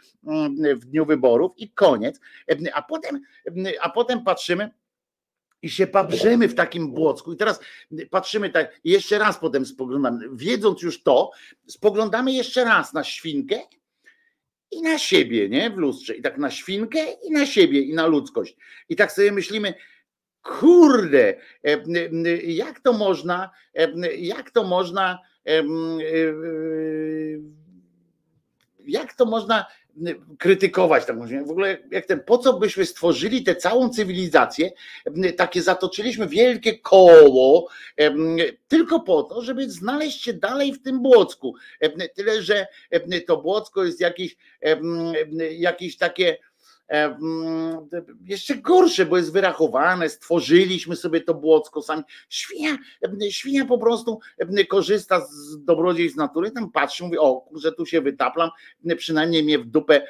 w 0.76 0.84
dniu 0.84 1.06
wyborów 1.06 1.52
i 1.56 1.70
koniec. 1.70 2.20
A 2.74 2.82
potem, 2.82 3.20
a 3.80 3.90
potem 3.90 4.24
patrzymy, 4.24 4.70
i 5.62 5.70
się 5.70 5.86
patrzymy 5.86 6.48
w 6.48 6.54
takim 6.54 6.92
błocku. 6.92 7.32
I 7.32 7.36
teraz 7.36 7.60
patrzymy 8.10 8.50
tak, 8.50 8.80
jeszcze 8.84 9.18
raz 9.18 9.38
potem 9.38 9.66
spoglądamy, 9.66 10.28
wiedząc 10.32 10.82
już 10.82 11.02
to, 11.02 11.30
spoglądamy 11.66 12.32
jeszcze 12.32 12.64
raz 12.64 12.92
na 12.92 13.04
świnkę 13.04 13.60
i 14.70 14.82
na 14.82 14.98
siebie, 14.98 15.48
nie? 15.48 15.70
W 15.70 15.76
lustrze. 15.76 16.14
I 16.14 16.22
tak 16.22 16.38
na 16.38 16.50
świnkę 16.50 16.98
i 17.22 17.30
na 17.30 17.46
siebie 17.46 17.80
i 17.80 17.94
na 17.94 18.06
ludzkość. 18.06 18.56
I 18.88 18.96
tak 18.96 19.12
sobie 19.12 19.32
myślimy, 19.32 19.74
kurde, 20.42 21.34
jak 22.44 22.80
to 22.80 22.92
można, 22.92 23.50
jak 24.18 24.50
to 24.50 24.64
można, 24.64 25.18
jak 28.86 29.14
to 29.14 29.24
można 29.24 29.66
krytykować 30.38 31.06
tak 31.06 31.18
w 31.46 31.50
ogóle 31.50 31.78
jak 31.90 32.06
ten, 32.06 32.20
po 32.20 32.38
co 32.38 32.52
byśmy 32.52 32.86
stworzyli 32.86 33.42
tę 33.42 33.56
całą 33.56 33.88
cywilizację, 33.88 34.70
takie 35.36 35.62
zatoczyliśmy 35.62 36.28
wielkie 36.28 36.78
koło, 36.78 37.68
tylko 38.68 39.00
po 39.00 39.22
to, 39.22 39.42
żeby 39.42 39.70
znaleźć 39.70 40.22
się 40.22 40.32
dalej 40.32 40.72
w 40.72 40.82
tym 40.82 41.02
błocku. 41.02 41.54
Tyle, 42.14 42.42
że 42.42 42.66
to 43.26 43.36
błocko 43.36 43.84
jest 43.84 44.00
jakieś, 44.00 44.36
jakieś 45.58 45.96
takie 45.96 46.36
jeszcze 48.26 48.54
gorsze, 48.54 49.06
bo 49.06 49.16
jest 49.16 49.32
wyrachowane, 49.32 50.08
stworzyliśmy 50.08 50.96
sobie 50.96 51.20
to 51.20 51.34
błocko 51.34 51.82
sami. 51.82 52.02
Świnia, 52.28 52.78
świnia 53.30 53.64
po 53.64 53.78
prostu 53.78 54.20
korzysta 54.68 55.20
z 55.20 55.64
dobrodziejstw 55.64 56.18
natury, 56.18 56.50
tam 56.50 56.70
patrzy, 56.70 57.04
mówi, 57.04 57.18
o, 57.18 57.48
że 57.54 57.72
tu 57.72 57.86
się 57.86 58.00
wytaplam, 58.00 58.50
przynajmniej 58.96 59.44
mnie 59.44 59.58
w 59.58 59.66
dupę 59.66 60.06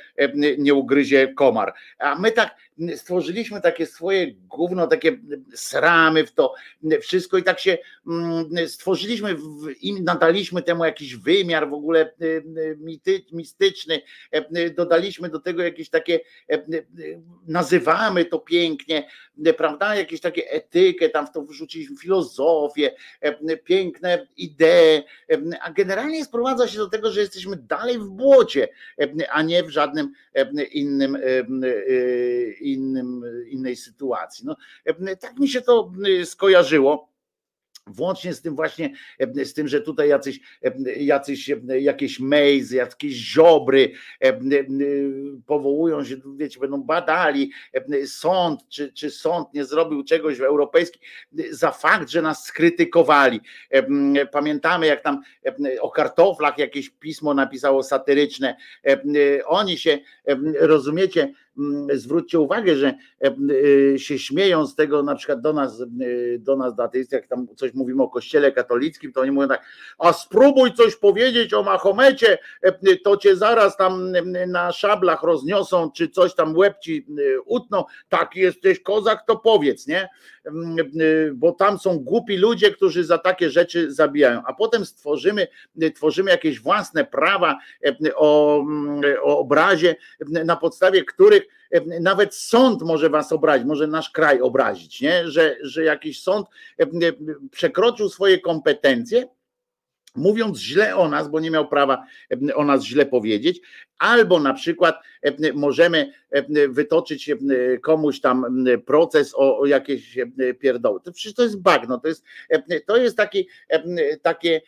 nie 0.59 0.75
ugryzie 0.75 1.35
komar. 1.35 1.75
A 1.99 2.19
my 2.19 2.33
tak 2.33 2.57
stworzyliśmy 2.97 3.61
takie 3.61 3.87
swoje 3.87 4.35
gówno, 4.35 4.87
takie 4.87 5.19
sramy 5.55 6.27
w 6.27 6.33
to 6.33 6.55
wszystko 7.01 7.39
i 7.39 7.43
tak 7.43 7.61
się 7.61 7.79
stworzyliśmy 8.67 9.37
i 9.81 10.03
nadaliśmy 10.03 10.63
temu 10.63 10.85
jakiś 10.85 11.17
wymiar 11.17 11.71
w 11.71 11.75
ogóle 11.75 12.15
mistyczny, 13.33 14.03
dodaliśmy 14.77 15.29
do 15.29 15.41
tego 15.41 15.63
jakieś 15.63 15.91
takie 15.91 16.21
nazywamy 17.47 18.25
to 18.25 18.39
pięknie, 18.39 19.09
prawda? 19.57 19.97
Jakieś 19.97 20.21
takie 20.21 20.51
etykę, 20.51 21.09
tam 21.09 21.27
w 21.27 21.33
to 21.33 21.43
wrzuciliśmy 21.43 21.97
filozofię, 21.97 22.95
piękne 23.65 24.27
idee, 24.37 25.05
a 25.63 25.73
generalnie 25.73 26.25
sprowadza 26.25 26.69
się 26.69 26.79
do 26.79 26.89
tego, 26.89 27.11
że 27.11 27.21
jesteśmy 27.21 27.57
dalej 27.57 27.99
w 27.99 28.09
błocie, 28.09 28.69
a 29.31 29.43
nie 29.43 29.63
w 29.63 29.71
żadnym 29.71 30.13
innym, 30.73 31.19
innym 32.61 33.25
innej 33.47 33.77
sytuacji. 33.77 34.47
No, 34.47 34.57
tak 35.21 35.39
mi 35.39 35.49
się 35.49 35.61
to 35.61 35.93
skojarzyło 36.25 37.12
Włącznie 37.87 38.35
z 38.35 38.43
tym 38.43 38.57
właśnie, 38.57 38.93
e, 39.19 39.45
z 39.45 39.55
tym, 39.55 39.69
że 39.69 39.81
tutaj 39.81 40.09
jacyś, 40.09 40.41
e, 40.63 40.93
jacyś 40.93 41.51
e, 41.51 41.59
jakieś 41.81 42.21
mejzy, 42.21 42.77
jakieś 42.77 43.13
ziobry 43.13 43.93
powołują 45.47 46.05
się, 46.05 46.17
wiecie, 46.37 46.61
będą 46.61 46.83
badali 46.83 47.51
sąd, 48.07 48.69
czy, 48.69 48.93
czy 48.93 49.11
sąd 49.11 49.55
nie 49.55 49.65
zrobił 49.65 50.05
czegoś 50.05 50.39
w 50.39 50.43
europejskim 50.43 51.03
za 51.51 51.71
fakt, 51.71 52.09
że 52.09 52.23
nas 52.23 52.45
skrytykowali. 52.45 53.41
Pamiętamy, 54.33 54.87
jak 54.87 55.03
tam 55.03 55.21
o 55.81 55.91
kartoflach 55.91 56.59
jakieś 56.59 56.91
pismo 56.91 57.35
napisało 57.35 57.83
satyryczne. 57.83 58.57
Oni 59.47 59.79
się, 59.79 59.99
rozumiecie, 60.61 61.33
zwróćcie 61.95 62.41
uwagę, 62.41 62.77
że 62.77 62.87
e, 62.87 63.35
e, 63.95 63.99
się 63.99 64.19
śmieją 64.19 64.67
z 64.67 64.75
tego 64.75 65.03
na 65.03 65.15
przykład 65.15 65.41
do 65.41 65.53
nas, 65.53 65.81
e, 65.81 65.87
do 66.39 66.57
nas 66.57 66.79
ateistów, 66.79 67.13
jak 67.13 67.27
tam 67.27 67.47
coś 67.57 67.75
mówimy 67.75 68.03
o 68.03 68.09
kościele 68.09 68.53
katolickim, 68.53 69.13
to 69.13 69.21
oni 69.21 69.31
mówią 69.31 69.49
tak, 69.49 69.65
a 69.99 70.13
spróbuj 70.13 70.73
coś 70.75 70.97
powiedzieć 70.97 71.55
o 71.55 71.63
Mahomecie, 71.63 72.39
to 73.05 73.17
cię 73.17 73.37
zaraz 73.37 73.77
tam 73.77 74.13
na 74.47 74.73
szablach 74.73 75.23
rozniosą, 75.23 75.91
czy 75.91 76.09
coś 76.09 76.35
tam 76.35 76.57
łeb 76.57 76.79
ci 76.79 77.07
utną, 77.47 77.85
tak 78.09 78.37
jesteś 78.37 78.81
kozak, 78.81 79.25
to 79.27 79.37
powiedz, 79.37 79.87
nie? 79.87 80.09
Mm, 80.45 80.77
bo 81.35 81.53
tam 81.53 81.79
są 81.79 81.99
głupi 81.99 82.37
ludzie, 82.37 82.71
którzy 82.71 83.05
za 83.05 83.19
takie 83.19 83.51
rzeczy 83.51 83.93
zabijają, 83.93 84.43
a 84.47 84.53
potem 84.53 84.87
stworzymy, 84.87 85.49
tworzymy 85.95 86.31
jakieś 86.31 86.61
własne 86.61 87.05
prawa 87.05 87.59
o, 88.15 88.61
mm, 88.61 89.03
o 89.23 89.39
obrazie, 89.39 89.97
na 90.45 90.57
podstawie 90.57 91.05
których 91.05 91.42
nawet 92.01 92.35
sąd 92.35 92.83
może 92.83 93.11
was 93.11 93.33
obrazić, 93.33 93.67
może 93.67 93.87
nasz 93.87 94.11
kraj 94.11 94.41
obrazić, 94.41 95.01
nie? 95.01 95.29
Że, 95.29 95.57
że 95.63 95.85
jakiś 95.85 96.23
sąd 96.23 96.47
przekroczył 97.51 98.09
swoje 98.09 98.39
kompetencje, 98.39 99.29
mówiąc 100.15 100.59
źle 100.59 100.97
o 100.97 101.09
nas, 101.09 101.29
bo 101.29 101.41
nie 101.41 101.51
miał 101.51 101.69
prawa 101.69 102.05
o 102.55 102.65
nas 102.65 102.85
źle 102.85 103.07
powiedzieć, 103.07 103.61
albo 103.99 104.41
na 104.41 104.55
przykład 104.55 104.97
możemy 105.55 106.13
wytoczyć 106.69 107.31
komuś 107.83 108.21
tam 108.21 108.65
proces 108.87 109.35
o, 109.35 109.59
o 109.59 109.67
jakieś 109.67 110.19
pierdoły. 110.61 111.01
To 111.01 111.13
przecież 111.13 111.35
to 111.35 111.43
jest 111.43 111.61
bagno, 111.61 111.99
to 111.99 112.09
jest, 112.09 112.25
to 112.87 112.97
jest 112.97 113.17
taki, 113.17 113.49
takie 114.23 114.61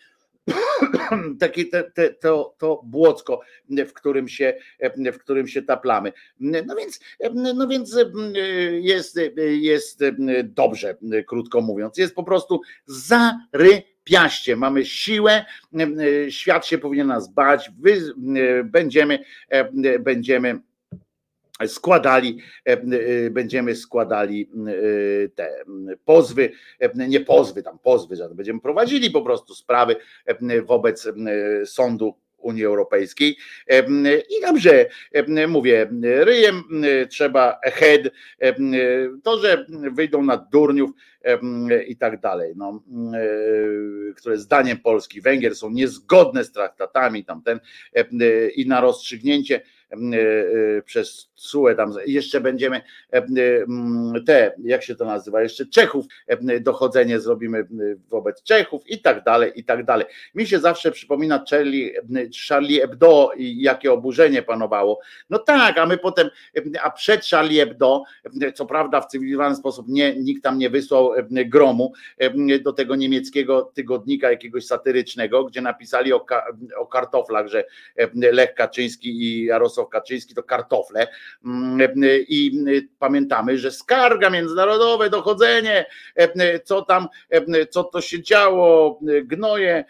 takie 1.41 1.65
te, 1.65 1.85
te, 1.85 2.11
to, 2.11 2.55
to 2.59 2.81
błocko, 2.85 3.41
w 3.71 3.93
którym, 3.93 4.29
się, 4.29 4.55
w 5.13 5.19
którym 5.19 5.49
się 5.49 5.63
taplamy. 5.63 6.13
No 6.41 6.77
więc, 6.77 7.01
no 7.35 7.69
więc 7.69 7.97
jest, 8.81 9.21
jest 9.37 10.01
dobrze, 10.45 10.97
krótko 11.27 11.61
mówiąc. 11.61 11.99
Jest 11.99 12.15
po 12.15 12.25
prostu 12.25 12.61
zarypiaście. 12.87 14.57
Mamy 14.57 14.85
siłę, 14.87 15.45
świat 16.29 16.67
się 16.67 16.79
powinien 16.79 17.07
nas 17.07 17.33
bać, 17.33 17.71
wy, 17.79 18.01
będziemy, 18.65 19.19
będziemy 20.01 20.61
składali, 21.67 22.39
e, 22.67 22.73
e, 22.73 23.31
będziemy 23.31 23.77
składali 23.77 24.51
e, 24.67 25.29
te 25.29 25.65
pozwy, 26.05 26.53
nie 26.95 27.21
pozwy, 27.21 27.63
tam 27.63 27.79
pozwy, 27.79 28.17
będziemy 28.35 28.61
prowadzili 28.61 29.11
po 29.11 29.23
prostu 29.23 29.55
sprawy 29.55 29.97
wobec 30.67 31.09
sądu 31.65 32.15
Unii 32.39 32.65
Europejskiej. 32.65 33.37
I 34.31 34.41
dobrze, 34.43 34.87
mówię, 35.49 35.91
ryjem 36.03 36.63
trzeba 37.11 37.61
head, 37.63 38.01
to, 39.23 39.39
że 39.39 39.67
wyjdą 39.93 40.23
na 40.23 40.37
durniów 40.37 40.91
i 41.87 41.97
tak 41.97 42.21
dalej, 42.21 42.53
no, 42.57 42.83
które 44.17 44.39
zdaniem 44.39 44.79
Polski, 44.79 45.21
Węgier 45.21 45.57
są 45.57 45.71
niezgodne 45.71 46.45
z 46.45 46.53
traktatami, 46.53 47.25
tamten 47.25 47.61
i 48.57 48.67
na 48.69 48.81
rozstrzygnięcie 48.81 49.61
przez 50.85 51.31
CUE 51.35 51.75
tam 51.75 51.93
jeszcze 52.07 52.41
będziemy 52.41 52.81
e, 53.11 53.23
te, 54.27 54.55
jak 54.65 54.83
się 54.83 54.95
to 54.95 55.05
nazywa, 55.05 55.43
jeszcze 55.43 55.67
Czechów 55.67 56.07
dochodzenie 56.61 57.21
zrobimy 57.21 57.67
wobec 58.09 58.43
Czechów 58.43 58.83
i 58.87 58.99
tak 58.99 59.25
dalej, 59.25 59.53
i 59.57 59.65
tak 59.65 59.85
dalej. 59.85 60.07
Mi 60.35 60.47
się 60.47 60.59
zawsze 60.59 60.91
przypomina 60.91 61.45
Charlie, 61.51 61.93
Charlie 62.49 62.81
Hebdo 62.81 63.31
i 63.37 63.63
jakie 63.63 63.93
oburzenie 63.93 64.43
panowało. 64.43 65.01
No 65.31 65.39
tak, 65.39 65.79
a 65.79 65.87
my 65.87 65.99
potem, 65.99 66.31
a 66.83 66.91
przed 66.91 67.27
Charlie 67.27 67.61
Hebdo, 67.61 68.03
co 68.55 68.67
prawda 68.67 69.01
w 69.01 69.07
cywilizowany 69.07 69.57
sposób 69.57 69.87
nie, 69.89 70.17
nikt 70.17 70.43
tam 70.43 70.59
nie 70.59 70.71
wysłał 70.71 71.13
gromu 71.31 71.93
do 72.63 72.73
tego 72.73 72.97
niemieckiego 72.97 73.63
tygodnika 73.75 74.31
jakiegoś 74.31 74.67
satyrycznego, 74.67 75.45
gdzie 75.45 75.61
napisali 75.61 76.13
o, 76.13 76.27
o 76.77 76.87
kartoflach, 76.87 77.49
że 77.49 77.65
Lech 78.15 78.55
Kaczyński 78.55 79.23
i 79.23 79.45
Jarosław 79.45 79.84
Jarosław 79.85 79.89
Kaczyński 79.89 80.35
to 80.35 80.43
kartofle 80.43 81.07
mm, 81.45 81.95
i 82.29 82.53
pamiętamy, 82.99 83.59
że 83.59 83.71
skarga 83.71 84.31
międzynarodowe, 84.31 85.11
dochodzenie, 85.11 85.87
co 86.65 86.83
tam, 86.83 87.09
co 87.71 87.85
to 87.85 88.01
się 88.01 88.23
działo, 88.23 89.01
gnoje 89.25 89.85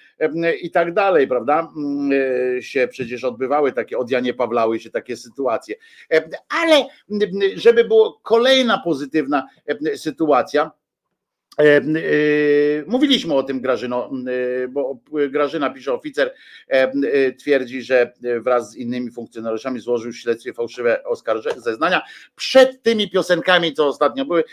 i 0.62 0.71
tak 0.71 0.95
dalej, 0.95 1.29
prawda, 1.29 1.69
mm, 1.77 2.62
się 2.62 2.89
przecież 2.89 3.25
odbywały 3.25 3.73
takie, 3.73 3.99
od 3.99 4.11
Janie 4.11 4.35
Pawlały 4.35 4.81
się 4.81 4.91
takie 4.91 5.16
sytuacje. 5.16 5.75
Ale 6.49 6.87
żeby 7.57 7.85
było 7.85 8.21
kolejna 8.23 8.79
pozytywna 8.79 9.49
sytuacja, 9.97 10.71
E, 10.71 10.71
e, 10.71 10.84
mówiliśmy 12.87 13.35
o 13.35 13.43
tym 13.43 13.61
Grażyno, 13.61 14.11
e, 14.65 14.69
bo 14.69 14.99
Grażyna 15.31 15.71
pisze 15.71 15.93
oficer, 15.93 16.35
twierdzi, 17.39 17.83
że 17.83 18.13
wraz 18.41 18.71
z 18.71 18.77
innymi 18.77 19.11
funkcjonariuszami 19.11 19.81
złożył 19.81 20.13
w 20.13 20.17
śledztwie 20.17 20.53
fałszywe 20.53 21.05
oskarżenia, 21.05 21.61
zeznania. 21.61 22.03
Przed 22.37 22.83
tymi 22.83 23.11
piosenkami, 23.11 23.73
co 23.73 23.87
ostatnio 23.87 24.25
były, 24.25 24.45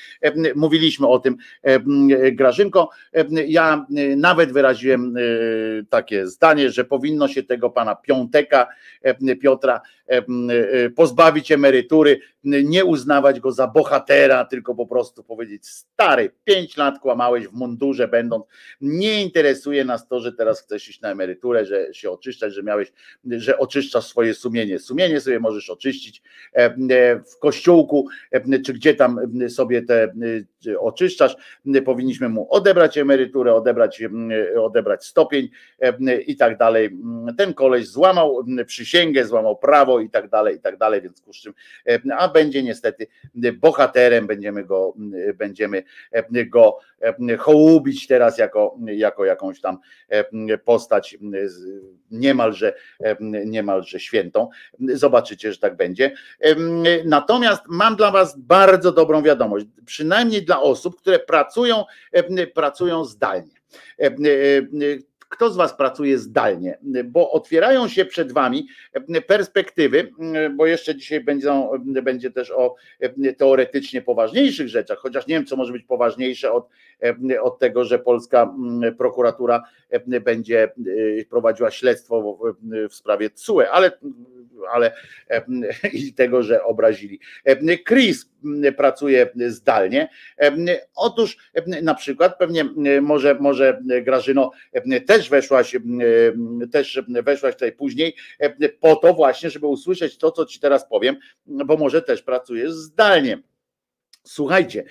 mówiliśmy 0.56 1.08
o 1.08 1.20
tym 1.20 1.38
Grażynko. 2.32 2.90
Ja 3.48 3.86
nawet 4.18 4.52
wyraziłem 4.52 5.16
takie 5.90 6.28
zdanie, 6.28 6.72
że 6.72 6.86
powinno 6.86 7.28
się 7.28 7.44
tego 7.44 7.70
pana 7.70 7.96
Piąteka, 7.96 8.68
Piotra 9.42 9.82
pozbawić 10.96 11.52
emerytury 11.52 12.20
nie 12.44 12.86
uznawać 12.86 13.40
go 13.40 13.52
za 13.52 13.68
bohatera, 13.68 14.46
tylko 14.46 14.76
po 14.76 14.88
prostu 14.88 15.24
powiedzieć 15.24 15.68
stary, 15.68 16.32
pięć 16.44 16.78
lat 16.78 17.00
kłamałeś 17.00 17.48
w 17.48 17.54
mundurze 17.54 18.08
będąc, 18.08 18.46
nie 18.82 19.22
interesuje 19.22 19.86
nas 19.86 20.08
to, 20.08 20.20
że 20.20 20.34
teraz 20.34 20.62
chcesz 20.62 20.90
iść 20.90 21.02
na 21.02 21.12
emeryturę, 21.12 21.66
że 21.66 21.94
się 21.94 22.12
oczyszczać, 22.12 22.54
że 22.54 22.64
miałeś, 22.64 22.92
że 23.26 23.58
oczyszczasz 23.58 24.06
swoje 24.06 24.34
sumienie. 24.34 24.80
Sumienie 24.80 25.22
sobie 25.22 25.40
możesz 25.40 25.70
oczyścić 25.70 26.22
w 27.36 27.40
kościółku, 27.40 28.08
czy 28.66 28.74
gdzie 28.74 28.96
tam 28.96 29.20
sobie 29.50 29.82
te 29.82 30.14
oczyszczasz, 30.80 31.36
powinniśmy 31.86 32.30
mu 32.30 32.54
odebrać 32.54 32.98
emeryturę, 32.98 33.54
odebrać, 33.54 34.04
odebrać 34.60 35.06
stopień 35.06 35.50
i 36.28 36.36
tak 36.36 36.58
dalej. 36.58 36.98
Ten 37.38 37.54
koleś 37.54 37.88
złamał 37.88 38.46
przysięgę, 38.66 39.26
złamał 39.26 39.58
prawo 39.58 40.00
i 40.00 40.10
tak 40.10 40.30
dalej, 40.30 40.56
i 40.56 40.60
tak 40.60 40.78
dalej, 40.78 41.02
więc 41.02 41.24
czym, 41.42 41.54
a 42.18 42.31
będzie 42.32 42.64
niestety 42.64 43.08
bohaterem, 43.54 44.28
będziemy 44.28 44.64
go, 44.64 44.94
będziemy 45.36 45.84
go 46.48 46.80
hołubić 47.40 48.08
teraz 48.08 48.38
jako, 48.38 48.78
jako 48.86 49.26
jakąś 49.26 49.62
tam 49.62 49.78
postać 50.66 51.18
niemalże, 52.12 52.74
niemalże 53.46 54.00
świętą. 54.00 54.50
Zobaczycie, 54.80 55.54
że 55.54 55.60
tak 55.60 55.76
będzie. 55.76 56.12
Natomiast 57.06 57.64
mam 57.68 57.96
dla 57.96 58.12
Was 58.12 58.40
bardzo 58.40 58.92
dobrą 58.92 59.22
wiadomość, 59.22 59.66
przynajmniej 59.86 60.46
dla 60.46 60.62
osób, 60.62 61.02
które 61.02 61.20
pracują, 61.20 61.86
pracują 62.54 63.06
zdalnie 63.06 63.62
kto 65.32 65.50
z 65.50 65.56
Was 65.56 65.78
pracuje 65.78 66.18
zdalnie, 66.18 66.78
bo 67.06 67.32
otwierają 67.32 67.88
się 67.88 68.06
przed 68.06 68.32
Wami 68.32 68.68
perspektywy, 69.28 70.12
bo 70.56 70.66
jeszcze 70.66 70.96
dzisiaj 70.96 71.24
będą, 71.24 71.72
będzie 72.04 72.32
też 72.32 72.52
o 72.52 72.76
teoretycznie 73.38 74.02
poważniejszych 74.02 74.68
rzeczach, 74.68 74.98
chociaż 74.98 75.28
nie 75.28 75.36
wiem, 75.36 75.46
co 75.46 75.56
może 75.56 75.74
być 75.74 75.84
poważniejsze 75.84 76.52
od, 76.52 76.70
od 77.42 77.60
tego, 77.60 77.86
że 77.86 78.00
polska 78.00 78.54
prokuratura 78.98 79.64
będzie 80.22 80.72
prowadziła 81.30 81.72
śledztwo 81.72 82.38
w, 82.62 82.90
w 82.90 82.96
sprawie 82.96 83.30
CUE, 83.30 83.62
ale 83.72 83.92
ale 84.72 84.94
i 85.94 86.14
tego, 86.14 86.44
że 86.44 86.64
obrazili. 86.64 87.20
Chris 87.88 88.32
pracuje 88.78 89.30
zdalnie. 89.48 90.10
Otóż 90.96 91.38
na 91.84 91.96
przykład 91.96 92.38
pewnie 92.38 92.64
może, 93.02 93.36
może 93.36 93.82
Grażyno 94.02 94.52
też 95.08 95.30
weszłaś, 95.30 95.76
też 96.72 97.02
weszłaś 97.08 97.54
tutaj 97.54 97.72
później 97.72 98.16
po 98.80 98.96
to 98.96 99.14
właśnie, 99.14 99.50
żeby 99.50 99.68
usłyszeć 99.68 100.18
to, 100.18 100.32
co 100.32 100.46
ci 100.46 100.60
teraz 100.60 100.90
powiem, 100.90 101.16
bo 101.46 101.78
może 101.78 102.02
też 102.02 102.22
pracujesz 102.22 102.72
zdalnie. 102.72 103.51
Słuchajcie, 104.24 104.84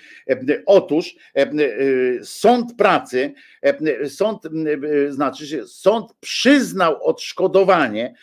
otóż 0.67 1.15
sąd 2.23 2.77
pracy, 2.77 3.35
sąd 4.09 4.43
znaczy 5.09 5.47
się, 5.47 5.67
sąd 5.67 6.13
przyznał 6.21 7.05
odszkodowanie 7.05 8.15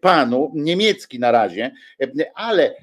panu, 0.00 0.52
niemiecki 0.54 1.18
na 1.18 1.32
razie, 1.32 1.70
ale 2.34 2.74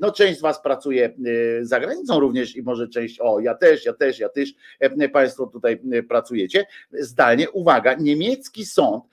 no 0.00 0.12
część 0.12 0.38
z 0.38 0.42
was 0.42 0.62
pracuje 0.62 1.14
za 1.62 1.80
granicą 1.80 2.20
również 2.20 2.56
i 2.56 2.62
może 2.62 2.88
część, 2.88 3.20
o 3.20 3.40
ja 3.40 3.54
też, 3.54 3.84
ja 3.84 3.92
też, 3.92 4.18
ja 4.18 4.28
też, 4.28 4.54
państwo 5.12 5.46
tutaj 5.46 5.80
pracujecie 6.08 6.66
zdalnie. 6.92 7.50
Uwaga, 7.50 7.94
niemiecki 7.94 8.66
sąd 8.66 9.04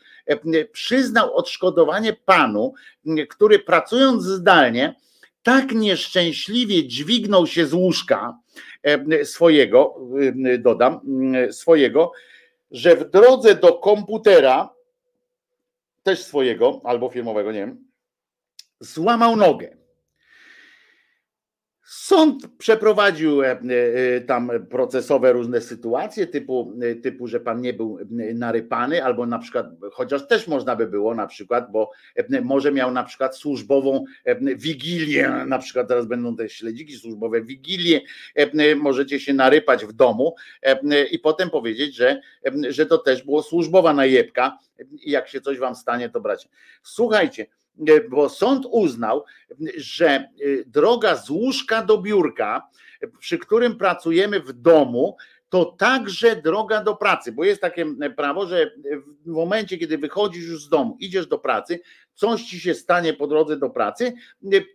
przyznał 0.72 1.36
odszkodowanie 1.36 2.14
panu, 2.14 2.74
który 3.30 3.60
pracując 3.60 4.24
zdalnie, 4.24 4.95
tak 5.43 5.72
nieszczęśliwie 5.72 6.88
dźwignął 6.88 7.47
się 7.47 7.65
z 7.65 7.73
łóżka 7.73 8.39
swojego, 9.23 9.95
dodam, 10.59 10.99
swojego, 11.51 12.11
że 12.72 12.95
w 12.95 13.09
drodze 13.09 13.55
do 13.55 13.73
komputera, 13.73 14.73
też 16.03 16.23
swojego, 16.23 16.81
albo 16.84 17.09
firmowego, 17.09 17.51
nie 17.51 17.59
wiem, 17.59 17.88
złamał 18.80 19.35
nogę. 19.35 19.81
Sąd 21.93 22.47
przeprowadził 22.57 23.43
e, 23.43 23.51
e, 23.51 24.22
tam 24.22 24.51
procesowe 24.69 25.34
różne 25.34 25.61
sytuacje, 25.61 26.27
typu, 26.27 26.73
e, 26.81 26.95
typu, 26.95 27.27
że 27.27 27.39
pan 27.39 27.61
nie 27.61 27.73
był 27.73 27.97
narypany, 28.34 29.03
albo 29.03 29.26
na 29.26 29.39
przykład, 29.39 29.65
chociaż 29.91 30.27
też 30.27 30.47
można 30.47 30.76
by 30.76 30.88
było 30.88 31.15
na 31.15 31.27
przykład, 31.27 31.72
bo 31.72 31.91
może 32.41 32.72
miał 32.72 32.91
na 32.91 33.03
przykład 33.03 33.38
służbową 33.38 34.05
wigilię, 34.55 35.30
na 35.47 35.59
przykład 35.59 35.88
teraz 35.88 36.05
będą 36.05 36.35
te 36.35 36.49
śledziki 36.49 36.97
służbowe, 36.97 37.41
wigilię, 37.41 38.01
możecie 38.76 39.19
się 39.19 39.34
narypać 39.34 39.85
w 39.85 39.93
domu 39.93 40.35
i 41.11 41.19
potem 41.19 41.49
powiedzieć, 41.49 41.95
że, 41.95 42.22
że 42.69 42.85
to 42.85 42.97
też 42.97 43.23
było 43.23 43.43
służbowa 43.43 43.93
najebka 43.93 44.57
i 44.89 45.11
jak 45.11 45.27
się 45.27 45.41
coś 45.41 45.57
wam 45.57 45.76
stanie, 45.76 46.09
to 46.09 46.22
bracie. 46.22 46.49
Słuchajcie, 46.84 47.45
bo 48.10 48.30
sąd 48.30 48.65
uznał, 48.72 49.23
że 49.77 50.07
e, 50.07 50.27
droga 50.65 51.15
z 51.15 51.30
łóżka 51.30 51.84
do 51.84 51.98
biurka, 51.98 52.68
przy 53.19 53.38
którym 53.38 53.77
pracujemy 53.77 54.39
w 54.39 54.53
domu, 54.53 55.18
to 55.49 55.65
także 55.65 56.35
droga 56.35 56.84
do 56.84 56.95
pracy, 56.95 57.31
bo 57.31 57.43
jest 57.43 57.61
takie 57.61 57.85
prawo, 58.15 58.48
że 58.48 58.72
w 59.26 59.30
momencie, 59.30 59.77
kiedy 59.77 59.98
wychodzisz 59.98 60.48
już 60.48 60.65
z 60.65 60.69
domu, 60.69 60.98
idziesz 60.99 61.27
do 61.27 61.39
pracy, 61.39 61.80
coś 62.14 62.44
ci 62.44 62.60
się 62.60 62.74
stanie 62.74 63.14
po 63.14 63.28
drodze 63.28 63.58
do 63.58 63.70
pracy, 63.70 64.14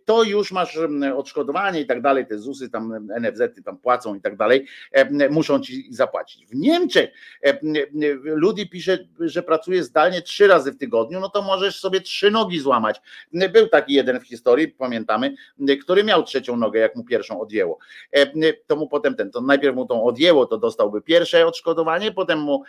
to 0.05 0.23
już 0.23 0.51
masz 0.51 0.79
odszkodowanie 1.15 1.81
i 1.81 1.85
tak 1.85 2.01
dalej, 2.01 2.27
te 2.27 2.37
ZUSy 2.37 2.69
tam, 2.69 3.07
NFZ-y 3.21 3.63
tam 3.63 3.77
płacą 3.77 4.15
i 4.15 4.21
tak 4.21 4.37
dalej, 4.37 4.67
muszą 5.29 5.59
ci 5.59 5.87
zapłacić. 5.93 6.45
W 6.45 6.55
Niemczech 6.55 7.09
Ludi 8.23 8.69
pisze, 8.69 9.07
że 9.19 9.43
pracuje 9.43 9.83
zdalnie 9.83 10.21
trzy 10.21 10.47
razy 10.47 10.71
w 10.71 10.77
tygodniu, 10.77 11.19
no 11.19 11.29
to 11.29 11.41
możesz 11.41 11.79
sobie 11.79 12.01
trzy 12.01 12.31
nogi 12.31 12.59
złamać. 12.59 13.01
Był 13.53 13.67
taki 13.67 13.93
jeden 13.93 14.19
w 14.19 14.27
historii, 14.27 14.67
pamiętamy, 14.67 15.35
który 15.81 16.03
miał 16.03 16.23
trzecią 16.23 16.57
nogę, 16.57 16.79
jak 16.79 16.95
mu 16.95 17.03
pierwszą 17.03 17.41
odjęło. 17.41 17.77
To 18.67 18.75
mu 18.75 18.87
potem 18.87 19.15
ten, 19.15 19.31
to 19.31 19.41
najpierw 19.41 19.75
mu 19.75 19.85
tą 19.85 20.03
odjęło, 20.03 20.45
to 20.45 20.57
dostałby 20.57 21.01
pierwsze 21.01 21.45
odszkodowanie, 21.45 22.11
potem 22.11 22.39
mu 22.39 22.63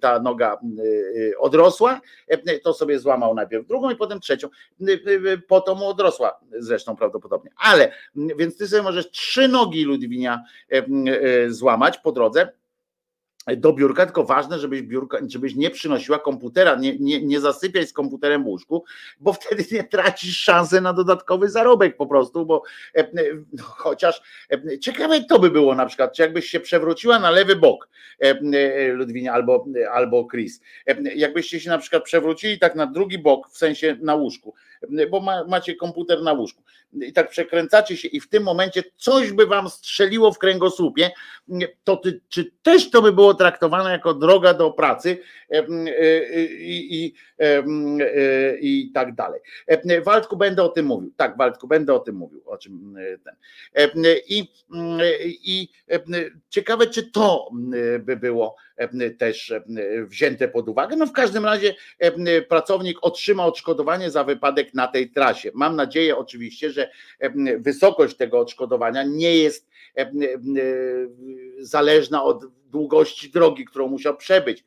ta 0.00 0.18
noga 0.18 0.60
odrosła, 1.38 2.00
to 2.62 2.74
sobie 2.74 2.98
złamał 2.98 3.34
najpierw 3.34 3.67
drugą 3.68 3.90
i 3.90 3.96
potem 3.96 4.20
trzecią. 4.20 4.48
Po 5.48 5.60
to 5.60 5.74
mu 5.74 5.88
odrosła 5.88 6.40
zresztą 6.58 6.96
prawdopodobnie. 6.96 7.50
Ale 7.56 7.92
więc 8.14 8.58
ty 8.58 8.68
sobie 8.68 8.82
możesz 8.82 9.10
trzy 9.10 9.48
nogi 9.48 9.84
Ludwinia 9.84 10.44
złamać 11.48 11.98
po 11.98 12.12
drodze 12.12 12.52
do 13.56 13.72
biurka, 13.72 14.06
tylko 14.06 14.24
ważne, 14.24 14.58
żebyś, 14.58 14.82
biurka, 14.82 15.18
żebyś 15.28 15.54
nie 15.54 15.70
przynosiła 15.70 16.18
komputera, 16.18 16.74
nie, 16.74 16.98
nie, 16.98 17.22
nie 17.22 17.40
zasypiaj 17.40 17.86
z 17.86 17.92
komputerem 17.92 18.44
w 18.44 18.46
łóżku, 18.46 18.84
bo 19.20 19.32
wtedy 19.32 19.64
nie 19.72 19.84
tracisz 19.84 20.36
szansy 20.36 20.80
na 20.80 20.92
dodatkowy 20.92 21.48
zarobek 21.48 21.96
po 21.96 22.06
prostu, 22.06 22.46
bo 22.46 22.62
e, 22.94 23.00
e, 23.00 23.12
no, 23.52 23.62
chociaż 23.64 24.22
e, 24.50 24.78
ciekawe 24.78 25.24
to 25.24 25.38
by 25.38 25.50
było 25.50 25.74
na 25.74 25.86
przykład, 25.86 26.12
czy 26.12 26.22
jakbyś 26.22 26.46
się 26.46 26.60
przewróciła 26.60 27.18
na 27.18 27.30
lewy 27.30 27.56
bok 27.56 27.88
Ludwinia 28.92 29.32
albo, 29.32 29.66
albo 29.92 30.28
Chris, 30.28 30.60
jakbyście 31.14 31.60
się 31.60 31.70
na 31.70 31.78
przykład 31.78 32.04
przewrócili 32.04 32.58
tak 32.58 32.74
na 32.74 32.86
drugi 32.86 33.18
bok, 33.18 33.48
w 33.48 33.58
sensie 33.58 33.96
na 34.00 34.14
łóżku, 34.14 34.54
bo 35.10 35.20
ma, 35.20 35.44
macie 35.44 35.74
komputer 35.74 36.22
na 36.22 36.32
łóżku 36.32 36.62
i 36.92 37.12
tak 37.12 37.28
przekręcacie 37.28 37.96
się 37.96 38.08
i 38.08 38.20
w 38.20 38.28
tym 38.28 38.42
momencie 38.42 38.82
coś 38.96 39.32
by 39.32 39.46
wam 39.46 39.68
strzeliło 39.68 40.32
w 40.32 40.38
kręgosłupie, 40.38 41.10
to 41.84 41.96
ty, 41.96 42.20
czy 42.28 42.52
też 42.62 42.90
to 42.90 43.02
by 43.02 43.12
było 43.12 43.34
traktowane 43.34 43.90
jako 43.90 44.14
droga 44.14 44.54
do 44.54 44.70
pracy 44.70 45.18
e, 45.50 45.58
e, 45.58 45.64
i, 46.60 47.14
e, 47.38 47.62
i 48.60 48.90
tak 48.94 49.14
dalej. 49.14 49.40
Waldku 50.04 50.36
będę 50.36 50.62
o 50.62 50.68
tym 50.68 50.86
mówił. 50.86 51.12
Tak, 51.16 51.36
Waldku 51.36 51.68
będę 51.68 51.94
o 51.94 51.98
tym 51.98 52.16
mówił, 52.16 52.42
o 52.46 52.58
czym 52.58 52.96
ten. 53.24 53.34
I, 54.28 54.48
i 55.44 55.68
ciekawe, 56.48 56.86
czy 56.86 57.10
to 57.10 57.50
by 58.00 58.16
było 58.16 58.56
też 59.18 59.54
wzięte 60.04 60.48
pod 60.48 60.68
uwagę. 60.68 60.96
No 60.96 61.06
w 61.06 61.12
każdym 61.12 61.44
razie 61.44 61.74
pracownik 62.48 62.98
otrzyma 63.02 63.46
odszkodowanie 63.46 64.10
za 64.10 64.24
wypadek 64.24 64.74
na 64.74 64.88
tej 64.88 65.10
trasie. 65.10 65.50
Mam 65.54 65.76
nadzieję 65.76 66.16
oczywiście, 66.16 66.70
że 66.70 66.90
wysokość 67.58 68.16
tego 68.16 68.38
odszkodowania 68.38 69.02
nie 69.02 69.36
jest 69.36 69.68
zależna 71.58 72.24
od 72.24 72.44
długości 72.70 73.30
drogi, 73.30 73.64
którą 73.64 73.88
musiał 73.88 74.16
przebyć. 74.16 74.64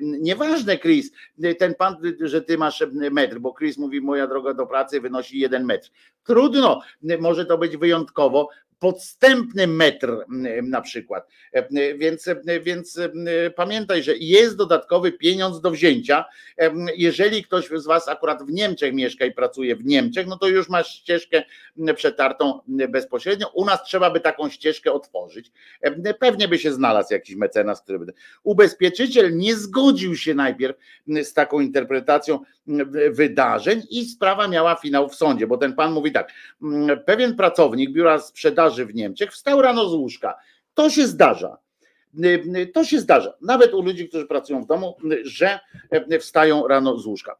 Nieważne, 0.00 0.78
Chris, 0.78 1.12
ten 1.58 1.74
pan, 1.74 1.96
że 2.20 2.42
ty 2.42 2.58
masz 2.58 2.84
metr, 2.92 3.38
bo 3.38 3.54
Chris 3.54 3.78
mówi, 3.78 4.00
moja 4.00 4.26
droga 4.26 4.54
do 4.54 4.66
pracy 4.66 5.00
wynosi 5.00 5.38
jeden 5.38 5.64
metr. 5.64 5.90
Trudno, 6.24 6.80
może 7.20 7.46
to 7.46 7.58
być 7.58 7.76
wyjątkowo 7.76 8.48
podstępny 8.80 9.66
metr 9.66 10.16
na 10.62 10.80
przykład. 10.80 11.28
Więc, 11.98 12.28
więc 12.62 13.00
pamiętaj, 13.56 14.02
że 14.02 14.16
jest 14.16 14.56
dodatkowy 14.56 15.12
pieniądz 15.12 15.60
do 15.60 15.70
wzięcia. 15.70 16.24
Jeżeli 16.96 17.44
ktoś 17.44 17.68
z 17.68 17.86
Was 17.86 18.08
akurat 18.08 18.42
w 18.42 18.50
Niemczech 18.52 18.94
mieszka 18.94 19.24
i 19.24 19.32
pracuje 19.32 19.76
w 19.76 19.84
Niemczech, 19.84 20.26
no 20.26 20.38
to 20.38 20.48
już 20.48 20.68
masz 20.68 20.94
ścieżkę 20.94 21.42
przetartą 21.96 22.60
bezpośrednio. 22.88 23.48
U 23.54 23.64
nas 23.64 23.84
trzeba 23.84 24.10
by 24.10 24.20
taką 24.20 24.48
ścieżkę 24.48 24.92
otworzyć. 24.92 25.52
Pewnie 26.18 26.48
by 26.48 26.58
się 26.58 26.72
znalazł 26.72 27.12
jakiś 27.12 27.36
mecenas, 27.36 27.82
który 27.82 27.98
by. 27.98 28.12
Ubezpieczyciel 28.42 29.36
nie 29.36 29.54
zgodził 29.54 30.16
się 30.16 30.34
najpierw 30.34 30.76
z 31.22 31.34
taką 31.34 31.60
interpretacją 31.60 32.38
wydarzeń 33.10 33.82
i 33.90 34.04
sprawa 34.04 34.48
miała 34.48 34.76
finał 34.76 35.08
w 35.08 35.14
sądzie, 35.14 35.46
bo 35.46 35.56
ten 35.56 35.74
pan 35.74 35.92
mówi 35.92 36.12
tak, 36.12 36.32
pewien 37.06 37.36
pracownik 37.36 37.92
biura 37.92 38.18
sprzedaży 38.18 38.69
w 38.78 38.94
Niemczech 38.94 39.32
wstał 39.32 39.62
rano 39.62 39.88
z 39.88 39.94
łóżka. 39.94 40.34
To 40.74 40.90
się 40.90 41.06
zdarza. 41.06 41.58
To 42.74 42.84
się 42.84 43.00
zdarza, 43.00 43.34
nawet 43.40 43.74
u 43.74 43.82
ludzi, 43.82 44.08
którzy 44.08 44.26
pracują 44.26 44.64
w 44.64 44.66
domu, 44.66 44.96
że 45.24 45.60
wstają 46.20 46.68
rano 46.68 46.98
z 46.98 47.06
łóżka. 47.06 47.36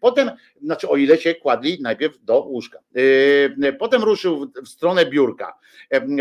Potem, 0.00 0.30
znaczy 0.62 0.88
o 0.88 0.96
ile 0.96 1.18
się 1.18 1.34
kładli 1.34 1.78
najpierw 1.82 2.24
do 2.24 2.40
łóżka. 2.40 2.78
Potem 3.78 4.02
ruszył 4.02 4.50
w 4.64 4.68
stronę 4.68 5.06
biurka, 5.06 5.58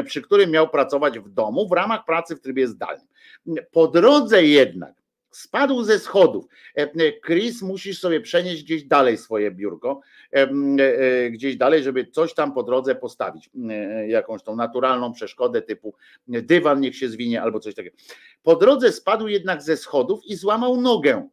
przy 0.06 0.22
którym 0.22 0.52
miał 0.52 0.70
pracować 0.70 1.20
w 1.20 1.30
domu 1.30 1.68
w 1.68 1.72
ramach 1.72 2.06
pracy 2.06 2.36
w 2.36 2.42
trybie 2.42 2.68
zdalnym. 2.68 3.08
Po 3.72 3.88
drodze 3.88 4.46
jednak 4.46 5.01
Spadł 5.32 5.84
ze 5.84 6.00
schodów. 6.00 6.46
E, 6.78 6.82
e, 6.82 7.20
Chris, 7.26 7.62
musisz 7.62 8.00
sobie 8.00 8.22
przenieść 8.22 8.64
gdzieś 8.64 8.84
dalej 8.84 9.18
swoje 9.18 9.52
biurko, 9.52 10.02
e, 10.32 10.50
gdzieś 11.30 11.58
dalej, 11.58 11.84
żeby 11.84 12.06
coś 12.06 12.34
tam 12.34 12.54
po 12.54 12.64
drodze 12.64 12.96
postawić. 12.96 13.50
Jakąś 14.08 14.44
tą 14.44 14.56
naturalną 14.56 15.14
przeszkodę 15.14 15.62
typu 15.62 15.94
dywan 16.28 16.80
niech 16.80 16.96
się 16.96 17.10
zwinie 17.10 17.42
albo 17.42 17.60
coś 17.60 17.76
takiego. 17.76 17.98
Po 18.44 18.56
drodze 18.56 18.92
spadł 18.92 19.28
jednak 19.28 19.62
ze 19.62 19.78
schodów 19.78 20.26
i 20.26 20.36
złamał 20.36 20.82
nogę. 20.82 21.28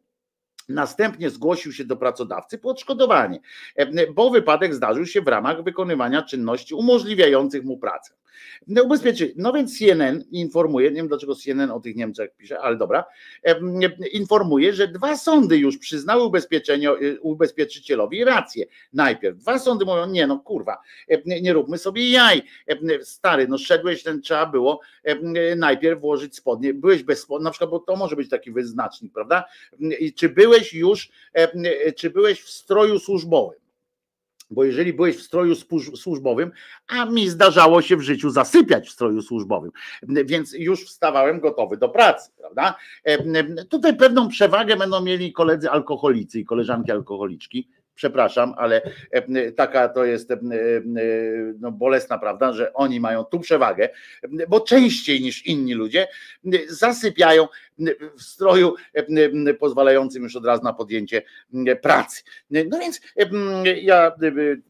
Następnie 0.69 1.31
zgłosił 1.31 1.73
się 1.73 1.85
do 1.85 1.97
pracodawcy 1.97 2.59
po 2.59 2.69
odszkodowanie, 2.69 3.41
bo 4.15 4.31
wypadek 4.31 4.75
zdarzył 4.75 5.07
się 5.07 5.23
w 5.23 5.29
ramach 5.29 5.65
wykonywania 5.65 6.23
czynności 6.23 6.75
umożliwiających 6.75 7.65
mu 7.65 7.79
pracę. 7.79 8.18
No, 8.67 8.83
ubezpieczy. 8.83 9.33
No 9.37 9.53
więc 9.53 9.79
CNN 9.79 10.25
informuje, 10.31 10.91
nie 10.91 10.97
wiem 10.97 11.09
dlaczego 11.09 11.35
CNN 11.35 11.71
o 11.71 11.81
tych 11.81 11.97
Niemczech 11.97 12.37
pisze, 12.37 12.61
ale 12.61 12.77
dobra, 12.77 13.05
informuje, 14.13 14.73
że 14.73 14.89
dwa 14.89 15.17
sądy 15.17 15.59
już 15.59 15.79
przyznały 15.79 16.31
y, 17.03 17.21
ubezpieczycielowi 17.21 18.25
rację. 18.25 18.67
Najpierw 18.93 19.39
dwa 19.39 19.59
sądy 19.59 19.85
mówią, 19.85 20.07
nie 20.07 20.27
no 20.27 20.39
kurwa, 20.39 20.79
nie 21.25 21.53
róbmy 21.53 21.79
sobie 21.79 22.11
jaj. 22.11 22.43
Stary, 23.03 23.49
no 23.49 23.59
szedłeś, 23.59 24.03
ten 24.03 24.23
trzeba 24.23 24.47
było 24.47 24.81
najpierw 25.57 26.01
włożyć 26.01 26.37
spodnie. 26.37 26.75
Byłeś 26.75 27.03
bez 27.03 27.21
spodni, 27.21 27.45
na 27.45 27.51
przykład, 27.51 27.71
bo 27.71 27.79
to 27.79 27.97
może 27.97 28.17
być 28.17 28.29
taki 28.29 28.53
wyznacznik, 28.53 29.13
prawda? 29.13 29.45
Czy 30.17 30.29
byłeś 30.29 30.75
już, 30.75 31.11
czy 31.97 32.11
byłeś 32.11 32.43
w 32.43 32.51
stroju 32.51 32.99
służbowym? 32.99 33.68
Bo 34.51 34.65
jeżeli 34.65 34.93
byłeś 34.93 35.17
w 35.17 35.23
stroju 35.23 35.55
służbowym, 35.97 36.51
a 36.89 37.05
mi 37.05 37.29
zdarzało 37.29 37.83
się 37.83 37.97
w 37.97 38.03
życiu 38.03 38.31
zasypiać 38.31 38.89
w 38.89 38.93
stroju 38.93 39.23
służbowym, 39.23 39.71
więc 40.03 40.53
już 40.53 40.85
wstawałem 40.85 41.41
gotowy 41.41 41.77
do 41.77 41.89
pracy, 41.89 42.31
prawda? 42.39 42.75
Tutaj 43.69 43.97
pewną 43.97 44.29
przewagę 44.29 44.77
będą 44.77 45.01
mieli 45.01 45.33
koledzy 45.33 45.71
alkoholicy 45.71 46.41
i 46.41 46.45
koleżanki 46.45 46.93
alkoholiczki, 46.93 47.69
przepraszam, 47.99 48.55
ale 48.57 48.83
taka 49.57 49.89
to 49.89 50.05
jest 50.05 50.33
no, 51.61 51.73
bolesna 51.73 52.19
prawda, 52.19 52.53
że 52.53 52.73
oni 52.73 53.01
mają 53.01 53.25
tu 53.25 53.41
przewagę, 53.41 53.89
bo 54.49 54.61
częściej 54.61 55.21
niż 55.21 55.47
inni 55.47 55.75
ludzie 55.75 56.09
zasypiają 56.69 57.49
w 58.19 58.23
stroju 58.23 58.75
pozwalającym 59.61 60.23
już 60.23 60.37
od 60.37 60.47
razu 60.47 60.65
na 60.65 60.73
podjęcie 60.73 61.23
pracy. 61.83 62.23
No 62.51 62.79
więc 62.79 63.01
ja 63.83 64.13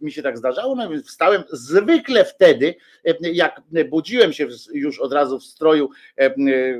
mi 0.01 0.13
się 0.13 0.23
tak 0.23 0.39
zdarzało, 0.39 0.75
no 0.75 0.91
wstałem 1.05 1.45
zwykle 1.53 2.25
wtedy, 2.25 2.75
jak 3.33 3.63
budziłem 3.91 4.33
się 4.33 4.47
już 4.73 5.01
od 5.01 5.13
razu 5.13 5.39
w 5.39 5.45
stroju 5.45 5.91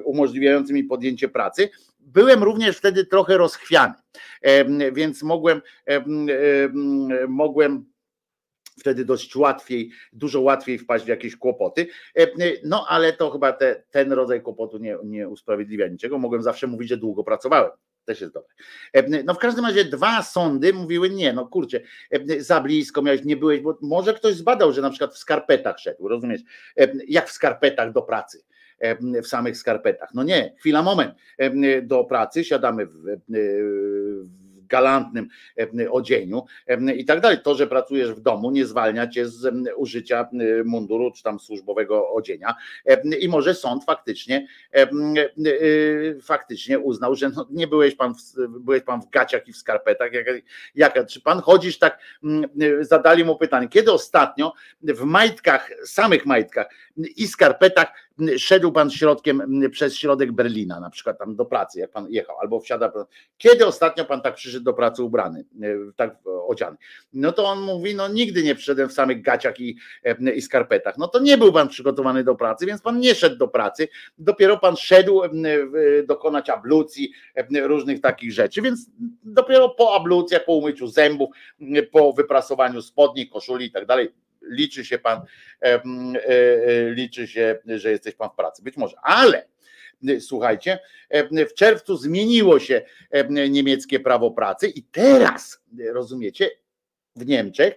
umożliwiającym 0.05 0.77
mi 0.77 0.85
podjęcie 0.85 1.29
pracy, 1.29 1.69
byłem 2.13 2.43
również 2.43 2.77
wtedy 2.77 3.07
trochę 3.07 3.37
rozchwiany, 3.37 3.95
więc 4.93 5.23
mogłem, 5.23 5.63
mogłem 7.29 7.85
wtedy 8.81 9.05
dość 9.05 9.37
łatwiej, 9.37 9.91
dużo 10.13 10.41
łatwiej 10.41 10.79
wpaść 10.79 11.05
w 11.05 11.09
jakieś 11.09 11.37
kłopoty. 11.37 11.87
No 12.65 12.87
ale 12.89 13.13
to 13.13 13.31
chyba 13.31 13.53
te, 13.53 13.85
ten 13.91 14.13
rodzaj 14.13 14.43
kłopotu 14.43 14.79
nie, 14.79 14.99
nie 15.05 15.29
usprawiedliwia 15.29 15.87
niczego. 15.89 16.19
Mogłem 16.19 16.43
zawsze 16.43 16.67
mówić, 16.67 16.89
że 16.89 16.97
długo 16.97 17.25
pracowałem. 17.25 17.71
Też 18.05 18.21
jest 18.21 18.35
dobre. 18.35 18.55
No 19.25 19.35
w 19.35 19.39
każdym 19.39 19.65
razie 19.65 19.85
dwa 19.85 20.23
sądy 20.23 20.73
mówiły 20.73 21.11
nie, 21.11 21.33
no 21.33 21.47
kurczę, 21.47 21.81
za 22.39 22.61
blisko 22.61 23.03
miałeś, 23.03 23.25
nie 23.25 23.37
byłeś, 23.37 23.61
bo 23.61 23.79
może 23.83 24.15
ktoś 24.15 24.35
zbadał, 24.35 24.73
że 24.73 24.83
na 24.83 24.91
przykład 24.91 25.15
w 25.15 25.19
skarpetach 25.19 25.79
szedł, 25.79 26.09
rozumiesz, 26.09 26.41
jak 27.09 27.29
w 27.29 27.33
skarpetach 27.33 27.93
do 27.93 28.03
pracy 28.03 28.45
w 29.23 29.27
samych 29.27 29.57
skarpetach. 29.57 30.15
No 30.15 30.23
nie, 30.23 30.55
chwila, 30.59 30.83
moment. 30.83 31.15
Do 31.83 32.05
pracy 32.05 32.45
siadamy 32.45 32.87
w, 32.87 32.93
w 33.29 34.69
galantnym 34.69 35.29
odzieniu 35.91 36.45
i 36.97 37.05
tak 37.05 37.21
dalej. 37.21 37.39
To, 37.45 37.55
że 37.55 37.67
pracujesz 37.67 38.13
w 38.13 38.21
domu, 38.21 38.51
nie 38.51 38.67
zwalnia 38.67 39.07
cię 39.07 39.29
z 39.29 39.55
użycia 39.77 40.29
munduru 40.65 41.13
czy 41.13 41.23
tam 41.23 41.41
służbowego 41.41 42.13
odzienia 42.13 42.55
i 43.21 43.29
może 43.29 43.55
sąd 43.55 43.85
faktycznie 43.85 44.47
faktycznie 46.23 46.79
uznał, 46.79 47.15
że 47.15 47.29
no 47.29 47.47
nie 47.51 47.67
byłeś 47.67 47.95
pan, 47.95 48.15
w, 48.15 48.49
byłeś 48.61 48.83
pan 48.83 49.03
w 49.03 49.11
gaciach 49.11 49.49
i 49.49 49.53
w 49.53 49.57
skarpetach. 49.57 50.13
Jak, 50.13 50.27
jak, 50.75 51.07
czy 51.07 51.21
pan 51.21 51.41
chodzisz 51.41 51.79
tak, 51.79 51.99
zadali 52.81 53.25
mu 53.25 53.37
pytanie, 53.37 53.69
kiedy 53.69 53.93
ostatnio 53.93 54.53
w 54.83 55.05
majtkach, 55.05 55.71
samych 55.85 56.27
majtkach 56.27 56.67
i 57.17 57.27
skarpetach 57.27 57.93
szedł 58.39 58.73
pan 58.73 58.91
środkiem 58.91 59.61
przez 59.71 59.97
środek 59.97 60.33
Berlina, 60.33 60.81
na 60.81 60.91
przykład 60.91 61.19
tam 61.19 61.37
do 61.37 61.45
pracy, 61.45 61.81
jak 61.81 61.91
pan 61.91 62.07
jechał, 62.11 62.39
albo 62.39 62.61
wsiada. 62.61 62.93
Kiedy 63.39 63.67
ostatnio 63.67 64.05
pan 64.05 64.21
tak 64.21 64.35
przyszedł 64.35 64.65
do 64.65 64.73
pracy 64.73 65.03
ubrany, 65.03 65.45
e, 65.63 65.93
tak 65.97 66.17
odziany? 66.47 66.77
No 67.13 67.33
to 67.33 67.47
on 67.47 67.61
mówi, 67.61 67.95
no 67.95 68.09
nigdy 68.09 68.43
nie 68.43 68.55
przyszedłem 68.55 68.89
w 68.89 68.93
samych 68.93 69.23
gaciach 69.23 69.61
i, 69.61 69.77
e, 70.05 70.33
i 70.35 70.43
skarpetach. 70.43 70.99
No 70.99 71.09
to 71.09 71.19
nie 71.19 71.39
był 71.39 71.53
pan 71.53 71.69
przygotowany 71.69 72.25
do 72.25 72.35
pracy, 72.35 72.67
więc 72.67 72.83
pan 72.83 73.01
nie 73.01 73.15
szedł 73.15 73.37
do 73.37 73.49
pracy. 73.49 73.89
Dopiero 74.19 74.59
pan 74.59 74.77
szedł 74.77 75.23
e, 75.23 75.31
dokonać 76.07 76.51
ablucji, 76.51 77.13
różnych 77.63 78.01
takich 78.01 78.33
rzeczy, 78.33 78.63
więc 78.63 78.91
dopiero 79.25 79.69
po 79.69 79.95
ablucjach, 79.95 80.45
po 80.45 80.53
umyciu 80.53 80.87
zębów, 80.87 81.29
po 81.93 82.13
wyprasowaniu 82.13 82.83
spodni, 82.83 83.29
koszuli 83.29 83.67
i 83.67 83.71
tak 83.71 83.87
dalej, 83.87 84.09
liczy 84.49 84.85
się 84.85 84.99
pan, 84.99 85.21
liczy 86.91 87.29
się, 87.29 87.59
że 87.67 87.91
jesteś 87.91 88.15
pan 88.15 88.31
w 88.31 88.37
pracy. 88.37 88.63
Być 88.63 88.77
może, 88.77 88.97
ale 89.03 89.47
słuchajcie, 90.21 90.79
w 91.51 91.55
czerwcu 91.55 91.97
zmieniło 91.97 92.59
się 92.59 92.83
niemieckie 93.51 94.01
prawo 94.01 94.31
pracy 94.31 94.69
i 94.69 94.83
teraz, 94.83 95.63
rozumiecie, 95.93 96.51
w 97.17 97.27
Niemczech 97.27 97.75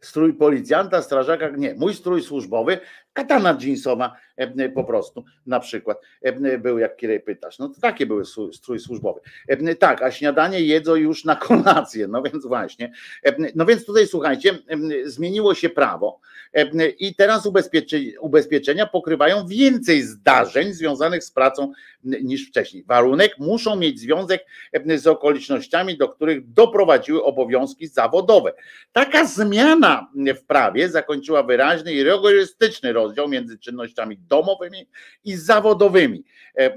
strój 0.00 0.34
policjanta, 0.34 1.02
strażaka, 1.02 1.48
nie, 1.48 1.74
mój 1.74 1.94
strój 1.94 2.22
służbowy, 2.22 2.78
katana 3.16 3.58
jeansowa 3.60 4.16
po 4.74 4.84
prostu 4.84 5.24
na 5.46 5.60
przykład 5.60 5.98
był 6.58 6.78
jak 6.78 6.96
kiedy 6.96 7.20
pytasz. 7.20 7.58
No 7.58 7.68
to 7.68 7.80
takie 7.80 8.06
były 8.06 8.24
strój 8.52 8.80
służbowy. 8.80 9.20
Tak, 9.78 10.02
a 10.02 10.10
śniadanie 10.10 10.60
jedzą 10.60 10.94
już 10.94 11.24
na 11.24 11.36
kolację. 11.36 12.08
No 12.08 12.22
więc 12.22 12.46
właśnie. 12.46 12.92
No 13.54 13.66
więc 13.66 13.86
tutaj 13.86 14.06
słuchajcie, 14.06 14.58
zmieniło 15.04 15.54
się 15.54 15.68
prawo 15.68 16.20
i 16.98 17.14
teraz 17.14 17.48
ubezpieczenia 18.20 18.86
pokrywają 18.86 19.46
więcej 19.46 20.02
zdarzeń 20.02 20.72
związanych 20.72 21.24
z 21.24 21.30
pracą 21.30 21.72
niż 22.04 22.48
wcześniej. 22.48 22.84
Warunek 22.84 23.38
muszą 23.38 23.76
mieć 23.76 24.00
związek 24.00 24.46
z 24.96 25.06
okolicznościami, 25.06 25.98
do 25.98 26.08
których 26.08 26.52
doprowadziły 26.52 27.24
obowiązki 27.24 27.86
zawodowe. 27.86 28.52
Taka 28.92 29.24
zmiana 29.24 30.10
w 30.14 30.44
prawie 30.46 30.88
zakończyła 30.88 31.42
wyraźny 31.42 31.92
i 31.92 32.02
rygorystyczny 32.02 32.92
rozdział 33.06 33.28
między 33.28 33.58
czynnościami 33.58 34.18
domowymi 34.28 34.88
i 35.24 35.36
zawodowymi. 35.36 36.24
E, 36.58 36.64
e, 36.64 36.74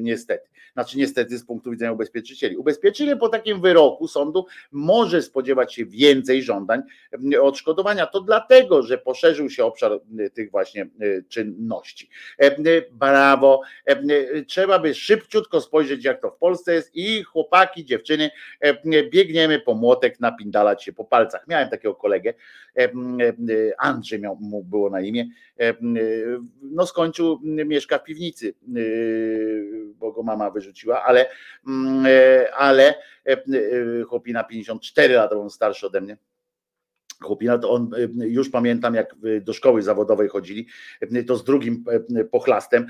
niestety. 0.00 0.48
Znaczy 0.74 0.98
niestety 0.98 1.38
z 1.38 1.44
punktu 1.44 1.70
widzenia 1.70 1.92
ubezpieczycieli. 1.92 2.56
Ubezpieczyciel 2.56 3.18
po 3.18 3.28
takim 3.28 3.60
wyroku 3.60 4.08
sądu 4.08 4.46
może 4.72 5.22
spodziewać 5.22 5.74
się 5.74 5.86
więcej 5.86 6.42
żądań 6.42 6.82
odszkodowania. 7.40 8.06
To 8.06 8.20
dlatego, 8.20 8.82
że 8.82 8.98
poszerzył 8.98 9.50
się 9.50 9.64
obszar 9.64 10.00
tych 10.34 10.50
właśnie 10.50 10.88
czynności. 11.28 12.08
Brawo. 12.92 13.60
Trzeba 14.46 14.78
by 14.78 14.94
szybciutko 14.94 15.60
spojrzeć, 15.60 16.04
jak 16.04 16.20
to 16.20 16.30
w 16.30 16.36
Polsce 16.36 16.74
jest 16.74 16.90
i 16.94 17.22
chłopaki, 17.22 17.84
dziewczyny, 17.84 18.30
biegniemy 19.10 19.60
po 19.60 19.74
młotek 19.74 20.20
napindalać 20.20 20.84
się 20.84 20.92
po 20.92 21.04
palcach. 21.04 21.48
Miałem 21.48 21.68
takiego 21.68 21.94
kolegę, 21.94 22.34
Andrzej 23.78 24.20
miał, 24.20 24.36
mu 24.40 24.64
było 24.64 24.90
na 24.90 25.00
imię, 25.00 25.28
no 26.62 26.86
skończył, 26.86 27.40
mieszka 27.42 27.98
w 27.98 28.04
piwnicy, 28.04 28.54
bo 29.98 30.12
go 30.12 30.22
mama 30.22 30.50
wyrzuciła, 30.50 30.63
ale, 31.04 31.30
ale 32.56 32.94
chłopina 34.08 34.44
54 34.44 35.14
lata, 35.14 35.36
on 35.36 35.50
starszy 35.50 35.86
ode 35.86 36.00
mnie, 36.00 36.16
chłopina, 37.22 37.58
to 37.58 37.70
on 37.70 37.90
już 38.16 38.50
pamiętam, 38.50 38.94
jak 38.94 39.14
do 39.40 39.52
szkoły 39.52 39.82
zawodowej 39.82 40.28
chodzili, 40.28 40.66
to 41.26 41.36
z 41.36 41.44
drugim 41.44 41.84
pochlastem 42.30 42.86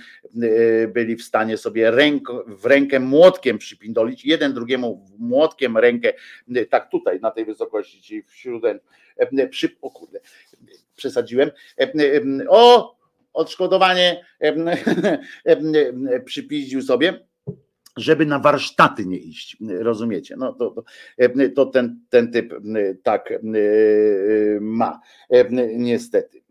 byli 0.89 1.17
w 1.17 1.23
stanie 1.23 1.57
sobie 1.57 1.91
ręko, 1.91 2.45
w 2.47 2.67
rękę 2.67 3.01
młotkiem 3.01 3.59
przypindolić, 3.59 4.25
jeden 4.25 4.55
drugiemu 4.55 5.07
młotkiem 5.19 5.79
rękę, 5.79 6.13
tak 6.71 6.91
tutaj 6.91 7.21
na 7.21 7.31
tej 7.31 7.45
wysokości, 7.45 8.03
czyli 8.03 8.23
wśród, 8.23 8.63
przy, 9.51 9.77
o 9.83 9.91
kurde, 9.91 10.21
przesadziłem, 10.97 11.51
o 12.49 12.95
odszkodowanie 13.33 14.25
przypiździł 16.25 16.83
sobie, 16.83 17.27
żeby 17.97 18.27
na 18.27 18.39
warsztaty 18.39 19.07
nie 19.07 19.19
iść, 19.19 19.57
rozumiecie? 19.61 20.37
No 20.39 20.53
to, 20.53 20.85
to 21.55 21.67
ten, 21.67 22.01
ten 22.09 22.33
typ 22.33 22.55
tak 23.03 23.33
ma, 24.61 25.01
niestety. 25.77 26.44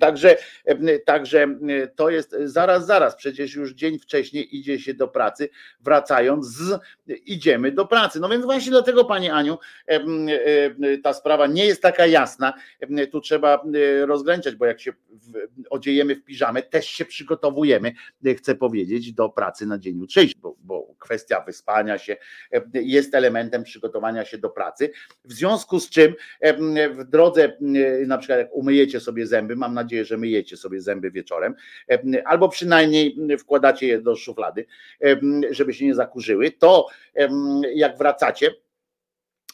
Także, 0.00 0.36
także 1.04 1.58
to 1.96 2.10
jest 2.10 2.36
zaraz, 2.44 2.86
zaraz, 2.86 3.16
przecież 3.16 3.54
już 3.54 3.72
dzień 3.72 3.98
wcześniej 3.98 4.56
idzie 4.56 4.78
się 4.78 4.94
do 4.94 5.08
pracy, 5.08 5.48
wracając 5.80 6.46
z 6.46 6.80
idziemy 7.26 7.72
do 7.72 7.86
pracy. 7.86 8.20
No 8.20 8.28
więc 8.28 8.44
właśnie 8.44 8.70
dlatego, 8.70 9.04
Pani 9.04 9.30
Aniu, 9.30 9.58
ta 11.02 11.12
sprawa 11.12 11.46
nie 11.46 11.66
jest 11.66 11.82
taka 11.82 12.06
jasna. 12.06 12.54
Tu 13.10 13.20
trzeba 13.20 13.64
rozgraniczać, 14.06 14.54
bo 14.54 14.66
jak 14.66 14.80
się 14.80 14.92
odziejemy 15.70 16.14
w 16.14 16.24
piżamę, 16.24 16.62
też 16.62 16.86
się 16.86 17.04
przygotowujemy, 17.04 17.92
chcę 18.36 18.54
powiedzieć, 18.54 19.12
do 19.12 19.28
pracy 19.28 19.66
na 19.66 19.78
dzień 19.78 19.98
jutrzejszy, 19.98 20.34
bo, 20.38 20.56
bo 20.60 20.94
kwestia 20.98 21.40
wyspania 21.40 21.98
się 21.98 22.16
jest 22.74 23.14
elementem 23.14 23.64
przygotowania 23.64 24.24
się 24.24 24.38
do 24.38 24.50
pracy. 24.50 24.90
W 25.24 25.32
związku 25.32 25.80
z 25.80 25.90
czym 25.90 26.14
w 26.90 27.04
drodze, 27.04 27.56
na 28.06 28.18
przykład 28.18 28.38
jak 28.38 28.53
umyjecie 28.54 29.00
sobie 29.00 29.26
zęby, 29.26 29.56
mam 29.56 29.74
nadzieję, 29.74 30.04
że 30.04 30.16
myjecie 30.16 30.56
sobie 30.56 30.80
zęby 30.80 31.10
wieczorem, 31.10 31.54
albo 32.24 32.48
przynajmniej 32.48 33.16
wkładacie 33.38 33.86
je 33.86 34.00
do 34.00 34.16
szuflady, 34.16 34.66
żeby 35.50 35.74
się 35.74 35.86
nie 35.86 35.94
zakurzyły, 35.94 36.50
to 36.50 36.86
jak 37.74 37.98
wracacie, 37.98 38.50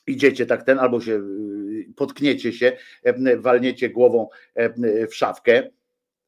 idziecie 0.07 0.47
tak 0.47 0.63
ten, 0.63 0.79
albo 0.79 1.01
się 1.01 1.23
potkniecie 1.97 2.53
się, 2.53 2.77
walniecie 3.37 3.91
głową 3.91 4.29
w 5.11 5.15
szafkę, 5.15 5.71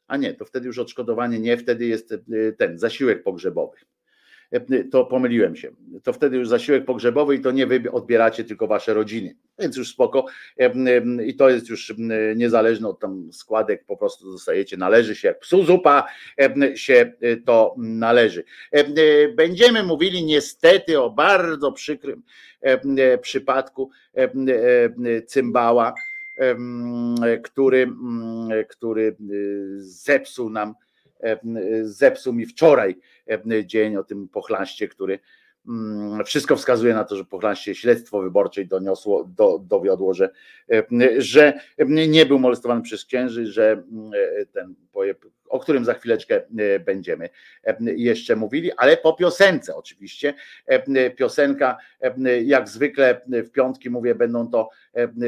a 0.06 0.16
nie, 0.16 0.34
to 0.34 0.44
wtedy 0.44 0.66
już 0.66 0.78
odszkodowanie 0.78 1.38
nie, 1.38 1.56
wtedy 1.56 1.86
jest 1.86 2.14
ten 2.58 2.78
zasiłek 2.78 3.22
pogrzebowy 3.22 3.76
to 4.90 5.04
pomyliłem 5.04 5.56
się. 5.56 5.70
To 6.02 6.12
wtedy 6.12 6.36
już 6.36 6.48
zasiłek 6.48 6.84
pogrzebowy 6.84 7.34
i 7.34 7.40
to 7.40 7.50
nie 7.50 7.66
wy 7.66 7.92
odbieracie, 7.92 8.44
tylko 8.44 8.66
wasze 8.66 8.94
rodziny. 8.94 9.34
Więc 9.58 9.76
już 9.76 9.90
spoko. 9.90 10.26
I 11.26 11.36
to 11.36 11.50
jest 11.50 11.68
już 11.68 11.94
niezależne 12.36 12.88
od 12.88 13.00
tam 13.00 13.32
składek, 13.32 13.84
po 13.84 13.96
prostu 13.96 14.32
dostajecie, 14.32 14.76
należy 14.76 15.16
się, 15.16 15.28
jak 15.28 15.38
psu 15.38 15.64
zupa 15.64 16.06
się 16.74 17.12
to 17.44 17.74
należy. 17.78 18.44
Będziemy 19.36 19.82
mówili 19.82 20.24
niestety 20.24 21.00
o 21.00 21.10
bardzo 21.10 21.72
przykrym 21.72 22.22
przypadku 23.20 23.90
cymbała, 25.26 25.94
który, 27.42 27.88
który 28.68 29.16
zepsuł 29.78 30.50
nam 30.50 30.74
zepsuł 31.82 32.32
mi 32.32 32.46
wczoraj 32.46 32.96
dzień 33.64 33.96
o 33.96 34.04
tym 34.04 34.28
pochlaście, 34.28 34.88
który 34.88 35.18
mm, 35.68 36.24
wszystko 36.24 36.56
wskazuje 36.56 36.94
na 36.94 37.04
to, 37.04 37.16
że 37.16 37.24
pochlaście 37.24 37.74
śledztwo 37.74 38.22
wyborcze 38.22 38.64
doniosło, 38.64 39.24
do, 39.24 39.58
dowiodło, 39.58 40.14
że, 40.14 40.30
że 41.18 41.60
nie 41.86 42.26
był 42.26 42.38
molestowany 42.38 42.82
przez 42.82 43.04
księży, 43.04 43.46
że 43.46 43.82
ten 44.52 44.74
o 45.52 45.58
którym 45.58 45.84
za 45.84 45.94
chwileczkę 45.94 46.42
będziemy 46.84 47.28
jeszcze 47.96 48.36
mówili, 48.36 48.72
ale 48.76 48.96
po 48.96 49.12
piosence 49.12 49.76
oczywiście. 49.76 50.34
Piosenka, 51.16 51.76
jak 52.44 52.68
zwykle 52.68 53.20
w 53.26 53.50
piątki 53.50 53.90
mówię, 53.90 54.14
będą 54.14 54.50
to 54.50 54.68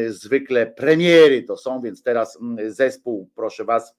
zwykle 0.08 0.66
premiery 0.66 1.42
to 1.42 1.56
są, 1.56 1.82
więc 1.82 2.02
teraz 2.02 2.38
zespół, 2.66 3.30
proszę 3.34 3.64
Was, 3.64 3.96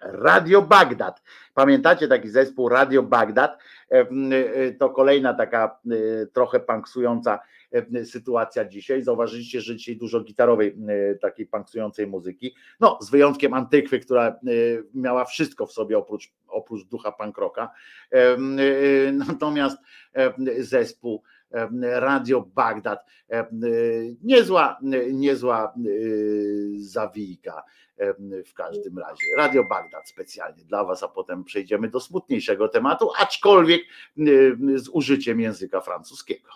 Radio 0.00 0.62
Bagdad. 0.62 1.22
Pamiętacie 1.54 2.08
taki 2.08 2.28
zespół 2.28 2.68
Radio 2.68 3.02
Bagdad? 3.02 3.58
E, 3.92 3.94
e, 3.94 4.72
to 4.72 4.90
kolejna 4.90 5.34
taka 5.34 5.78
e, 5.90 6.26
trochę 6.26 6.60
punksująca 6.60 7.38
sytuacja 8.04 8.64
dzisiaj. 8.64 9.02
Zauważyliście, 9.02 9.60
że 9.60 9.76
dzisiaj 9.76 9.96
dużo 9.96 10.20
gitarowej, 10.20 10.76
takiej 11.20 11.46
punksującej 11.46 12.06
muzyki. 12.06 12.54
No, 12.80 12.98
z 13.02 13.10
wyjątkiem 13.10 13.54
Antykwy, 13.54 13.98
która 13.98 14.38
miała 14.94 15.24
wszystko 15.24 15.66
w 15.66 15.72
sobie 15.72 15.98
oprócz, 15.98 16.32
oprócz 16.46 16.84
ducha 16.84 17.12
punk 17.12 17.38
rocka. 17.38 17.70
Natomiast 19.28 19.78
zespół 20.58 21.22
Radio 21.80 22.40
Bagdad, 22.54 23.06
niezła, 24.22 24.78
niezła 25.12 25.74
zawijka 26.76 27.62
w 28.46 28.54
każdym 28.54 28.98
razie. 28.98 29.24
Radio 29.36 29.64
Bagdad 29.64 30.08
specjalnie 30.08 30.64
dla 30.64 30.84
Was, 30.84 31.02
a 31.02 31.08
potem 31.08 31.44
przejdziemy 31.44 31.88
do 31.88 32.00
smutniejszego 32.00 32.68
tematu, 32.68 33.10
aczkolwiek 33.18 33.82
z 34.74 34.88
użyciem 34.88 35.40
języka 35.40 35.80
francuskiego. 35.80 36.48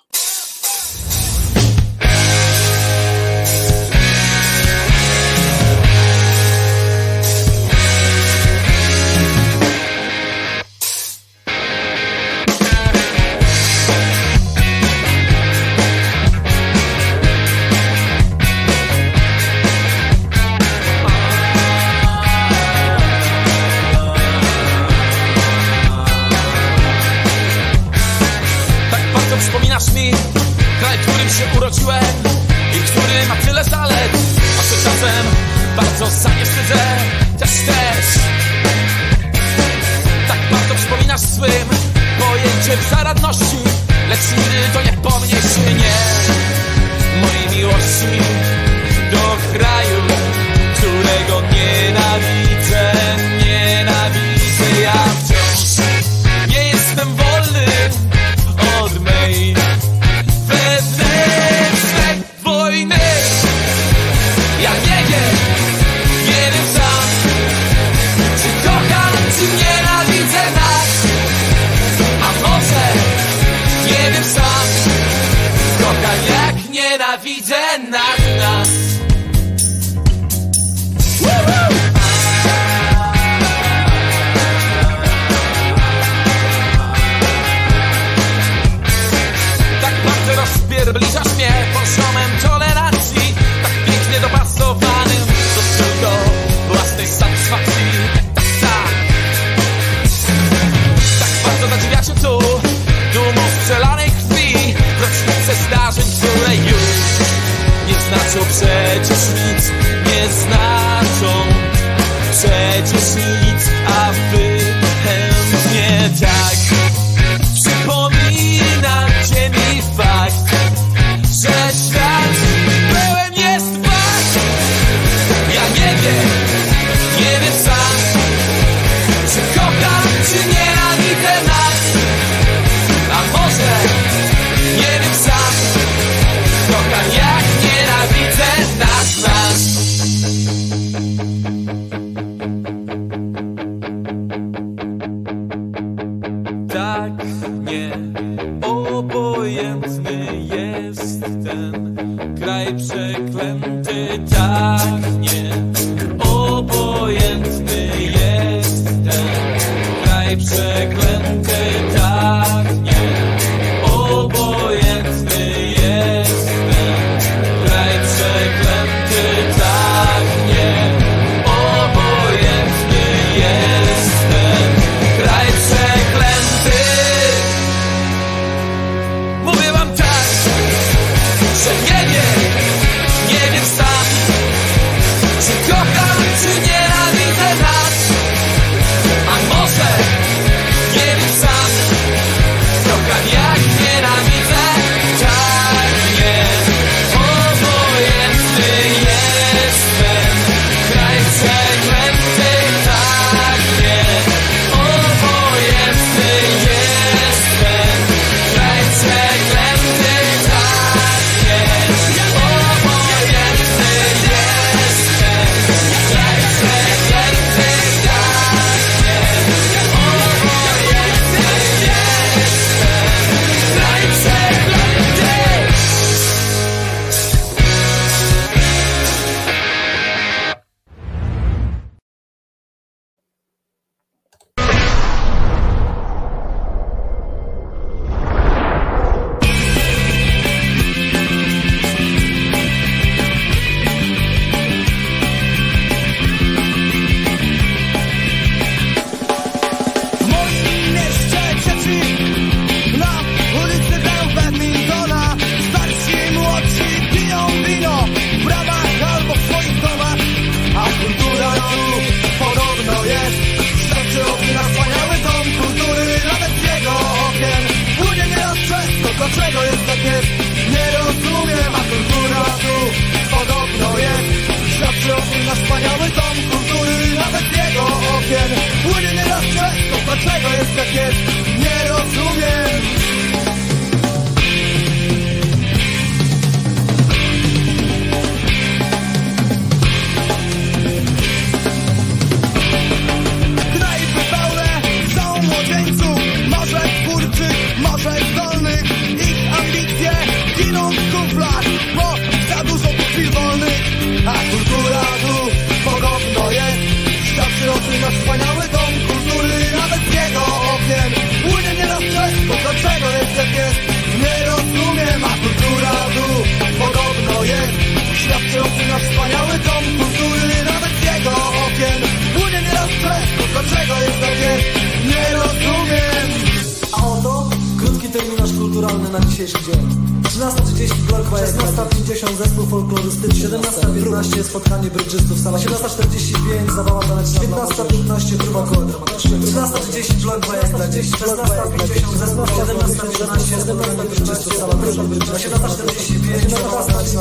50 331.87 332.39
zespół 332.39 332.67
folklorystyczny 332.67 333.49
17.15 333.49 334.43
spotkanie 334.43 334.91
brydżystów 334.91 335.41
sala 335.41 335.59
17.45 335.59 336.75
zabawa 336.77 337.01
taneczna 337.01 337.41
15.15 337.41 338.37
próba 338.37 338.63
koła 338.67 338.85
dramatyczna 338.85 339.31
13.30 339.31 340.13
blok 340.13 340.47
bajazda 340.47 340.79
16.50 340.79 342.17
zespół 342.17 342.45
17.15 342.45 343.61
spotkanie 343.63 344.09
brydżystów 344.09 344.55
sala 344.55 344.75
próba 344.75 345.03
brydżystów 345.03 345.43
17.45 345.43 346.51
zabawa 346.51 346.85
taneczna 346.85 347.21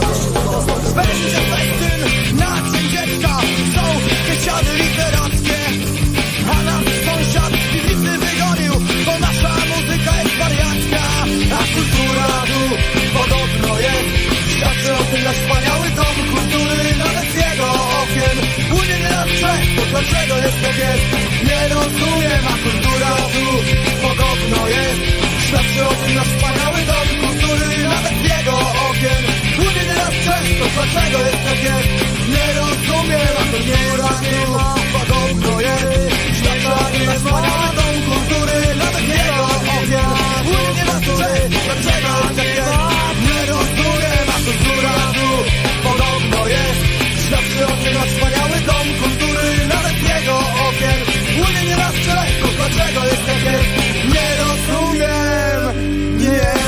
Weźcie 0.96 1.40
festyn 1.52 2.38
na 2.38 2.72
dzień 2.72 2.90
dziecka 2.90 3.42
są 3.76 3.84
kiesiady 4.28 4.72
literackie. 4.78 5.58
Na 6.66 7.01
czego 20.12 20.36
jest 20.38 20.58
kobiet 20.66 21.02
Nie 21.48 21.62
rozumiem, 21.76 22.44
a 22.54 22.56
kultura 22.64 23.12
tu 23.34 23.46
podobno 24.02 24.68
jest. 24.68 25.02
Świadczy 25.48 25.82
o 25.88 25.94
tym 25.94 26.16
nasz 26.16 26.28
wspaniały 26.28 26.80
dom 26.90 27.08
kultury 27.22 27.68
Nawet 27.94 28.14
w 28.14 28.24
jego 28.34 28.56
okiem 28.90 29.22
Ludzie 29.60 29.84
nieraz 29.90 30.16
często, 30.26 30.64
dlaczego 30.76 31.18
jest 31.28 31.42
kobiet 31.48 31.86
Nie 32.34 32.48
rozumiem, 32.60 33.34
a 33.42 33.44
kultura 33.52 34.08
tu 34.26 34.38
podobno 34.94 35.62
jest. 35.62 36.16
Świadczy 36.38 36.70
o 36.82 36.84
tym 36.92 37.06
nasz 37.06 37.16
wspaniały 37.16 37.70
dom 37.78 37.96
kultury 38.08 38.58
Nawet 38.82 39.04
w 39.08 39.12
jego 39.18 39.38
okiem 39.78 40.10
Ludzie 40.46 40.74
nieraz 40.78 41.02
często, 41.02 41.58
dlaczego 41.66 42.10
jest 42.24 42.36
kobiet 42.38 42.91
Dlaczego 52.74 53.06
jest? 53.06 53.22
Nie 54.14 54.30
rozumiem, 54.40 56.18
nie. 56.18 56.62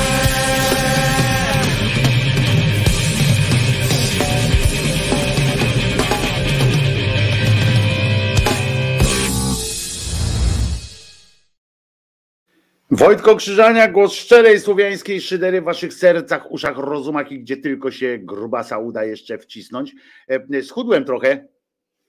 Wojtko 12.90 13.36
Krzyżania, 13.36 13.88
głos 13.88 14.12
szczerej 14.12 14.60
słowiańskiej 14.60 15.20
szydery 15.20 15.60
w 15.60 15.64
waszych 15.64 15.94
sercach, 15.94 16.52
uszach, 16.52 16.78
rozumach 16.78 17.32
i 17.32 17.40
gdzie 17.40 17.56
tylko 17.56 17.90
się 17.90 18.18
grubasa 18.18 18.78
uda 18.78 19.04
jeszcze 19.04 19.38
wcisnąć. 19.38 19.92
E, 20.28 20.62
schudłem 20.62 21.04
trochę, 21.04 21.48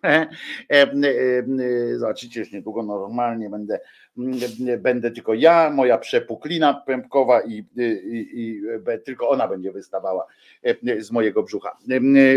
Zobaczycie, 1.98 2.40
już 2.40 2.52
niedługo 2.52 2.84
normalnie 2.84 3.50
będę, 3.50 3.80
m, 4.18 4.32
będę 4.80 5.12
tylko 5.12 5.34
ja, 5.34 5.70
moja 5.70 5.98
przepuklina 5.98 6.74
pępkowa 6.74 7.42
i, 7.42 7.66
i, 7.78 8.30
i 8.34 8.62
be- 8.80 9.00
tylko 9.00 9.30
ona 9.30 9.48
będzie 9.48 9.72
wystawała 9.72 10.26
z 11.00 11.12
mojego 11.12 11.44
brzucha. 11.44 11.78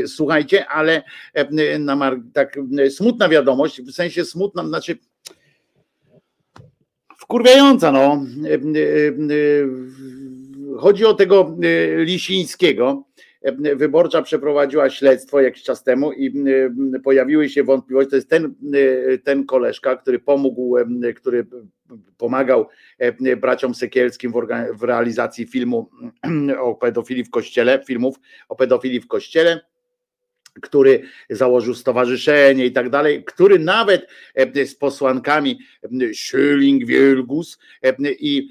Słuchajcie, 0.07 0.67
ale 0.67 1.03
tak 2.33 2.59
smutna 2.91 3.29
wiadomość, 3.29 3.83
w 3.83 3.93
sensie 3.93 4.25
smutna, 4.25 4.69
znaczy 4.69 4.99
wkurwiająca, 7.19 7.93
no. 7.93 8.25
Chodzi 10.79 11.05
o 11.05 11.15
tego 11.15 11.57
e, 11.63 12.05
Lisińskiego. 12.05 13.08
Wyborcza 13.77 14.23
przeprowadziła 14.23 14.91
śledztwo 14.91 15.41
jakiś 15.41 15.63
czas 15.63 15.83
temu 15.85 16.13
i 16.13 16.45
e, 16.97 17.01
pojawiły 17.01 17.49
się 17.49 17.65
wątpliwości. 17.65 18.11
To 18.11 18.17
jest 18.17 18.29
ten, 18.29 18.55
e, 18.75 19.19
ten 19.19 19.47
koleżka, 19.47 19.97
który 19.97 20.19
pomógł, 20.19 20.77
e, 20.77 21.13
który 21.15 21.47
pomagał 22.17 22.69
braciom 23.37 23.75
Sekielskim 23.75 24.33
w, 24.73 24.83
realizacji 24.83 25.47
filmu 25.47 25.91
o 26.61 26.75
pedofilii 26.75 27.25
w 27.25 27.31
kościele, 27.31 27.85
filmów 27.87 28.17
o 28.49 28.57
pedofilii 28.57 29.01
w 29.01 29.09
kościele 29.09 29.61
który 30.63 31.03
założył 31.31 31.75
stowarzyszenie 31.75 32.67
i 32.67 32.73
tak 32.73 32.91
dalej, 32.91 33.25
który 33.25 33.59
nawet 33.59 34.07
z 34.67 34.75
posłankami 34.75 35.59
Schöling, 36.15 36.87
Wielgus 36.87 37.59
i 38.21 38.49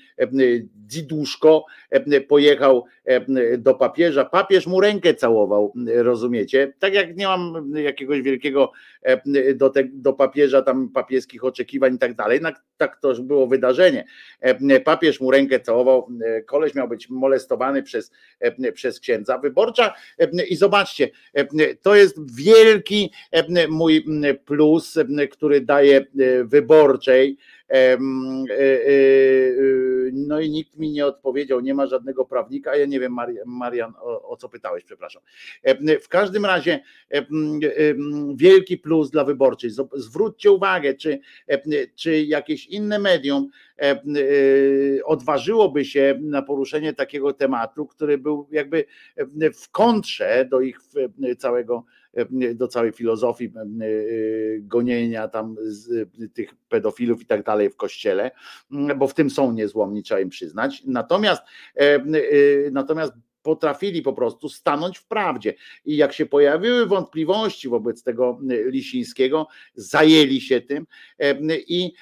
e, 0.88 0.98
Dziduszko 1.08 1.66
e, 1.90 2.22
pojechał 2.22 2.86
e, 3.06 3.58
do 3.58 3.74
papieża. 3.74 4.26
Papież 4.26 4.68
mu 4.68 4.82
rękę 4.82 5.14
całował, 5.14 5.74
rozumiecie? 5.88 6.74
Tak 6.80 6.94
jak 6.94 7.18
nie 7.18 7.28
mam 7.28 7.74
jakiegoś 7.76 8.22
wielkiego 8.22 8.72
e, 9.02 9.54
do, 9.56 9.70
te, 9.70 9.84
do 9.84 10.14
papieża 10.14 10.62
tam 10.62 10.90
papieskich 10.90 11.44
oczekiwań 11.44 11.96
i 11.96 12.00
tak 12.00 12.14
dalej, 12.16 12.40
tak 12.78 13.00
to 13.02 13.14
było 13.14 13.48
wydarzenie. 13.48 14.06
E, 14.40 14.80
Papież 14.80 15.22
mu 15.22 15.32
rękę 15.32 15.60
całował, 15.60 16.10
e, 16.26 16.42
koleś 16.42 16.76
miał 16.76 16.88
być 16.88 17.10
molestowany 17.10 17.84
przez, 17.84 18.12
e, 18.40 18.72
przez 18.72 19.00
księdza. 19.00 19.38
Wyborcza 19.38 19.94
e, 20.20 20.46
i 20.46 20.56
zobaczcie, 20.56 21.10
e, 21.34 21.76
to 21.76 21.96
jest 21.96 22.36
wielki 22.36 23.12
e, 23.32 23.68
mój 23.68 24.06
plus, 24.46 24.98
e, 24.98 25.28
który 25.28 25.62
daje 25.62 25.98
e, 25.98 26.04
wyborczej. 26.44 27.38
E, 27.70 27.76
e, 27.76 27.98
e, 27.98 28.98
No 30.14 30.40
i 30.40 30.50
nikt 30.50 30.78
mi 30.78 30.92
nie 30.92 31.06
odpowiedział, 31.06 31.60
nie 31.60 31.74
ma 31.74 31.88
żadnego 31.88 32.26
prawnika. 32.26 32.76
Ja 32.76 32.86
nie 32.86 33.00
wiem, 33.00 33.16
Marian, 33.46 33.94
o, 34.00 34.30
o 34.30 34.38
co 34.38 34.50
pytałeś, 34.50 34.84
przepraszam. 34.84 35.22
W 36.02 36.08
każdym 36.08 36.46
razie 36.46 36.80
wielki 38.36 38.78
plus 38.78 39.12
dla 39.12 39.24
wyborczej. 39.24 39.70
Zwróćcie 39.94 40.52
uwagę, 40.52 40.94
czy, 40.94 41.20
czy 41.96 42.24
jakieś 42.24 42.66
inne 42.66 43.00
medium 43.00 43.50
odważyłoby 45.06 45.86
się 45.86 46.20
na 46.22 46.42
poruszenie 46.42 46.94
takiego 46.94 47.34
tematu, 47.34 47.86
który 47.86 48.18
był 48.18 48.48
jakby 48.52 48.86
w 49.54 49.70
kontrze 49.72 50.48
do 50.52 50.62
ich 50.62 50.80
całego 51.38 51.86
do 52.56 52.68
całej 52.68 52.92
filozofii 52.92 53.46
e, 53.46 53.52
gonienia 54.60 55.28
tam 55.28 55.56
tych 56.34 56.56
pedofilów 56.70 57.22
i 57.22 57.26
tak 57.26 57.44
dalej 57.44 57.70
w 57.70 57.76
kościele, 57.76 58.32
bo 58.98 59.08
w 59.08 59.14
tym 59.14 59.30
są 59.30 59.52
niezłomni, 59.52 60.04
trzeba 60.04 60.22
im 60.22 60.30
przyznać. 60.30 60.84
Natomiast 60.86 61.44
e, 61.76 61.96
e, 61.96 62.02
natomiast 62.72 63.14
potrafili 63.48 64.02
po 64.02 64.14
prostu 64.14 64.50
stanąć 64.50 64.98
w 64.98 65.06
prawdzie. 65.06 65.54
I 65.86 65.98
jak 65.98 66.14
się 66.14 66.26
pojawiły 66.26 66.86
wątpliwości 66.86 67.70
wobec 67.70 68.04
tego 68.04 68.40
Lisińskiego, 68.66 69.48
zajęli 69.76 70.42
się 70.42 70.62
tym 70.62 70.88
i, 71.68 71.94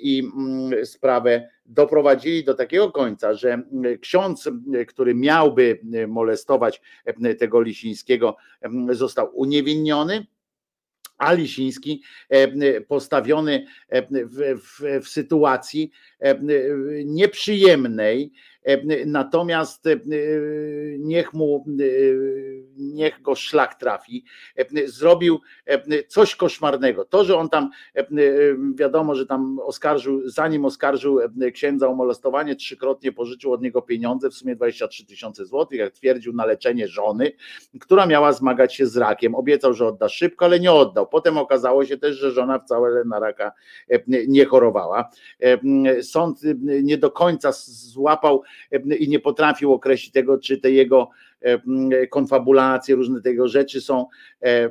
i 0.00 0.22
mm, 0.36 0.86
sprawę 0.86 1.48
doprowadzili 1.66 2.44
do 2.44 2.54
takiego 2.54 2.92
końca, 2.92 3.34
że 3.34 3.52
mm, 3.52 3.98
ksiądz, 3.98 4.50
który 4.88 5.14
miałby 5.14 5.80
molestować 6.08 6.80
tego 7.38 7.60
Lisińskiego, 7.60 8.36
został 8.90 9.30
uniewinniony, 9.34 10.26
a 11.18 11.32
Lisiński 11.32 12.02
postawiony 12.88 13.66
w, 13.90 14.58
w, 14.62 15.04
w 15.04 15.08
sytuacji 15.08 15.90
nieprzyjemnej, 17.04 18.32
natomiast 19.06 19.86
e, 19.86 19.96
niech 20.98 21.34
mu, 21.34 21.64
e, 21.68 21.82
niech 22.76 23.22
go 23.22 23.34
szlak 23.34 23.74
trafi, 23.74 24.24
e, 24.56 24.88
zrobił 24.88 25.40
e, 25.66 26.04
coś 26.04 26.36
koszmarnego. 26.36 27.04
To, 27.04 27.24
że 27.24 27.36
on 27.36 27.48
tam, 27.48 27.70
e, 27.94 28.06
wiadomo, 28.74 29.14
że 29.14 29.26
tam 29.26 29.58
oskarżył, 29.58 30.28
zanim 30.28 30.64
oskarżył 30.64 31.20
e, 31.20 31.50
księdza 31.52 31.88
o 31.88 31.94
molestowanie, 31.94 32.56
trzykrotnie 32.56 33.12
pożyczył 33.12 33.52
od 33.52 33.62
niego 33.62 33.82
pieniądze, 33.82 34.30
w 34.30 34.34
sumie 34.34 34.56
23 34.56 35.06
tysiące 35.06 35.46
złotych, 35.46 35.78
jak 35.78 35.92
twierdził, 35.92 36.32
na 36.32 36.46
leczenie 36.46 36.88
żony, 36.88 37.32
która 37.80 38.06
miała 38.06 38.32
zmagać 38.32 38.74
się 38.74 38.86
z 38.86 38.96
rakiem. 38.96 39.34
Obiecał, 39.34 39.72
że 39.72 39.86
odda 39.86 40.08
szybko, 40.08 40.44
ale 40.44 40.60
nie 40.60 40.72
oddał. 40.72 41.06
Potem 41.06 41.38
okazało 41.38 41.84
się 41.84 41.98
też, 41.98 42.16
że 42.16 42.30
żona 42.30 42.58
wcale 42.58 43.04
na 43.04 43.20
raka 43.20 43.52
e, 43.90 44.00
nie 44.28 44.44
chorowała. 44.44 45.10
E, 45.40 46.02
Sąd 46.02 46.44
e, 46.44 46.54
nie 46.82 46.98
do 46.98 47.10
końca 47.10 47.52
złapał 47.66 48.42
e, 48.42 48.57
i 48.98 49.08
nie 49.08 49.20
potrafił 49.20 49.72
określić 49.72 50.12
tego, 50.12 50.38
czy 50.38 50.58
te 50.58 50.70
jego 50.70 51.10
e, 51.40 52.06
konfabulacje, 52.06 52.94
różne 52.94 53.22
tego 53.22 53.48
rzeczy 53.48 53.80
są, 53.80 54.06
e, 54.42 54.70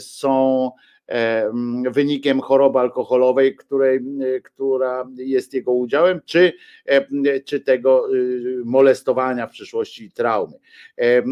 są 0.00 0.70
e, 1.08 1.52
wynikiem 1.90 2.40
choroby 2.40 2.78
alkoholowej, 2.78 3.56
której, 3.56 3.96
e, 3.96 4.40
która 4.40 5.08
jest 5.16 5.54
jego 5.54 5.72
udziałem, 5.72 6.20
czy, 6.24 6.52
e, 6.86 7.40
czy 7.40 7.60
tego 7.60 8.06
e, 8.06 8.10
molestowania 8.64 9.46
w 9.46 9.50
przyszłości 9.50 10.10
traumy. 10.10 10.58
E, 10.98 11.22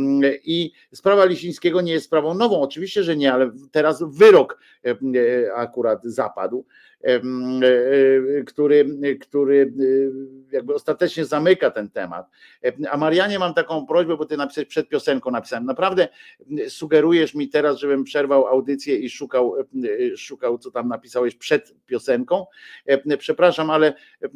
I 0.45 0.73
sprawa 0.95 1.25
Lisińskiego 1.25 1.81
nie 1.81 1.93
jest 1.93 2.07
sprawą 2.07 2.35
nową, 2.35 2.61
oczywiście, 2.61 3.03
że 3.03 3.17
nie, 3.17 3.33
ale 3.33 3.51
teraz 3.71 4.05
wyrok 4.07 4.59
e, 4.85 5.55
akurat 5.55 6.05
zapadł, 6.05 6.67
e, 6.67 6.73
e, 6.92 6.92
który, 8.47 8.99
który 9.21 9.73
e, 10.51 10.55
jakby 10.57 10.75
ostatecznie 10.75 11.25
zamyka 11.25 11.71
ten 11.71 11.91
temat. 11.91 12.27
E, 12.65 12.73
A 12.91 12.97
Marianie 12.97 13.39
mam 13.39 13.55
taką 13.55 13.87
prośbę, 13.87 14.17
bo 14.17 14.25
ty 14.25 14.37
napisałeś 14.37 14.69
przed 14.69 14.89
piosenką 14.89 15.31
napisałem. 15.31 15.67
Naprawdę 15.67 16.09
sugerujesz 16.69 17.35
mi 17.35 17.49
teraz, 17.49 17.79
żebym 17.79 18.05
przerwał 18.05 18.47
audycję 18.47 18.97
i 18.97 19.11
szukał, 19.11 19.55
e, 19.57 20.17
szukał 20.17 20.59
co 20.59 20.71
tam 20.71 20.89
napisałeś 20.89 21.35
przed 21.35 21.75
piosenką. 21.87 22.47
E, 22.87 23.17
Przepraszam, 23.17 23.71
ale 23.71 23.87
e, 23.89 24.29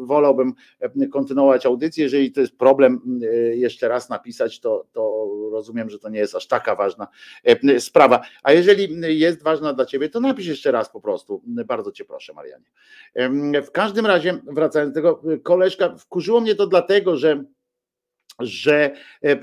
wolałbym 0.00 0.52
e, 0.80 1.06
kontynuować 1.06 1.66
audycję. 1.66 2.04
Jeżeli 2.04 2.32
to 2.32 2.40
jest 2.40 2.56
problem 2.56 3.20
e, 3.22 3.26
jeszcze 3.56 3.88
raz 3.88 4.08
napisać, 4.08 4.60
to, 4.60 4.86
to 4.92 5.28
rozumiem, 5.52 5.90
że 5.90 5.98
to 5.98 6.08
nie 6.08 6.18
jest 6.18 6.34
aż 6.34 6.46
taka 6.46 6.74
ważna 6.74 7.06
e, 7.44 7.80
sprawa. 7.80 8.20
A 8.42 8.52
jeżeli 8.52 9.18
jest 9.18 9.42
ważna 9.42 9.72
dla 9.72 9.86
ciebie, 9.86 10.08
to 10.08 10.20
napisz 10.20 10.46
jeszcze 10.46 10.72
raz 10.72 10.92
po 10.92 11.00
prostu. 11.00 11.42
Bardzo 11.66 11.92
cię 11.92 12.04
proszę, 12.04 12.32
Marianie. 12.32 12.70
W 13.62 13.70
każdym 13.70 14.06
razie, 14.06 14.38
wracając 14.46 14.94
do 14.94 15.00
tego, 15.00 15.22
koleżka, 15.42 15.96
wkurzyło 15.96 16.40
mnie 16.40 16.54
to 16.54 16.66
dlatego, 16.66 17.16
że 17.16 17.44
że, 18.40 18.90
e, 19.24 19.30
e, 19.30 19.38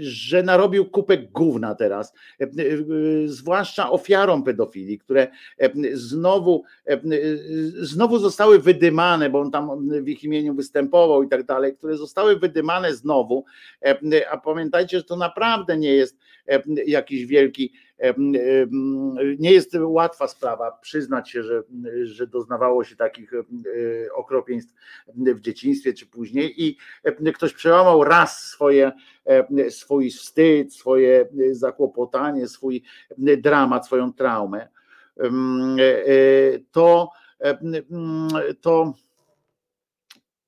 że 0.00 0.42
narobił 0.42 0.90
kupę 0.90 1.18
gówna 1.18 1.74
teraz, 1.74 2.12
e, 2.40 2.46
zwłaszcza 3.26 3.90
ofiarom 3.90 4.42
pedofilii, 4.44 4.98
które 4.98 5.28
znowu, 5.92 6.64
znowu 7.80 8.18
zostały 8.18 8.58
wydymane, 8.58 9.30
bo 9.30 9.40
on 9.40 9.50
tam 9.50 9.88
w 10.04 10.08
ich 10.08 10.24
imieniu 10.24 10.54
występował 10.54 11.22
i 11.22 11.28
tak 11.28 11.42
dalej, 11.44 11.76
które 11.76 11.96
zostały 11.96 12.36
wydymane 12.36 12.94
znowu, 12.94 13.44
a 14.30 14.36
pamiętajcie, 14.36 14.98
że 14.98 15.04
to 15.04 15.16
naprawdę 15.16 15.76
nie 15.76 15.94
jest 15.94 16.18
jakiś 16.86 17.26
wielki, 17.26 17.72
e, 17.98 18.14
nie 19.38 19.52
jest 19.52 19.76
łatwa 19.80 20.28
sprawa 20.28 20.72
przyznać 20.72 21.30
się, 21.30 21.42
że, 21.42 21.62
że 22.02 22.26
doznawało 22.26 22.84
się 22.84 22.96
takich 22.96 23.32
e, 23.34 23.42
okropieństw 24.14 24.74
w 25.16 25.40
dzieciństwie 25.40 25.92
czy 25.92 26.06
później 26.06 26.64
i 26.64 26.76
e, 27.04 27.32
ktoś 27.32 27.52
przełamał 27.52 28.04
raz 28.04 28.48
swoje, 28.48 28.92
e, 29.26 29.70
swój 29.70 30.10
wstyd, 30.10 30.74
swoje 30.74 31.20
e, 31.20 31.54
zakłopotanie, 31.54 32.48
swój 32.48 32.82
dramat, 33.18 33.86
swoją 33.86 34.12
traumę, 34.12 34.68
e, 35.20 35.24
e, 35.24 36.58
to, 36.72 37.10
e, 37.40 37.58
to 38.60 38.94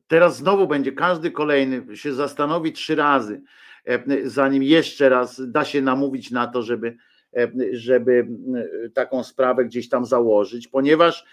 teraz 0.08 0.36
znowu 0.36 0.66
będzie 0.66 0.92
każdy 0.92 1.30
kolejny 1.30 1.96
się 1.96 2.14
zastanowi 2.14 2.72
trzy 2.72 2.94
razy, 2.94 3.34
e, 3.34 3.42
zanim 4.24 4.62
jeszcze 4.62 5.08
raz 5.08 5.50
da 5.50 5.64
się 5.64 5.82
namówić 5.82 6.30
na 6.30 6.46
to, 6.46 6.62
żeby, 6.62 6.96
żeby 7.72 8.28
taką 8.94 9.24
sprawę 9.24 9.64
gdzieś 9.64 9.88
tam 9.88 10.04
założyć, 10.04 10.68
ponieważ 10.68 11.24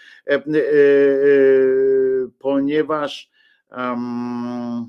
ponieważ 2.38 3.30
um, 3.70 4.86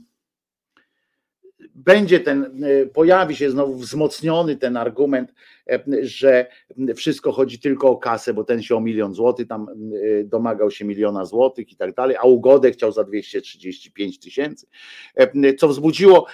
będzie 1.76 2.20
ten, 2.20 2.64
e, 2.64 2.86
pojawi 2.86 3.36
się 3.36 3.52
znowu 3.52 3.76
wzmocniony 3.76 4.56
ten 4.56 4.78
argument, 4.78 5.34
e, 5.70 5.80
że 6.02 6.48
wszystko 6.96 7.32
chodzi 7.32 7.60
tylko 7.60 7.90
o 7.90 7.98
kasę, 7.98 8.34
bo 8.34 8.44
ten 8.44 8.62
się 8.62 8.76
o 8.76 8.82
milion 8.82 9.14
złotych 9.14 9.48
tam 9.48 9.68
e, 9.70 10.24
domagał 10.24 10.72
się 10.72 10.86
miliona 10.86 11.26
złotych 11.26 11.72
i 11.72 11.76
tak 11.76 11.94
dalej, 11.96 12.18
a 12.20 12.24
ugodę 12.24 12.72
chciał 12.72 12.92
za 12.92 13.04
235 13.04 14.20
tysięcy, 14.20 14.68
co 15.58 15.68
wzbudziło 15.68 16.26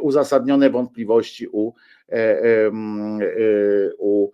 uzasadnione 0.00 0.70
wątpliwości 0.70 1.48
u, 1.48 1.72
u 3.98 4.30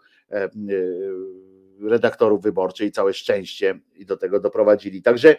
redaktorów 1.89 2.43
wyborczych 2.43 2.89
i 2.89 2.93
całe 2.93 3.12
szczęście 3.12 3.81
i 3.97 4.06
do 4.06 4.16
tego 4.16 4.40
doprowadzili. 4.40 5.02
Także 5.02 5.36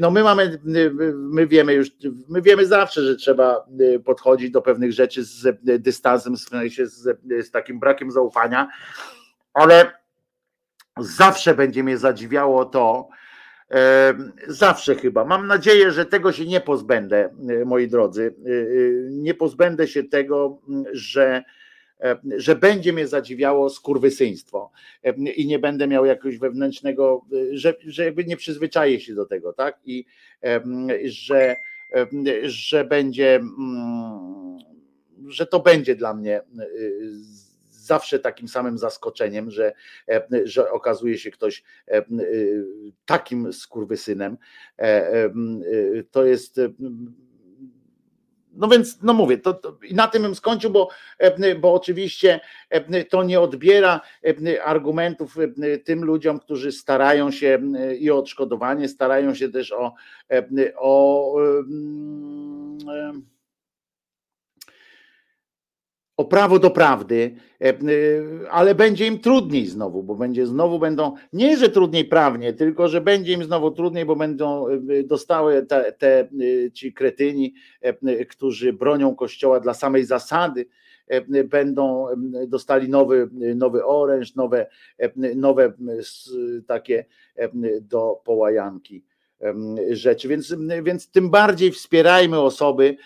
no 0.00 0.10
my 0.10 0.22
mamy, 0.22 0.58
my 1.14 1.46
wiemy 1.46 1.74
już, 1.74 1.90
my 2.28 2.42
wiemy 2.42 2.66
zawsze, 2.66 3.02
że 3.02 3.16
trzeba 3.16 3.66
podchodzić 4.04 4.50
do 4.50 4.62
pewnych 4.62 4.92
rzeczy 4.92 5.24
z 5.24 5.58
dystansem, 5.62 6.36
w 6.36 6.40
sensie 6.40 6.86
z, 6.86 7.18
z 7.40 7.50
takim 7.50 7.80
brakiem 7.80 8.10
zaufania, 8.10 8.68
ale 9.54 9.92
zawsze 10.98 11.54
będzie 11.54 11.84
mnie 11.84 11.98
zadziwiało 11.98 12.64
to, 12.64 13.08
Zawsze 14.48 14.94
chyba. 14.94 15.24
Mam 15.24 15.46
nadzieję, 15.46 15.90
że 15.90 16.06
tego 16.06 16.32
się 16.32 16.46
nie 16.46 16.60
pozbędę, 16.60 17.30
moi 17.66 17.88
drodzy. 17.88 18.34
Nie 19.10 19.34
pozbędę 19.34 19.88
się 19.88 20.04
tego, 20.04 20.60
że 20.92 21.42
E, 21.42 21.59
że 22.36 22.56
będzie 22.56 22.92
mnie 22.92 23.06
zadziwiało 23.06 23.70
skurwysyństwo 23.70 24.70
e, 25.04 25.12
i 25.12 25.46
nie 25.46 25.58
będę 25.58 25.86
miał 25.86 26.04
jakiegoś 26.04 26.38
wewnętrznego, 26.38 27.26
e, 27.32 27.56
że, 27.56 27.74
że 27.86 28.04
jakby 28.04 28.24
nie 28.24 28.36
przyzwyczaję 28.36 29.00
się 29.00 29.14
do 29.14 29.26
tego, 29.26 29.52
tak? 29.52 29.78
I 29.84 30.04
że, 31.04 31.56
że 32.42 32.84
będzie, 32.84 33.34
mm, 33.36 34.58
że 35.26 35.46
to 35.46 35.60
będzie 35.60 35.96
dla 35.96 36.14
mnie 36.14 36.42
zawsze 37.70 38.18
takim 38.18 38.48
samym 38.48 38.78
zaskoczeniem, 38.78 39.50
że, 39.50 39.72
że 40.44 40.70
okazuje 40.70 41.18
się 41.18 41.30
ktoś 41.30 41.62
takim 43.06 43.52
skurwysynem. 43.52 44.36
To 46.10 46.24
jest 46.24 46.60
no 48.52 48.68
więc, 48.68 49.02
no 49.02 49.14
mówię, 49.14 49.38
to, 49.38 49.54
to, 49.54 49.78
i 49.88 49.94
na 49.94 50.08
tym 50.08 50.22
bym 50.22 50.34
skończył, 50.34 50.70
bo, 50.70 50.88
e, 51.18 51.54
bo 51.54 51.74
oczywiście 51.74 52.40
e, 52.70 53.04
to 53.04 53.22
nie 53.22 53.40
odbiera 53.40 54.00
e, 54.46 54.64
argumentów 54.64 55.36
tym 55.84 56.04
ludziom, 56.04 56.40
którzy 56.40 56.72
starają 56.72 57.30
się 57.30 57.58
i 57.98 58.10
o 58.10 58.18
odszkodowanie, 58.18 58.88
starają 58.88 59.34
się 59.34 59.48
też 59.48 59.72
o, 59.72 59.94
o 60.76 61.34
o 61.34 61.34
prawo 66.24 66.58
do 66.58 66.70
prawdy, 66.70 67.34
e, 67.60 67.68
e, 67.68 67.74
ale 68.50 68.74
będzie 68.74 69.06
im 69.06 69.18
trudniej 69.18 69.66
znowu, 69.66 70.02
bo 70.02 70.14
będzie 70.14 70.46
znowu 70.46 70.78
będą, 70.78 71.14
nie 71.32 71.56
że 71.56 71.68
trudniej 71.68 72.04
prawnie, 72.04 72.52
tylko 72.52 72.88
że 72.88 73.00
będzie 73.00 73.32
im 73.32 73.44
znowu 73.44 73.70
trudniej, 73.70 74.04
bo 74.04 74.16
będą 74.16 74.68
e, 74.68 74.78
dostały 75.04 75.66
te, 75.66 75.92
te 75.92 76.28
ci 76.72 76.92
kretyni, 76.92 77.54
którzy 78.28 78.72
bronią 78.72 79.14
kościoła 79.14 79.60
dla 79.60 79.74
samej 79.74 80.04
zasady, 80.04 80.66
będą 81.44 82.06
dostali 82.46 82.88
nowy, 82.88 83.28
nowy 83.54 83.84
oręż, 83.84 84.34
nowe, 84.34 84.66
nowe 85.36 85.72
takie 86.66 87.04
do 87.80 88.20
połajanki 88.24 89.04
rzeczy. 89.90 90.28
Więc, 90.28 90.54
więc 90.82 91.10
tym 91.10 91.30
bardziej 91.30 91.70
wspierajmy 91.70 92.40
osoby, 92.40 92.96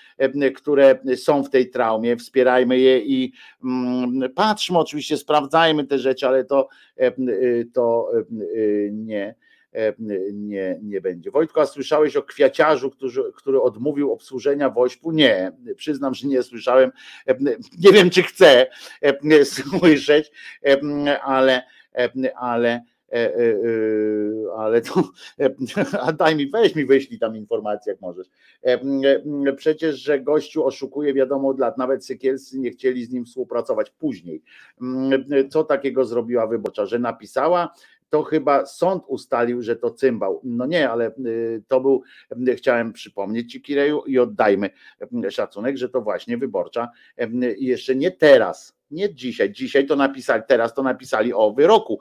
które 0.54 0.98
są 1.16 1.44
w 1.44 1.50
tej 1.50 1.70
traumie, 1.70 2.16
wspierajmy 2.16 2.78
je 2.78 2.98
i 3.00 3.32
mm, 3.64 4.32
patrzmy, 4.34 4.78
oczywiście 4.78 5.16
sprawdzajmy 5.16 5.84
te 5.84 5.98
rzeczy, 5.98 6.26
ale 6.26 6.44
to, 6.44 6.68
to 7.74 8.10
nie. 8.92 9.34
Nie, 10.32 10.78
nie 10.82 11.00
będzie. 11.00 11.30
Wojtko, 11.30 11.60
a 11.60 11.66
słyszałeś 11.66 12.16
o 12.16 12.22
kwiaciarzu, 12.22 12.90
który, 12.90 13.32
który 13.34 13.60
odmówił 13.60 14.12
obsłużenia 14.12 14.70
woźpu? 14.70 15.12
Nie, 15.12 15.52
przyznam, 15.76 16.14
że 16.14 16.28
nie 16.28 16.42
słyszałem. 16.42 16.92
Nie 17.78 17.92
wiem, 17.92 18.10
czy 18.10 18.22
chcę 18.22 18.66
słyszeć, 19.44 20.30
ale, 21.22 21.62
ale 22.36 22.82
ale 24.56 24.80
to, 24.80 25.02
a 26.00 26.12
daj 26.12 26.36
mi, 26.36 26.50
weź 26.50 26.74
mi, 26.74 26.84
wyślij 26.84 27.18
tam 27.18 27.36
informację, 27.36 27.92
jak 27.92 28.00
możesz. 28.00 28.26
Przecież, 29.56 29.96
że 29.96 30.20
gościu 30.20 30.64
oszukuje 30.64 31.14
wiadomo 31.14 31.48
od 31.48 31.58
lat, 31.58 31.78
nawet 31.78 32.06
Sykielscy 32.06 32.58
nie 32.58 32.70
chcieli 32.70 33.04
z 33.04 33.10
nim 33.10 33.24
współpracować 33.24 33.90
później. 33.90 34.42
Co 35.50 35.64
takiego 35.64 36.04
zrobiła 36.04 36.46
wyborcza, 36.46 36.86
że 36.86 36.98
napisała, 36.98 37.74
to 38.14 38.22
chyba 38.22 38.66
sąd 38.66 39.04
ustalił, 39.06 39.62
że 39.62 39.76
to 39.76 39.90
cymbał. 39.90 40.40
No 40.44 40.66
nie, 40.66 40.90
ale 40.90 41.12
to 41.68 41.80
był, 41.80 42.02
chciałem 42.56 42.92
przypomnieć 42.92 43.52
Ci 43.52 43.62
Kireju 43.62 44.02
i 44.06 44.18
oddajmy 44.18 44.70
szacunek, 45.30 45.76
że 45.76 45.88
to 45.88 46.00
właśnie 46.00 46.38
wyborcza 46.38 46.88
jeszcze 47.58 47.94
nie 47.94 48.10
teraz, 48.10 48.76
nie 48.90 49.14
dzisiaj. 49.14 49.52
Dzisiaj 49.52 49.86
to 49.86 49.96
napisali, 49.96 50.42
teraz 50.48 50.74
to 50.74 50.82
napisali 50.82 51.32
o 51.32 51.52
wyroku. 51.52 52.00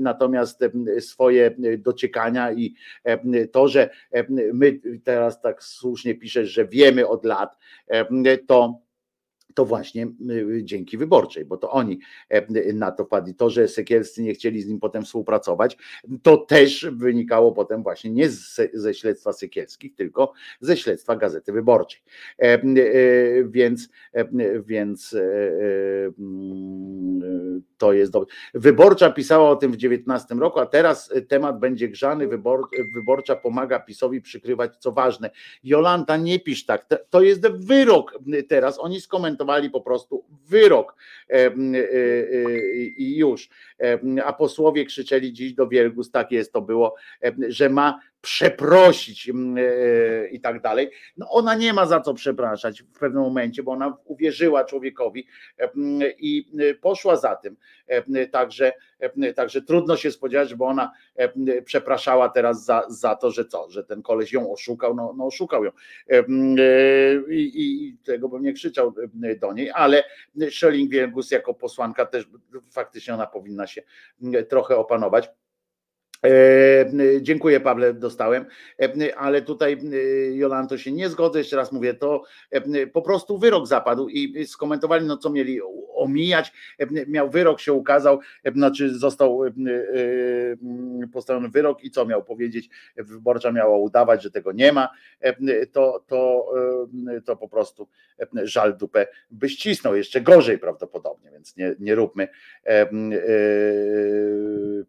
Natomiast 0.00 0.60
swoje 1.00 1.56
dociekania 1.78 2.52
i 2.52 2.74
to, 3.52 3.68
że 3.68 3.90
my 4.52 4.80
teraz 5.04 5.40
tak 5.40 5.64
słusznie 5.64 6.14
piszesz, 6.14 6.48
że 6.48 6.66
wiemy 6.68 7.08
od 7.08 7.24
lat, 7.24 7.56
to 8.46 8.85
to 9.56 9.64
właśnie 9.64 10.06
y, 10.30 10.60
dzięki 10.64 10.98
wyborczej, 10.98 11.44
bo 11.44 11.56
to 11.56 11.70
oni 11.70 11.98
e, 12.28 12.72
na 12.72 12.92
to 12.92 13.04
padli. 13.04 13.34
To, 13.34 13.50
że 13.50 13.68
Sekielscy 13.68 14.22
nie 14.22 14.34
chcieli 14.34 14.62
z 14.62 14.68
nim 14.68 14.80
potem 14.80 15.04
współpracować, 15.04 15.76
to 16.22 16.36
też 16.36 16.86
wynikało 16.92 17.52
potem 17.52 17.82
właśnie 17.82 18.10
nie 18.10 18.28
ze 18.72 18.94
śledztwa 18.94 19.32
Sekielskich, 19.32 19.94
tylko 19.94 20.32
ze 20.60 20.76
śledztwa 20.76 21.16
Gazety 21.16 21.52
Wyborczej. 21.52 22.00
E, 22.38 22.44
e, 22.44 22.60
więc, 23.44 23.88
więc 24.66 25.16
to 27.78 27.92
jest 27.92 28.12
dobre. 28.12 28.28
Wyborcza 28.54 29.10
pisała 29.10 29.50
o 29.50 29.56
tym 29.56 29.72
w 29.72 29.76
19 29.76 30.34
roku, 30.34 30.60
a 30.60 30.66
teraz 30.66 31.12
temat 31.28 31.58
będzie 31.58 31.88
grzany. 31.88 32.28
Wybor, 32.28 32.68
wyborcza 32.94 33.36
pomaga 33.36 33.80
PiSowi 33.80 34.20
przykrywać 34.20 34.76
co 34.76 34.92
ważne. 34.92 35.30
Jolanta, 35.64 36.16
nie 36.16 36.40
pisz 36.40 36.66
tak. 36.66 36.86
To 37.10 37.22
jest 37.22 37.48
wyrok 37.48 38.18
teraz. 38.48 38.78
Oni 38.80 39.00
skomentowali 39.00 39.45
po 39.70 39.80
prostu 39.80 40.24
wyrok 40.48 40.96
e, 41.30 41.34
e, 41.34 41.48
e, 41.48 41.52
i 42.96 43.16
już. 43.16 43.48
A 44.24 44.32
posłowie 44.32 44.84
krzyczeli 44.84 45.32
dziś 45.32 45.52
do 45.52 45.68
Wielgus, 45.68 46.10
tak 46.10 46.32
jest 46.32 46.52
to 46.52 46.62
było, 46.62 46.94
że 47.48 47.68
ma 47.68 48.00
przeprosić 48.26 49.30
i 50.30 50.40
tak 50.40 50.60
dalej. 50.60 50.90
No 51.16 51.30
ona 51.30 51.54
nie 51.54 51.72
ma 51.72 51.86
za 51.86 52.00
co 52.00 52.14
przepraszać 52.14 52.82
w 52.82 52.98
pewnym 52.98 53.22
momencie, 53.22 53.62
bo 53.62 53.72
ona 53.72 53.96
uwierzyła 54.04 54.64
człowiekowi 54.64 55.26
i 56.18 56.50
poszła 56.80 57.16
za 57.16 57.36
tym. 57.36 57.56
Także, 58.32 58.72
także 59.36 59.62
trudno 59.62 59.96
się 59.96 60.10
spodziewać, 60.10 60.54
bo 60.54 60.66
ona 60.66 60.92
przepraszała 61.64 62.28
teraz 62.28 62.64
za, 62.64 62.82
za 62.88 63.16
to, 63.16 63.30
że 63.30 63.44
co, 63.44 63.70
że 63.70 63.84
ten 63.84 64.02
koleś 64.02 64.32
ją 64.32 64.52
oszukał, 64.52 64.94
no, 64.94 65.14
no 65.16 65.26
oszukał 65.26 65.64
ją. 65.64 65.70
I, 67.30 67.52
I, 67.54 67.96
tego 68.04 68.28
bym 68.28 68.42
nie 68.42 68.52
krzyczał 68.52 68.94
do 69.40 69.52
niej, 69.52 69.70
ale 69.74 70.04
Schelling 70.50 70.90
Wielgus 70.90 71.30
jako 71.30 71.54
posłanka 71.54 72.06
też 72.06 72.28
faktycznie 72.70 73.14
ona 73.14 73.26
powinna 73.26 73.66
się 73.66 73.82
trochę 74.48 74.76
opanować. 74.76 75.28
E, 76.26 77.20
dziękuję, 77.20 77.60
Pawle, 77.60 77.94
dostałem, 77.94 78.44
e, 78.82 79.16
ale 79.18 79.42
tutaj 79.42 79.72
e, 79.72 79.76
Jolanto 80.36 80.78
się 80.78 80.92
nie 80.92 81.08
zgodzę. 81.08 81.38
Jeszcze 81.38 81.56
raz 81.56 81.72
mówię, 81.72 81.94
to 81.94 82.22
po 82.92 83.02
prostu 83.02 83.38
wyrok 83.38 83.66
zapadł 83.66 84.08
i 84.08 84.46
skomentowali, 84.46 85.06
no 85.06 85.16
co 85.16 85.30
mieli 85.30 85.60
omijać. 86.06 86.52
Miał 87.06 87.30
wyrok, 87.30 87.60
się 87.60 87.72
ukazał, 87.72 88.20
znaczy 88.54 88.94
został 88.98 89.40
postawiony 91.12 91.48
wyrok 91.48 91.84
i 91.84 91.90
co 91.90 92.06
miał 92.06 92.24
powiedzieć? 92.24 92.68
Wyborcza 92.96 93.52
miała 93.52 93.78
udawać, 93.78 94.22
że 94.22 94.30
tego 94.30 94.52
nie 94.52 94.72
ma. 94.72 94.88
To, 95.72 96.04
to, 96.06 96.46
to 97.24 97.36
po 97.36 97.48
prostu 97.48 97.88
żal 98.42 98.76
dupę 98.76 99.06
by 99.30 99.48
ścisnął, 99.48 99.96
jeszcze 99.96 100.20
gorzej 100.20 100.58
prawdopodobnie, 100.58 101.30
więc 101.30 101.56
nie, 101.56 101.74
nie 101.78 101.94
róbmy. 101.94 102.28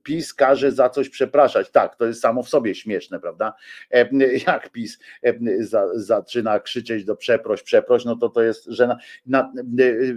PiS 0.03 0.33
każe 0.33 0.71
za 0.71 0.89
coś 0.89 1.09
przepraszać. 1.09 1.71
Tak, 1.71 1.95
to 1.95 2.05
jest 2.05 2.21
samo 2.21 2.43
w 2.43 2.49
sobie 2.49 2.75
śmieszne, 2.75 3.19
prawda? 3.19 3.53
Jak 4.47 4.69
PiS 4.69 4.99
zaczyna 5.93 6.59
krzyczeć 6.59 7.05
do 7.05 7.15
przeproś, 7.15 7.63
przeproś, 7.63 8.05
no 8.05 8.15
to 8.15 8.29
to 8.29 8.41
jest, 8.41 8.65
że 8.65 8.87
na, 8.87 8.97
na, 9.25 9.53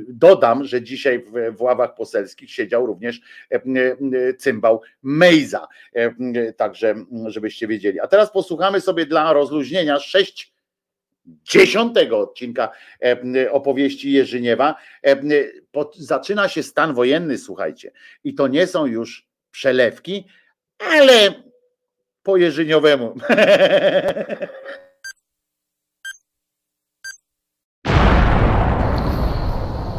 dodam, 0.09 0.65
że 0.65 0.83
dzisiaj 0.91 1.25
w, 1.57 1.63
ławach 1.63 1.95
poselskich 1.95 2.51
siedział 2.51 2.87
również 2.87 3.21
e, 3.53 3.55
e, 3.55 3.61
cymbał 4.35 4.83
Mejza. 5.03 5.69
E, 5.95 6.15
Także, 6.53 6.95
żebyście 7.27 7.67
wiedzieli. 7.67 8.01
A 8.01 8.07
teraz 8.07 8.33
posłuchamy 8.33 8.81
sobie 8.81 9.07
dla 9.07 9.33
rozluźnienia 9.33 9.99
sześć 9.99 10.53
dziesiątego 11.45 12.19
odcinka 12.19 12.71
opowieści 13.51 14.13
Jerzyniewa. 14.13 14.75
Zaczyna 15.97 16.49
się 16.49 16.63
stan 16.63 16.95
wojenny, 16.95 17.39
słuchajcie. 17.39 17.93
I 18.25 18.35
to 18.35 18.49
nie 18.49 18.67
są 18.67 18.87
już 18.87 19.27
przelewki, 19.51 20.27
ale 20.79 21.33
po 22.23 22.37
Jerzyniowemu. 22.37 23.15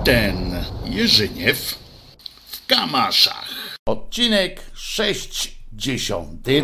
Ten 0.05 0.50
Jerzyniew 0.85 1.57
w 2.47 2.67
Kamaszach. 2.67 3.49
Odcinek 3.85 4.61
sześćdziesiąty. 4.73 6.63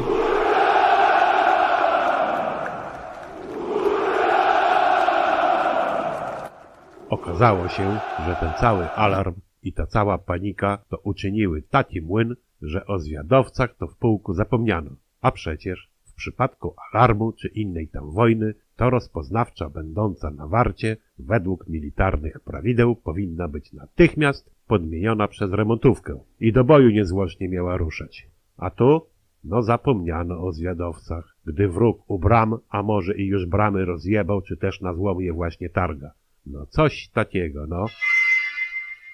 Okazało 7.10 7.70
się, 7.70 8.00
że 8.26 8.36
ten 8.40 8.52
cały 8.60 8.90
alarm 8.90 9.36
i 9.64 9.74
ta 9.74 9.88
cała 9.88 10.18
panika 10.18 10.78
to 10.90 10.98
uczyniły 10.98 11.62
taki 11.62 12.02
młyn, 12.02 12.36
że 12.62 12.86
o 12.86 13.00
zwiadowcach 13.00 13.76
to 13.80 13.88
w 13.88 13.96
pułku 13.96 14.34
zapomniano. 14.34 14.92
A 15.22 15.32
przecież 15.32 15.90
w 16.06 16.14
przypadku 16.14 16.76
alarmu 16.94 17.32
czy 17.32 17.48
innej 17.48 17.88
tam 17.88 18.12
wojny, 18.12 18.54
to 18.78 18.90
rozpoznawcza 18.90 19.70
będąca 19.70 20.32
na 20.32 20.48
warcie 20.48 20.98
według 21.20 21.68
militarnych 21.68 22.40
prawideł 22.40 22.96
powinna 22.96 23.48
być 23.48 23.74
natychmiast 23.74 24.52
podmieniona 24.68 25.28
przez 25.28 25.52
remontówkę 25.52 26.20
i 26.40 26.54
do 26.54 26.64
boju 26.64 26.90
niezwłocznie 26.90 27.50
miała 27.50 27.78
ruszać. 27.78 28.28
A 28.58 28.70
tu? 28.70 29.02
No 29.44 29.62
zapomniano 29.62 30.40
o 30.40 30.52
zwiadowcach, 30.52 31.36
gdy 31.46 31.68
wróg 31.68 32.04
u 32.08 32.20
bram, 32.20 32.58
a 32.70 32.84
może 32.84 33.18
i 33.18 33.28
już 33.28 33.46
bramy 33.46 33.86
rozjebał, 33.86 34.42
czy 34.42 34.58
też 34.58 34.82
na 34.82 34.94
złom 34.94 35.22
je 35.22 35.34
właśnie 35.34 35.70
targa. 35.70 36.12
No 36.46 36.66
coś 36.66 37.10
takiego, 37.10 37.68
no. 37.68 37.86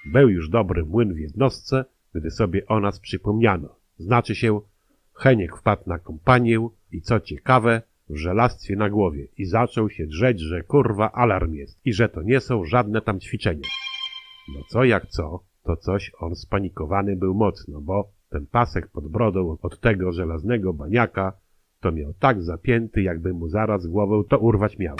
Był 0.06 0.30
już 0.30 0.50
dobry 0.50 0.86
młyn 0.86 1.14
w 1.14 1.20
jednostce, 1.20 1.86
gdy 2.16 2.32
sobie 2.32 2.68
o 2.68 2.80
nas 2.80 3.00
przypomniano. 3.00 3.76
Znaczy 3.98 4.36
się, 4.36 4.62
Heniek 5.14 5.58
wpadł 5.58 5.84
na 5.88 6.00
kompanię 6.00 6.68
i 6.92 7.02
co 7.02 7.20
ciekawe, 7.20 7.82
w 8.14 8.18
żelastwie 8.18 8.76
na 8.76 8.90
głowie 8.90 9.28
i 9.38 9.46
zaczął 9.46 9.90
się 9.90 10.08
drzeć, 10.08 10.40
że 10.40 10.64
kurwa 10.64 11.12
alarm 11.12 11.54
jest 11.54 11.80
i 11.86 11.94
że 11.94 12.10
to 12.10 12.22
nie 12.22 12.40
są 12.40 12.66
żadne 12.66 13.02
tam 13.02 13.20
ćwiczenia. 13.20 13.70
No 14.56 14.62
co 14.70 14.84
jak 14.84 15.08
co, 15.08 15.44
to 15.64 15.76
coś 15.76 16.12
on 16.20 16.36
spanikowany 16.36 17.16
był 17.16 17.34
mocno, 17.34 17.82
bo 17.82 18.12
ten 18.30 18.46
pasek 18.46 18.88
pod 18.88 19.08
brodą 19.08 19.58
od 19.62 19.80
tego 19.80 20.12
żelaznego 20.12 20.74
baniaka 20.74 21.34
to 21.80 21.92
miał 21.92 22.14
tak 22.14 22.44
zapięty, 22.44 23.02
jakby 23.02 23.34
mu 23.34 23.48
zaraz 23.48 23.88
głowę 23.88 24.24
to 24.30 24.40
urwać 24.40 24.78
miał. 24.78 24.96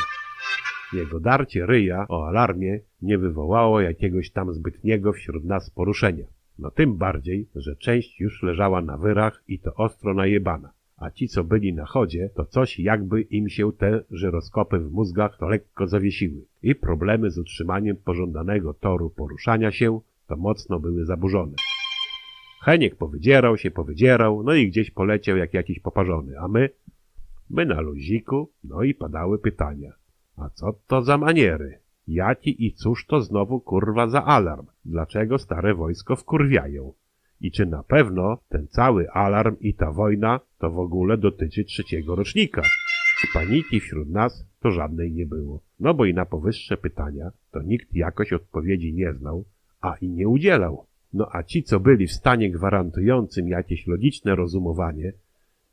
Jego 0.94 1.20
darcie 1.20 1.66
ryja 1.66 2.06
o 2.10 2.28
alarmie 2.28 2.80
nie 3.02 3.18
wywołało 3.18 3.82
jakiegoś 3.82 4.32
tam 4.32 4.54
zbytniego 4.54 5.14
wśród 5.14 5.44
nas 5.44 5.70
poruszenia. 5.70 6.26
No 6.60 6.72
tym 6.72 6.98
bardziej, 6.98 7.50
że 7.56 7.76
część 7.76 8.20
już 8.20 8.44
leżała 8.44 8.82
na 8.82 8.98
wyrach 8.98 9.44
i 9.48 9.60
to 9.60 9.74
ostro 9.74 10.14
najebana. 10.14 10.74
A 11.04 11.12
ci, 11.12 11.28
co 11.28 11.44
byli 11.44 11.74
na 11.74 11.86
chodzie, 11.86 12.30
to 12.36 12.46
coś 12.46 12.80
jakby 12.80 13.22
im 13.22 13.50
się 13.50 13.74
te 13.74 14.04
żyroskopy 14.12 14.80
w 14.80 14.92
mózgach 14.92 15.38
to 15.38 15.48
lekko 15.48 15.88
zawiesiły. 15.88 16.46
I 16.62 16.76
problemy 16.76 17.32
z 17.32 17.38
utrzymaniem 17.38 17.98
pożądanego 17.98 18.74
toru 18.74 19.10
poruszania 19.10 19.72
się 19.72 20.00
to 20.28 20.38
mocno 20.38 20.80
były 20.80 21.06
zaburzone. 21.06 21.56
Heniek 22.62 22.96
powydzierał 22.96 23.58
się, 23.58 23.72
powydzierał, 23.72 24.44
no 24.44 24.54
i 24.54 24.68
gdzieś 24.68 24.92
poleciał 24.92 25.38
jak 25.38 25.54
jakiś 25.54 25.80
poparzony, 25.80 26.40
a 26.40 26.48
my? 26.48 26.70
My 27.50 27.66
na 27.66 27.82
luziku, 27.82 28.50
no 28.64 28.84
i 28.84 28.94
padały 28.94 29.40
pytania. 29.40 29.94
A 30.38 30.50
co 30.50 30.74
to 30.88 31.02
za 31.02 31.18
maniery? 31.18 31.80
Jaki 32.08 32.66
i 32.66 32.74
cóż 32.74 33.06
to 33.06 33.22
znowu 33.22 33.60
kurwa 33.60 34.08
za 34.08 34.26
alarm? 34.26 34.66
Dlaczego 34.86 35.38
stare 35.38 35.76
wojsko 35.76 36.16
wkurwiają? 36.16 36.94
I 37.44 37.52
czy 37.52 37.66
na 37.66 37.84
pewno 37.84 38.38
ten 38.50 38.68
cały 38.68 39.10
alarm 39.12 39.56
i 39.60 39.74
ta 39.74 39.92
wojna 39.92 40.40
to 40.60 40.72
w 40.72 40.80
ogóle 40.80 41.18
dotyczy 41.18 41.64
trzeciego 41.64 42.16
rocznika? 42.16 42.62
I 43.24 43.28
paniki 43.34 43.80
wśród 43.80 44.10
nas 44.10 44.46
to 44.60 44.72
żadnej 44.72 45.12
nie 45.12 45.26
było. 45.26 45.60
No 45.80 45.94
bo 45.94 46.06
i 46.06 46.14
na 46.14 46.26
powyższe 46.26 46.78
pytania 46.78 47.32
to 47.52 47.62
nikt 47.62 47.96
jakoś 47.96 48.34
odpowiedzi 48.34 48.94
nie 48.94 49.14
znał, 49.14 49.46
a 49.82 49.96
i 50.02 50.10
nie 50.10 50.28
udzielał. 50.28 50.86
No 51.14 51.28
a 51.32 51.44
ci, 51.44 51.64
co 51.64 51.80
byli 51.80 52.08
w 52.08 52.14
stanie 52.14 52.52
gwarantującym 52.52 53.48
jakieś 53.48 53.88
logiczne 53.88 54.36
rozumowanie, 54.36 55.14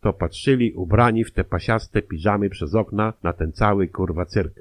to 0.01 0.13
patrzyli 0.13 0.73
ubrani 0.73 1.25
w 1.25 1.33
te 1.33 1.45
pasiaste 1.45 2.03
piżamy 2.03 2.51
przez 2.51 2.75
okna 2.75 3.13
na 3.23 3.33
ten 3.33 3.53
cały 3.53 3.89
kurwa 3.89 4.25
cyrk. 4.25 4.61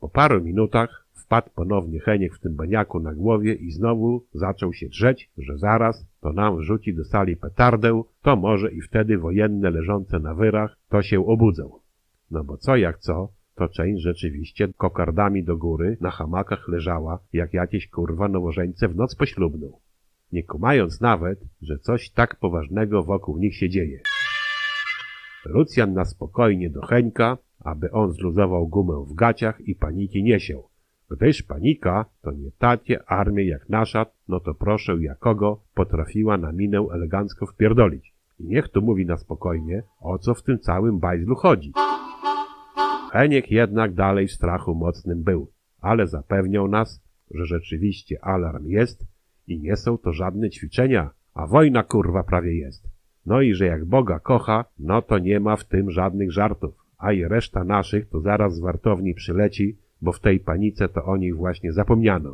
Po 0.00 0.08
paru 0.08 0.40
minutach 0.40 1.05
wpadł 1.26 1.50
ponownie 1.54 2.00
Heniek 2.00 2.34
w 2.34 2.40
tym 2.40 2.54
baniaku 2.56 3.00
na 3.00 3.14
głowie 3.14 3.54
i 3.54 3.70
znowu 3.70 4.24
zaczął 4.34 4.72
się 4.72 4.88
drzeć, 4.88 5.30
że 5.38 5.58
zaraz 5.58 6.06
to 6.20 6.32
nam 6.32 6.62
rzuci 6.62 6.94
do 6.94 7.04
sali 7.04 7.36
petardę, 7.36 8.02
to 8.22 8.36
może 8.36 8.72
i 8.72 8.80
wtedy 8.80 9.18
wojenne 9.18 9.70
leżące 9.70 10.18
na 10.18 10.34
wyrach 10.34 10.76
to 10.88 11.02
się 11.02 11.26
obudzą. 11.26 11.70
No 12.30 12.44
bo 12.44 12.56
co 12.56 12.76
jak 12.76 12.98
co, 12.98 13.32
to 13.54 13.68
część 13.68 14.02
rzeczywiście 14.02 14.68
kokardami 14.76 15.44
do 15.44 15.56
góry 15.56 15.96
na 16.00 16.10
hamakach 16.10 16.68
leżała 16.68 17.18
jak 17.32 17.54
jakieś 17.54 17.88
kurwa 17.88 18.28
nowożeńce 18.28 18.88
w 18.88 18.96
noc 18.96 19.14
poślubną 19.14 19.72
nie 20.32 20.42
kumając 20.42 21.00
nawet, 21.00 21.40
że 21.62 21.78
coś 21.78 22.10
tak 22.10 22.36
poważnego 22.36 23.02
wokół 23.02 23.38
nich 23.38 23.56
się 23.56 23.68
dzieje. 23.68 24.00
Lucjan 25.44 25.92
na 25.92 26.04
spokojnie 26.04 26.70
do 26.70 26.80
Heńka, 26.80 27.38
aby 27.60 27.90
on 27.90 28.12
zluzował 28.12 28.68
gumę 28.68 29.04
w 29.08 29.14
gaciach 29.14 29.60
i 29.60 29.74
paniki 29.74 30.22
nie 30.22 30.40
siał. 30.40 30.68
Gdyż 31.10 31.42
panika 31.42 32.04
to 32.22 32.32
nie 32.32 32.50
tacie 32.58 33.04
armię 33.06 33.46
jak 33.46 33.68
nasza, 33.68 34.06
no 34.28 34.40
to 34.40 34.54
proszę 34.54 34.96
jakogo 35.00 35.60
potrafiła 35.74 36.38
na 36.38 36.52
minę 36.52 36.86
elegancko 36.92 37.46
wpierdolić. 37.46 38.14
I 38.40 38.44
niech 38.44 38.68
tu 38.68 38.82
mówi 38.82 39.06
na 39.06 39.16
spokojnie, 39.16 39.82
o 40.00 40.18
co 40.18 40.34
w 40.34 40.42
tym 40.42 40.58
całym 40.58 40.98
bajzlu 40.98 41.34
chodzi. 41.34 41.72
Heniek 43.12 43.50
jednak 43.50 43.94
dalej 43.94 44.28
w 44.28 44.32
strachu 44.32 44.74
mocnym 44.74 45.22
był, 45.22 45.50
ale 45.80 46.06
zapewniał 46.06 46.68
nas, 46.68 47.02
że 47.30 47.46
rzeczywiście 47.46 48.24
alarm 48.24 48.66
jest 48.66 49.06
i 49.46 49.60
nie 49.60 49.76
są 49.76 49.98
to 49.98 50.12
żadne 50.12 50.50
ćwiczenia, 50.50 51.10
a 51.34 51.46
wojna 51.46 51.82
kurwa 51.82 52.22
prawie 52.22 52.56
jest. 52.58 52.88
No 53.26 53.40
i 53.40 53.54
że 53.54 53.66
jak 53.66 53.84
Boga 53.84 54.18
kocha, 54.18 54.64
no 54.78 55.02
to 55.02 55.18
nie 55.18 55.40
ma 55.40 55.56
w 55.56 55.64
tym 55.64 55.90
żadnych 55.90 56.32
żartów, 56.32 56.74
a 56.98 57.12
i 57.12 57.24
reszta 57.24 57.64
naszych 57.64 58.08
to 58.08 58.20
zaraz 58.20 58.54
z 58.54 58.60
wartowni 58.60 59.14
przyleci, 59.14 59.78
bo 60.02 60.12
w 60.12 60.20
tej 60.20 60.40
panice 60.40 60.88
to 60.88 61.04
o 61.04 61.16
nich 61.16 61.36
właśnie 61.36 61.72
zapomniano. 61.72 62.32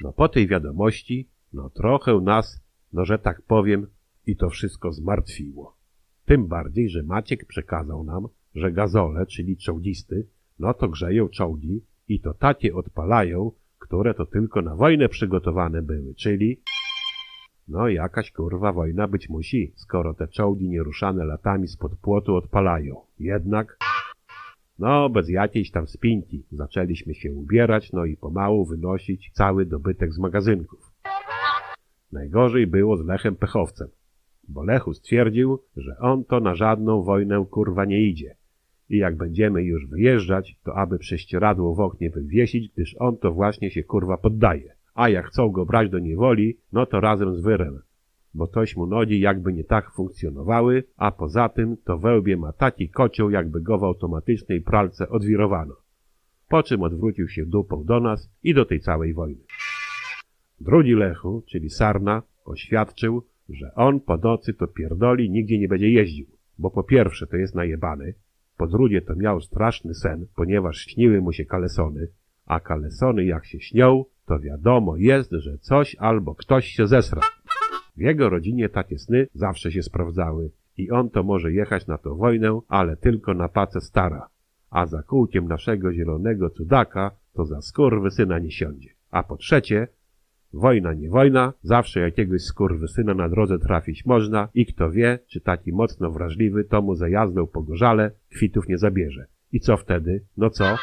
No 0.00 0.12
po 0.12 0.28
tej 0.28 0.46
wiadomości, 0.48 1.28
no 1.52 1.70
trochę 1.70 2.20
nas, 2.20 2.60
no 2.92 3.04
że 3.04 3.18
tak 3.18 3.42
powiem, 3.42 3.86
i 4.26 4.36
to 4.36 4.50
wszystko 4.50 4.92
zmartwiło. 4.92 5.76
Tym 6.24 6.46
bardziej, 6.46 6.88
że 6.88 7.02
Maciek 7.02 7.44
przekazał 7.44 8.04
nam, 8.04 8.28
że 8.54 8.72
gazole, 8.72 9.26
czyli 9.26 9.56
czołgisty, 9.56 10.26
no 10.58 10.74
to 10.74 10.88
grzeją 10.88 11.28
czołgi 11.28 11.80
i 12.08 12.20
to 12.20 12.34
takie 12.34 12.74
odpalają, 12.74 13.52
które 13.78 14.14
to 14.14 14.26
tylko 14.26 14.62
na 14.62 14.76
wojnę 14.76 15.08
przygotowane 15.08 15.82
były, 15.82 16.14
czyli 16.14 16.60
no 17.68 17.88
jakaś 17.88 18.32
kurwa 18.32 18.72
wojna 18.72 19.08
być 19.08 19.28
musi, 19.28 19.72
skoro 19.76 20.14
te 20.14 20.28
czołgi 20.28 20.68
nieruszane 20.68 21.24
latami 21.24 21.68
spod 21.68 21.96
płotu 21.96 22.36
odpalają. 22.36 23.00
Jednak 23.20 23.78
no, 24.78 25.10
bez 25.10 25.28
jakiejś 25.28 25.70
tam 25.70 25.86
spinki 25.86 26.44
zaczęliśmy 26.52 27.14
się 27.14 27.32
ubierać, 27.32 27.92
no 27.92 28.04
i 28.04 28.16
pomału 28.16 28.64
wynosić 28.64 29.30
cały 29.32 29.66
dobytek 29.66 30.12
z 30.12 30.18
magazynków. 30.18 30.92
Najgorzej 32.12 32.66
było 32.66 32.96
z 32.96 33.06
Lechem 33.06 33.36
Pechowcem, 33.36 33.88
bo 34.48 34.62
Lechu 34.62 34.94
stwierdził, 34.94 35.58
że 35.76 35.98
on 35.98 36.24
to 36.24 36.40
na 36.40 36.54
żadną 36.54 37.02
wojnę 37.02 37.46
kurwa 37.50 37.84
nie 37.84 38.02
idzie. 38.02 38.36
I 38.90 38.96
jak 38.96 39.16
będziemy 39.16 39.62
już 39.62 39.86
wyjeżdżać, 39.86 40.56
to 40.64 40.76
aby 40.76 40.98
prześcieradło 40.98 41.74
w 41.74 41.80
oknie 41.80 42.10
wywiesić, 42.10 42.68
gdyż 42.68 42.96
on 42.98 43.16
to 43.16 43.32
właśnie 43.32 43.70
się 43.70 43.82
kurwa 43.82 44.16
poddaje. 44.16 44.72
A 44.94 45.08
jak 45.08 45.26
chcą 45.26 45.50
go 45.50 45.66
brać 45.66 45.90
do 45.90 45.98
niewoli, 45.98 46.58
no 46.72 46.86
to 46.86 47.00
razem 47.00 47.34
z 47.34 47.40
wyrem. 47.40 47.80
Bo 48.34 48.46
coś 48.46 48.76
mu 48.76 48.86
nogi 48.86 49.20
jakby 49.20 49.52
nie 49.52 49.64
tak 49.64 49.90
funkcjonowały, 49.90 50.84
a 50.96 51.12
poza 51.12 51.48
tym 51.48 51.76
to 51.84 51.98
wełbie 51.98 52.36
ma 52.36 52.52
taki 52.52 52.88
kocioł, 52.88 53.30
jakby 53.30 53.60
go 53.60 53.78
w 53.78 53.84
automatycznej 53.84 54.60
pralce 54.60 55.08
odwirowano. 55.08 55.76
Po 56.48 56.62
czym 56.62 56.82
odwrócił 56.82 57.28
się 57.28 57.46
dupą 57.46 57.84
do 57.84 58.00
nas 58.00 58.30
i 58.42 58.54
do 58.54 58.64
tej 58.64 58.80
całej 58.80 59.14
wojny. 59.14 59.40
Drugi 60.60 60.94
Lechu, 60.94 61.42
czyli 61.46 61.70
Sarna, 61.70 62.22
oświadczył, 62.44 63.22
że 63.48 63.74
on 63.74 64.00
po 64.00 64.16
nocy 64.16 64.54
to 64.54 64.66
pierdoli 64.66 65.30
nigdzie 65.30 65.58
nie 65.58 65.68
będzie 65.68 65.90
jeździł, 65.90 66.26
bo 66.58 66.70
po 66.70 66.82
pierwsze 66.82 67.26
to 67.26 67.36
jest 67.36 67.54
najebany, 67.54 68.14
po 68.56 68.66
drugie 68.66 69.02
to 69.02 69.16
miał 69.16 69.40
straszny 69.40 69.94
sen, 69.94 70.26
ponieważ 70.36 70.76
śniły 70.78 71.20
mu 71.20 71.32
się 71.32 71.44
kalesony, 71.44 72.08
a 72.46 72.60
kalesony 72.60 73.24
jak 73.24 73.46
się 73.46 73.60
śnią, 73.60 74.04
to 74.26 74.38
wiadomo 74.38 74.96
jest, 74.96 75.32
że 75.32 75.58
coś 75.58 75.96
albo 75.98 76.34
ktoś 76.34 76.66
się 76.66 76.86
zesra. 76.86 77.20
W 77.98 78.00
jego 78.00 78.28
rodzinie 78.28 78.68
takie 78.68 78.98
sny 78.98 79.26
zawsze 79.34 79.72
się 79.72 79.82
sprawdzały 79.82 80.50
i 80.76 80.90
on 80.90 81.10
to 81.10 81.22
może 81.22 81.52
jechać 81.52 81.86
na 81.86 81.98
tą 81.98 82.14
wojnę, 82.14 82.60
ale 82.68 82.96
tylko 82.96 83.34
na 83.34 83.48
pace 83.48 83.80
stara. 83.80 84.28
A 84.70 84.86
za 84.86 85.02
kółkiem 85.02 85.48
naszego 85.48 85.92
zielonego 85.92 86.50
cudaka 86.50 87.10
to 87.34 87.44
za 87.44 87.62
skurwysyna 87.62 88.38
nie 88.38 88.50
siądzie. 88.50 88.90
A 89.10 89.22
po 89.22 89.36
trzecie, 89.36 89.88
wojna 90.52 90.94
nie 90.94 91.10
wojna, 91.10 91.52
zawsze 91.62 92.00
jakiegoś 92.00 92.42
skurwysyna 92.42 93.14
na 93.14 93.28
drodze 93.28 93.58
trafić 93.58 94.06
można 94.06 94.48
i 94.54 94.66
kto 94.66 94.90
wie, 94.90 95.18
czy 95.26 95.40
taki 95.40 95.72
mocno 95.72 96.10
wrażliwy 96.10 96.64
to 96.64 96.82
mu 96.82 96.94
za 96.94 97.08
jazdę 97.08 97.46
po 97.46 97.62
gorzale 97.62 98.10
kwitów 98.30 98.68
nie 98.68 98.78
zabierze. 98.78 99.26
I 99.52 99.60
co 99.60 99.76
wtedy? 99.76 100.24
No 100.36 100.50
co? 100.50 100.76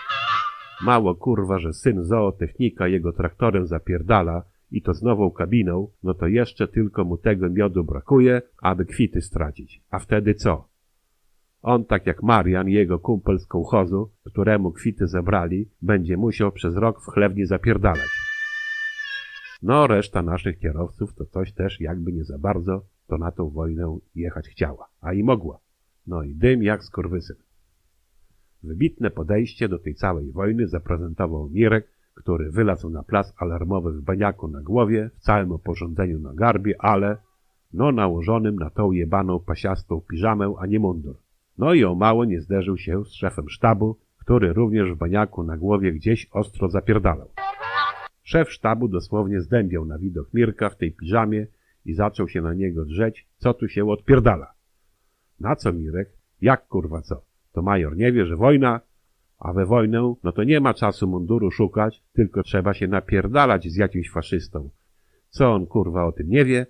Mało 0.82 1.16
kurwa, 1.16 1.60
że 1.60 1.74
syn 1.74 2.04
zootechnika 2.04 2.88
jego 2.88 3.14
traktorem 3.14 3.68
zapierdala 3.68 4.44
i 4.76 4.82
to 4.82 4.94
z 4.94 5.02
nową 5.02 5.32
kabiną, 5.32 5.88
no 6.04 6.14
to 6.14 6.28
jeszcze 6.28 6.68
tylko 6.68 7.06
mu 7.06 7.18
tego 7.18 7.50
miodu 7.50 7.84
brakuje, 7.84 8.42
aby 8.62 8.86
kwity 8.86 9.22
stracić. 9.22 9.82
A 9.90 10.00
wtedy 10.00 10.34
co? 10.34 10.68
On, 11.62 11.86
tak 11.86 12.06
jak 12.06 12.24
Marian, 12.24 12.68
jego 12.70 13.00
kumpel 13.00 13.40
z 13.40 13.46
kołchozu, 13.48 14.12
któremu 14.24 14.72
kwity 14.72 15.08
zabrali, 15.08 15.70
będzie 15.82 16.18
musiał 16.18 16.52
przez 16.52 16.76
rok 16.76 17.02
w 17.02 17.06
chlewni 17.06 17.46
zapierdalać. 17.46 18.10
No, 19.62 19.88
reszta 19.88 20.22
naszych 20.22 20.60
kierowców 20.60 21.16
to 21.16 21.26
coś 21.26 21.54
też 21.54 21.82
jakby 21.82 22.14
nie 22.14 22.24
za 22.24 22.38
bardzo, 22.38 22.86
to 23.08 23.18
na 23.18 23.32
tą 23.32 23.50
wojnę 23.50 23.98
jechać 24.16 24.48
chciała, 24.48 24.88
a 25.02 25.14
i 25.14 25.24
mogła. 25.24 25.60
No 26.08 26.24
i 26.24 26.36
dym 26.36 26.64
jak 26.64 26.84
skurwysyn. 26.84 27.36
Wybitne 28.64 29.12
podejście 29.12 29.70
do 29.70 29.80
tej 29.80 29.96
całej 29.96 30.32
wojny 30.32 30.68
zaprezentował 30.68 31.50
Mirek, 31.50 31.95
który 32.16 32.52
wylazł 32.52 32.90
na 32.90 33.04
plac 33.04 33.34
alarmowy 33.38 33.92
w 33.92 34.02
baniaku 34.02 34.48
na 34.48 34.62
głowie, 34.62 35.10
w 35.16 35.20
całym 35.20 35.52
oporządzeniu 35.52 36.20
na 36.20 36.34
garbie, 36.34 36.76
ale 36.80 37.18
no 37.74 37.92
nałożonym 37.92 38.56
na 38.56 38.70
tą 38.70 38.92
jebaną 38.92 39.40
pasiastą 39.40 40.02
piżamę, 40.02 40.54
a 40.60 40.66
nie 40.66 40.80
mundur. 40.80 41.16
No 41.58 41.74
i 41.74 41.84
o 41.84 41.96
mało 41.96 42.26
nie 42.26 42.42
zderzył 42.42 42.78
się 42.78 43.06
z 43.06 43.14
szefem 43.14 43.50
sztabu, 43.50 43.98
który 44.18 44.54
również 44.54 44.92
w 44.92 44.98
baniaku 44.98 45.44
na 45.44 45.58
głowie 45.58 45.94
gdzieś 45.94 46.28
ostro 46.32 46.70
zapierdalał. 46.70 47.30
Szef 48.24 48.52
sztabu 48.52 48.88
dosłownie 48.88 49.42
zdębiał 49.42 49.86
na 49.86 49.98
widok 49.98 50.34
Mirka 50.34 50.70
w 50.70 50.78
tej 50.78 50.92
piżamie 50.92 51.48
i 51.86 51.94
zaczął 51.94 52.28
się 52.30 52.42
na 52.42 52.54
niego 52.54 52.86
drzeć, 52.86 53.28
co 53.38 53.54
tu 53.54 53.68
się 53.68 53.90
odpierdala. 53.90 54.54
Na 55.40 55.56
co 55.56 55.74
Mirek? 55.74 56.10
Jak 56.42 56.68
kurwa 56.68 57.02
co? 57.02 57.22
To 57.52 57.62
major 57.62 57.98
nie 57.98 58.12
wie, 58.12 58.26
że 58.26 58.36
wojna, 58.36 58.82
a 59.40 59.54
we 59.54 59.66
wojnę, 59.66 60.16
no 60.24 60.32
to 60.32 60.44
nie 60.44 60.60
ma 60.60 60.74
czasu 60.74 61.08
munduru 61.08 61.52
szukać, 61.52 62.04
tylko 62.14 62.44
trzeba 62.44 62.74
się 62.74 62.88
napierdalać 62.88 63.68
z 63.68 63.76
jakimś 63.76 64.10
faszystą. 64.10 64.70
Co 65.30 65.54
on 65.54 65.66
kurwa 65.66 66.06
o 66.06 66.12
tym 66.12 66.30
nie 66.30 66.46
wie? 66.46 66.66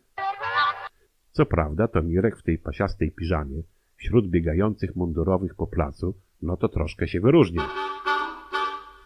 Co 1.32 1.46
prawda, 1.46 1.88
to 1.88 2.04
Mirek 2.04 2.38
w 2.38 2.44
tej 2.44 2.58
pasiastej 2.58 3.12
piżamie, 3.12 3.64
wśród 3.96 4.28
biegających 4.28 4.96
mundurowych 4.96 5.56
po 5.56 5.68
placu, 5.68 6.16
no 6.42 6.58
to 6.58 6.70
troszkę 6.70 7.08
się 7.08 7.20
wyróżnił. 7.20 7.62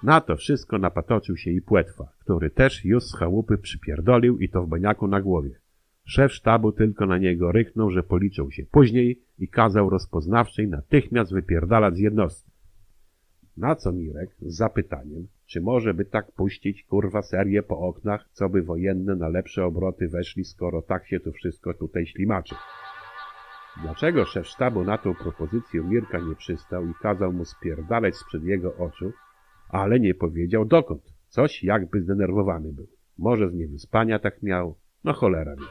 Na 0.03 0.21
to 0.21 0.35
wszystko 0.35 0.77
napatoczył 0.77 1.37
się 1.37 1.51
i 1.51 1.61
płetwa, 1.61 2.11
który 2.19 2.49
też 2.49 2.85
już 2.85 3.03
z 3.03 3.15
chałupy 3.15 3.57
przypierdolił 3.57 4.39
i 4.39 4.49
to 4.49 4.63
w 4.63 4.67
baniaku 4.67 5.07
na 5.07 5.21
głowie. 5.21 5.59
Szef 6.05 6.33
sztabu 6.33 6.71
tylko 6.71 7.05
na 7.05 7.17
niego 7.17 7.51
ryknął, 7.51 7.89
że 7.89 8.03
policzył 8.03 8.51
się 8.51 8.65
później 8.71 9.21
i 9.39 9.47
kazał 9.47 9.89
rozpoznawczej 9.89 10.67
natychmiast 10.67 11.33
wypierdalać 11.33 11.95
z 11.95 11.99
jednostki. 11.99 12.48
Na 13.59 13.75
co 13.75 13.91
Mirek 13.91 14.29
z 14.41 14.55
zapytaniem, 14.55 15.27
czy 15.45 15.61
może 15.61 15.93
by 15.93 16.05
tak 16.05 16.31
puścić 16.31 16.83
kurwa 16.83 17.21
serię 17.21 17.63
po 17.63 17.79
oknach, 17.79 18.29
co 18.31 18.49
by 18.49 18.61
wojenne 18.61 19.15
na 19.15 19.27
lepsze 19.27 19.65
obroty 19.65 20.07
weszli, 20.07 20.45
skoro 20.45 20.81
tak 20.81 21.07
się 21.07 21.19
to 21.19 21.31
wszystko 21.31 21.73
tutaj 21.73 22.05
ślimaczy. 22.05 22.55
Dlaczego 23.81 24.25
szef 24.25 24.47
sztabu 24.47 24.83
na 24.83 24.97
tą 24.97 25.15
propozycję 25.15 25.81
Mirka 25.83 26.19
nie 26.19 26.35
przystał 26.35 26.85
i 26.87 26.93
kazał 27.01 27.33
mu 27.33 27.45
spierdalać 27.45 28.15
sprzed 28.15 28.43
jego 28.43 28.75
oczu, 28.75 29.11
ale 29.69 29.99
nie 29.99 30.15
powiedział 30.15 30.65
dokąd. 30.65 31.13
Coś 31.27 31.63
jakby 31.63 32.01
zdenerwowany 32.01 32.73
był. 32.73 32.87
Może 33.17 33.49
z 33.49 33.53
niewyspania 33.53 34.19
tak 34.19 34.43
miał, 34.43 34.75
no 35.03 35.13
cholera 35.13 35.55
wie. 35.55 35.65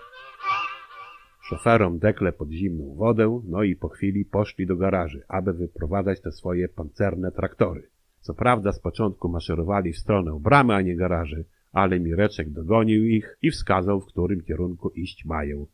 Szoferom 1.48 1.98
dekle 1.98 2.32
pod 2.32 2.50
zimną 2.50 2.94
wodę, 2.94 3.40
no 3.48 3.62
i 3.62 3.76
po 3.76 3.88
chwili 3.88 4.24
poszli 4.24 4.66
do 4.66 4.76
garaży, 4.76 5.22
aby 5.28 5.52
wyprowadzać 5.52 6.20
te 6.20 6.32
swoje 6.32 6.68
pancerne 6.68 7.32
traktory. 7.32 7.88
Co 8.20 8.34
prawda 8.34 8.72
z 8.72 8.80
początku 8.80 9.28
maszerowali 9.28 9.92
w 9.92 9.98
stronę 9.98 10.38
bramy, 10.40 10.74
a 10.74 10.82
nie 10.82 10.96
garaży, 10.96 11.44
ale 11.72 12.00
Mireczek 12.00 12.50
dogonił 12.50 13.04
ich 13.04 13.38
i 13.42 13.50
wskazał, 13.50 14.00
w 14.00 14.06
którym 14.06 14.40
kierunku 14.40 14.88
iść 14.88 15.24
mają. 15.24 15.66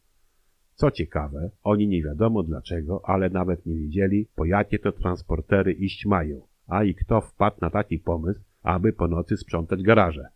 Co 0.75 0.91
ciekawe, 0.91 1.51
oni 1.63 1.89
nie 1.89 2.03
wiadomo 2.03 2.43
dlaczego, 2.43 3.03
ale 3.05 3.31
nawet 3.31 3.67
nie 3.67 3.77
wiedzieli, 3.77 4.29
po 4.37 4.45
jakie 4.45 4.79
to 4.79 4.93
transportery 4.93 5.73
iść 5.73 6.07
mają, 6.07 6.41
a 6.67 6.85
i 6.85 6.95
kto 6.95 7.21
wpadł 7.21 7.57
na 7.61 7.71
taki 7.71 7.99
pomysł, 7.99 8.41
aby 8.63 8.93
po 8.93 9.09
nocy 9.09 9.37
sprzątać 9.37 9.83
garaże. 9.83 10.29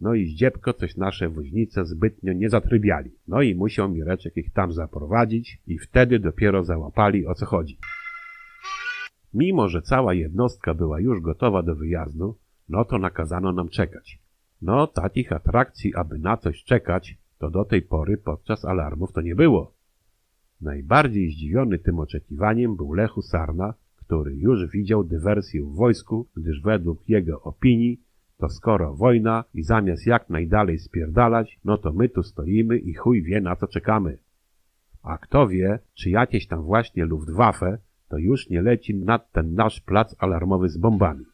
No 0.00 0.14
i 0.14 0.26
zdziebko 0.26 0.72
coś 0.72 0.96
nasze 0.96 1.28
woźnice 1.28 1.86
zbytnio 1.86 2.32
nie 2.32 2.50
zatrybiali. 2.50 3.10
No 3.28 3.42
i 3.42 3.54
musiał 3.54 3.88
Mireczek 3.88 4.36
ich 4.36 4.52
tam 4.52 4.72
zaprowadzić 4.72 5.60
i 5.66 5.78
wtedy 5.78 6.18
dopiero 6.18 6.64
załapali 6.64 7.26
o 7.26 7.34
co 7.34 7.46
chodzi. 7.46 7.78
Mimo, 9.34 9.68
że 9.68 9.82
cała 9.82 10.14
jednostka 10.14 10.74
była 10.74 11.00
już 11.00 11.20
gotowa 11.20 11.62
do 11.62 11.74
wyjazdu, 11.74 12.38
no 12.68 12.84
to 12.84 12.98
nakazano 12.98 13.52
nam 13.52 13.68
czekać. 13.68 14.18
No, 14.62 14.86
takich 14.86 15.32
atrakcji, 15.32 15.94
aby 15.94 16.18
na 16.18 16.36
coś 16.36 16.64
czekać, 16.64 17.18
to 17.38 17.50
do 17.50 17.64
tej 17.64 17.82
pory 17.82 18.16
podczas 18.16 18.64
alarmów 18.64 19.12
to 19.12 19.20
nie 19.20 19.34
było. 19.34 19.74
Najbardziej 20.60 21.30
zdziwiony 21.30 21.78
tym 21.78 21.98
oczekiwaniem 21.98 22.76
był 22.76 22.92
Lechu 22.92 23.22
Sarna, 23.22 23.74
który 23.96 24.36
już 24.36 24.66
widział 24.66 25.04
dywersję 25.04 25.62
w 25.62 25.74
wojsku, 25.74 26.26
gdyż 26.36 26.60
według 26.60 27.08
jego 27.08 27.42
opinii 27.42 28.00
to 28.36 28.48
skoro 28.48 28.94
wojna 28.94 29.44
i 29.54 29.62
zamiast 29.62 30.06
jak 30.06 30.30
najdalej 30.30 30.78
spierdalać, 30.78 31.60
no 31.64 31.78
to 31.78 31.92
my 31.92 32.08
tu 32.08 32.22
stoimy 32.22 32.78
i 32.78 32.94
chuj 32.94 33.22
wie 33.22 33.40
na 33.40 33.56
co 33.56 33.66
czekamy. 33.66 34.18
A 35.02 35.18
kto 35.18 35.48
wie, 35.48 35.78
czy 35.94 36.10
jakieś 36.10 36.46
tam 36.46 36.62
właśnie 36.62 37.04
Luftwaffe 37.04 37.78
to 38.08 38.18
już 38.18 38.50
nie 38.50 38.62
leci 38.62 38.94
nad 38.94 39.32
ten 39.32 39.54
nasz 39.54 39.80
plac 39.80 40.16
alarmowy 40.18 40.68
z 40.68 40.76
bombami. 40.76 41.24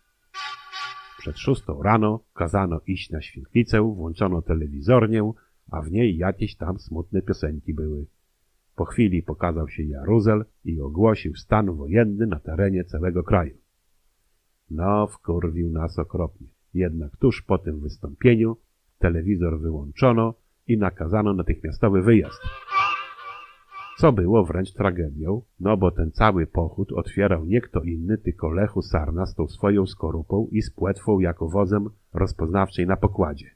Przed 1.18 1.38
szóstą 1.38 1.82
rano 1.82 2.20
kazano 2.34 2.80
iść 2.86 3.10
na 3.10 3.20
świetlicę, 3.20 3.80
włączono 3.80 4.42
telewizornię, 4.42 5.32
a 5.70 5.82
w 5.82 5.90
niej 5.90 6.16
jakieś 6.16 6.56
tam 6.56 6.78
smutne 6.78 7.22
piosenki 7.22 7.74
były. 7.74 8.06
Po 8.76 8.84
chwili 8.84 9.22
pokazał 9.22 9.68
się 9.68 9.82
Jaruzel 9.82 10.44
i 10.64 10.80
ogłosił 10.80 11.36
stan 11.36 11.76
wojenny 11.76 12.26
na 12.26 12.40
terenie 12.40 12.84
całego 12.84 13.22
kraju. 13.22 13.56
No, 14.70 15.06
wkurwił 15.06 15.70
nas 15.70 15.98
okropnie. 15.98 16.51
Jednak 16.74 17.16
tuż 17.16 17.42
po 17.42 17.58
tym 17.58 17.80
wystąpieniu 17.80 18.56
telewizor 18.98 19.60
wyłączono 19.60 20.34
i 20.66 20.78
nakazano 20.78 21.34
natychmiastowy 21.34 22.02
wyjazd. 22.02 22.40
Co 23.98 24.12
było 24.12 24.44
wręcz 24.44 24.72
tragedią, 24.72 25.42
no 25.60 25.76
bo 25.76 25.90
ten 25.90 26.12
cały 26.12 26.46
pochód 26.46 26.92
otwierał 26.92 27.44
nie 27.44 27.60
kto 27.60 27.80
inny, 27.82 28.18
tylko 28.18 28.50
Lechu 28.50 28.82
Sarna 28.82 29.26
z 29.26 29.34
tą 29.34 29.48
swoją 29.48 29.86
skorupą 29.86 30.48
i 30.50 30.62
z 30.62 30.70
płetwą 30.70 31.20
jako 31.20 31.48
wozem 31.48 31.90
rozpoznawczej 32.12 32.86
na 32.86 32.96
pokładzie. 32.96 33.50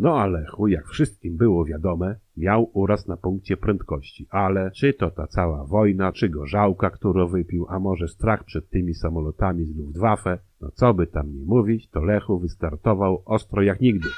No 0.00 0.20
a 0.20 0.26
Lechu, 0.26 0.68
jak 0.68 0.86
wszystkim 0.88 1.36
było 1.36 1.64
wiadome, 1.64 2.16
miał 2.36 2.70
uraz 2.72 3.06
na 3.06 3.16
punkcie 3.16 3.56
prędkości, 3.56 4.26
ale 4.30 4.70
czy 4.70 4.94
to 4.94 5.10
ta 5.10 5.26
cała 5.26 5.64
wojna, 5.64 6.12
czy 6.12 6.28
gorzałka, 6.28 6.90
którą 6.90 7.28
wypił, 7.28 7.66
a 7.68 7.78
może 7.78 8.08
strach 8.08 8.44
przed 8.44 8.70
tymi 8.70 8.94
samolotami 8.94 9.64
z 9.64 9.76
Luftwaffe, 9.76 10.38
no 10.60 10.70
co 10.70 10.94
by 10.94 11.06
tam 11.06 11.34
nie 11.34 11.44
mówić, 11.44 11.88
to 11.88 12.00
Lechu 12.00 12.38
wystartował 12.38 13.22
ostro 13.24 13.62
jak 13.62 13.80
nigdy. 13.80 14.08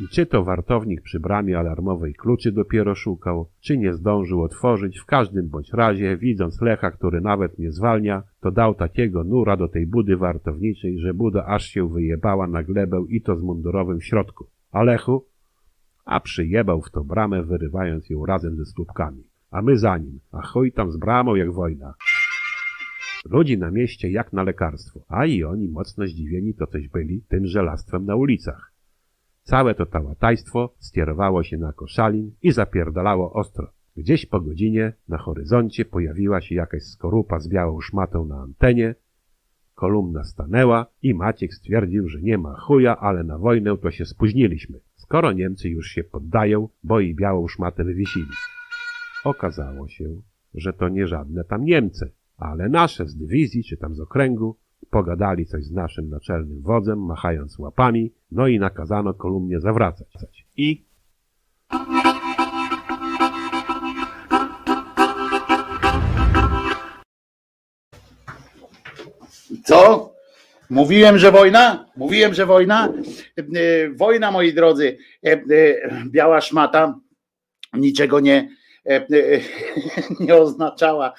I 0.00 0.08
czy 0.08 0.26
to 0.26 0.44
wartownik 0.44 1.02
przy 1.02 1.20
bramie 1.20 1.58
alarmowej 1.58 2.14
kluczy 2.14 2.52
dopiero 2.52 2.94
szukał, 2.94 3.48
czy 3.60 3.78
nie 3.78 3.92
zdążył 3.92 4.42
otworzyć, 4.42 4.98
w 4.98 5.04
każdym 5.04 5.48
bądź 5.48 5.72
razie, 5.72 6.16
widząc 6.16 6.60
Lecha, 6.60 6.90
który 6.90 7.20
nawet 7.20 7.58
nie 7.58 7.72
zwalnia, 7.72 8.22
to 8.40 8.50
dał 8.50 8.74
takiego 8.74 9.24
nura 9.24 9.56
do 9.56 9.68
tej 9.68 9.86
budy 9.86 10.16
wartowniczej, 10.16 10.98
że 10.98 11.14
buda 11.14 11.46
aż 11.46 11.64
się 11.64 11.88
wyjebała 11.88 12.46
na 12.46 12.62
glebę 12.62 13.04
i 13.08 13.22
to 13.22 13.36
z 13.36 13.42
mundurowym 13.42 14.00
środku. 14.00 14.46
A 14.72 14.82
Lechu? 14.82 15.24
A 16.04 16.20
przyjebał 16.20 16.82
w 16.82 16.90
tą 16.90 17.02
bramę, 17.02 17.42
wyrywając 17.42 18.10
ją 18.10 18.26
razem 18.26 18.56
ze 18.56 18.64
słupkami. 18.64 19.22
A 19.50 19.62
my 19.62 19.78
za 19.78 19.98
nim, 19.98 20.20
a 20.32 20.42
chuj 20.42 20.72
tam 20.72 20.92
z 20.92 20.96
bramą 20.96 21.34
jak 21.34 21.52
wojna. 21.52 21.94
Ludzi 23.30 23.58
na 23.58 23.70
mieście 23.70 24.10
jak 24.10 24.32
na 24.32 24.42
lekarstwo, 24.42 25.00
a 25.08 25.26
i 25.26 25.44
oni 25.44 25.68
mocno 25.68 26.06
zdziwieni 26.06 26.54
to 26.54 26.66
coś 26.66 26.88
byli 26.88 27.22
tym 27.28 27.46
żelastwem 27.46 28.04
na 28.04 28.16
ulicach. 28.16 28.75
Całe 29.46 29.74
to 29.74 29.86
tałatajstwo 29.86 30.74
skierowało 30.78 31.42
się 31.42 31.58
na 31.58 31.72
koszalin 31.72 32.32
i 32.42 32.52
zapierdalało 32.52 33.32
ostro. 33.32 33.72
Gdzieś 33.96 34.26
po 34.26 34.40
godzinie 34.40 34.92
na 35.08 35.18
horyzoncie 35.18 35.84
pojawiła 35.84 36.40
się 36.40 36.54
jakaś 36.54 36.82
skorupa 36.82 37.38
z 37.38 37.48
białą 37.48 37.80
szmatą 37.80 38.24
na 38.24 38.36
antenie, 38.36 38.94
Kolumna 39.74 40.24
stanęła 40.24 40.86
i 41.02 41.14
Maciek 41.14 41.54
stwierdził, 41.54 42.08
że 42.08 42.22
nie 42.22 42.38
ma 42.38 42.54
chuja, 42.54 42.96
ale 42.96 43.24
na 43.24 43.38
wojnę 43.38 43.76
to 43.78 43.90
się 43.90 44.06
spóźniliśmy. 44.06 44.80
Skoro 44.94 45.32
Niemcy 45.32 45.68
już 45.68 45.86
się 45.86 46.04
poddają, 46.04 46.68
bo 46.82 47.00
i 47.00 47.14
białą 47.14 47.48
szmatę 47.48 47.84
wywiesili. 47.84 48.30
Okazało 49.24 49.88
się, 49.88 50.04
że 50.54 50.72
to 50.72 50.88
nie 50.88 51.06
żadne 51.06 51.44
tam 51.44 51.64
Niemcy, 51.64 52.12
ale 52.36 52.68
nasze 52.68 53.06
z 53.06 53.16
dywizji 53.16 53.64
czy 53.64 53.76
tam 53.76 53.94
z 53.94 54.00
okręgu 54.00 54.56
pogadali 54.90 55.46
coś 55.46 55.64
z 55.64 55.72
naszym 55.72 56.10
naczelnym 56.10 56.62
wodzem, 56.62 57.04
machając 57.04 57.58
łapami, 57.58 58.12
no 58.32 58.46
i 58.46 58.58
nakazano 58.58 59.14
kolumnie 59.14 59.60
zawracać. 59.60 60.46
I 60.56 60.86
Co? 69.64 70.12
Mówiłem, 70.70 71.18
że 71.18 71.32
wojna? 71.32 71.86
Mówiłem, 71.96 72.34
że 72.34 72.46
wojna? 72.46 72.92
E, 73.38 73.90
Wojna, 73.90 74.30
moi 74.30 74.54
drodzy, 74.54 74.98
e, 75.26 75.32
e, 75.32 75.42
biała 76.06 76.40
szmata 76.40 77.00
niczego 77.74 78.20
nie, 78.20 78.48
nie 80.20 80.34
oznaczała. 80.34 81.12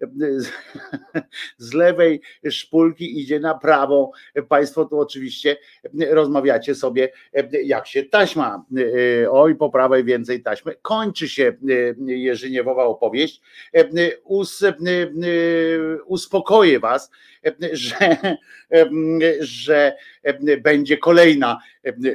Z 1.58 1.74
lewej 1.74 2.20
szpulki 2.50 3.20
idzie 3.20 3.40
na 3.40 3.54
prawą. 3.54 4.10
Państwo 4.48 4.84
tu 4.84 5.00
oczywiście 5.00 5.56
rozmawiacie 6.10 6.74
sobie, 6.74 7.12
jak 7.64 7.86
się 7.86 8.02
taśma, 8.02 8.64
oj, 9.30 9.56
po 9.56 9.70
prawej 9.70 10.04
więcej 10.04 10.42
taśmy. 10.42 10.74
Kończy 10.82 11.28
się 11.28 11.52
Jerzyniewowa 12.06 12.84
opowieść. 12.84 13.40
Us, 14.24 14.64
uspokoję 16.06 16.80
was, 16.80 17.10
że, 17.72 18.36
że 19.40 19.96
będzie 20.62 20.96
kolejna 20.96 21.58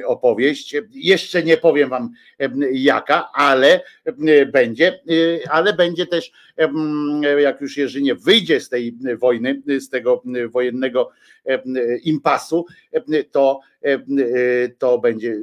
opowieść. 0.06 0.76
Jeszcze 0.90 1.42
nie 1.42 1.56
powiem 1.56 1.88
wam 1.88 2.10
jaka, 2.72 3.30
ale 3.34 3.80
będzie, 4.52 5.00
ale 5.50 5.72
będzie 5.72 6.06
też, 6.06 6.32
jak 7.38 7.60
już 7.60 7.76
Jerzynie 7.76 8.14
wyjdzie 8.14 8.60
z 8.60 8.68
tej 8.68 8.98
wojny, 9.18 9.62
z 9.78 9.88
tego 9.88 10.22
wojennego 10.50 11.10
impasu, 12.04 12.66
to, 13.30 13.60
to 14.78 14.98
będzie 14.98 15.36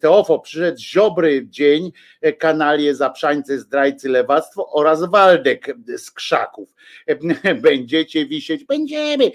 Teofo 0.00 0.38
przyszedł 0.38 0.78
Ziobry 0.78 1.46
dzień, 1.48 1.92
kanalie 2.38 2.94
Zaprzańcy, 2.94 3.58
Zdrajcy, 3.58 4.08
Lewactwo 4.08 4.72
oraz 4.72 5.04
Waldek 5.10 5.76
z 5.96 6.10
Krzaków. 6.10 6.74
Będziecie 7.62 8.26
wisieć, 8.26 8.64
będziemy. 8.64 9.30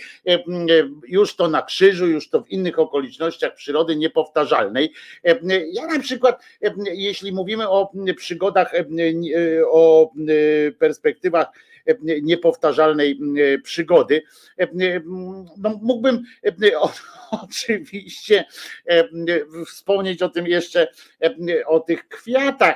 Już 1.08 1.36
to 1.36 1.48
na 1.48 1.62
krzyżu, 1.62 2.08
już 2.08 2.30
to 2.30 2.42
w 2.42 2.50
innych 2.50 2.80
okolicznościach 2.80 3.56
przyrody 3.56 3.96
niepowtarzalnej. 3.96 4.94
Ja 5.74 5.88
na 5.88 6.00
przykład, 6.00 6.44
jeśli 6.94 7.32
mówimy 7.32 7.70
o 7.70 7.92
przygodach, 8.18 8.74
o 9.72 10.12
perspektywach 10.80 11.48
niepowtarzalnej 12.22 13.20
przygody. 13.64 14.22
No, 15.58 15.80
mógłbym 15.82 16.24
o, 16.76 16.94
oczywiście 17.32 18.46
wspomnieć 19.68 20.22
o 20.22 20.30
tym 20.30 20.48
jeszcze, 20.48 20.88
o 21.66 21.80
tych 21.80 22.08
kwiatach 22.08 22.76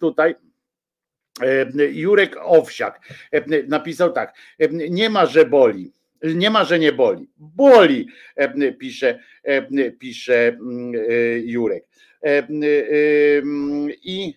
tutaj. 0.00 0.34
Jurek 1.92 2.36
Owsiak 2.40 3.00
napisał 3.68 4.12
tak, 4.12 4.34
nie 4.70 5.10
ma, 5.10 5.26
że 5.26 5.46
boli. 5.46 5.92
Nie 6.22 6.50
ma, 6.50 6.64
że 6.64 6.78
nie 6.78 6.92
boli. 6.92 7.28
Boli, 7.36 8.08
pisze, 8.78 9.18
pisze 9.98 10.58
Jurek. 11.44 11.84
I 14.02 14.34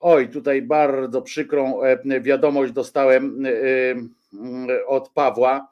Oj, 0.00 0.28
tutaj 0.28 0.62
bardzo 0.62 1.22
przykrą 1.22 1.80
wiadomość 2.20 2.72
dostałem 2.72 3.46
od 4.86 5.08
Pawła. 5.08 5.68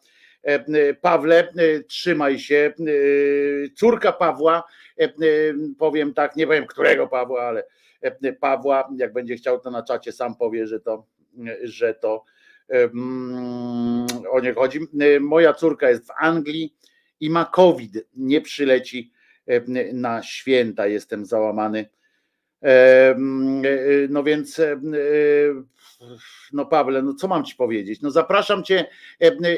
Pawle, 1.01 1.53
trzymaj 1.89 2.39
się. 2.39 2.73
Córka 3.77 4.13
Pawła, 4.13 4.65
powiem 5.79 6.15
tak, 6.15 6.37
nie 6.37 6.47
wiem 6.47 6.67
którego 6.67 7.09
Pawła, 7.09 7.43
ale 7.43 7.65
Pawła, 8.41 8.89
jak 8.97 9.13
będzie 9.13 9.37
chciał, 9.37 9.61
to 9.61 9.71
na 9.71 9.83
czacie 9.83 10.13
sam 10.13 10.37
powie, 10.37 10.67
że 10.67 10.81
to, 10.81 11.07
że 11.63 11.95
to 11.95 12.25
o 14.31 14.41
nie 14.41 14.55
chodzi. 14.55 14.81
Moja 15.21 15.53
córka 15.53 15.91
jest 15.91 16.07
w 16.07 16.11
Anglii 16.19 16.77
i 17.21 17.31
ma 17.31 17.45
COVID, 17.45 17.93
nie 18.17 18.41
przyleci 18.41 19.13
na 19.93 20.23
święta. 20.23 20.87
Jestem 20.87 21.27
załamany 21.27 21.87
no 24.09 24.23
więc, 24.23 24.61
no 26.53 26.67
Pawle, 26.67 27.03
no 27.03 27.15
co 27.15 27.29
mam 27.29 27.45
ci 27.45 27.57
powiedzieć? 27.57 28.01
No 28.01 28.11
zapraszam 28.11 28.65
cię, 28.65 28.87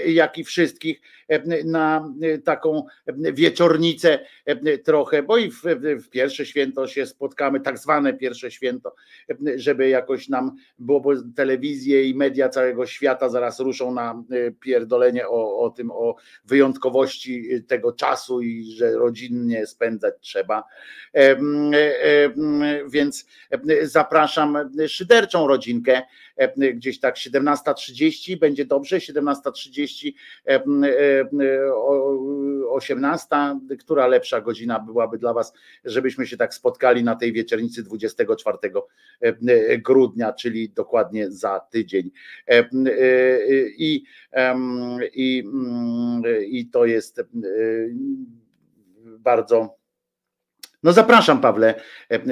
jak 0.06 0.38
i 0.38 0.44
wszystkich, 0.44 1.00
na 1.64 2.12
taką 2.44 2.86
wieczornicę 3.16 4.18
trochę, 4.84 5.22
bo 5.22 5.36
i 5.36 5.50
w, 5.50 5.62
w 6.04 6.08
pierwsze 6.08 6.46
święto 6.46 6.88
się 6.88 7.06
spotkamy, 7.06 7.60
tak 7.60 7.78
zwane 7.78 8.14
pierwsze 8.14 8.50
święto, 8.50 8.94
żeby 9.56 9.88
jakoś 9.88 10.28
nam 10.28 10.56
było, 10.78 11.00
bo 11.00 11.12
telewizje 11.36 12.04
i 12.04 12.14
media 12.14 12.48
całego 12.48 12.86
świata 12.86 13.28
zaraz 13.28 13.60
ruszą 13.60 13.94
na 13.94 14.22
pierdolenie 14.60 15.28
o, 15.28 15.58
o 15.58 15.70
tym, 15.70 15.90
o 15.90 16.16
wyjątkowości 16.44 17.48
tego 17.68 17.92
czasu 17.92 18.40
i 18.40 18.64
że 18.64 18.92
rodzinnie 18.92 19.66
spędzać 19.66 20.14
trzeba. 20.20 20.64
Więc 22.88 23.26
zapraszam 23.82 24.70
szyderczą 24.88 25.46
rodzinkę, 25.46 26.02
gdzieś 26.74 27.00
tak 27.00 27.14
17.30 27.14 28.38
będzie 28.38 28.64
dobrze, 28.64 28.96
17.30 28.98 30.12
18, 32.68 33.26
która 33.78 34.06
lepsza 34.06 34.40
godzina 34.40 34.80
byłaby 34.80 35.18
dla 35.18 35.32
Was, 35.32 35.52
żebyśmy 35.84 36.26
się 36.26 36.36
tak 36.36 36.54
spotkali 36.54 37.04
na 37.04 37.16
tej 37.16 37.32
wieczornicy 37.32 37.82
24 37.82 38.58
grudnia, 39.78 40.32
czyli 40.32 40.68
dokładnie 40.68 41.30
za 41.30 41.60
tydzień. 41.60 42.10
I, 43.78 44.02
i, 45.14 45.44
i 46.48 46.66
to 46.66 46.86
jest 46.86 47.22
bardzo 49.18 49.76
no 50.86 50.92
zapraszam 50.92 51.40
Pawle 51.40 51.74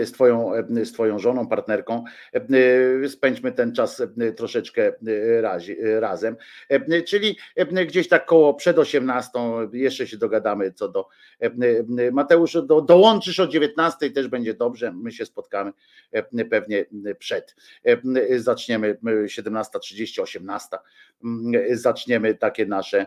z 0.04 0.12
twoją, 0.12 0.52
z 0.84 0.92
twoją 0.92 1.18
żoną, 1.18 1.48
partnerką. 1.48 2.04
Spędźmy 3.08 3.52
ten 3.52 3.72
czas 3.72 4.02
troszeczkę 4.36 4.92
razi, 5.40 5.76
razem. 6.00 6.36
Czyli 7.06 7.38
gdzieś 7.86 8.08
tak 8.08 8.26
koło 8.26 8.54
przed 8.54 8.78
18, 8.78 9.30
jeszcze 9.72 10.06
się 10.06 10.16
dogadamy 10.16 10.72
co 10.72 10.88
do 10.88 11.08
Mateusz, 12.12 12.56
do, 12.66 12.80
dołączysz 12.80 13.40
o 13.40 13.46
19, 13.46 14.10
też 14.10 14.28
będzie 14.28 14.54
dobrze. 14.54 14.92
My 14.92 15.12
się 15.12 15.26
spotkamy 15.26 15.72
pewnie 16.50 16.86
przed. 17.18 17.56
Zaczniemy 18.36 18.94
17.30, 19.04 20.22
18. 20.22 20.76
Zaczniemy 21.72 22.34
takie 22.34 22.66
nasze 22.66 23.06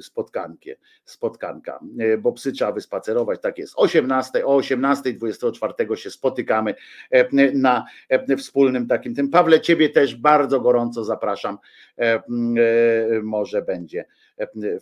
spotkankie, 0.00 0.76
spotkanka, 1.04 1.80
bo 2.18 2.32
psy 2.32 2.52
trzeba 2.52 2.72
wyspacerować, 2.72 3.40
tak 3.40 3.58
jest. 3.58 3.72
18, 3.76 4.46
o 4.46 4.56
18, 4.56 5.12
24 5.12 5.96
się 5.96 6.10
spotykamy 6.10 6.74
na 7.54 7.84
wspólnym 8.38 8.86
takim 8.86 9.14
tym. 9.14 9.30
Pawle, 9.30 9.60
ciebie 9.60 9.88
też 9.88 10.16
bardzo 10.16 10.60
gorąco 10.60 11.04
zapraszam, 11.04 11.58
może 13.22 13.62
będzie 13.62 14.04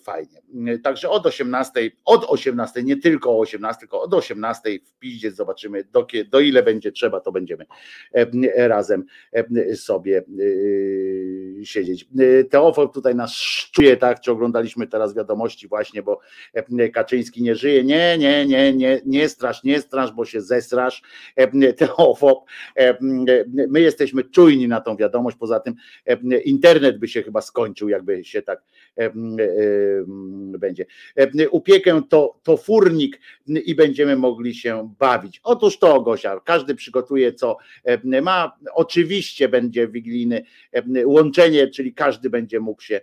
fajnie. 0.02 0.42
Także 0.82 1.10
od 1.10 1.26
18, 1.26 1.90
od 2.04 2.24
18, 2.28 2.82
nie 2.82 2.96
tylko 2.96 3.30
o 3.30 3.38
18, 3.38 3.80
tylko 3.80 4.02
od 4.02 4.14
18 4.14 4.78
w 4.84 4.98
piździe 4.98 5.30
zobaczymy, 5.30 5.84
do, 5.84 6.06
do 6.30 6.40
ile 6.40 6.62
będzie 6.62 6.92
trzeba, 6.92 7.20
to 7.20 7.32
będziemy 7.32 7.66
razem 8.56 9.04
sobie 9.74 10.22
siedzieć. 11.64 12.08
Teofil 12.50 12.88
tutaj 12.88 13.14
nas 13.14 13.32
szczuje, 13.32 13.96
tak, 13.96 14.20
czy 14.20 14.32
oglądaliśmy 14.32 14.86
teraz 14.86 15.14
wiadomości 15.14 15.68
właśnie, 15.68 16.02
bo 16.02 16.20
Kaczyński 16.92 17.42
nie 17.42 17.54
żyje. 17.54 17.84
Nie, 17.84 18.18
nie, 18.18 18.46
nie, 18.46 18.72
nie, 18.72 19.00
nie 19.06 19.28
strasz, 19.28 19.64
nie 19.64 19.80
strasz, 19.80 20.12
bo 20.12 20.24
się 20.24 20.40
zesrasz. 20.40 21.02
Teofob. 21.76 22.44
My 23.68 23.80
jesteśmy 23.80 24.24
czujni 24.24 24.68
na 24.68 24.80
tą 24.80 24.96
wiadomość, 24.96 25.36
poza 25.36 25.60
tym 25.60 25.74
internet 26.44 26.98
by 26.98 27.08
się 27.08 27.22
chyba 27.22 27.40
skończył, 27.40 27.88
jakby 27.88 28.24
się 28.24 28.42
tak 28.42 28.62
będzie. 30.58 30.86
Upiekę 31.50 32.02
to, 32.08 32.40
to 32.42 32.56
furnik 32.56 33.20
i 33.46 33.74
będziemy 33.74 34.16
mogli 34.16 34.54
się 34.54 34.94
bawić. 34.98 35.40
Otóż 35.44 35.78
to, 35.78 36.00
Gosia, 36.00 36.40
każdy 36.44 36.74
przygotuje 36.74 37.32
co 37.32 37.56
ma. 38.22 38.56
Oczywiście 38.74 39.48
będzie 39.48 39.88
wigilijne 39.88 40.42
em, 40.72 40.94
łączenie, 41.04 41.68
czyli 41.68 41.94
każdy 41.94 42.30
będzie 42.30 42.60
mógł 42.60 42.82
się 42.82 43.00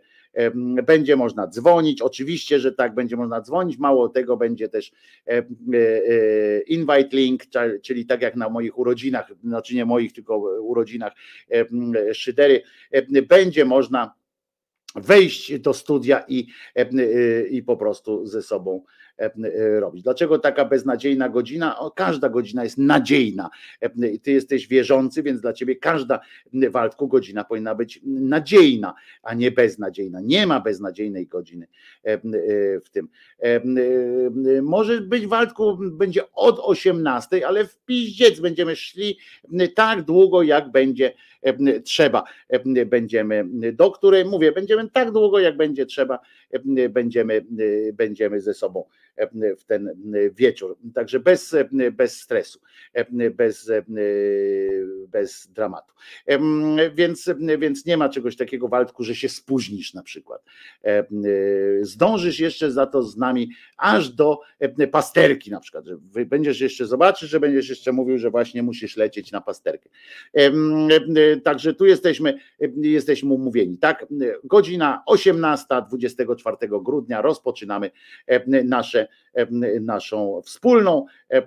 będzie 0.83 1.15
można 1.15 1.47
dzwonić, 1.47 2.01
oczywiście, 2.01 2.59
że 2.59 2.71
tak, 2.71 2.95
będzie 2.95 3.15
można 3.15 3.41
dzwonić, 3.41 3.77
mało 3.77 4.09
tego 4.09 4.37
będzie 4.37 4.69
też 4.69 4.91
e, 5.27 5.37
e, 5.37 5.43
invite 6.61 7.17
link, 7.17 7.43
czyli 7.81 8.05
tak 8.05 8.21
jak 8.21 8.35
na 8.35 8.49
moich 8.49 8.77
urodzinach, 8.77 9.31
znaczy 9.43 9.75
nie 9.75 9.85
moich, 9.85 10.13
tylko 10.13 10.37
urodzinach 10.61 11.13
Szydery, 12.13 12.61
będzie 13.27 13.65
można 13.65 14.18
wejść 14.95 15.59
do 15.59 15.73
studia 15.73 16.23
i, 16.27 16.47
em, 16.75 16.99
e, 16.99 17.47
i 17.47 17.63
po 17.63 17.77
prostu 17.77 18.27
ze 18.27 18.41
sobą 18.41 18.83
e, 18.83 19.08
robić. 19.79 20.03
Dlaczego 20.03 20.39
taka 20.39 20.65
beznadziejna 20.65 21.29
godzina? 21.29 21.79
O, 21.79 21.91
każda 21.91 22.29
godzina 22.29 22.63
jest 22.63 22.77
nadziejna. 22.77 23.49
Em, 23.81 23.91
Ty 24.23 24.31
jesteś 24.31 24.67
wierzący, 24.67 25.23
więc 25.23 25.41
dla 25.41 25.53
ciebie 25.53 25.75
każda 25.75 26.19
em, 26.53 26.71
Waldku 26.71 27.07
godzina 27.07 27.43
powinna 27.43 27.75
być 27.75 28.01
nadziejna, 28.03 28.93
a 29.23 29.33
nie 29.33 29.51
beznadziejna. 29.51 30.21
Nie 30.21 30.47
ma 30.47 30.59
beznadziejnej 30.59 31.27
godziny 31.27 31.67
e, 32.03 32.17
w 32.79 32.89
tym. 32.91 33.07
E, 33.39 33.61
Może 34.61 35.01
być 35.01 35.27
Waldku, 35.27 35.77
będzie 35.91 36.31
od 36.33 36.59
18, 36.59 37.47
ale 37.47 37.65
w 37.65 37.77
piździec 37.85 38.39
będziemy 38.39 38.75
szli 38.75 39.17
tak 39.75 40.01
długo, 40.01 40.43
jak 40.43 40.71
będzie 40.71 41.13
trzeba. 41.83 42.23
Em, 42.49 42.89
Będziemy, 42.89 43.45
do 43.73 43.91
której 43.91 44.25
mówię, 44.25 44.51
będziemy 44.51 44.89
tak 44.89 45.11
długo, 45.11 45.39
jak 45.39 45.57
będzie 45.57 45.85
trzeba, 45.85 46.19
em, 46.51 46.93
będziemy, 46.93 47.33
e, 47.89 47.93
będziemy 47.93 48.41
ze 48.41 48.53
sobą 48.53 48.85
w 49.57 49.63
ten 49.63 49.95
wieczór. 50.35 50.77
Także 50.93 51.19
bez, 51.19 51.53
em, 51.53 51.67
bez 51.91 52.21
stresu, 52.21 52.59
bez, 53.31 53.71
bez 55.07 55.47
dramatu. 55.47 55.93
Więc, 56.95 57.29
więc 57.59 57.85
nie 57.85 57.97
ma 57.97 58.09
czegoś 58.09 58.35
takiego, 58.35 58.67
Waldku, 58.67 59.03
że 59.03 59.15
się 59.15 59.29
spóźnisz 59.29 59.93
na 59.93 60.03
przykład. 60.03 60.43
Zdążysz 61.81 62.39
jeszcze 62.39 62.71
za 62.71 62.85
to 62.85 63.03
z 63.03 63.17
nami 63.17 63.49
aż 63.77 64.09
do 64.09 64.39
pasterki 64.91 65.51
na 65.51 65.59
przykład, 65.59 65.85
że 65.85 66.25
będziesz 66.25 66.61
jeszcze, 66.61 66.85
zobaczysz, 66.85 67.29
że 67.29 67.39
będziesz 67.39 67.69
jeszcze 67.69 67.91
mówił, 67.91 68.17
że 68.17 68.29
właśnie 68.29 68.63
musisz 68.63 68.97
lecieć 68.97 69.31
na 69.31 69.41
pasterkę. 69.41 69.89
Także 71.43 71.73
tu 71.73 71.85
jesteśmy, 71.85 72.39
jesteśmy 72.81 73.33
umówieni. 73.33 73.77
Tak, 73.77 74.05
godzina 74.43 75.03
18, 75.05 75.65
24 75.87 76.57
grudnia 76.83 77.21
rozpoczynamy 77.21 77.91
nasze, 78.63 79.07
naszą 79.81 80.41
wspólną 80.45 81.05
em, 81.29 81.43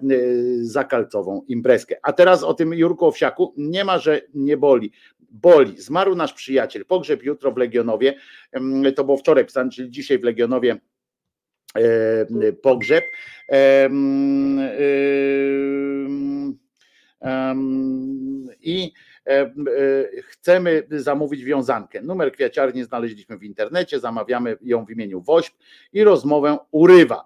zakalcową 0.62 1.44
imprezkę. 1.48 1.96
A 2.02 2.12
teraz 2.12 2.42
o 2.42 2.54
tym 2.54 2.74
Jurku 2.74 3.06
Owsiaku 3.06 3.54
nie 3.56 3.84
ma, 3.84 3.98
że 3.98 4.20
nie 4.34 4.56
boli. 4.56 4.92
Boli. 5.20 5.80
Zmarł 5.80 6.14
nasz 6.14 6.32
przyjaciel. 6.32 6.84
Pogrzeb 6.84 7.22
jutro 7.22 7.52
w 7.52 7.56
Legionowie. 7.56 8.14
To 8.96 9.04
było 9.04 9.16
wczoraj 9.16 9.44
pisane, 9.44 9.70
czyli 9.70 9.90
dzisiaj 9.90 10.18
w 10.18 10.24
Legionowie 10.24 10.80
pogrzeb. 12.62 13.04
Em, 13.48 14.60
I 18.60 18.92
e, 19.26 19.52
chcemy 20.22 20.86
zamówić 20.90 21.44
wiązankę. 21.44 22.02
Numer 22.02 22.32
kwiaciarni 22.32 22.84
znaleźliśmy 22.84 23.38
w 23.38 23.44
internecie, 23.44 24.00
zamawiamy 24.00 24.56
ją 24.62 24.84
w 24.84 24.90
imieniu 24.90 25.20
Wośp 25.20 25.54
i 25.92 26.04
rozmowę 26.04 26.58
urywa. 26.70 27.24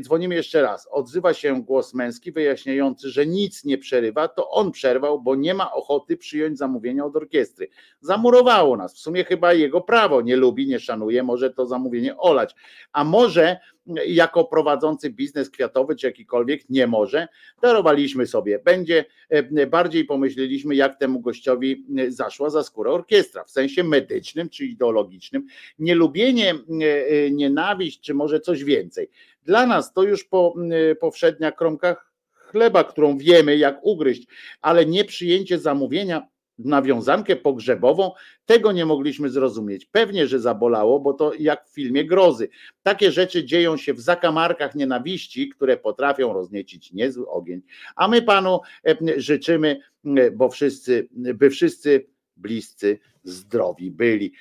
Dzwonimy 0.00 0.34
jeszcze 0.34 0.62
raz. 0.62 0.88
Odzywa 0.90 1.34
się 1.34 1.62
głos 1.62 1.94
męski 1.94 2.32
wyjaśniający, 2.32 3.10
że 3.10 3.26
nic 3.26 3.64
nie 3.64 3.78
przerywa, 3.78 4.28
to 4.28 4.50
on 4.50 4.72
przerwał, 4.72 5.20
bo 5.22 5.34
nie 5.34 5.54
ma 5.54 5.72
ochoty 5.72 6.16
przyjąć 6.16 6.58
zamówienia 6.58 7.04
od 7.04 7.16
orkiestry. 7.16 7.68
Zamurowało 8.00 8.76
nas. 8.76 8.94
W 8.94 8.98
sumie 8.98 9.24
chyba 9.24 9.52
jego 9.52 9.80
prawo 9.80 10.20
nie 10.20 10.36
lubi, 10.36 10.66
nie 10.66 10.80
szanuje, 10.80 11.22
może 11.22 11.50
to 11.50 11.66
zamówienie 11.66 12.16
olać. 12.16 12.54
A 12.92 13.04
może 13.04 13.58
jako 14.06 14.44
prowadzący 14.44 15.10
biznes 15.10 15.50
kwiatowy 15.50 15.96
czy 15.96 16.06
jakikolwiek 16.06 16.70
nie 16.70 16.86
może, 16.86 17.28
darowaliśmy 17.62 18.26
sobie. 18.26 18.58
Będzie 18.58 19.04
e, 19.28 19.66
bardziej 19.66 20.04
pomyśleliśmy, 20.04 20.74
jak 20.74 20.98
temu 20.98 21.20
gościowi 21.20 21.86
e, 21.98 22.10
zaszła 22.10 22.50
za 22.50 22.62
skórę 22.62 22.90
orkiestra, 22.90 23.44
w 23.44 23.50
sensie 23.50 23.84
medycznym 23.84 24.48
czy 24.48 24.64
ideologicznym. 24.66 25.46
Nielubienie, 25.78 26.54
e, 26.54 27.30
nienawiść, 27.30 28.00
czy 28.00 28.14
może 28.14 28.40
coś 28.40 28.64
więcej. 28.64 29.10
Dla 29.42 29.66
nas 29.66 29.92
to 29.92 30.02
już 30.02 30.24
po, 30.24 30.54
e, 30.70 30.94
powszednia 30.94 31.52
kromkach 31.52 32.12
chleba, 32.32 32.84
którą 32.84 33.18
wiemy, 33.18 33.56
jak 33.56 33.78
ugryźć, 33.82 34.26
ale 34.60 34.86
nieprzyjęcie 34.86 35.58
zamówienia 35.58 36.28
na 36.58 36.82
wiązankę 36.82 37.36
pogrzebową, 37.36 38.12
tego 38.46 38.72
nie 38.72 38.86
mogliśmy 38.86 39.28
zrozumieć. 39.28 39.86
Pewnie, 39.86 40.26
że 40.26 40.40
zabolało, 40.40 41.00
bo 41.00 41.12
to 41.12 41.32
jak 41.38 41.66
w 41.66 41.74
filmie 41.74 42.04
grozy. 42.04 42.48
Takie 42.82 43.12
rzeczy 43.12 43.44
dzieją 43.44 43.76
się 43.76 43.94
w 43.94 44.00
zakamarkach 44.00 44.74
nienawiści, 44.74 45.48
które 45.48 45.76
potrafią 45.76 46.32
rozniecić 46.32 46.92
niezły 46.92 47.28
ogień. 47.28 47.62
A 47.96 48.08
my 48.08 48.22
panu 48.22 48.60
e, 48.86 48.96
życzymy, 49.16 49.80
e, 50.04 50.30
bo 50.30 50.48
wszyscy, 50.48 51.08
by 51.12 51.50
wszyscy 51.50 52.06
bliscy 52.38 52.98
zdrowi 53.24 53.90
byli. 53.90 54.32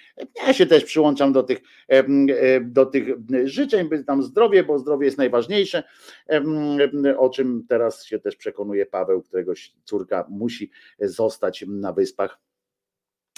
Ja 0.47 0.53
się 0.53 0.65
też 0.65 0.83
przyłączam 0.83 1.33
do 1.33 1.43
tych, 1.43 1.59
do 2.61 2.85
tych 2.85 3.07
życzeń, 3.43 3.89
by 3.89 4.03
tam 4.03 4.23
zdrowie, 4.23 4.63
bo 4.63 4.79
zdrowie 4.79 5.05
jest 5.05 5.17
najważniejsze, 5.17 5.83
o 7.17 7.29
czym 7.29 7.65
teraz 7.69 8.05
się 8.05 8.19
też 8.19 8.35
przekonuje 8.35 8.85
Paweł, 8.85 9.21
którego 9.21 9.53
córka 9.83 10.25
musi 10.29 10.71
zostać 10.99 11.65
na 11.67 11.93
wyspach 11.93 12.39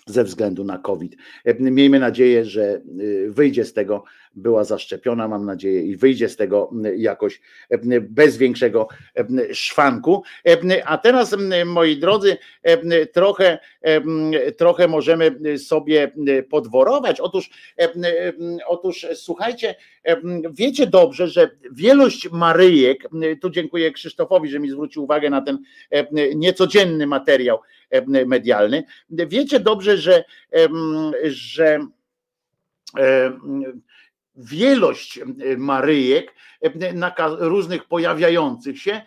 ze 0.09 0.23
względu 0.23 0.63
na 0.63 0.77
COVID. 0.77 1.15
Miejmy 1.59 1.99
nadzieję, 1.99 2.45
że 2.45 2.81
y, 3.01 3.31
wyjdzie 3.31 3.65
z 3.65 3.73
tego, 3.73 4.03
była 4.35 4.63
zaszczepiona, 4.63 5.27
mam 5.27 5.45
nadzieję, 5.45 5.81
i 5.81 5.97
wyjdzie 5.97 6.29
z 6.29 6.35
tego 6.35 6.71
jakoś 6.97 7.41
y, 7.71 8.01
bez 8.01 8.37
większego 8.37 8.87
szwanku. 9.51 10.23
A 10.85 10.97
teraz, 10.97 11.35
moi 11.65 11.97
drodzy, 11.97 12.37
trochę, 13.13 13.59
trochę 14.57 14.87
możemy 14.87 15.57
sobie 15.57 16.11
podworować. 16.49 17.19
Otóż, 17.19 17.49
otóż 18.67 19.05
słuchajcie, 19.13 19.75
wiecie 20.51 20.87
dobrze, 20.87 21.27
że 21.27 21.49
wielość 21.71 22.31
Maryjek, 22.31 23.09
tu 23.41 23.49
dziękuję 23.49 23.91
Krzysztofowi, 23.91 24.49
że 24.49 24.59
mi 24.59 24.69
zwrócił 24.69 25.03
uwagę 25.03 25.29
na 25.29 25.41
ten 25.41 25.57
niecodzienny 26.35 27.07
materiał 27.07 27.59
medialny. 28.25 28.83
Wiecie 29.09 29.59
dobrze, 29.59 29.97
że, 29.97 30.23
że 31.23 31.79
wielość 34.35 35.19
Maryjek 35.57 36.33
różnych 37.39 37.85
pojawiających 37.85 38.81
się 38.81 39.01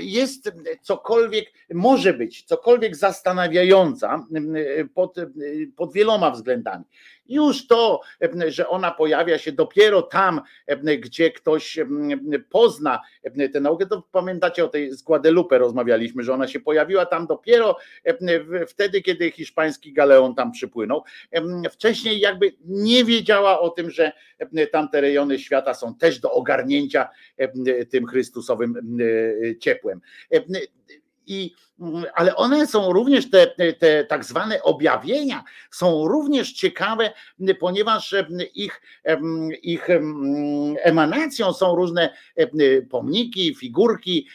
jest 0.00 0.52
cokolwiek, 0.82 1.52
może 1.74 2.12
być 2.14 2.42
cokolwiek 2.42 2.96
zastanawiająca 2.96 4.26
pod, 4.94 5.16
pod 5.76 5.92
wieloma 5.92 6.30
względami. 6.30 6.84
Już 7.30 7.66
to, 7.66 8.00
że 8.48 8.68
ona 8.68 8.90
pojawia 8.90 9.38
się 9.38 9.52
dopiero 9.52 10.02
tam, 10.02 10.40
gdzie 10.98 11.30
ktoś 11.30 11.78
pozna 12.50 13.00
tę 13.52 13.60
naukę, 13.60 13.86
to 13.86 14.02
pamiętacie 14.12 14.64
o 14.64 14.68
tej 14.68 14.92
z 14.92 15.02
Guadalupe 15.02 15.58
rozmawialiśmy, 15.58 16.22
że 16.22 16.34
ona 16.34 16.48
się 16.48 16.60
pojawiła 16.60 17.06
tam 17.06 17.26
dopiero 17.26 17.76
wtedy, 18.68 19.02
kiedy 19.02 19.30
hiszpański 19.30 19.92
galeon 19.92 20.34
tam 20.34 20.52
przypłynął. 20.52 21.02
Wcześniej 21.70 22.20
jakby 22.20 22.52
nie 22.64 23.04
wiedziała 23.04 23.60
o 23.60 23.70
tym, 23.70 23.90
że 23.90 24.12
tamte 24.72 25.00
rejony 25.00 25.38
świata 25.38 25.74
są 25.74 25.94
też 25.94 26.18
do 26.18 26.32
ogarnięcia 26.32 27.08
tym 27.90 28.06
Chrystusowym 28.06 28.76
em, 28.76 28.98
ciepłem. 29.60 30.00
I, 31.30 31.54
mm, 31.80 32.04
ale 32.14 32.36
one 32.36 32.66
są 32.66 32.92
również 32.92 33.30
te, 33.30 33.46
te 33.78 34.04
tak 34.04 34.24
zwane 34.24 34.62
objawienia, 34.62 35.44
są 35.70 36.08
również 36.08 36.52
ciekawe, 36.52 37.10
ponieważ 37.60 38.12
em, 38.12 38.26
ich, 38.54 38.82
em, 39.04 39.48
ich 39.62 39.90
em, 39.90 40.76
emanacją 40.82 41.52
są 41.52 41.74
różne 41.76 42.14
pomniki, 42.90 43.54
figurki, 43.54 44.26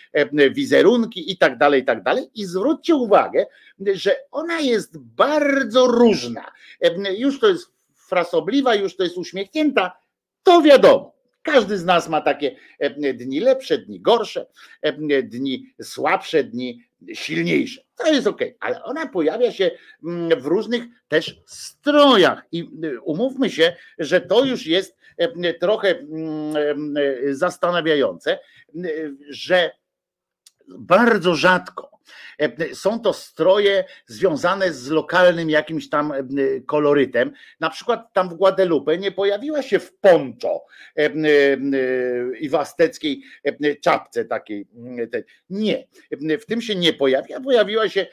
wizerunki 0.51 1.31
i 1.31 1.37
tak 1.37 1.57
dalej, 1.57 1.81
i 1.81 1.85
tak 1.85 2.03
dalej. 2.03 2.29
I 2.35 2.45
zwróćcie 2.45 2.95
uwagę, 2.95 3.45
że 3.93 4.15
ona 4.31 4.59
jest 4.59 4.97
bardzo 4.97 5.87
różna. 5.87 6.51
Już 7.17 7.39
to 7.39 7.47
jest 7.47 7.71
frasobliwa, 7.93 8.75
już 8.75 8.95
to 8.95 9.03
jest 9.03 9.17
uśmiechnięta, 9.17 9.97
to 10.43 10.61
wiadomo. 10.61 11.14
Każdy 11.45 11.77
z 11.77 11.85
nas 11.85 12.09
ma 12.09 12.21
takie 12.21 12.55
e, 12.79 13.13
dni 13.13 13.39
lepsze, 13.39 13.77
dni 13.77 14.01
gorsze, 14.01 14.45
e, 14.81 15.23
dni 15.23 15.73
słabsze, 15.81 16.43
dni 16.43 16.83
silniejsze. 17.13 17.81
To 17.95 18.07
jest 18.07 18.27
ok, 18.27 18.41
ale 18.59 18.83
ona 18.83 19.07
pojawia 19.07 19.51
się 19.51 19.71
w 20.37 20.45
różnych 20.45 20.83
też 21.07 21.41
strojach 21.45 22.45
i 22.51 22.69
umówmy 23.03 23.49
się, 23.49 23.75
że 23.97 24.21
to 24.21 24.45
już 24.45 24.65
jest 24.65 24.97
e, 25.17 25.53
trochę 25.53 25.95
zastanawiające, 27.31 28.39
że 29.29 29.71
bardzo 30.67 31.35
rzadko 31.35 31.95
E, 32.39 32.75
są 32.75 32.99
to 32.99 33.13
stroje 33.13 33.83
związane 34.05 34.73
z 34.73 34.89
lokalnym 34.89 35.49
jakimś 35.49 35.89
tam 35.89 36.11
e, 36.11 36.23
kolorytem. 36.65 37.31
Na 37.59 37.69
przykład 37.69 38.13
tam 38.13 38.29
w 38.29 38.33
Guadalupe 38.33 38.97
nie 38.97 39.11
pojawiła 39.11 39.61
się 39.61 39.79
w 39.79 39.93
poncho 39.93 40.65
e, 40.97 41.09
i 42.39 42.49
w 42.49 42.55
azteckiej 42.55 43.23
czapce 43.81 44.25
takiej. 44.25 44.67
Nie, 45.49 45.87
w 46.41 46.45
tym 46.45 46.61
się 46.61 46.75
nie 46.75 46.93
pojawia. 46.93 47.39
Pojawiła 47.39 47.89
się 47.89 48.07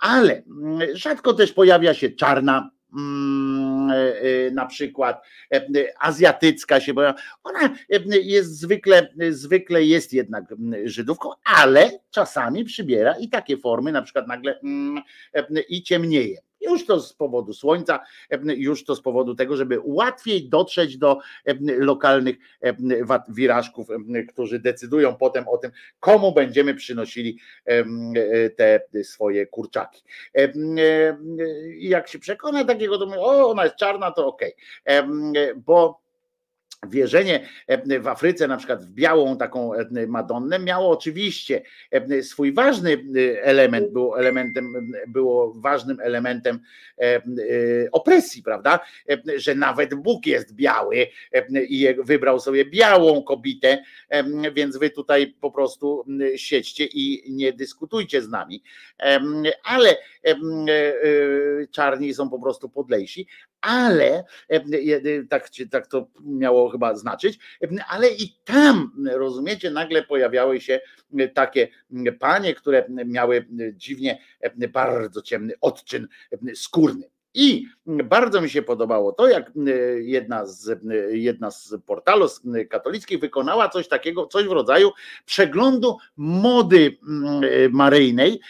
Ale 0.00 0.42
rzadko 0.92 1.34
też 1.34 1.52
pojawia 1.52 1.94
się 1.94 2.10
czarna 2.10 2.70
Mm, 2.96 3.90
e, 3.90 4.20
e, 4.20 4.50
na 4.50 4.66
przykład 4.66 5.24
e, 5.54 5.62
azjatycka 5.98 6.80
się 6.80 6.94
pojawia. 6.94 7.18
Ona 7.44 7.74
jest 8.08 8.60
zwykle, 8.60 9.08
zwykle 9.30 9.84
jest 9.84 10.12
jednak 10.12 10.44
Żydówką, 10.84 11.30
ale 11.44 11.90
czasami 12.10 12.64
przybiera 12.64 13.14
i 13.18 13.28
takie 13.28 13.56
formy, 13.56 13.92
na 13.92 14.02
przykład 14.02 14.28
nagle 14.28 14.60
mm, 14.60 15.02
i 15.68 15.82
ciemnieje. 15.82 16.38
Już 16.62 16.86
to 16.86 17.00
z 17.00 17.12
powodu 17.12 17.54
słońca, 17.54 18.00
już 18.44 18.84
to 18.84 18.96
z 18.96 19.02
powodu 19.02 19.34
tego, 19.34 19.56
żeby 19.56 19.78
łatwiej 19.84 20.48
dotrzeć 20.48 20.98
do 20.98 21.18
lokalnych 21.78 22.36
wirażków, 23.28 23.88
którzy 24.28 24.58
decydują 24.58 25.16
potem 25.16 25.48
o 25.48 25.58
tym, 25.58 25.70
komu 26.00 26.32
będziemy 26.32 26.74
przynosili 26.74 27.38
te 28.56 28.80
swoje 29.02 29.46
kurczaki. 29.46 30.02
Jak 31.78 32.08
się 32.08 32.18
przekona 32.18 32.64
takiego, 32.64 32.98
to 32.98 33.06
mówię, 33.06 33.20
o, 33.20 33.50
ona 33.50 33.64
jest 33.64 33.76
czarna, 33.76 34.10
to 34.10 34.26
okej. 34.26 34.54
Okay. 34.84 35.54
Bo 35.56 36.01
Wierzenie 36.88 37.48
e, 37.66 38.00
w 38.00 38.08
Afryce, 38.08 38.48
na 38.48 38.56
przykład 38.56 38.84
w 38.84 38.90
białą 38.90 39.36
taką 39.36 39.74
e, 39.74 40.06
Madonnę, 40.06 40.58
miało 40.58 40.90
oczywiście 40.90 41.62
e, 41.90 42.22
swój 42.22 42.52
ważny 42.52 43.04
element, 43.42 43.92
było 43.92 44.18
elementem, 44.18 44.92
było 45.08 45.52
ważnym 45.54 46.00
elementem 46.00 46.60
opresji, 47.92 48.42
prawda? 48.42 48.80
Że 49.36 49.54
nawet 49.54 49.94
Bóg 49.94 50.26
jest 50.26 50.54
biały 50.54 51.06
i 51.68 51.88
wybrał 51.98 52.40
sobie 52.40 52.64
białą 52.64 53.22
kobietę, 53.22 53.82
więc 54.54 54.76
wy 54.76 54.90
tutaj 54.90 55.34
po 55.40 55.50
prostu 55.50 56.04
siedźcie 56.36 56.84
i 56.84 57.32
nie 57.32 57.52
dyskutujcie 57.52 58.22
z 58.22 58.28
nami. 58.28 58.62
Ale 59.64 59.96
czarni 61.70 62.14
są 62.14 62.30
po 62.30 62.38
prostu 62.38 62.68
podlejsi, 62.68 63.26
ale 63.62 64.24
tak, 65.28 65.50
tak 65.70 65.86
to 65.86 66.08
miało 66.24 66.70
chyba 66.70 66.96
znaczyć, 66.96 67.38
ale 67.88 68.08
i 68.08 68.36
tam, 68.44 68.92
rozumiecie, 69.12 69.70
nagle 69.70 70.02
pojawiały 70.02 70.60
się 70.60 70.80
takie 71.34 71.68
panie, 72.18 72.54
które 72.54 72.86
miały 72.88 73.46
dziwnie 73.72 74.18
bardzo 74.72 75.22
ciemny 75.22 75.54
odczyn 75.60 76.08
skórny. 76.54 77.11
I 77.34 77.66
bardzo 77.84 78.40
mi 78.40 78.50
się 78.50 78.62
podobało 78.62 79.12
to, 79.12 79.28
jak 79.28 79.50
jedna 79.98 80.46
z, 80.46 80.80
jedna 81.10 81.50
z 81.50 81.74
portalu 81.86 82.28
katolickich 82.70 83.20
wykonała 83.20 83.68
coś 83.68 83.88
takiego, 83.88 84.26
coś 84.26 84.46
w 84.46 84.52
rodzaju 84.52 84.90
przeglądu 85.26 85.96
mody 86.16 86.98
maryjnej, 87.70 88.40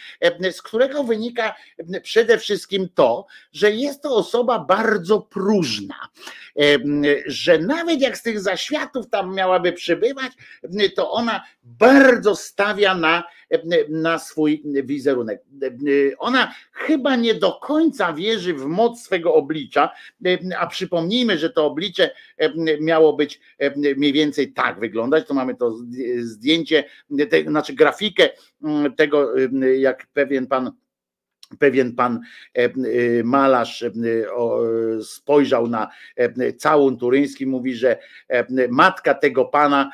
z 0.51 0.61
którego 0.61 1.03
wynika 1.03 1.55
przede 2.03 2.37
wszystkim 2.37 2.89
to, 2.95 3.25
że 3.51 3.71
jest 3.71 4.01
to 4.01 4.15
osoba 4.15 4.59
bardzo 4.59 5.21
próżna, 5.21 5.95
że 7.25 7.59
nawet 7.59 8.01
jak 8.01 8.17
z 8.17 8.23
tych 8.23 8.39
zaświatów 8.39 9.09
tam 9.09 9.35
miałaby 9.35 9.73
przybywać, 9.73 10.31
to 10.95 11.11
ona 11.11 11.43
bardzo 11.63 12.35
stawia 12.35 12.95
na, 12.95 13.23
na 13.89 14.19
swój 14.19 14.63
wizerunek. 14.83 15.41
Ona 16.17 16.53
chyba 16.71 17.15
nie 17.15 17.33
do 17.33 17.51
końca 17.51 18.13
wierzy 18.13 18.53
w 18.53 18.65
moc 18.65 19.01
swego 19.01 19.33
oblicza, 19.33 19.89
a 20.59 20.67
przypomnijmy, 20.67 21.37
że 21.37 21.49
to 21.49 21.65
oblicze 21.65 22.11
miało 22.81 23.13
być 23.13 23.39
mniej 23.97 24.13
więcej 24.13 24.53
tak 24.53 24.79
wyglądać, 24.79 25.27
to 25.27 25.33
mamy 25.33 25.55
to 25.55 25.77
zdjęcie, 26.19 26.83
te, 27.29 27.43
znaczy 27.43 27.73
grafikę 27.73 28.29
tego, 28.97 29.33
jak 29.77 30.07
pewien 30.13 30.47
pan 30.47 30.71
pewien 31.59 31.95
pan 31.95 32.19
e, 32.57 32.63
e, 32.63 32.69
malarz 33.23 33.83
e, 33.83 33.91
spojrzał 35.03 35.67
na 35.67 35.87
całun 36.57 36.97
turyński, 36.97 37.47
mówi, 37.47 37.75
że 37.75 37.97
matka 38.69 39.13
tego 39.13 39.45
pana 39.45 39.91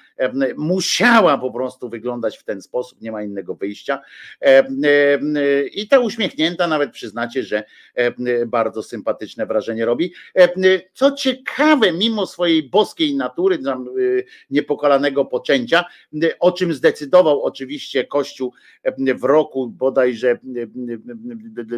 musiała 0.58 1.38
po 1.38 1.52
prostu 1.52 1.90
wyglądać 1.90 2.38
w 2.38 2.44
ten 2.44 2.62
sposób, 2.62 3.02
nie 3.02 3.12
ma 3.12 3.24
innego 3.24 3.56
wyjścia. 3.56 4.02
I 5.74 5.88
ta 5.88 6.00
uśmiechnięta 6.00 6.68
nawet 6.68 6.92
przyznacie, 6.92 7.44
że 7.44 7.64
bardzo 8.48 8.84
sympatyczne 8.84 9.46
wrażenie 9.46 9.86
robi. 9.86 10.14
Co 10.94 11.12
ciekawe, 11.12 11.92
mimo 11.92 12.28
swojej 12.28 12.70
boskiej 12.70 13.16
natury, 13.16 13.60
niepokalanego 14.50 15.26
poczęcia, 15.26 15.86
o 16.40 16.52
czym 16.52 16.74
zdecydował 16.74 17.44
oczywiście 17.44 18.04
Kościół 18.04 18.54
w 18.98 19.24
roku 19.24 19.68
bodajże 19.68 20.40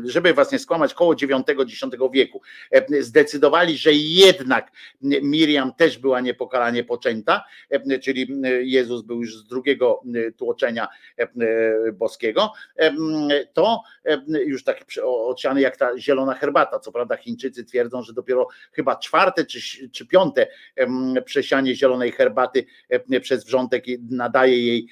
żeby 0.03 0.33
was 0.33 0.51
nie 0.51 0.59
skłamać, 0.59 0.93
koło 0.93 1.13
IX-X 1.13 1.85
wieku, 2.13 2.41
e, 2.71 3.03
zdecydowali, 3.03 3.77
że 3.77 3.93
jednak 3.93 4.71
Miriam 5.01 5.73
też 5.73 5.97
była 5.97 6.21
niepokalanie 6.21 6.83
poczęta, 6.83 7.43
e, 7.69 7.99
czyli 7.99 8.27
Jezus 8.61 9.01
był 9.01 9.21
już 9.21 9.37
z 9.37 9.47
drugiego 9.47 10.01
tłoczenia 10.37 10.87
e, 11.17 11.27
boskiego, 11.91 12.53
to 13.53 13.81
już 14.45 14.63
tak 14.63 14.85
odsiany 15.03 15.61
jak 15.61 15.77
ta 15.77 15.97
zielona 15.97 16.33
herbata. 16.33 16.79
Co 16.79 16.91
prawda 16.91 17.17
Chińczycy 17.17 17.65
twierdzą, 17.65 18.03
że 18.03 18.13
dopiero 18.13 18.47
chyba 18.71 18.95
czwarte 18.95 19.45
czy, 19.45 19.89
czy 19.89 20.07
piąte 20.07 20.47
przesianie 21.25 21.75
zielonej 21.75 22.11
herbaty 22.11 22.65
przez 23.21 23.45
wrzątek 23.45 23.83
nadaje 24.09 24.65
jej 24.67 24.87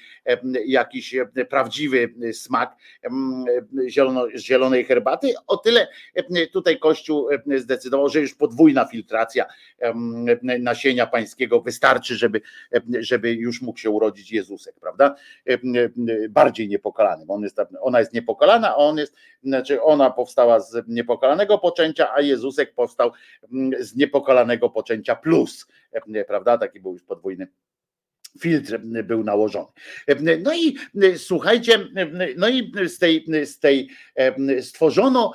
jakiś 0.66 1.14
prawdziwy 1.50 2.14
smak. 2.32 2.76
Zielono, 3.88 4.26
zielonej 4.36 4.59
zielonej 4.60 4.84
herbaty. 4.84 5.34
O 5.46 5.56
tyle 5.56 5.88
tutaj 6.52 6.78
Kościół 6.78 7.28
zdecydował, 7.56 8.08
że 8.08 8.20
już 8.20 8.34
podwójna 8.34 8.84
filtracja 8.84 9.46
nasienia 10.42 11.06
pańskiego 11.06 11.60
wystarczy, 11.60 12.16
żeby, 12.16 12.40
żeby 13.00 13.32
już 13.32 13.62
mógł 13.62 13.78
się 13.78 13.90
urodzić 13.90 14.32
Jezusek, 14.32 14.74
prawda? 14.80 15.14
Bardziej 16.28 16.68
niepokalany. 16.68 17.24
On 17.28 17.42
jest, 17.42 17.56
ona 17.80 18.00
jest 18.00 18.12
niepokalana, 18.12 18.68
a 18.68 18.76
on 18.76 18.98
jest, 18.98 19.14
znaczy 19.44 19.82
ona 19.82 20.10
powstała 20.10 20.60
z 20.60 20.88
niepokalanego 20.88 21.58
poczęcia, 21.58 22.14
a 22.14 22.20
Jezusek 22.20 22.74
powstał 22.74 23.12
z 23.80 23.96
niepokalanego 23.96 24.70
poczęcia 24.70 25.16
plus, 25.16 25.66
prawda? 26.26 26.58
Taki 26.58 26.80
był 26.80 26.92
już 26.92 27.02
podwójny 27.02 27.48
filtr 28.40 28.78
był 29.04 29.24
nałożony. 29.24 29.68
No 30.42 30.54
i 30.54 30.76
słuchajcie, 31.16 31.88
no 32.36 32.48
i 32.48 32.72
z 32.88 32.98
tej, 32.98 33.26
z 33.44 33.58
tej 33.58 33.88
stworzono 34.60 35.32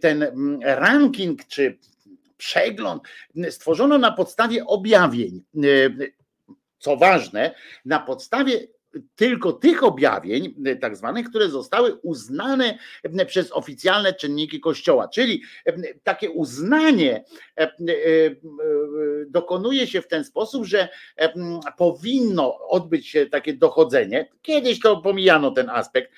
ten 0.00 0.26
ranking 0.62 1.46
czy 1.46 1.78
przegląd, 2.36 3.02
stworzono 3.50 3.98
na 3.98 4.12
podstawie 4.12 4.66
objawień. 4.66 5.42
Co 6.78 6.96
ważne, 6.96 7.54
na 7.84 8.00
podstawie 8.00 8.66
tylko 9.16 9.52
tych 9.52 9.84
objawień, 9.84 10.54
e, 10.66 10.76
tak 10.76 10.96
zwanych, 10.96 11.28
które 11.28 11.48
zostały 11.48 11.94
uznane 11.94 12.78
e, 13.02 13.26
przez 13.26 13.52
oficjalne 13.52 14.12
czynniki 14.12 14.60
Kościoła. 14.60 15.08
Czyli 15.08 15.42
e, 15.66 15.94
takie 16.02 16.30
uznanie 16.30 17.24
dokonuje 19.26 19.86
się 19.86 20.02
w 20.02 20.08
ten 20.08 20.24
sposób, 20.24 20.64
że 20.64 20.88
powinno 21.76 22.58
odbyć 22.68 23.08
się 23.08 23.26
takie 23.26 23.54
dochodzenie. 23.54 24.28
Kiedyś 24.42 24.80
to 24.80 24.96
pomijano 24.96 25.50
ten 25.50 25.70
aspekt, 25.70 26.12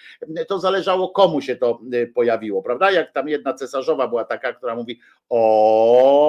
to 0.49 0.59
zależało 0.59 1.09
komu 1.09 1.41
się 1.41 1.57
to 1.57 1.81
pojawiło, 2.15 2.63
prawda? 2.63 2.91
Jak 2.91 3.13
tam 3.13 3.29
jedna 3.29 3.55
cesarzowa 3.55 4.09
była 4.09 4.25
taka, 4.25 4.53
która 4.53 4.75
mówi: 4.75 5.01
O, 5.29 6.23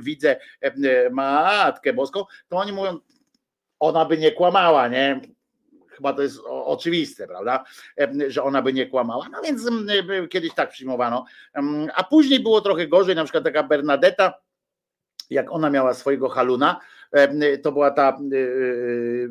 widzę 0.00 0.36
matkę 1.10 1.92
boską, 1.92 2.24
to 2.48 2.56
oni 2.56 2.72
mówią, 2.72 2.98
ona 3.80 4.04
by 4.04 4.18
nie 4.18 4.32
kłamała, 4.32 4.88
nie? 4.88 5.20
Chyba 5.88 6.12
to 6.12 6.22
jest 6.22 6.40
oczywiste, 6.46 7.26
prawda? 7.26 7.64
Że 8.28 8.42
ona 8.42 8.62
by 8.62 8.72
nie 8.72 8.86
kłamała. 8.86 9.28
No 9.28 9.42
więc 9.42 9.62
kiedyś 10.30 10.54
tak 10.54 10.70
przyjmowano. 10.70 11.24
A 11.94 12.04
później 12.04 12.40
było 12.40 12.60
trochę 12.60 12.88
gorzej, 12.88 13.16
na 13.16 13.24
przykład 13.24 13.44
taka 13.44 13.62
Bernadetta, 13.62 14.34
jak 15.30 15.52
ona 15.52 15.70
miała 15.70 15.94
swojego 15.94 16.28
haluna, 16.28 16.80
to 17.62 17.72
była 17.72 17.90
ta, 17.90 18.18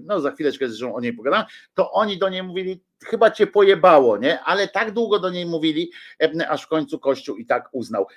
no 0.03 0.21
za 0.21 0.31
chwileczkę 0.31 0.69
zresztą 0.69 0.95
o 0.95 1.01
niej 1.01 1.13
pogadam, 1.13 1.43
to 1.73 1.91
oni 1.91 2.17
do 2.17 2.29
niej 2.29 2.43
mówili, 2.43 2.81
chyba 3.05 3.31
cię 3.31 3.47
pojebało, 3.47 4.17
nie? 4.17 4.39
Ale 4.39 4.67
tak 4.67 4.91
długo 4.91 5.19
do 5.19 5.29
niej 5.29 5.45
mówili, 5.45 5.91
aż 6.49 6.63
w 6.63 6.67
końcu 6.67 6.99
Kościół 6.99 7.37
i 7.37 7.45
tak 7.45 7.69
uznał 7.71 8.07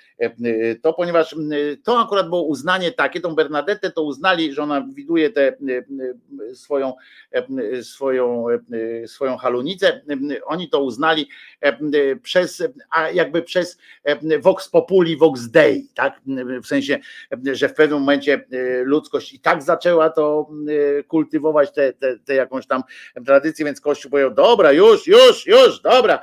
to, 0.81 0.93
ponieważ 0.93 1.35
to 1.83 1.99
akurat 1.99 2.29
było 2.29 2.43
uznanie 2.43 2.91
takie, 2.91 3.21
tą 3.21 3.35
Bernadette 3.35 3.91
to 3.91 4.03
uznali, 4.03 4.53
że 4.53 4.63
ona 4.63 4.87
widuje 4.93 5.29
tę 5.29 5.57
swoją, 6.53 6.93
swoją, 7.81 8.45
swoją 9.05 9.37
halunicę, 9.37 10.01
oni 10.45 10.69
to 10.69 10.83
uznali 10.83 11.29
przez, 12.21 12.63
a 12.89 13.09
jakby 13.09 13.41
przez 13.41 13.77
Vox 14.39 14.69
Populi, 14.69 15.17
Vox 15.17 15.49
Dei, 15.49 15.89
tak? 15.95 16.21
W 16.63 16.67
sensie, 16.67 16.99
że 17.51 17.69
w 17.69 17.73
pewnym 17.73 17.99
momencie 17.99 18.45
ludzkość 18.83 19.33
i 19.33 19.39
tak 19.39 19.50
zaczęła 19.59 20.09
to 20.09 20.49
kultywować 21.07 21.71
tę 21.71 21.81
te, 21.81 21.93
te, 21.93 22.19
te 22.19 22.35
jakąś 22.35 22.67
tam 22.67 22.83
tradycję, 23.25 23.65
więc 23.65 23.81
Kościół 23.81 24.11
powiedział, 24.11 24.33
dobra, 24.33 24.71
już, 24.71 25.07
już, 25.07 25.47
już, 25.47 25.81
dobra, 25.81 26.19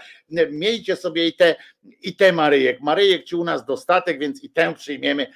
miejcie 0.51 0.97
sobie 0.97 1.27
i 1.27 1.33
te, 1.33 1.57
i 2.03 2.17
te 2.17 2.33
Maryjek. 2.33 2.81
Maryjek 2.81 3.25
ci 3.25 3.37
u 3.37 3.45
nas 3.45 3.65
dostatek, 3.65 4.19
więc 4.19 4.45
i 4.45 4.51
tę 4.51 4.75
przyjmiemy 4.75 5.27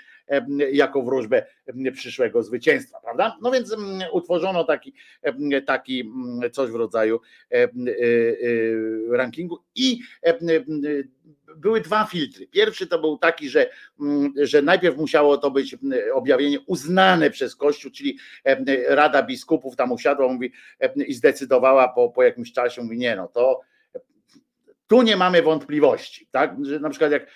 jako 0.72 1.02
wróżbę 1.02 1.46
przyszłego 1.92 2.42
zwycięstwa, 2.42 3.00
prawda? 3.00 3.36
No 3.42 3.50
więc 3.50 3.76
utworzono 4.12 4.64
taki, 4.64 4.94
taki 5.66 6.12
coś 6.52 6.70
w 6.70 6.74
rodzaju 6.74 7.20
e, 7.50 7.62
e, 7.62 7.68
rankingu 9.10 9.58
i 9.74 10.00
były 11.56 11.80
dwa 11.80 12.04
filtry. 12.04 12.46
Pierwszy 12.46 12.86
to 12.86 12.98
był 12.98 13.18
taki, 13.18 13.48
że, 13.48 13.70
że 14.36 14.62
najpierw 14.62 14.96
musiało 14.96 15.38
to 15.38 15.50
być 15.50 15.76
objawienie 16.14 16.60
uznane 16.60 17.30
przez 17.30 17.56
Kościół, 17.56 17.90
czyli 17.90 18.18
Rada 18.88 19.22
Biskupów 19.22 19.76
tam 19.76 19.92
usiadła 19.92 20.28
mówi, 20.28 20.52
i 21.06 21.14
zdecydowała 21.14 21.88
po, 21.88 22.08
po 22.08 22.22
jakimś 22.22 22.52
czasie, 22.52 22.82
mówi 22.82 22.98
nie 22.98 23.16
no, 23.16 23.28
to 23.28 23.60
tu 24.86 25.02
nie 25.02 25.16
mamy 25.16 25.42
wątpliwości, 25.42 26.28
tak? 26.30 26.56
Że 26.66 26.80
na 26.80 26.90
przykład 26.90 27.12
jak, 27.12 27.26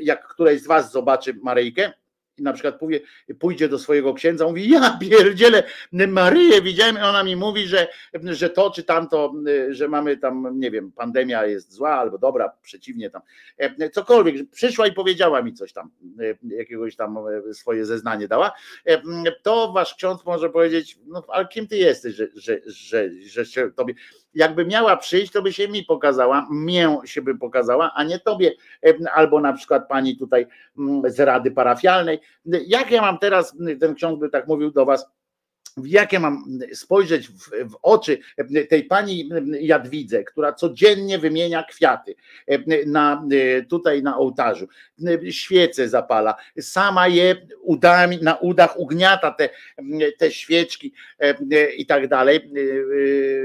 jak 0.00 0.28
któreś 0.28 0.60
z 0.60 0.66
was 0.66 0.92
zobaczy 0.92 1.34
Maryjkę, 1.42 1.92
i 2.38 2.42
na 2.42 2.52
przykład 2.52 2.78
powie, 2.78 3.00
pójdzie 3.38 3.68
do 3.68 3.78
swojego 3.78 4.14
księdza, 4.14 4.46
mówi, 4.46 4.70
ja 4.70 4.98
pierdzielę 5.02 5.62
Maryję, 5.92 6.62
widziałem, 6.62 6.96
ona 6.96 7.24
mi 7.24 7.36
mówi, 7.36 7.66
że, 7.66 7.88
że 8.22 8.50
to 8.50 8.70
czy 8.70 8.82
tamto, 8.82 9.34
że 9.70 9.88
mamy 9.88 10.16
tam, 10.16 10.60
nie 10.60 10.70
wiem, 10.70 10.92
pandemia 10.92 11.46
jest 11.46 11.72
zła 11.72 11.90
albo 11.90 12.18
dobra, 12.18 12.52
przeciwnie 12.62 13.10
tam, 13.10 13.22
cokolwiek, 13.92 14.50
przyszła 14.50 14.86
i 14.86 14.92
powiedziała 14.92 15.42
mi 15.42 15.52
coś 15.52 15.72
tam, 15.72 15.90
jakiegoś 16.42 16.96
tam 16.96 17.18
swoje 17.52 17.86
zeznanie 17.86 18.28
dała, 18.28 18.52
to 19.42 19.72
wasz 19.72 19.94
ksiądz 19.94 20.24
może 20.24 20.50
powiedzieć, 20.50 20.98
no 21.06 21.22
ale 21.28 21.48
kim 21.48 21.66
ty 21.66 21.76
jesteś, 21.76 22.14
że, 22.14 22.28
że, 22.34 22.60
że, 22.66 23.10
że 23.26 23.46
się 23.46 23.72
tobie, 23.72 23.94
jakby 24.36 24.66
miała 24.66 24.96
przyjść, 24.96 25.32
to 25.32 25.42
by 25.42 25.52
się 25.52 25.68
mi 25.68 25.84
pokazała, 25.84 26.46
mię 26.50 26.96
się 27.04 27.22
by 27.22 27.38
pokazała, 27.38 27.92
a 27.94 28.04
nie 28.04 28.18
tobie, 28.18 28.52
albo 29.14 29.40
na 29.40 29.52
przykład 29.52 29.88
pani 29.88 30.16
tutaj 30.16 30.46
z 31.06 31.20
rady 31.20 31.50
parafialnej. 31.50 32.20
Jak 32.66 32.90
ja 32.90 33.02
mam 33.02 33.18
teraz, 33.18 33.56
ten 33.80 33.94
ksiądz 33.94 34.20
by 34.20 34.28
tak 34.28 34.48
mówił 34.48 34.70
do 34.70 34.84
was, 34.84 35.06
jakie 35.84 36.20
mam 36.20 36.44
spojrzeć 36.72 37.28
w, 37.28 37.50
w, 37.70 37.76
oczy 37.82 38.18
tej 38.68 38.84
pani 38.84 39.30
Jadwidze, 39.60 40.24
która 40.24 40.52
codziennie 40.52 41.18
wymienia 41.18 41.62
kwiaty 41.62 42.14
na, 42.86 43.26
tutaj 43.68 44.02
na 44.02 44.18
ołtarzu, 44.18 44.68
świece 45.30 45.88
zapala, 45.88 46.34
sama 46.60 47.08
je 47.08 47.36
udami, 47.62 48.18
na 48.22 48.34
udach 48.34 48.78
ugniata 48.78 49.30
te, 49.30 49.48
te 50.18 50.30
świeczki 50.30 50.92
i 51.76 51.86
tak 51.86 52.08
dalej, 52.08 52.50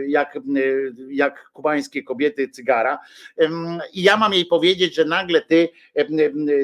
jak, 0.08 0.38
jak 1.10 1.50
kubańskie 1.54 2.04
kobiety 2.04 2.50
cygara. 2.50 3.00
I 3.94 4.04
ja 4.04 4.18
mam 4.18 4.34
jej 4.34 4.46
powiedzieć, 4.46 4.96
że 4.96 5.06
nagle 5.06 5.42
ty, 5.42 5.70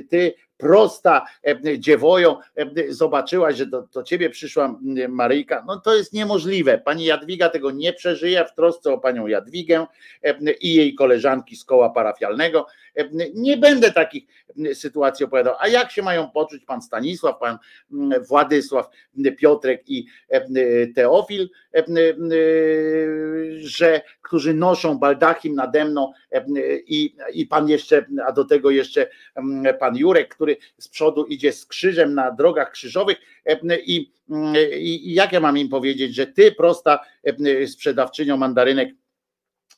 ty 0.09 0.33
prosta 0.57 1.25
e, 1.43 1.79
dziewoją, 1.79 2.37
e, 2.55 2.93
zobaczyłaś, 2.93 3.55
że 3.55 3.65
do, 3.65 3.81
do 3.81 4.03
ciebie 4.03 4.29
przyszła 4.29 4.79
Maryjka, 5.09 5.63
no 5.67 5.79
to 5.79 5.95
jest 5.95 6.13
niemożliwe. 6.13 6.77
Pani 6.77 7.05
Jadwiga 7.05 7.49
tego 7.49 7.71
nie 7.71 7.93
przeżyje 7.93 8.45
w 8.45 8.53
trosce 8.53 8.93
o 8.93 8.97
panią 8.97 9.27
Jadwigę 9.27 9.85
e, 10.23 10.53
i 10.53 10.73
jej 10.73 10.95
koleżanki 10.95 11.55
z 11.55 11.65
koła 11.65 11.89
parafialnego. 11.89 12.67
Nie 13.33 13.57
będę 13.57 13.91
takich 13.91 14.23
sytuacji 14.73 15.25
opowiadał. 15.25 15.55
A 15.59 15.67
jak 15.67 15.91
się 15.91 16.01
mają 16.01 16.29
poczuć 16.29 16.65
pan 16.65 16.81
Stanisław, 16.81 17.39
pan 17.39 17.57
Władysław, 18.27 18.89
Piotrek 19.37 19.89
i 19.89 20.07
Teofil, 20.95 21.49
że 23.57 24.01
którzy 24.21 24.53
noszą 24.53 24.97
baldachim 24.97 25.55
nade 25.55 25.85
mną 25.85 26.11
i, 26.87 27.15
i 27.33 27.45
pan 27.45 27.69
jeszcze, 27.69 28.05
a 28.25 28.31
do 28.31 28.45
tego 28.45 28.69
jeszcze 28.69 29.07
pan 29.79 29.97
Jurek, 29.97 30.35
który 30.35 30.57
z 30.77 30.87
przodu 30.87 31.25
idzie 31.25 31.53
z 31.53 31.65
krzyżem 31.65 32.13
na 32.13 32.31
drogach 32.31 32.71
krzyżowych 32.71 33.17
i, 33.85 34.11
i, 34.79 35.13
jak 35.13 35.31
ja 35.31 35.39
mam 35.39 35.57
im 35.57 35.69
powiedzieć, 35.69 36.15
że 36.15 36.27
ty 36.27 36.51
prosta 36.51 36.99
sprzedawczynią 37.65 38.37
mandarynek 38.37 38.89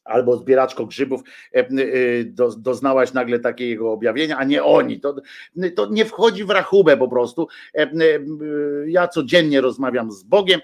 albo 0.10 0.38
zbieraczko 0.38 0.86
grzybów 0.86 1.22
e, 1.56 1.60
e, 1.60 1.68
doznałaś 2.58 3.14
nagle 3.14 3.40
takiego 3.40 3.92
objawienia, 3.92 4.38
a 4.38 4.44
nie 4.44 4.64
oni. 4.64 5.00
To, 5.00 5.16
to 5.76 5.88
nie 5.92 6.06
wchodzi 6.06 6.44
w 6.44 6.50
rachubę 6.50 6.98
po 6.98 7.08
prostu. 7.08 7.48
E, 7.76 7.90
ja 8.86 9.08
codziennie 9.08 9.62
rozmawiam 9.62 10.12
z 10.12 10.24
Bogiem 10.24 10.60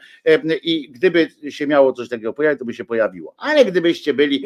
i 0.64 0.92
gdyby 0.92 1.28
się 1.50 1.68
miało 1.68 1.94
coś 1.94 2.10
takiego 2.10 2.34
pojawić, 2.34 2.60
to 2.60 2.66
by 2.66 2.74
się 2.74 2.86
pojawiło. 2.86 3.36
Ale 3.38 3.66
gdybyście 3.66 4.14
byli 4.14 4.46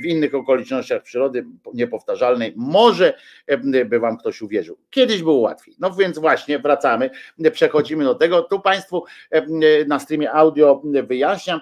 w 0.00 0.04
innych 0.04 0.34
okolicznościach 0.34 1.02
przyrody 1.02 1.46
niepowtarzalnej, 1.74 2.52
może 2.56 3.14
by 3.86 3.98
wam 3.98 4.16
ktoś 4.16 4.42
uwierzył. 4.42 4.76
Kiedyś 4.90 5.22
było 5.22 5.38
łatwiej. 5.38 5.74
No 5.78 5.90
więc 5.90 6.18
właśnie 6.18 6.58
wracamy, 6.58 7.10
przechodzimy 7.52 8.04
do 8.04 8.14
tego. 8.14 8.42
Tu 8.42 8.60
Państwu 8.60 9.04
na 9.86 9.98
streamie 9.98 10.32
audio 10.32 10.82
wyjaśniam, 11.06 11.60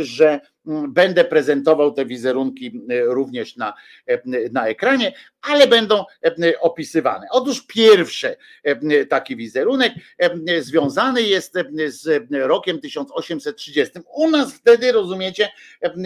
że 0.00 0.40
mm, 0.66 0.92
będę 0.92 1.24
prezentował 1.24 1.92
te 1.92 2.06
wizerunki 2.06 2.82
e, 2.90 3.04
również 3.04 3.56
na, 3.56 3.74
e, 4.06 4.20
na 4.52 4.68
ekranie, 4.68 5.12
ale 5.42 5.66
będą 5.66 6.04
e, 6.24 6.60
opisywane. 6.60 7.26
Otóż 7.30 7.66
pierwszy 7.66 8.36
taki 9.08 9.36
wizerunek 9.36 9.92
związany 10.60 11.22
jest 11.22 11.54
z 11.86 12.26
rokiem 12.32 12.80
1830. 12.80 13.98
U 14.14 14.30
nas 14.30 14.54
wtedy, 14.54 14.92
rozumiecie, 14.92 15.48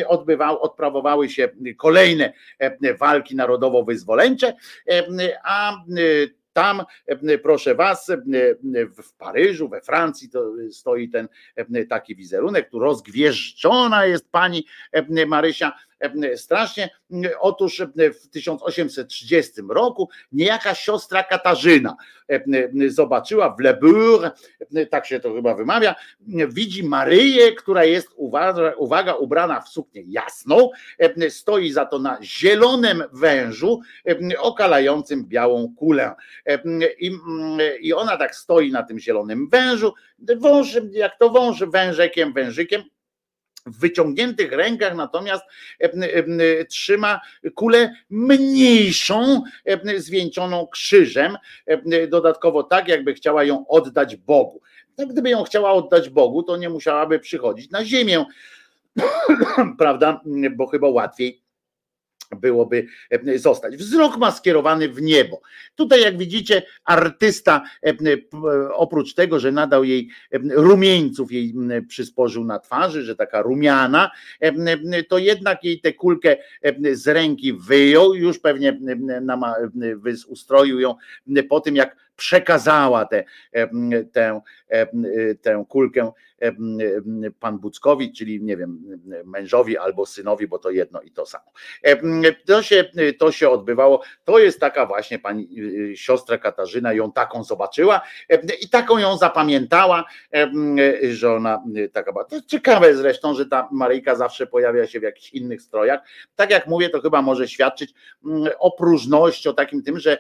odbywał, 0.07 0.63
odprawowały 0.63 1.29
się 1.29 1.49
kolejne 1.77 2.33
walki 2.99 3.37
narodowo-wyzwoleńcze, 3.37 4.53
a 5.45 5.85
tam, 6.55 6.83
e, 7.07 7.39
proszę 7.39 7.75
Was, 7.75 8.11
e, 8.11 8.17
w 9.03 9.13
Paryżu, 9.19 9.69
we 9.69 9.81
Francji 9.81 10.31
to 10.31 10.53
stoi 10.71 11.09
ten 11.09 11.29
e, 11.57 11.85
taki 11.85 12.17
wizerunek, 12.17 12.71
tu 12.71 12.79
rozgwieżdżona 12.79 14.07
jest 14.07 14.31
pani 14.31 14.67
Marysia 15.27 15.73
strasznie. 16.37 16.91
Otóż 17.41 17.83
w 18.23 18.29
1830 18.29 19.53
roku 19.69 20.09
niejaka 20.33 20.75
siostra 20.75 21.23
Katarzyna 21.23 21.97
zobaczyła 22.89 23.57
w 23.57 23.61
Le 23.61 23.79
tak 24.91 25.07
się 25.07 25.21
to 25.21 25.35
chyba 25.35 25.55
wymawia, 25.55 25.95
widzi 26.49 26.85
Maryję, 26.85 27.53
która 27.53 27.85
jest, 27.85 28.09
uwaga, 28.17 28.75
uwaga 28.77 29.15
ubrana 29.15 29.61
w 29.61 29.69
suknię 29.69 30.03
jasną, 30.07 30.71
stoi 31.29 31.71
za 31.71 31.87
to 31.87 31.99
na 31.99 32.19
zielonym 32.23 33.05
wężu 33.13 33.81
okalającym 34.39 35.25
białą 35.27 35.75
kulę. 35.77 36.15
I, 36.99 37.11
I 37.81 37.93
ona 37.93 38.17
tak 38.17 38.37
stoi 38.37 38.73
na 38.73 38.83
tym 38.83 38.99
zielonym 38.99 39.49
wężu, 39.49 39.93
wąż, 40.37 40.79
jak 40.91 41.19
to 41.19 41.31
wąż, 41.31 41.65
wężekiem, 41.65 42.33
wężykiem, 42.33 42.83
W 43.67 43.81
wyciągniętych 43.81 44.53
rękach 44.53 44.95
natomiast 44.95 45.45
e, 45.81 45.93
e, 45.93 46.65
trzyma 46.65 47.21
kulę 47.55 47.95
mniejszą, 48.11 49.43
e, 49.65 50.01
zwieńczoną 50.01 50.67
krzyżem, 50.67 51.37
e, 51.67 52.07
dodatkowo 52.07 52.63
tak, 52.63 52.89
jakby 52.89 53.15
chciała 53.15 53.45
ją 53.45 53.67
oddać 53.69 54.17
Bogu. 54.17 54.61
No, 54.99 55.07
gdyby 55.07 55.31
ją 55.31 55.43
chciała 55.43 55.73
oddać 55.73 56.09
Bogu, 56.09 56.43
to 56.43 56.57
nie 56.57 56.69
musiałaby 56.69 57.19
przychodzić 57.19 57.71
na 57.71 57.85
ziemię, 57.85 58.25
prawda? 59.79 60.21
Bo 60.57 60.67
chyba 60.67 60.89
łatwiej 60.89 61.44
byłoby 62.35 62.87
e, 63.11 63.39
zostać. 63.39 63.77
Wzrok 63.77 64.17
ma 64.17 64.31
skierowany 64.31 64.89
w 64.89 65.03
niebo. 65.03 65.41
Tutaj, 65.75 66.03
jak 66.03 66.19
widzicie, 66.19 66.63
artysta 66.85 67.63
e, 67.83 67.95
p- 67.95 68.19
oprócz 68.75 69.15
tego, 69.15 69.41
że 69.41 69.53
nadał 69.53 69.85
jej 69.85 70.09
e, 70.33 70.39
rumieńców, 70.43 71.33
jej 71.33 71.55
przysporzył 71.89 72.45
na 72.45 72.59
twarzy, 72.59 73.03
że 73.03 73.17
taka 73.17 73.43
rumiana, 73.43 74.11
e, 74.41 75.03
to 75.03 75.19
jednak 75.19 75.65
jej 75.65 75.81
tę 75.81 75.93
kulkę 75.93 76.37
e, 76.63 76.97
z 76.97 77.09
ręki 77.09 77.53
wyjął, 77.53 78.15
już 78.15 78.39
pewnie 78.39 78.81
ustroił 80.29 80.81
ją 80.81 80.95
po 81.49 81.61
tym, 81.61 81.77
jak 81.77 82.05
przekazała 82.17 83.05
tę, 83.05 83.25
e, 83.53 83.69
tę, 84.05 84.41
e, 84.69 84.87
tę 85.35 85.65
kulkę 85.69 86.03
e, 86.03 86.13
pan 87.41 87.59
Buckowicz, 87.59 88.17
czyli 88.19 88.43
nie 88.43 88.57
wiem, 88.57 89.01
mężowi 89.25 89.79
albo 89.79 90.07
synowi, 90.07 90.49
bo 90.49 90.59
to 90.59 90.71
jedno 90.71 91.01
i 91.01 91.11
to 91.11 91.27
samo. 91.27 91.45
To 92.47 92.63
się, 92.63 92.85
to 93.19 93.33
się 93.33 93.51
odbywało. 93.51 94.03
To 94.25 94.39
jest 94.39 94.61
taka 94.61 94.87
właśnie 94.87 95.19
pani 95.19 95.49
y, 95.59 95.97
siostra 95.97 96.39
Katarzyna, 96.39 96.93
ją 96.93 97.13
taką 97.13 97.45
zobaczyła 97.45 98.01
i 98.61 98.69
taką 98.69 98.99
ją 98.99 99.17
zapamiętała, 99.17 100.05
że 101.11 101.33
ona 101.33 101.63
y, 101.77 101.89
taka 101.89 102.13
była. 102.13 102.25
To 102.25 102.43
ciekawe 102.47 102.95
zresztą, 102.95 103.35
że 103.35 103.47
ta 103.47 103.69
Maryjka 103.73 104.15
zawsze 104.15 104.47
pojawia 104.47 104.87
się 104.87 105.01
w 105.01 105.03
jakichś 105.03 105.31
innych 105.31 105.63
strojach. 105.63 106.01
Tak 106.37 106.51
jak 106.51 106.67
mówię, 106.67 106.89
to 106.89 107.01
chyba 107.01 107.23
może 107.23 107.49
świadczyć 107.49 107.95
mm, 108.25 108.53
o 108.59 108.71
próżności, 108.71 109.49
o 109.49 109.53
takim 109.53 109.83
tym, 109.83 109.99
że, 109.99 110.19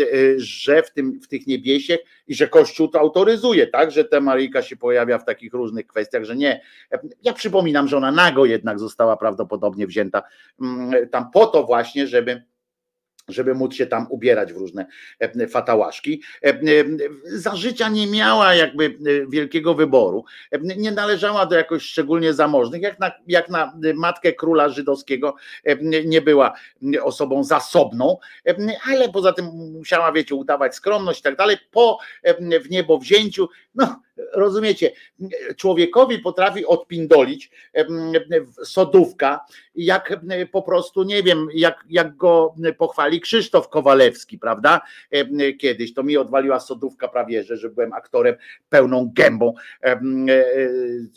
y, 0.00 0.34
że 0.38 0.82
w, 0.82 0.90
tym, 0.90 1.20
w 1.20 1.28
tych 1.28 1.46
niebiesiech 1.46 2.00
i 2.26 2.34
że 2.34 2.48
Kościół 2.48 2.88
to 2.88 3.00
autoryzuje, 3.00 3.66
tak, 3.66 3.90
że 3.90 4.04
ta 4.04 4.20
Maryjka 4.20 4.62
się 4.62 4.76
pojawia 4.76 5.18
w 5.18 5.24
takich 5.24 5.52
różnych 5.60 5.86
kwestiach, 5.86 6.24
że 6.24 6.36
nie. 6.36 6.60
Ja 7.22 7.32
przypominam, 7.32 7.88
że 7.88 7.96
ona 7.96 8.12
nago 8.12 8.44
jednak 8.44 8.78
została 8.78 9.16
prawdopodobnie 9.16 9.86
wzięta 9.86 10.22
mm, 10.60 11.08
tam 11.08 11.30
po 11.30 11.46
to 11.46 11.64
właśnie, 11.64 12.06
żeby 12.06 12.42
żeby 13.32 13.54
móc 13.54 13.74
się 13.74 13.86
tam 13.86 14.06
ubierać 14.10 14.52
w 14.52 14.56
różne 14.56 14.86
e, 15.18 15.46
fatałaszki. 15.46 16.22
E, 16.42 16.48
e, 16.48 16.58
Za 17.24 17.56
życia 17.56 17.88
nie 17.88 18.06
miała 18.06 18.54
jakby 18.54 18.98
wielkiego 19.28 19.74
wyboru, 19.74 20.24
nie 20.62 20.92
należała 20.92 21.46
do 21.46 21.56
jakoś 21.56 21.82
szczególnie 21.82 22.34
zamożnych, 22.34 22.82
jak 22.82 23.00
na, 23.00 23.12
jak 23.26 23.48
na 23.48 23.72
matkę 23.94 24.32
króla 24.32 24.68
żydowskiego 24.68 25.34
nie 26.04 26.20
była 26.20 26.52
osobą 27.02 27.44
zasobną, 27.44 28.16
ale 28.90 29.08
poza 29.08 29.32
tym 29.32 29.44
musiała, 29.72 30.12
wiecie, 30.12 30.34
udawać 30.34 30.74
skromność 30.74 31.20
i 31.20 31.22
tak 31.22 31.36
dalej. 31.36 31.56
Po 31.70 31.98
w 32.64 32.70
niebo 32.70 32.98
wzięciu, 32.98 33.48
no 33.74 34.00
rozumiecie, 34.32 34.92
człowiekowi 35.56 36.18
potrafi 36.18 36.66
odpindolić 36.66 37.50
sodówka, 38.64 39.40
jak 39.74 40.20
po 40.52 40.62
prostu, 40.62 41.02
nie 41.02 41.22
wiem, 41.22 41.48
jak, 41.54 41.84
jak 41.90 42.16
go 42.16 42.54
pochwali 42.78 43.20
Krzysztof 43.20 43.68
Kowalewski, 43.68 44.38
prawda? 44.38 44.80
Kiedyś 45.58 45.94
to 45.94 46.02
mi 46.02 46.16
odwaliła 46.16 46.60
sodówka 46.60 47.08
prawie, 47.08 47.44
że, 47.44 47.56
że 47.56 47.68
byłem 47.68 47.92
aktorem 47.92 48.34
pełną 48.68 49.10
gębą 49.14 49.54
e, 49.82 50.00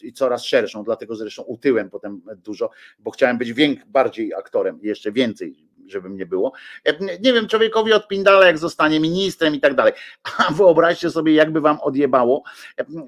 i 0.03 0.13
coraz 0.13 0.43
szerszą, 0.43 0.83
dlatego 0.83 1.15
zresztą 1.15 1.43
utyłem 1.43 1.89
potem 1.89 2.21
dużo, 2.43 2.69
bo 2.99 3.11
chciałem 3.11 3.37
być 3.37 3.53
więk, 3.53 3.85
bardziej 3.85 4.33
aktorem, 4.33 4.79
jeszcze 4.81 5.11
więcej, 5.11 5.55
żeby 5.87 6.09
mnie 6.09 6.25
było. 6.25 6.53
Em, 6.83 6.95
Nie 7.21 7.33
wiem, 7.33 7.47
człowiekowi 7.47 7.93
odpindala, 7.93 8.45
jak 8.45 8.57
zostanie 8.57 8.99
ministrem 8.99 9.55
i 9.55 9.59
tak 9.59 9.75
dalej. 9.75 9.93
A 10.37 10.53
wyobraźcie 10.53 11.09
sobie, 11.09 11.33
jakby 11.33 11.61
wam 11.61 11.79
odjebało, 11.81 12.43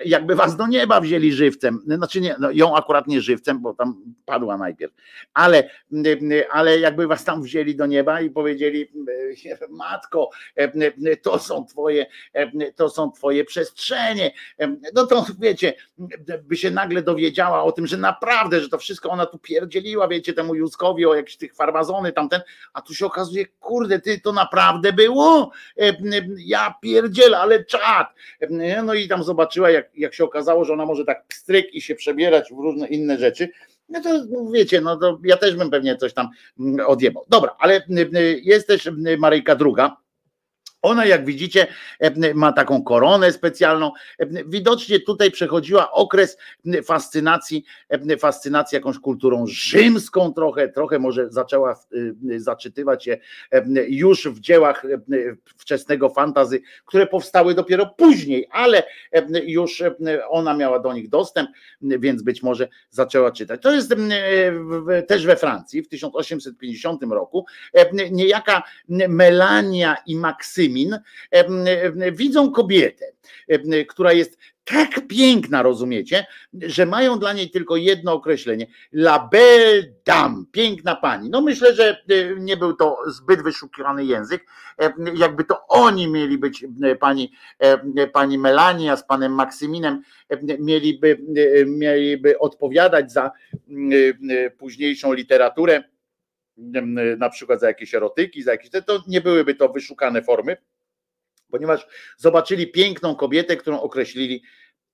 jakby 0.05 0.35
was 0.35 0.55
do 0.55 0.67
nieba 0.67 1.01
wzięli 1.01 1.31
żywcem, 1.31 1.79
znaczy 1.85 2.21
nie, 2.21 2.35
no 2.39 2.51
ją 2.51 2.75
akurat 2.75 3.07
nie 3.07 3.21
żywcem, 3.21 3.61
bo 3.61 3.73
tam 3.73 4.01
padła 4.25 4.57
najpierw, 4.57 4.93
ale, 5.33 5.69
ale 6.51 6.79
jakby 6.79 7.07
was 7.07 7.23
tam 7.23 7.41
wzięli 7.41 7.75
do 7.75 7.85
nieba 7.85 8.21
i 8.21 8.29
powiedzieli, 8.29 8.91
matko, 9.69 10.29
to 11.21 11.39
są 11.39 11.65
twoje, 11.65 12.05
to 12.75 12.89
są 12.89 13.11
twoje 13.11 13.45
przestrzenie, 13.45 14.31
no 14.93 15.07
to 15.07 15.25
wiecie, 15.39 15.73
by 16.43 16.57
się 16.57 16.71
nagle 16.71 17.01
dowiedziała 17.01 17.63
o 17.63 17.71
tym, 17.71 17.87
że 17.87 17.97
naprawdę, 17.97 18.61
że 18.61 18.69
to 18.69 18.77
wszystko 18.77 19.09
ona 19.09 19.25
tu 19.25 19.39
pierdzieliła, 19.39 20.07
wiecie, 20.07 20.33
temu 20.33 20.55
Józkowi 20.55 21.05
o 21.05 21.15
jakieś 21.15 21.37
tych 21.37 21.55
farmazony 21.55 22.11
tamten, 22.11 22.41
a 22.75 22.81
tu 22.81 22.93
się 22.93 23.05
okazuje, 23.05 23.45
kurde, 23.45 23.99
ty 23.99 24.19
to 24.19 24.33
naprawdę 24.33 24.93
było? 24.93 25.51
Ja 26.37 26.75
pierdzielę, 26.81 27.39
ale 27.39 27.65
czad. 27.65 28.07
No 28.83 28.93
i 28.93 29.07
tam 29.07 29.23
zobaczyła, 29.23 29.69
jak, 29.71 29.89
jak 29.97 30.13
się 30.13 30.23
okazało, 30.23 30.65
że 30.65 30.73
ona 30.73 30.85
może 30.85 31.05
tak 31.05 31.27
pstryk 31.27 31.73
i 31.73 31.81
się 31.81 31.95
przebierać 31.95 32.49
w 32.49 32.59
różne 32.59 32.87
inne 32.87 33.17
rzeczy. 33.17 33.49
No 33.89 34.01
to 34.01 34.09
wiecie, 34.51 34.81
no 34.81 34.97
to 34.97 35.19
ja 35.23 35.37
też 35.37 35.55
bym 35.55 35.69
pewnie 35.69 35.97
coś 35.97 36.13
tam 36.13 36.29
odjebał. 36.87 37.25
Dobra, 37.29 37.55
ale 37.59 37.85
jest 38.43 38.67
też 38.67 38.89
Maryjka 39.17 39.55
druga. 39.55 39.97
Ona, 40.85 41.05
jak 41.05 41.25
widzicie, 41.25 41.67
ma 42.33 42.53
taką 42.53 42.83
koronę 42.83 43.31
specjalną. 43.31 43.91
Widocznie 44.45 44.99
tutaj 44.99 45.31
przechodziła 45.31 45.91
okres 45.91 46.37
fascynacji, 46.83 47.65
fascynacji 48.19 48.75
jakąś 48.75 48.99
kulturą 48.99 49.45
rzymską 49.47 50.33
trochę, 50.33 50.69
trochę 50.69 50.99
może 50.99 51.29
zaczęła 51.29 51.79
zaczytywać 52.37 53.03
się 53.03 53.17
już 53.87 54.27
w 54.27 54.39
dziełach 54.39 54.85
wczesnego 55.57 56.09
fantazy, 56.09 56.61
które 56.85 57.07
powstały 57.07 57.53
dopiero 57.53 57.85
później, 57.85 58.47
ale 58.51 58.83
już 59.45 59.83
ona 60.29 60.53
miała 60.53 60.79
do 60.79 60.93
nich 60.93 61.09
dostęp, 61.09 61.49
więc 61.81 62.23
być 62.23 62.43
może 62.43 62.67
zaczęła 62.89 63.31
czytać. 63.31 63.61
To 63.61 63.71
jest 63.71 63.95
też 65.07 65.25
we 65.25 65.35
Francji 65.35 65.81
w 65.81 65.87
1850 65.87 67.03
roku 67.03 67.45
niejaka 68.11 68.63
Melania 69.09 69.97
i 70.05 70.15
Widzą 72.11 72.51
kobietę, 72.51 73.05
która 73.87 74.13
jest 74.13 74.37
tak 74.63 75.07
piękna, 75.07 75.63
rozumiecie, 75.63 76.25
że 76.53 76.85
mają 76.85 77.19
dla 77.19 77.33
niej 77.33 77.49
tylko 77.49 77.75
jedno 77.75 78.13
określenie: 78.13 78.67
La 78.93 79.29
belle 79.31 79.83
dame, 80.05 80.43
piękna 80.51 80.95
pani. 80.95 81.29
No 81.29 81.41
myślę, 81.41 81.73
że 81.73 82.03
nie 82.37 82.57
był 82.57 82.73
to 82.73 82.97
zbyt 83.07 83.43
wyszukiwany 83.43 84.05
język. 84.05 84.45
Jakby 85.15 85.43
to 85.43 85.67
oni 85.67 86.07
mieli 86.07 86.37
być 86.37 86.65
pani, 86.99 87.31
pani 88.13 88.37
Melania 88.37 88.97
z 88.97 89.07
panem 89.07 89.31
Maksyminem, 89.31 90.01
mieliby, 90.59 91.17
mieliby 91.65 92.39
odpowiadać 92.39 93.11
za 93.11 93.31
późniejszą 94.57 95.13
literaturę 95.13 95.83
na 97.17 97.29
przykład 97.29 97.59
za 97.59 97.67
jakieś 97.67 97.95
erotyki, 97.95 98.43
za 98.43 98.51
jakieś, 98.51 98.69
to 98.85 99.03
nie 99.07 99.21
byłyby 99.21 99.55
to 99.55 99.69
wyszukane 99.69 100.21
formy, 100.21 100.57
ponieważ 101.51 101.87
zobaczyli 102.17 102.71
piękną 102.71 103.15
kobietę, 103.15 103.57
którą 103.57 103.81
określili 103.81 104.43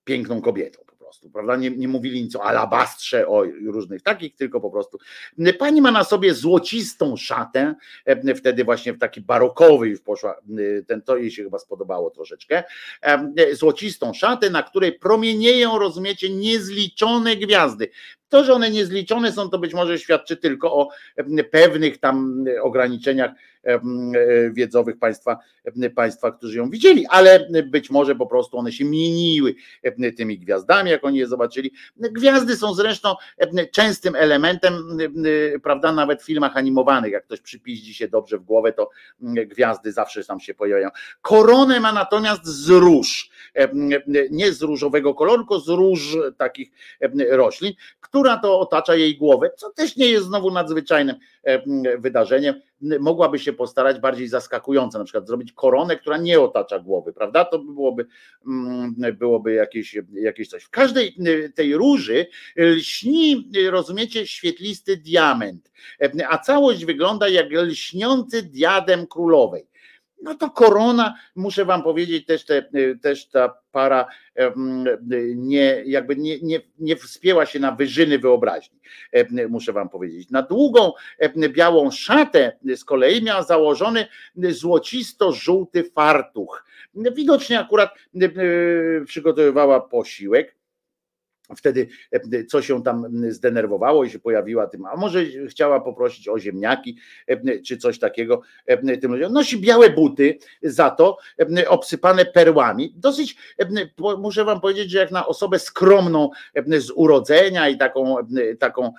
piękną 0.03 0.41
kobietą 0.41 0.90
prostu, 1.11 1.29
prawda? 1.29 1.55
Nie, 1.55 1.69
nie 1.69 1.87
mówili 1.87 2.23
nic 2.23 2.35
o 2.35 2.43
alabastrze, 2.43 3.27
o 3.27 3.43
różnych 3.65 4.01
takich, 4.01 4.35
tylko 4.35 4.61
po 4.61 4.71
prostu. 4.71 4.97
Pani 5.59 5.81
ma 5.81 5.91
na 5.91 6.03
sobie 6.03 6.33
złocistą 6.33 7.17
szatę, 7.17 7.75
wtedy 8.35 8.63
właśnie 8.63 8.93
w 8.93 8.99
taki 8.99 9.21
barokowy 9.21 9.87
już 9.87 10.01
poszła, 10.01 10.35
ten 10.87 11.01
to 11.01 11.17
jej 11.17 11.31
się 11.31 11.43
chyba 11.43 11.59
spodobało 11.59 12.09
troszeczkę, 12.09 12.63
złocistą 13.53 14.13
szatę, 14.13 14.49
na 14.49 14.63
której 14.63 14.99
promienieją, 14.99 15.79
rozumiecie, 15.79 16.29
niezliczone 16.29 17.35
gwiazdy. 17.35 17.89
To, 18.29 18.43
że 18.43 18.53
one 18.53 18.71
niezliczone 18.71 19.31
są, 19.31 19.49
to 19.49 19.59
być 19.59 19.73
może 19.73 19.99
świadczy 19.99 20.37
tylko 20.37 20.73
o 20.73 20.89
pewnych 21.51 21.97
tam 21.97 22.45
ograniczeniach 22.61 23.31
wiedzowych 24.51 24.99
państwa, 24.99 25.37
państwa, 25.95 26.31
którzy 26.31 26.57
ją 26.57 26.69
widzieli, 26.69 27.05
ale 27.09 27.47
być 27.65 27.89
może 27.89 28.15
po 28.15 28.27
prostu 28.27 28.57
one 28.57 28.71
się 28.71 28.85
mieniły 28.85 29.55
tymi 30.17 30.39
gwiazdami, 30.39 30.91
jak 31.01 31.05
oni 31.05 31.17
je 31.17 31.27
zobaczyli. 31.27 31.71
Gwiazdy 31.95 32.55
są 32.55 32.73
zresztą 32.73 33.15
częstym 33.71 34.15
elementem, 34.15 34.97
prawda, 35.63 35.91
nawet 35.91 36.21
w 36.21 36.25
filmach 36.25 36.57
animowanych, 36.57 37.11
jak 37.11 37.25
ktoś 37.25 37.41
przypiździ 37.41 37.93
się 37.93 38.07
dobrze 38.07 38.37
w 38.37 38.43
głowę, 38.43 38.73
to 38.73 38.89
gwiazdy 39.19 39.91
zawsze 39.91 40.23
tam 40.23 40.39
się 40.39 40.53
pojawiają. 40.53 40.89
Koronę 41.21 41.79
ma 41.79 41.91
natomiast 41.93 42.45
z 42.45 42.69
róż, 42.69 43.29
nie 44.31 44.53
z 44.53 44.61
różowego 44.61 45.13
koloru, 45.13 45.43
tylko 45.43 45.59
z 45.59 45.69
róż 45.69 46.17
takich 46.37 46.71
roślin, 47.29 47.73
która 47.99 48.37
to 48.37 48.59
otacza 48.59 48.95
jej 48.95 49.17
głowę, 49.17 49.51
co 49.57 49.69
też 49.69 49.95
nie 49.95 50.07
jest 50.07 50.25
znowu 50.25 50.51
nadzwyczajnym 50.51 51.15
wydarzeniem, 51.97 52.61
mogłaby 52.99 53.39
się 53.39 53.53
postarać 53.53 53.99
bardziej 53.99 54.27
zaskakująco, 54.27 54.97
na 54.99 55.03
przykład 55.03 55.27
zrobić 55.27 55.53
koronę, 55.53 55.95
która 55.95 56.17
nie 56.17 56.39
otacza 56.39 56.79
głowy, 56.79 57.13
prawda? 57.13 57.45
To 57.45 57.59
byłoby, 57.59 58.05
mm, 58.47 58.95
byłoby 59.13 59.53
jakieś, 59.53 59.97
jakieś 60.13 60.47
coś. 60.47 60.63
W 60.63 60.69
każdej 60.69 61.15
tej 61.55 61.75
róży 61.75 62.27
lśni, 62.57 63.51
rozumiecie, 63.69 64.27
świetlisty 64.27 64.97
diament, 64.97 65.71
a 66.29 66.37
całość 66.37 66.85
wygląda 66.85 67.27
jak 67.29 67.51
lśniący 67.51 68.43
diadem 68.43 69.07
królowej. 69.07 69.70
No 70.21 70.35
to 70.35 70.49
korona, 70.49 71.15
muszę 71.35 71.65
wam 71.65 71.83
powiedzieć, 71.83 72.25
też, 72.25 72.45
te, 72.45 72.65
też 73.01 73.29
ta 73.29 73.53
para 73.71 74.07
nie, 75.35 75.83
jakby 75.85 76.15
nie, 76.15 76.39
nie, 76.39 76.59
nie 76.79 76.95
wspięła 76.95 77.45
się 77.45 77.59
na 77.59 77.71
wyżyny 77.71 78.19
wyobraźni, 78.19 78.79
muszę 79.49 79.73
wam 79.73 79.89
powiedzieć. 79.89 80.29
Na 80.29 80.41
długą 80.41 80.91
białą 81.49 81.91
szatę 81.91 82.57
z 82.75 82.85
kolei 82.85 83.23
miała 83.23 83.43
założony 83.43 84.07
złocisto-żółty 84.35 85.83
fartuch. 85.83 86.65
Widocznie 86.95 87.59
akurat 87.59 87.89
przygotowywała 89.05 89.81
posiłek 89.81 90.60
wtedy 91.55 91.87
e, 92.11 92.45
co 92.45 92.61
się 92.61 92.83
tam 92.83 93.05
zdenerwowało 93.29 94.03
i 94.03 94.09
się 94.09 94.19
pojawiła 94.19 94.67
tym, 94.67 94.85
a 94.85 94.95
może 94.95 95.25
chciała 95.49 95.79
poprosić 95.79 96.27
o 96.27 96.39
ziemniaki 96.39 96.97
e, 97.27 97.59
czy 97.59 97.77
coś 97.77 97.99
takiego 97.99 98.41
e, 98.65 98.97
tym 98.97 99.11
ludziom. 99.11 99.33
Nosi 99.33 99.57
białe 99.61 99.89
buty 99.89 100.37
za 100.63 100.89
to, 100.89 101.17
obsypane 101.67 102.25
perłami. 102.25 102.93
Dosyć, 102.97 103.35
muszę 104.17 104.45
wam 104.45 104.61
powiedzieć, 104.61 104.91
że 104.91 104.97
jak 104.97 105.11
na 105.11 105.27
osobę 105.27 105.59
skromną 105.59 106.29
z 106.77 106.91
urodzenia 106.95 107.69
i 107.69 107.77
taką, 107.77 108.15
taką 108.59 108.93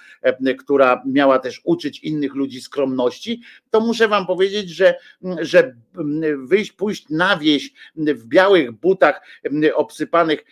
która 0.59 1.03
miała 1.07 1.39
też 1.39 1.61
uczyć 1.65 2.01
innych 2.01 2.35
ludzi 2.35 2.61
skromności, 2.61 3.43
to 3.71 3.81
muszę 3.81 4.09
wam 4.09 4.27
powiedzieć, 4.27 4.71
że, 4.71 4.95
że 5.41 5.75
wyjść, 6.37 6.73
pójść 6.73 7.09
na 7.09 7.37
wieś 7.37 7.73
w 7.97 8.27
białych 8.27 8.73
butach 8.73 9.23
obsypanych, 9.75 10.45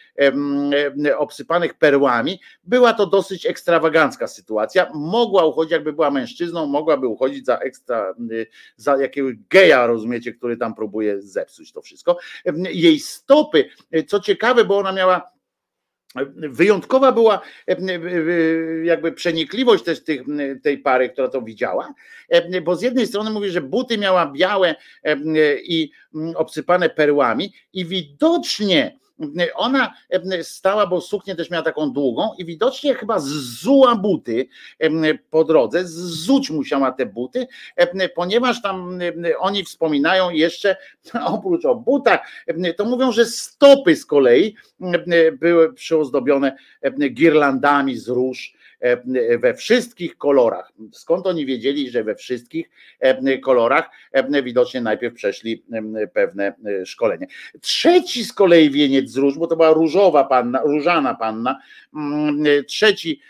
obsypanych 1.19 1.75
perłami, 1.75 1.90
perłami. 1.91 2.41
Była 2.65 2.93
to 2.93 3.07
dosyć 3.07 3.47
ekstrawagancka 3.47 4.27
sytuacja. 4.27 4.91
Mogła 4.95 5.45
uchodzić, 5.45 5.73
jakby 5.73 5.93
była 5.93 6.11
mężczyzną, 6.11 6.67
mogłaby 6.67 7.07
uchodzić 7.07 7.47
za 7.47 7.57
ekstra, 7.59 8.15
y, 8.33 8.47
za 8.77 8.97
jakiegoś 8.97 9.35
geja, 9.51 9.87
rozumiecie, 9.87 10.33
który 10.33 10.57
tam 10.57 10.75
próbuje 10.75 11.23
zepsuć 11.23 11.73
to 11.73 11.83
wszystko. 11.83 12.19
Jej 12.71 13.01
stopy, 13.01 13.69
co 14.07 14.21
ciekawe, 14.21 14.65
bo 14.65 14.79
ona 14.79 14.93
miała 14.93 15.31
Wyjątkowa 16.37 17.13
była 17.13 17.41
jakby 18.85 19.13
przenikliwość 19.13 19.85
też 19.85 20.05
tych, 20.05 20.23
tej 20.63 20.79
pary, 20.79 21.09
która 21.09 21.29
to 21.29 21.43
widziała, 21.43 21.95
bo 22.65 22.77
z 22.77 22.83
jednej 22.83 23.07
strony 23.07 23.31
mówi, 23.31 23.51
że 23.51 23.61
buty 23.61 23.99
miała 23.99 24.33
białe 24.33 24.75
i 25.63 25.91
obsypane 26.35 26.91
perłami 26.91 27.53
i 27.73 27.85
widocznie 27.85 28.99
ona 29.55 29.95
stała, 30.43 30.87
bo 30.87 31.01
suknię 31.01 31.37
też 31.37 31.51
miała 31.51 31.65
taką 31.65 31.93
długą 31.93 32.31
i 32.39 32.45
widocznie 32.45 32.95
chyba 32.95 33.19
zzuła 33.19 33.97
buty 33.97 34.49
po 35.31 35.45
drodze, 35.45 35.85
zzuć 35.85 36.51
musiała 36.51 36.93
te 36.93 37.07
buty, 37.07 37.47
ponieważ 38.15 38.63
tam 38.63 38.99
oni 39.39 39.65
wspominają 39.65 40.31
jeszcze, 40.31 40.77
oprócz 41.27 41.65
o 41.65 41.75
butach, 41.75 42.21
to 42.77 42.85
mówią, 42.85 43.13
że 43.13 43.27
stopy 43.27 43.97
z 43.97 44.07
kolei 44.07 44.55
były 45.33 45.73
przyozdobione 45.73 46.57
girlandami 47.11 47.97
z 47.97 48.09
róż, 48.09 48.55
we 49.41 49.55
wszystkich 49.55 50.19
kolorach. 50.19 50.73
Skąd 50.93 51.27
oni 51.27 51.47
wiedzieli, 51.47 51.91
że 51.91 52.05
we 52.05 52.15
wszystkich 52.15 52.71
e, 53.01 53.39
kolorach? 53.39 53.91
E, 54.13 54.43
widocznie 54.43 54.81
najpierw 54.81 55.15
przeszli 55.15 55.65
pewne 56.13 56.55
szkolenie. 56.85 57.27
Trzeci 57.61 58.25
z 58.25 58.33
kolei 58.33 58.71
wieniec 58.71 59.11
z 59.11 59.17
róż, 59.17 59.39
bo 59.39 59.47
to 59.47 59.57
była 59.57 59.73
różowa 59.73 60.25
panna, 60.25 60.63
różana 60.63 61.15
panna. 61.15 61.61
Trzeci 62.67 63.21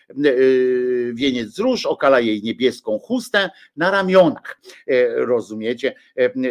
wieniec 1.12 1.48
z 1.48 1.58
róż 1.58 1.86
okala 1.86 2.20
jej 2.20 2.42
niebieską 2.42 2.98
chustę 2.98 3.50
na 3.76 3.90
ramionach. 3.90 4.60
Rozumiecie? 5.14 5.94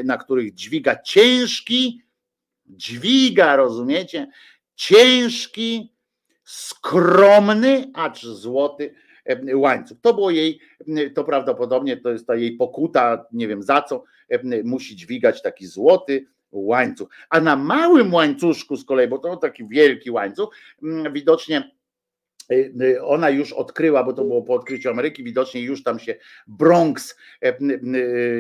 Na 0.04 0.18
których 0.18 0.54
dźwiga 0.54 1.02
ciężki, 1.02 2.02
dźwiga, 2.68 3.56
rozumiecie? 3.56 4.28
Ciężki, 4.76 5.94
skromny, 6.50 7.92
acz 7.94 8.26
złoty 8.26 8.94
łańcuch. 9.54 9.98
To 10.02 10.14
było 10.14 10.32
jej, 10.32 10.60
to 11.16 11.24
prawdopodobnie 11.24 11.98
to 11.98 12.10
jest 12.10 12.28
ta 12.28 12.36
jej 12.36 12.52
pokuta, 12.52 13.26
nie 13.32 13.48
wiem 13.48 13.64
za 13.64 13.82
co, 13.82 14.04
musi 14.64 14.96
dźwigać 14.96 15.42
taki 15.42 15.68
złoty 15.68 16.26
łańcuch. 16.52 17.10
A 17.30 17.40
na 17.40 17.56
małym 17.56 18.14
łańcuszku 18.14 18.78
z 18.78 18.86
kolei, 18.86 19.08
bo 19.08 19.18
to 19.18 19.38
taki 19.38 19.68
wielki 19.68 20.12
łańcuch, 20.12 20.56
widocznie 21.12 21.64
Y, 21.64 21.64
y, 21.68 21.79
ona 23.04 23.30
już 23.30 23.54
odkryła, 23.54 24.04
bo 24.04 24.14
to 24.14 24.24
było 24.24 24.42
po 24.42 24.54
odkryciu 24.54 24.90
Ameryki, 24.90 25.24
widocznie 25.24 25.62
już 25.62 25.84
tam 25.84 26.00
się 26.00 26.16
Bronx, 26.48 27.18
e, 27.42 27.54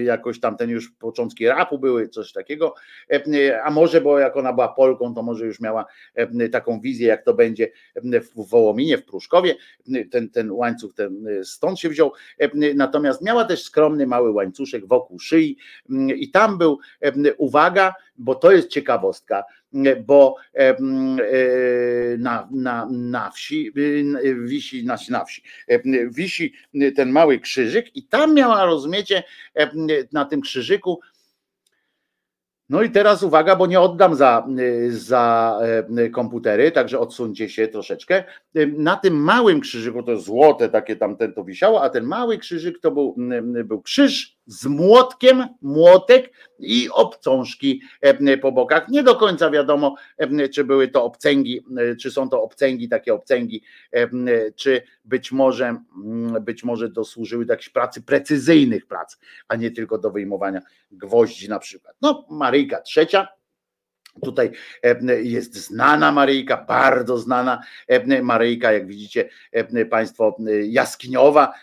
jakoś 0.03 0.39
tam 0.39 0.57
ten 0.57 0.69
już 0.69 0.91
początki 0.91 1.47
rapu 1.47 1.79
były, 1.79 2.09
coś 2.09 2.31
takiego, 2.31 2.73
e, 3.11 3.63
a 3.63 3.71
może, 3.71 4.01
bo 4.01 4.19
jak 4.19 4.38
ona 4.38 4.53
była 4.53 4.67
Polką, 4.67 5.13
to 5.13 5.23
może 5.23 5.45
już 5.45 5.59
miała 5.59 5.85
e, 6.15 6.49
taką 6.49 6.81
wizję, 6.81 7.07
jak 7.07 7.23
to 7.23 7.33
będzie 7.33 7.71
w 7.95 8.49
Wołominie, 8.49 8.97
w 8.97 9.05
Pruszkowie, 9.05 9.55
ten, 10.11 10.29
ten 10.29 10.51
łańcuch 10.51 10.93
ten 10.93 11.27
stąd 11.43 11.79
się 11.79 11.89
wziął, 11.89 12.11
natomiast 12.75 13.21
miała 13.21 13.45
też 13.45 13.63
skromny 13.63 14.07
mały 14.07 14.31
łańcuszek 14.31 14.88
wokół 14.88 15.19
szyi. 15.19 15.57
I 16.15 16.31
tam 16.31 16.57
był, 16.57 16.79
uwaga, 17.38 17.93
bo 18.19 18.35
to 18.35 18.51
jest 18.51 18.69
ciekawostka, 18.69 19.43
bo 20.06 20.35
e, 20.53 20.75
na, 22.17 22.48
na, 22.51 22.88
na 22.91 23.31
wsi 23.31 23.72
e, 24.23 24.35
wisi, 24.35 24.85
na, 24.85 24.98
na 25.09 25.25
wsi, 25.25 25.43
wisi 26.09 26.53
ten 26.95 27.11
mały 27.11 27.39
krzyżyk 27.39 27.95
i 27.95 28.03
tam 28.03 28.33
miała, 28.33 28.65
rozumiecie, 28.65 29.23
na 30.14 30.25
tym 30.25 30.41
krzyżyku 30.41 30.99
no 32.69 32.81
i 32.81 32.89
teraz 32.89 33.23
uwaga, 33.23 33.56
bo 33.56 33.67
nie 33.67 33.80
oddam 33.80 34.15
za, 34.15 34.48
za 34.89 35.59
komputery, 36.11 36.72
także 36.72 36.99
odsuńcie 36.99 37.49
się 37.49 37.67
troszeczkę. 37.67 38.23
Na 38.77 38.95
tym 38.95 39.14
małym 39.14 39.59
krzyżyku, 39.59 40.03
to 40.03 40.17
złote 40.17 40.69
takie 40.69 40.95
tamten 40.95 41.33
to 41.33 41.43
wisiało, 41.43 41.83
a 41.83 41.89
ten 41.89 42.03
mały 42.03 42.38
krzyżyk 42.38 42.80
to 42.80 42.91
był, 42.91 43.15
był 43.65 43.81
krzyż 43.81 44.38
z 44.49 44.65
młotkiem, 44.65 45.45
młotek 45.61 46.33
i 46.59 46.89
obcążki 46.93 47.81
po 48.41 48.51
bokach. 48.51 48.89
Nie 48.89 49.03
do 49.03 49.15
końca 49.15 49.49
wiadomo, 49.51 49.95
czy 50.53 50.63
były 50.63 50.87
to 50.87 51.03
obcęgi, 51.03 51.61
czy 52.01 52.11
są 52.11 52.29
to 52.29 52.43
obcęgi, 52.43 52.89
takie 52.89 53.13
obcęgi, 53.13 53.63
czy 54.55 54.81
być 55.05 55.31
może, 55.31 55.75
być 56.41 56.63
może 56.63 56.89
dosłużyły 56.89 57.45
do 57.45 57.53
jakichś 57.53 57.69
pracy 57.69 58.01
precyzyjnych 58.01 58.85
prac, 58.85 59.17
a 59.47 59.55
nie 59.55 59.71
tylko 59.71 59.97
do 59.97 60.11
wyjmowania 60.11 60.61
gwoździ 60.91 61.49
na 61.49 61.59
przykład. 61.59 61.95
No, 62.01 62.25
Maryjka 62.29 62.81
trzecia, 62.81 63.27
Tutaj 64.23 64.51
jest 65.23 65.56
znana 65.56 66.11
Maryjka, 66.11 66.65
bardzo 66.67 67.17
znana 67.17 67.61
Maryjka, 68.22 68.72
jak 68.72 68.88
widzicie 68.88 69.30
Państwo, 69.89 70.38
jaskiniowa 70.64 71.53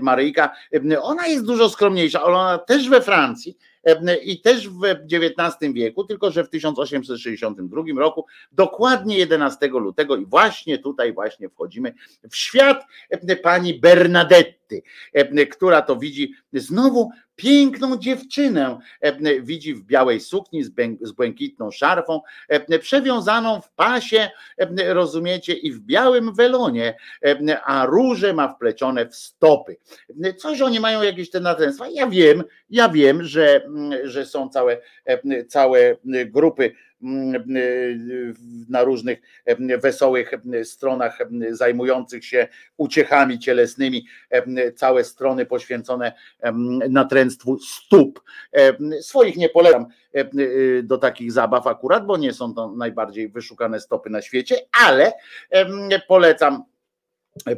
Maryjka. 0.00 0.52
Ona 1.02 1.26
jest 1.26 1.44
dużo 1.44 1.68
skromniejsza, 1.68 2.22
ale 2.22 2.36
ona 2.36 2.58
też 2.58 2.88
we 2.88 3.00
Francji 3.00 3.58
i 4.24 4.40
też 4.40 4.68
w 4.68 4.82
XIX 4.84 5.72
wieku, 5.72 6.04
tylko 6.04 6.30
że 6.30 6.44
w 6.44 6.48
1862 6.48 7.82
roku, 7.96 8.26
dokładnie 8.52 9.18
11 9.18 9.66
lutego 9.66 10.16
i 10.16 10.26
właśnie 10.26 10.78
tutaj 10.78 11.12
właśnie 11.12 11.48
wchodzimy 11.48 11.94
w 12.30 12.36
świat 12.36 12.86
pani 13.42 13.74
Bernadetty, 13.74 14.82
która 15.50 15.82
to 15.82 15.96
widzi 15.96 16.34
znowu 16.52 17.10
piękną 17.36 17.96
dziewczynę 17.96 18.78
widzi 19.42 19.74
w 19.74 19.84
białej 19.84 20.20
sukni 20.20 20.64
z 21.00 21.12
błękitną 21.12 21.70
szarfą, 21.70 22.20
przewiązaną 22.80 23.60
w 23.60 23.70
pasie, 23.72 24.30
rozumiecie, 24.86 25.52
i 25.52 25.72
w 25.72 25.80
białym 25.80 26.34
welonie, 26.34 26.96
a 27.64 27.86
róże 27.86 28.32
ma 28.32 28.48
wplecione 28.48 29.06
w 29.06 29.16
stopy. 29.16 29.76
Coś 30.38 30.60
oni 30.60 30.80
mają 30.80 31.02
jakieś 31.02 31.30
te 31.30 31.40
natręstwa. 31.40 31.88
Ja 31.88 32.06
wiem, 32.06 32.44
ja 32.70 32.88
wiem, 32.88 33.24
że, 33.24 33.68
że 34.04 34.26
są 34.26 34.48
całe, 34.48 34.78
całe 35.48 35.96
grupy 36.26 36.72
na 38.68 38.84
różnych 38.84 39.20
wesołych 39.82 40.30
stronach 40.64 41.18
zajmujących 41.50 42.24
się 42.24 42.48
uciechami 42.76 43.38
cielesnymi, 43.38 44.06
całe 44.76 45.04
strony 45.04 45.46
poświęcone 45.46 46.12
natręctwu 46.88 47.58
stóp. 47.58 48.22
Swoich 49.00 49.36
nie 49.36 49.48
polecam 49.48 49.86
do 50.82 50.98
takich 50.98 51.32
zabaw 51.32 51.66
akurat, 51.66 52.06
bo 52.06 52.16
nie 52.16 52.32
są 52.32 52.54
to 52.54 52.72
najbardziej 52.76 53.28
wyszukane 53.28 53.80
stopy 53.80 54.10
na 54.10 54.22
świecie, 54.22 54.56
ale 54.84 55.12
polecam 56.08 56.64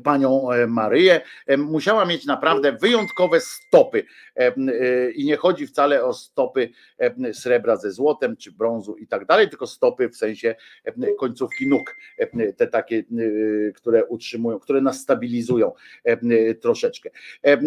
panią 0.02 0.52
e, 0.52 0.66
Maryję. 0.66 1.20
E, 1.46 1.56
Musiała 1.56 2.04
mieć 2.04 2.26
naprawdę 2.26 2.72
wyjątkowe 2.72 3.40
stopy 3.40 4.04
E, 4.36 4.46
e, 4.46 5.10
i 5.10 5.24
nie 5.24 5.36
chodzi 5.36 5.66
wcale 5.66 6.04
o 6.04 6.12
stopy 6.14 6.70
e, 6.98 7.34
srebra 7.34 7.76
ze 7.76 7.92
złotem 7.92 8.36
czy 8.36 8.52
brązu 8.52 8.96
i 8.96 9.06
tak 9.06 9.26
dalej, 9.26 9.48
tylko 9.48 9.66
stopy 9.66 10.08
w 10.08 10.16
sensie 10.16 10.54
e, 10.84 11.14
końcówki 11.18 11.66
nóg, 11.68 11.96
e, 12.18 12.52
te 12.52 12.66
takie, 12.66 12.98
e, 12.98 13.72
które 13.72 14.04
utrzymują, 14.04 14.58
które 14.58 14.80
nas 14.80 15.00
stabilizują 15.00 15.72
e, 16.04 16.54
troszeczkę. 16.54 17.10
E, 17.44 17.52
e, 17.52 17.62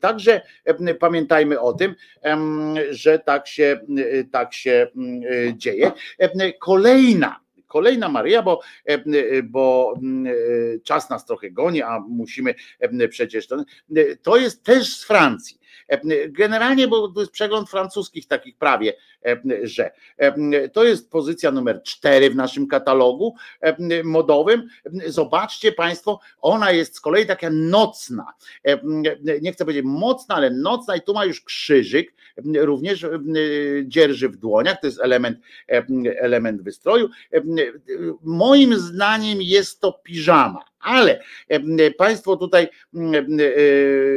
Także 0.00 0.40
e, 0.64 0.94
pamiętajmy 0.94 1.60
o 1.60 1.72
tym, 1.72 1.94
że 2.90 3.18
tak 3.18 3.48
się, 3.48 3.80
e, 3.98 4.24
tak 4.24 4.54
się 4.54 4.86
e, 5.50 5.56
dzieje. 5.56 5.92
E, 6.18 6.52
Kolejna 6.52 7.45
kolejna 7.66 8.08
Maryja, 8.08 8.42
bo, 8.42 8.60
e, 8.84 9.42
bo 9.42 9.94
mm, 10.02 10.26
e, 10.26 10.80
czas 10.80 11.10
nas 11.10 11.26
trochę 11.26 11.50
goni, 11.50 11.82
a 11.82 12.00
musimy 12.00 12.54
e, 12.78 13.08
przecież. 13.08 13.46
To, 13.46 13.64
to 14.22 14.36
jest 14.36 14.64
też 14.64 14.96
z 14.96 15.04
Francji. 15.04 15.60
E, 15.88 16.28
Generalnie, 16.28 16.88
bo 16.88 17.08
to 17.08 17.20
jest 17.20 17.32
przegląd 17.32 17.70
francuskich 17.70 18.26
takich 18.26 18.56
prawie, 18.56 18.92
e, 19.26 19.40
że 19.62 19.90
e, 20.16 20.68
to 20.68 20.84
jest 20.84 21.10
pozycja 21.10 21.50
numer 21.50 21.82
cztery 21.82 22.30
w 22.30 22.36
naszym 22.36 22.66
katalogu 22.66 23.34
modowym. 24.04 24.68
Zobaczcie 25.06 25.72
Państwo, 25.72 26.20
ona 26.40 26.70
jest 26.70 26.96
z 26.96 27.00
kolei 27.00 27.26
taka 27.26 27.50
nocna. 27.50 28.26
Nie 29.42 29.52
chcę 29.52 29.64
powiedzieć 29.64 29.84
mocna, 29.84 30.34
ale 30.34 30.50
nocna 30.50 30.96
i 30.96 31.02
tu 31.02 31.14
ma 31.14 31.24
już 31.24 31.40
krzyżyk, 31.40 32.14
również 32.58 33.06
dzierży 33.84 34.28
w 34.28 34.36
dłoniach, 34.36 34.80
to 34.80 34.86
jest 34.86 35.00
element, 35.00 35.38
element 36.18 36.62
wystroju. 36.62 37.08
Moim 38.22 38.78
zdaniem 38.78 39.42
jest 39.42 39.80
to 39.80 39.92
piżama. 39.92 40.64
Ale 40.86 41.20
e, 41.48 41.90
Państwo 41.90 42.36
tutaj, 42.36 42.64
e, 42.64 42.68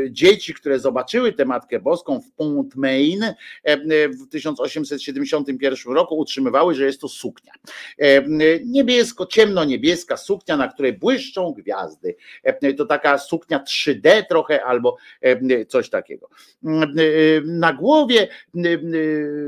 dzieci, 0.09 0.53
które 0.53 0.79
zobaczyły 0.79 1.33
tę 1.33 1.45
Matkę 1.45 1.79
Boską 1.79 2.21
w 2.21 2.31
Pont 2.31 2.75
Main 2.75 3.23
e, 3.63 4.07
w 4.07 4.27
1871 4.29 5.93
roku, 5.93 6.17
utrzymywały, 6.17 6.75
że 6.75 6.85
jest 6.85 7.01
to 7.01 7.07
suknia. 7.07 7.53
E, 7.97 8.23
Niebiesko, 8.65 9.25
ciemno-niebieska 9.25 10.17
suknia, 10.17 10.57
na 10.57 10.67
której 10.67 10.93
błyszczą 10.93 11.53
gwiazdy. 11.57 12.15
E, 12.43 12.73
To 12.73 12.85
taka 12.85 13.17
suknia 13.17 13.59
3D 13.59 14.23
trochę 14.29 14.63
albo 14.63 14.97
e, 15.21 15.65
coś 15.65 15.89
takiego. 15.89 16.29
Na 17.45 17.73
głowie, 17.73 18.27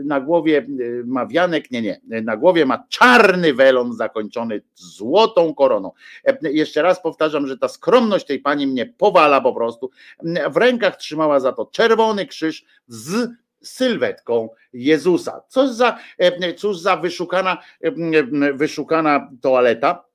na 0.03 0.19
głowie 0.21 0.65
ma 1.05 1.27
wianek, 1.27 1.71
nie, 1.71 1.81
nie, 1.81 2.01
na 2.23 2.37
głowie 2.37 2.65
ma 2.65 2.83
czarny 2.89 3.53
welon 3.53 3.93
zakończony 3.93 4.61
złotą 4.75 5.53
koroną. 5.53 5.91
E, 6.25 6.51
Jeszcze 6.51 6.81
raz 6.81 7.01
powtarzam, 7.11 7.47
że 7.47 7.57
ta 7.57 7.67
skromność 7.67 8.25
tej 8.25 8.39
pani 8.39 8.67
mnie 8.67 8.85
powala 8.85 9.41
po 9.41 9.53
prostu. 9.53 9.89
W 10.51 10.57
rękach 10.57 10.97
trzymała 10.97 11.39
za 11.39 11.51
to 11.51 11.65
czerwony 11.65 12.25
krzyż 12.25 12.65
z 12.87 13.29
sylwetką 13.63 14.49
Jezusa. 14.73 15.41
Cóż 15.47 15.69
za, 15.69 15.97
e, 16.17 16.53
cóż 16.53 16.77
za 16.77 16.97
wyszukana, 16.97 17.57
e, 17.81 18.53
wyszukana 18.53 19.29
toaleta. 19.41 20.11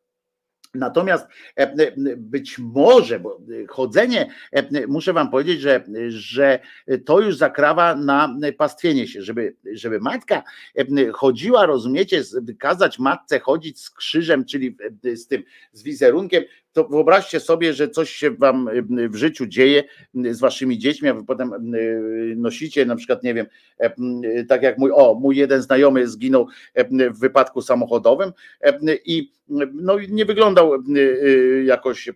Natomiast 0.76 1.26
e, 1.56 1.92
być 2.16 2.58
może, 2.58 3.20
bo 3.20 3.40
chodzenie, 3.68 4.30
e, 4.52 4.86
muszę 4.86 5.12
wam 5.12 5.30
powiedzieć, 5.30 5.60
że, 5.60 5.84
że 6.08 6.58
to 7.04 7.20
już 7.20 7.36
zakrawa 7.36 7.94
na 7.94 8.36
pastwienie 8.58 9.08
się, 9.08 9.22
żeby, 9.22 9.56
żeby 9.72 10.00
matka 10.00 10.42
e, 10.74 11.12
chodziła, 11.12 11.66
rozumiecie, 11.66 12.22
kazać 12.58 12.98
matce 12.98 13.40
chodzić 13.40 13.80
z 13.80 13.90
krzyżem, 13.90 14.44
czyli 14.44 14.76
z 15.14 15.26
tym, 15.26 15.42
z 15.72 15.82
wizerunkiem, 15.82 16.44
to 16.76 16.84
wyobraźcie 16.84 17.40
sobie, 17.40 17.72
że 17.74 17.88
coś 17.88 18.10
się 18.10 18.30
wam 18.30 18.68
w 19.10 19.16
życiu 19.16 19.46
dzieje 19.46 19.84
z 20.14 20.40
waszymi 20.40 20.78
dziećmi, 20.78 21.08
a 21.08 21.14
wy 21.14 21.24
potem 21.24 21.52
nosicie 22.36 22.86
na 22.86 22.96
przykład, 22.96 23.22
nie 23.22 23.34
wiem, 23.34 23.46
tak 24.48 24.62
jak 24.62 24.78
mój, 24.78 24.90
o, 24.94 25.14
mój 25.14 25.36
jeden 25.36 25.62
znajomy 25.62 26.08
zginął 26.08 26.46
w 27.14 27.20
wypadku 27.20 27.62
samochodowym 27.62 28.32
i 29.04 29.35
no, 29.48 29.96
nie 30.08 30.24
wyglądał 30.24 30.72
jakoś 31.64 32.10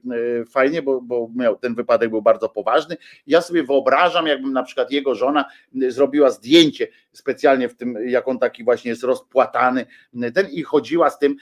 fajnie, 0.51 0.83
bo, 0.83 1.01
bo 1.01 1.31
miał, 1.37 1.57
ten 1.57 1.75
wypadek 1.75 2.11
był 2.11 2.23
bardzo 2.23 2.49
poważny. 2.49 2.97
Ja 3.27 3.43
sobie 3.43 3.63
wyobrażam, 3.63 4.27
jakbym 4.27 4.53
na 4.53 4.63
przykład 4.63 4.91
jego 4.91 5.15
żona 5.15 5.45
zrobiła 5.89 6.31
zdjęcie 6.31 6.89
specjalnie 7.13 7.69
w 7.69 7.75
tym, 7.75 7.97
jak 8.07 8.29
on 8.29 8.39
taki 8.39 8.65
właśnie 8.65 8.91
jest 8.91 9.03
rozpłatany, 9.03 9.87
ten 10.35 10.47
i 10.51 10.63
chodziła 10.63 11.11
z 11.11 11.19
tym 11.19 11.37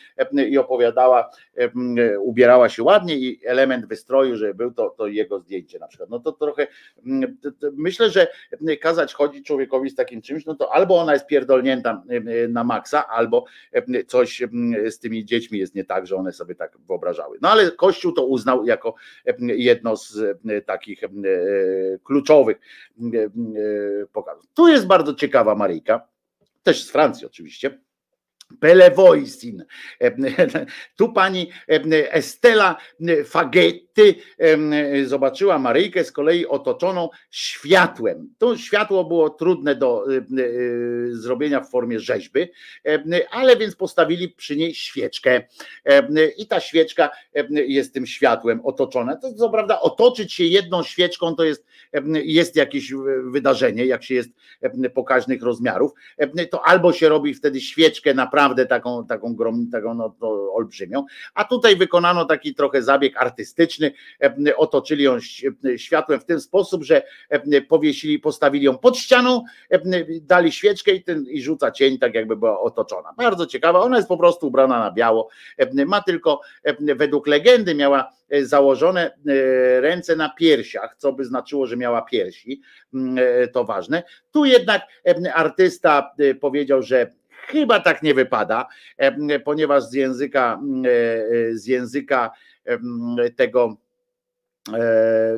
i 0.49 0.59
opowiadała, 0.59 1.31
ubierała 2.21 2.69
się 2.69 2.83
ładnie 2.83 3.17
i 3.17 3.41
element 3.47 3.87
wystroju, 3.87 4.37
że 4.37 4.55
był 4.55 4.73
to, 4.73 4.91
to 4.91 5.07
jego 5.07 5.41
zdjęcie 5.41 5.79
na 5.79 5.89
przykład. 5.89 6.11
No 6.11 6.21
to 6.21 6.33
trochę 6.33 6.67
to 7.61 7.71
myślę, 7.73 8.11
że 8.11 8.27
kazać 8.81 9.15
chodzić 9.15 9.47
człowiekowi 9.47 9.91
z 9.91 9.95
takim 9.95 10.23
czymś, 10.23 10.47
no 10.47 10.55
to 10.55 10.75
albo 10.75 10.99
ona 10.99 11.13
jest 11.13 11.27
pierdolnięta 11.27 12.03
na 12.49 12.65
maksa, 12.65 13.09
albo 13.09 13.45
coś 14.07 14.43
z 14.91 14.99
tymi 14.99 15.25
dziećmi 15.25 15.59
jest 15.59 15.75
nie 15.79 15.85
tak, 15.85 16.07
że 16.07 16.17
one 16.17 16.33
sobie 16.33 16.55
tak 16.55 16.79
wyobrażały. 16.79 17.39
No 17.43 17.51
ale 17.51 17.71
Kościół 17.71 18.13
to 18.13 18.27
uznał 18.27 18.65
jako 18.65 18.95
jedno 19.41 19.97
z 19.97 20.39
takich 20.67 21.01
kluczowych 22.05 22.57
pokazów. 24.13 24.45
Tu 24.55 24.69
jest 24.69 24.87
bardzo 24.87 25.15
ciekawa 25.15 25.55
Maryjka, 25.55 26.09
też 26.63 26.85
z 26.85 26.91
Francji 26.91 27.27
oczywiście. 27.27 27.81
Pelewoisin. 28.61 29.65
Tu 30.97 31.13
pani 31.13 31.51
Estela 32.11 32.77
Fagetti 33.25 34.15
zobaczyła 35.05 35.59
Maryjkę 35.59 36.05
z 36.05 36.13
kolei 36.13 36.47
otoczoną 36.47 37.09
światłem. 37.31 38.35
To 38.39 38.57
światło 38.57 39.05
było 39.05 39.31
trudne 39.31 39.75
do 39.75 40.05
zrobienia 41.11 41.61
w 41.61 41.71
formie 41.71 42.01
rzeźby, 42.01 42.41
ale 43.31 43.57
więc 43.57 43.77
postawili 43.77 44.29
przy 44.29 44.57
niej 44.57 44.75
świeczkę 44.75 45.43
i 46.37 46.47
ta 46.47 46.61
świeczka 46.61 47.11
jest 47.51 47.95
tym 47.95 48.07
światłem 48.07 48.61
otoczona. 48.65 49.17
To 49.17 49.35
co 49.35 49.51
prawda 49.51 49.81
otoczyć 49.81 50.33
się 50.33 50.45
jedną 50.45 50.83
świeczką 50.83 51.35
to 51.35 51.45
jest, 51.45 51.67
jest 52.13 52.57
jakieś 52.57 52.93
wydarzenie, 53.25 53.87
jak 53.87 54.05
się 54.05 54.15
jest 54.15 54.31
pokaźnych 54.95 55.43
rozmiarów, 55.43 55.93
to 56.51 56.67
albo 56.67 56.93
się 56.93 57.09
robi 57.09 57.35
wtedy 57.35 57.61
świeczkę 57.61 58.15
naprawdę 58.15 58.38
taką, 58.69 59.07
taką, 59.07 59.35
grom, 59.35 59.71
taką 59.73 59.95
no, 59.95 60.15
olbrzymią, 60.53 61.05
a 61.35 61.45
tutaj 61.45 61.77
wykonano 61.77 62.25
taki 62.25 62.55
trochę 62.55 62.83
zabieg 62.83 63.17
artystyczny, 63.17 63.93
otoczyli 64.57 65.05
ją 65.05 65.17
światłem 65.77 66.21
w 66.21 66.25
ten 66.25 66.41
sposób, 66.41 66.85
że 66.85 67.03
powiesili, 67.69 68.19
postawili 68.19 68.65
ją 68.65 68.79
pod 68.79 68.99
ścianą, 68.99 69.45
dali 70.23 70.53
świeczkę 70.53 70.93
i, 70.93 71.03
ten, 71.03 71.25
i 71.29 71.43
rzuca 71.43 71.71
cień, 71.71 71.99
tak 71.99 72.15
jakby 72.15 72.37
była 72.37 72.61
otoczona. 72.61 73.13
Bardzo 73.17 73.47
ciekawa, 73.47 73.81
ona 73.81 73.97
jest 73.97 74.09
po 74.09 74.19
prostu 74.19 74.47
ubrana 74.47 74.79
na 74.79 74.91
biało, 74.91 75.29
ma 75.87 76.03
tylko 76.03 76.41
według 76.97 77.27
legendy 77.27 77.75
miała 77.75 78.13
założone 78.43 79.11
ręce 79.81 80.17
na 80.17 80.29
piersiach, 80.29 80.95
co 80.99 81.13
by 81.13 81.25
znaczyło, 81.25 81.67
że 81.67 81.77
miała 81.77 82.03
piersi, 82.03 82.61
to 83.53 83.65
ważne. 83.65 84.03
Tu 84.31 84.45
jednak 84.45 84.83
artysta 85.35 86.11
powiedział, 86.41 86.83
że 86.83 87.13
chyba 87.49 87.81
tak 87.81 88.03
nie 88.03 88.15
wypada, 88.15 88.67
ponieważ 89.45 89.85
z 89.85 89.93
języka, 89.93 90.61
z 91.53 91.67
języka 91.67 92.31
tego 93.37 93.77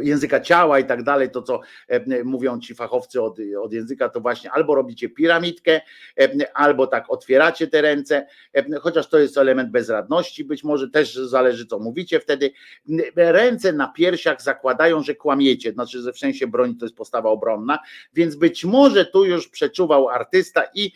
języka 0.01 0.41
ciała 0.41 0.79
i 0.79 0.85
tak 0.85 1.03
dalej, 1.03 1.31
to 1.31 1.43
co 1.43 1.61
mówią 2.25 2.61
ci 2.61 2.75
fachowcy 2.75 3.23
od, 3.23 3.39
od 3.63 3.73
języka, 3.73 4.09
to 4.09 4.21
właśnie 4.21 4.51
albo 4.51 4.75
robicie 4.75 5.09
piramidkę, 5.09 5.81
albo 6.55 6.87
tak 6.87 7.05
otwieracie 7.09 7.67
te 7.67 7.83
ręce, 7.83 8.27
chociaż 8.81 9.09
to 9.09 9.19
jest 9.19 9.39
element 9.39 9.71
bezradności, 9.71 10.45
być 10.45 10.65
może 10.65 10.91
też 10.91 11.15
zależy 11.15 11.67
co 11.67 11.79
mówicie 11.79 12.21
wtedy. 12.21 12.51
Ręce 13.17 13.73
na 13.73 13.89
piersiach 13.89 14.43
zakładają, 14.43 15.03
że 15.03 15.15
kłamiecie, 15.15 15.73
znaczy, 15.73 16.01
że 16.01 16.13
w 16.13 16.19
sensie 16.19 16.47
broni 16.47 16.77
to 16.77 16.85
jest 16.85 16.97
postawa 16.97 17.31
obronna, 17.31 17.79
więc 18.15 18.37
być 18.37 18.65
może 18.65 19.07
tu 19.07 19.25
już 19.25 19.49
przeczuwał 19.49 20.09
artysta 20.09 20.63
i 20.75 20.93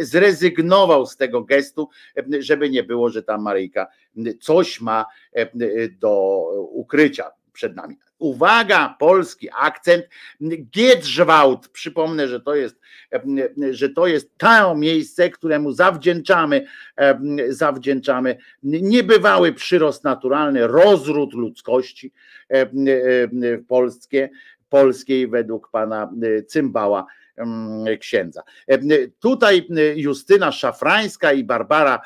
zrezygnował 0.00 1.06
z 1.06 1.16
tego 1.16 1.42
gestu, 1.42 1.88
żeby 2.38 2.70
nie 2.70 2.82
było, 2.82 3.10
że 3.10 3.22
ta 3.22 3.38
Maryjka 3.38 3.86
coś 4.40 4.80
ma 4.80 5.06
do 6.00 6.42
ukrycia 6.70 7.37
przed 7.52 7.76
nami. 7.76 7.98
Uwaga, 8.18 8.96
polski 8.98 9.48
akcent. 9.58 10.04
Giedrzwałt. 10.70 11.68
Przypomnę, 11.68 12.28
że 12.28 12.40
to 12.40 12.54
jest, 12.54 12.80
że 13.70 13.88
to 13.88 14.06
jest 14.06 14.38
to 14.38 14.74
miejsce, 14.74 15.30
któremu 15.30 15.72
zawdzięczamy, 15.72 16.66
zawdzięczamy 17.48 18.36
niebywały 18.62 19.52
przyrost 19.52 20.04
naturalny, 20.04 20.66
rozród 20.66 21.34
ludzkości 21.34 22.12
polskie, 23.68 24.30
polskiej 24.68 25.28
według 25.28 25.70
pana 25.70 26.12
Cymbała 26.46 27.06
księdza. 28.00 28.42
Tutaj 29.20 29.68
Justyna 29.96 30.52
Szafrańska 30.52 31.32
i 31.32 31.44
Barbara 31.44 32.00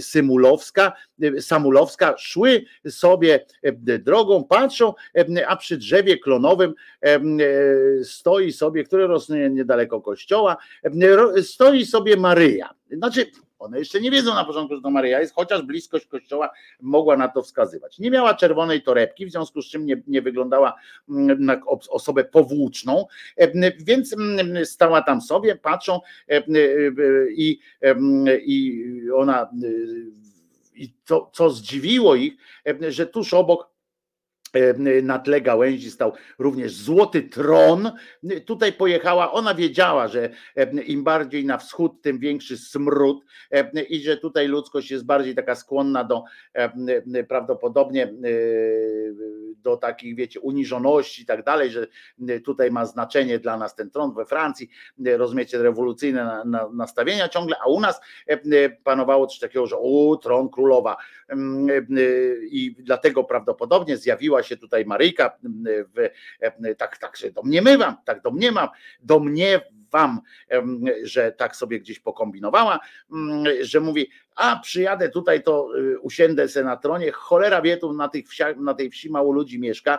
Symulowska, 0.00 0.92
Samulowska 1.40 2.14
szły 2.18 2.64
sobie 2.88 3.46
drogą, 3.98 4.44
patrzą, 4.44 4.94
a 5.46 5.56
przy 5.56 5.76
drzewie 5.76 6.18
klonowym 6.18 6.74
e, 7.00 7.20
stoi 8.04 8.52
sobie, 8.52 8.84
które 8.84 9.06
rosnie 9.06 9.50
niedaleko 9.50 10.00
kościoła, 10.00 10.56
stoi 11.42 11.86
sobie 11.86 12.16
Maryja. 12.16 12.70
Znaczy, 12.90 13.26
one 13.62 13.78
jeszcze 13.78 14.00
nie 14.00 14.10
wiedzą 14.10 14.34
na 14.34 14.44
początku, 14.44 14.76
że 14.76 14.82
to 14.82 14.90
Maryja 14.90 15.20
jest, 15.20 15.34
chociaż 15.34 15.62
bliskość 15.62 16.06
kościoła 16.06 16.50
mogła 16.80 17.16
na 17.16 17.28
to 17.28 17.42
wskazywać. 17.42 17.98
Nie 17.98 18.10
miała 18.10 18.34
czerwonej 18.34 18.82
torebki, 18.82 19.26
w 19.26 19.30
związku 19.30 19.62
z 19.62 19.66
czym 19.66 19.86
nie, 19.86 20.02
nie 20.06 20.22
wyglądała 20.22 20.74
mm, 21.08 21.44
na 21.44 21.60
os- 21.66 21.88
osobę 21.90 22.24
powłóczną, 22.24 23.06
e, 23.36 23.72
więc 23.84 24.12
mm, 24.12 24.66
stała 24.66 25.02
tam 25.02 25.20
sobie, 25.20 25.56
patrzą 25.56 26.00
e, 26.28 26.36
e, 26.36 26.42
i, 27.36 27.58
i 28.46 28.84
ona 29.14 29.50
i 30.74 30.92
co, 31.04 31.30
co 31.32 31.50
zdziwiło 31.50 32.14
ich, 32.14 32.32
że 32.88 33.06
tuż 33.06 33.34
obok 33.34 33.71
na 35.02 35.18
tle 35.18 35.40
gałęzi 35.40 35.90
stał 35.90 36.12
również 36.38 36.72
złoty 36.74 37.22
tron. 37.22 37.92
Tutaj 38.46 38.72
pojechała, 38.72 39.32
ona 39.32 39.54
wiedziała, 39.54 40.08
że 40.08 40.30
e, 40.56 40.82
im 40.82 41.04
bardziej 41.04 41.44
na 41.46 41.58
wschód, 41.58 42.02
tym 42.02 42.18
większy 42.18 42.58
smród 42.58 43.24
e, 43.50 43.82
i 43.82 44.00
że 44.00 44.16
tutaj 44.16 44.48
ludzkość 44.48 44.90
jest 44.90 45.04
bardziej 45.06 45.34
taka 45.34 45.54
skłonna 45.54 46.04
do 46.04 46.24
e, 46.54 47.24
prawdopodobnie 47.24 48.04
e, 48.04 48.12
do 49.56 49.76
takich, 49.76 50.16
wiecie, 50.16 50.40
uniżoności 50.40 51.22
i 51.22 51.26
tak 51.26 51.44
dalej, 51.44 51.70
że 51.70 51.86
tutaj 52.44 52.70
ma 52.70 52.86
znaczenie 52.86 53.38
dla 53.38 53.56
nas 53.56 53.74
ten 53.74 53.90
tron 53.90 54.14
we 54.14 54.24
Francji, 54.26 54.70
rozumiecie, 55.16 55.62
rewolucyjne 55.62 56.24
na- 56.24 56.44
na- 56.44 56.68
nastawienia 56.72 57.28
ciągle, 57.28 57.56
a 57.64 57.68
u 57.68 57.80
nas 57.80 58.00
e, 58.26 58.70
panowało 58.70 59.26
coś 59.26 59.38
takiego, 59.38 59.66
że 59.66 59.76
tron 60.22 60.48
królowa 60.48 60.96
e, 61.28 61.36
i 62.50 62.76
dlatego 62.78 63.24
prawdopodobnie 63.24 63.96
zjawiła 63.96 64.41
się 64.42 64.56
tutaj 64.56 64.84
Maryjka 64.84 65.38
mm, 65.44 65.64
w, 65.94 66.10
e, 66.40 66.74
tak, 66.74 66.98
tak 66.98 67.16
się 67.16 67.30
domniemywam, 67.30 67.96
tak 68.04 68.22
domniemam, 68.22 68.68
domniewam, 69.02 69.81
em, 70.48 70.84
że 71.02 71.32
tak 71.32 71.56
sobie 71.56 71.80
gdzieś 71.80 72.00
pokombinowała, 72.00 72.80
mm, 73.12 73.44
że 73.60 73.80
mówi, 73.80 74.10
a 74.36 74.60
przyjadę 74.62 75.08
tutaj, 75.08 75.42
to 75.42 75.68
y, 75.78 76.00
usiędę 76.00 76.48
se 76.48 76.64
na 76.64 76.76
tronie, 76.76 77.12
cholera 77.12 77.62
wie, 77.62 77.76
tu 77.76 77.92
na, 77.92 78.08
tych 78.08 78.28
wsiach, 78.28 78.56
na 78.56 78.74
tej 78.74 78.90
wsi 78.90 79.10
mało 79.10 79.32
ludzi 79.32 79.60
mieszka, 79.60 79.98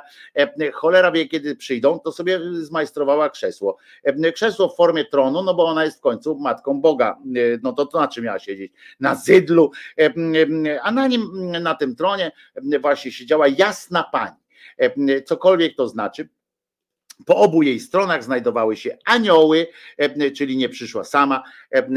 cholera 0.74 1.12
wie, 1.12 1.28
kiedy 1.28 1.56
przyjdą, 1.56 2.00
to 2.00 2.12
sobie 2.12 2.40
zmajstrowała 2.54 3.30
krzesło. 3.30 3.78
Krzesło 4.36 4.70
w 4.70 4.76
formie 4.76 5.06
tronu, 5.06 5.44
no 5.44 5.54
bo 5.54 5.66
ona 5.66 5.86
jest 5.86 5.98
w 5.98 6.02
końcu 6.02 6.40
matką 6.40 6.82
Boga, 6.82 7.18
E, 7.36 7.60
no 7.64 7.74
to, 7.74 7.86
to 7.86 8.00
na 8.00 8.08
czym 8.08 8.24
miała 8.24 8.40
siedzieć? 8.40 8.74
Na 9.00 9.16
zydlu, 9.16 9.72
a 10.84 10.92
na 10.92 11.08
nim, 11.08 11.52
na 11.62 11.76
tym 11.76 11.96
tronie 11.96 12.32
właśnie 12.82 13.12
siedziała 13.12 13.48
jasna 13.48 14.04
pani. 14.12 14.38
Cokolwiek 15.26 15.76
to 15.76 15.88
znaczy, 15.88 16.30
po 17.26 17.35
obu 17.35 17.64
jej 17.64 17.80
stronach 17.80 18.24
znajdowały 18.24 18.77
się 18.77 18.98
anioły, 19.06 19.68
e, 19.98 20.32
czyli 20.32 20.58
nie 20.58 20.69
przyszła 20.69 21.03
sama, 21.03 21.43
e, 21.72 21.88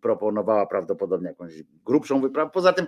proponowała 0.00 0.66
prawdopodobnie 0.66 1.28
jakąś 1.28 1.52
grubszą 1.84 2.20
wyprawę. 2.20 2.50
Poza 2.54 2.72
tym 2.72 2.86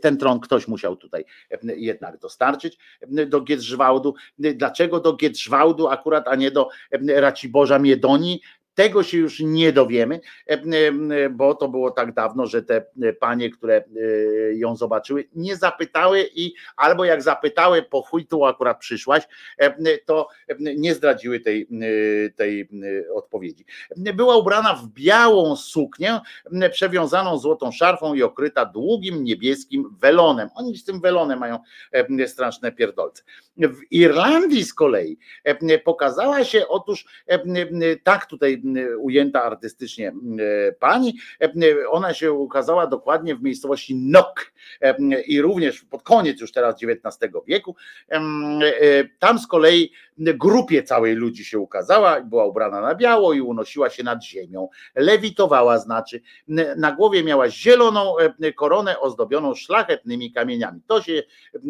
ten 0.00 0.16
tron 0.16 0.40
ktoś 0.40 0.68
musiał 0.68 0.96
tutaj 0.96 1.24
e, 1.50 1.58
jednak 1.76 2.18
dostarczyć 2.18 2.78
do 3.26 3.40
Giedrzwałdu. 3.40 4.14
Dlaczego 4.38 5.00
do 5.00 5.12
Giedrzwałdu 5.12 5.88
akurat, 5.88 6.28
a 6.28 6.34
nie 6.34 6.50
do 6.50 6.68
Raciborza 7.08 7.78
Miedonii? 7.78 8.40
Tego 8.74 9.02
się 9.02 9.18
już 9.18 9.40
nie 9.40 9.72
dowiemy, 9.72 10.20
e, 10.46 10.52
e, 10.52 11.30
bo 11.30 11.54
to 11.54 11.68
było 11.68 11.90
tak 11.90 12.14
dawno, 12.14 12.46
że 12.46 12.62
te 12.62 12.84
panie, 13.20 13.50
które 13.50 13.76
e, 13.76 13.84
ją 14.54 14.76
zobaczyły, 14.76 15.28
nie 15.34 15.56
zapytały 15.56 16.28
i 16.34 16.54
albo 16.76 17.04
jak 17.04 17.22
zapytały, 17.22 17.82
po 17.82 18.02
chuj 18.02 18.26
tu 18.26 18.44
akurat 18.44 18.78
przyszłaś, 18.78 19.22
e, 19.58 19.98
to 19.98 20.28
nie 20.58 20.94
zdradziły 20.94 21.40
tej, 21.40 21.62
e, 21.62 22.30
tej 22.30 22.60
e, 22.60 23.12
odpowiedzi. 23.14 23.64
Była 23.96 24.36
ubrana 24.36 24.74
w 24.74 24.88
białą 24.88 25.56
suknię, 25.56 26.20
przewiązaną 26.72 27.38
złotą 27.38 27.72
szarfą 27.72 28.14
i 28.14 28.22
okryta 28.22 28.66
długim 28.66 29.24
niebieskim 29.24 29.96
welonem. 30.00 30.48
Oni 30.54 30.76
z 30.76 30.84
tym 30.84 31.00
welonem 31.00 31.38
mają 31.38 31.58
e, 31.92 32.28
straszne 32.28 32.72
pierdolce. 32.72 33.22
W 33.56 33.80
Irlandii 33.90 34.64
z 34.64 34.74
kolei 34.74 35.18
e, 35.44 35.78
pokazała 35.78 36.44
się 36.44 36.68
otóż 36.68 37.06
e, 37.26 37.40
tak 37.96 38.26
tutaj 38.26 38.61
ujęta 38.98 39.42
artystycznie 39.42 40.08
e, 40.08 40.72
pani, 40.72 41.18
e, 41.40 41.88
ona 41.88 42.14
się 42.14 42.32
ukazała 42.32 42.86
dokładnie 42.86 43.34
w 43.36 43.42
miejscowości 43.42 43.94
Nok 43.96 44.52
e, 44.80 45.20
i 45.20 45.40
również 45.40 45.84
pod 45.84 46.02
koniec 46.02 46.40
już 46.40 46.52
teraz 46.52 46.74
XIX 46.74 47.32
wieku. 47.46 47.76
E, 48.10 48.22
Tam 49.18 49.38
z 49.38 49.46
kolei 49.46 49.92
grupie 50.18 50.82
całej 50.82 51.14
ludzi 51.14 51.44
się 51.44 51.58
ukazała, 51.58 52.20
była 52.20 52.46
ubrana 52.46 52.80
na 52.80 52.94
biało 52.94 53.32
i 53.32 53.40
unosiła 53.40 53.90
się 53.90 54.02
nad 54.02 54.24
ziemią. 54.24 54.68
Lewitowała 54.94 55.78
znaczy, 55.78 56.20
na 56.76 56.92
głowie 56.92 57.24
miała 57.24 57.50
zieloną 57.50 58.18
e, 58.18 58.52
koronę 58.52 59.00
ozdobioną 59.00 59.54
szlachetnymi 59.54 60.32
kamieniami. 60.32 60.80
To 60.86 61.02
się 61.02 61.12
e, 61.54 61.60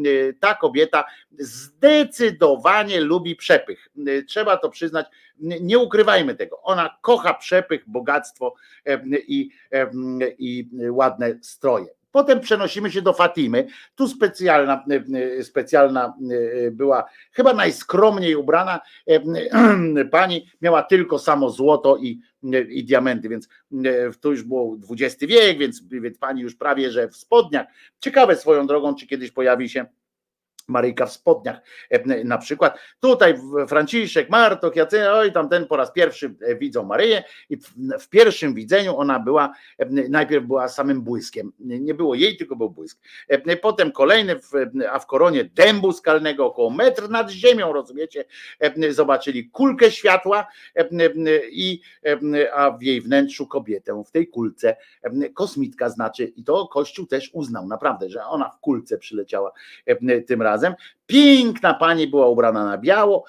ta 0.40 0.54
kobieta 0.54 1.04
zdecydowanie 1.38 3.00
lubi 3.00 3.36
przepych. 3.36 3.88
E, 4.06 4.22
Trzeba 4.22 4.56
to 4.56 4.70
przyznać, 4.70 5.06
nie 5.42 5.78
ukrywajmy 5.78 6.34
tego. 6.34 6.62
Ona 6.62 6.98
kocha 7.00 7.34
przepych, 7.34 7.84
bogactwo 7.86 8.54
i, 9.28 9.50
i 10.38 10.68
ładne 10.90 11.38
stroje. 11.42 11.86
Potem 12.12 12.40
przenosimy 12.40 12.90
się 12.90 13.02
do 13.02 13.12
Fatimy. 13.12 13.66
Tu 13.94 14.08
specjalna, 14.08 14.84
specjalna 15.42 16.14
była, 16.72 17.04
chyba 17.32 17.54
najskromniej 17.54 18.36
ubrana 18.36 18.80
pani, 20.10 20.46
miała 20.62 20.82
tylko 20.82 21.18
samo 21.18 21.50
złoto 21.50 21.96
i, 21.96 22.20
i 22.68 22.84
diamenty, 22.84 23.28
więc 23.28 23.48
to 24.20 24.30
już 24.30 24.42
było 24.42 24.76
XX 24.90 25.24
wiek, 25.26 25.58
więc, 25.58 25.82
więc 25.88 26.18
pani 26.18 26.42
już 26.42 26.54
prawie, 26.54 26.90
że 26.90 27.08
w 27.08 27.16
spodniach. 27.16 27.66
Ciekawe 28.00 28.36
swoją 28.36 28.66
drogą, 28.66 28.94
czy 28.94 29.06
kiedyś 29.06 29.30
pojawi 29.30 29.68
się 29.68 29.86
Maryjka 30.68 31.06
w 31.06 31.12
spodniach 31.12 31.60
e, 31.90 32.24
na 32.24 32.38
przykład. 32.38 32.78
Tutaj 33.00 33.34
Franciszek, 33.68 34.30
Martok, 34.30 34.76
Jacy, 34.76 35.10
oj 35.10 35.32
tam 35.32 35.48
ten 35.48 35.66
po 35.66 35.76
raz 35.76 35.92
pierwszy 35.92 36.34
e, 36.40 36.56
widzą 36.56 36.84
Maryję 36.84 37.24
i 37.50 37.56
w, 38.00 38.08
pierwszym 38.08 38.54
widzeniu 38.54 38.96
ona 38.96 39.20
była, 39.20 39.52
e, 39.78 39.86
najpierw 40.08 40.46
była 40.46 40.68
samym 40.68 41.02
błyskiem. 41.02 41.52
Nie 41.58 41.94
było 41.94 42.14
jej, 42.14 42.36
tylko 42.36 42.56
był 42.56 42.70
błysk. 42.70 42.98
E, 43.28 43.56
Potem 43.56 43.92
kolejny, 43.92 44.36
a 44.90 44.98
w 44.98 45.06
koronie 45.06 45.44
dębu 45.44 45.92
skalnego 45.92 46.46
około 46.46 46.70
metr 46.70 47.10
nad 47.10 47.30
ziemią, 47.30 47.72
rozumiecie, 47.72 48.24
E, 48.62 48.92
zobaczyli 48.92 49.50
kulkę 49.50 49.90
światła 49.90 50.46
e, 50.74 50.88
i 51.50 51.80
e, 52.04 52.54
a 52.54 52.70
w 52.70 52.82
jej 52.82 53.00
wnętrzu 53.00 53.46
kobietę 53.46 54.02
w 54.06 54.10
tej 54.10 54.28
kulce 54.28 54.76
e, 55.02 55.28
kosmitka 55.28 55.88
znaczy 55.88 56.24
i 56.24 56.44
to 56.44 56.68
Kościół 56.68 57.06
też 57.06 57.30
uznał 57.32 57.66
naprawdę, 57.66 58.10
że 58.10 58.24
ona 58.24 58.50
w 58.50 58.60
kulce 58.60 58.98
przyleciała 58.98 59.52
e, 59.86 60.20
tym 60.20 60.42
razem 60.42 60.51
razem, 60.52 60.76
Piękna 61.12 61.74
pani 61.74 62.06
była 62.06 62.28
ubrana 62.28 62.64
na 62.64 62.78
biało. 62.78 63.24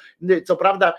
Co 0.46 0.56
prawda, 0.56 0.94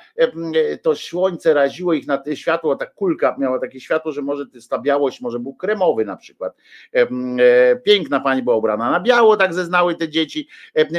to 0.83 0.97
słońce 0.97 1.55
raziło 1.55 1.93
ich 1.93 2.07
na 2.07 2.19
te 2.19 2.37
światło, 2.37 2.77
ta 2.77 2.87
kulka 2.87 3.37
miała 3.39 3.59
takie 3.59 3.81
światło, 3.81 4.13
że 4.13 4.23
może 4.23 4.45
ta 4.71 4.79
białość 4.79 5.21
może 5.21 5.39
był 5.39 5.55
kremowy 5.55 6.05
na 6.05 6.17
przykład. 6.17 6.57
E, 6.93 7.77
Piękna 7.77 8.21
pani 8.21 8.43
była 8.43 8.57
ubrana 8.57 8.91
na 8.91 9.01
biało, 9.01 9.37
tak 9.37 9.55
zeznały 9.55 9.95
te 9.95 10.09
dzieci. 10.09 10.49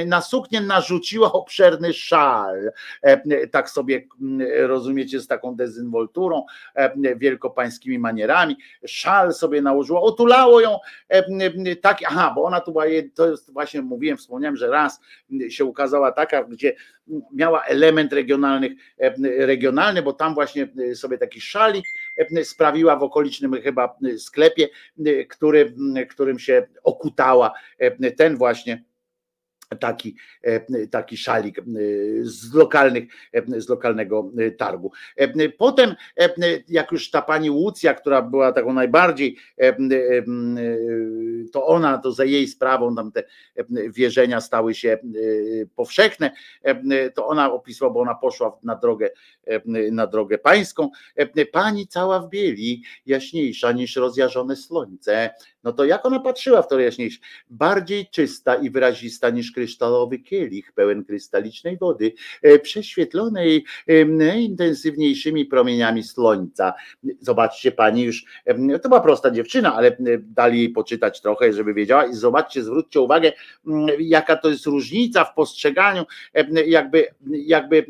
Na 0.05 0.21
suknię 0.21 0.61
narzuciła 0.61 1.31
obszerny 1.31 1.93
szal. 1.93 2.71
Tak 3.51 3.69
sobie 3.69 4.07
mm, 4.21 4.47
rozumiecie, 4.67 5.19
z 5.19 5.27
taką 5.27 5.55
dezynwolturą, 5.55 6.45
wielkopańskimi 7.15 7.99
manierami. 7.99 8.57
Szal 8.85 9.33
sobie 9.33 9.61
nałożyła, 9.61 10.01
otulało 10.01 10.61
ją 10.61 10.79
tak, 11.81 11.97
aha, 12.07 12.31
bo 12.35 12.43
ona 12.43 12.61
tu 12.61 12.71
była, 12.71 12.85
to 13.15 13.31
jest 13.31 13.53
właśnie 13.53 13.81
mówiłem, 13.81 14.17
wspomniałem, 14.17 14.55
że 14.55 14.67
raz 14.67 14.99
się 15.49 15.65
ukazała 15.75 16.11
taka, 16.11 16.43
gdzie 16.43 16.75
miała 17.33 17.63
element 17.63 18.13
regionalnych, 18.13 18.71
e, 18.97 19.13
regionalny, 19.45 20.01
bo 20.01 20.13
tam 20.13 20.33
właśnie 20.33 20.67
e, 20.91 20.95
sobie 20.95 21.17
taki 21.17 21.41
szalik 21.41 21.85
e, 22.17 22.43
sprawiła 22.45 22.95
w 22.95 23.03
okolicznym 23.03 23.61
chyba 23.61 23.97
sklepie, 24.17 24.69
który, 25.29 25.73
którym 26.09 26.39
się 26.39 26.67
okutała. 26.83 27.53
Ten 28.17 28.37
właśnie 28.37 28.83
taki, 29.79 30.15
e, 30.43 30.87
taki 30.87 31.17
szalik 31.17 31.59
e, 31.59 31.63
z, 32.21 32.53
lokalnych, 32.53 33.03
e, 33.33 33.61
z 33.61 33.69
lokalnego 33.69 34.31
targu. 34.57 34.91
Potem, 35.57 35.95
jak 36.67 36.91
już 36.91 37.11
ta 37.11 37.21
pani 37.21 37.49
Łucja, 37.49 37.93
która 37.93 38.21
była 38.21 38.51
taką 38.51 38.73
najbardziej, 38.73 39.37
to 41.53 41.67
ona, 41.67 41.97
to 41.97 42.11
za 42.11 42.25
jej 42.25 42.47
sprawą 42.47 42.95
tam 42.95 43.11
te 43.11 43.23
wierzenia 43.89 44.41
stały 44.41 44.73
się 44.73 44.97
powszechne, 45.75 46.31
to 47.13 47.27
ona 47.27 47.51
opisała, 47.51 47.91
bo 47.91 47.99
ona 47.99 48.15
poszła 48.15 48.57
na 48.63 48.75
drogę, 48.75 49.09
na 49.91 50.07
drogę 50.07 50.37
pańską. 50.37 50.89
Pani 51.51 51.87
cała 51.87 52.19
w 52.19 52.29
bieli, 52.29 52.83
jaśniejsza 53.05 53.71
niż 53.71 53.95
rozjażone 53.95 54.55
słońce. 54.55 55.29
No 55.63 55.73
to 55.73 55.85
jak 55.85 56.05
ona 56.05 56.19
patrzyła 56.19 56.61
w 56.61 56.67
to 56.67 56.79
jaśniejsze? 56.79 57.19
Bardziej 57.49 58.07
czysta 58.07 58.55
i 58.55 58.69
wyrazista 58.69 59.29
niż 59.29 59.51
kryształowy 59.55 60.19
kielich 60.19 60.71
pełen 60.71 61.05
krystalicznej 61.05 61.77
wody, 61.77 62.13
e, 62.41 62.59
prześwietlonej 62.59 63.65
e, 63.87 64.05
najintensywniejszymi 64.05 65.45
promieniami 65.45 66.03
słońca. 66.03 66.73
Zobaczcie 67.19 67.71
pani 67.71 68.03
już, 68.03 68.25
e, 68.45 68.79
to 68.79 68.89
była 68.89 69.01
prosta 69.01 69.31
dziewczyna, 69.31 69.75
ale 69.75 69.97
dali 70.19 70.59
jej 70.59 70.69
poczytać 70.69 71.21
trochę, 71.21 71.53
żeby 71.53 71.73
wiedziała 71.73 72.05
i 72.05 72.13
zobaczcie, 72.13 72.63
zwróćcie 72.63 73.01
uwagę, 73.01 73.31
jaka 73.99 74.35
to 74.35 74.49
jest 74.49 74.65
różnica 74.65 75.23
w 75.23 75.33
postrzeganiu, 75.33 76.05
jakby, 76.67 77.07
jakby 77.27 77.85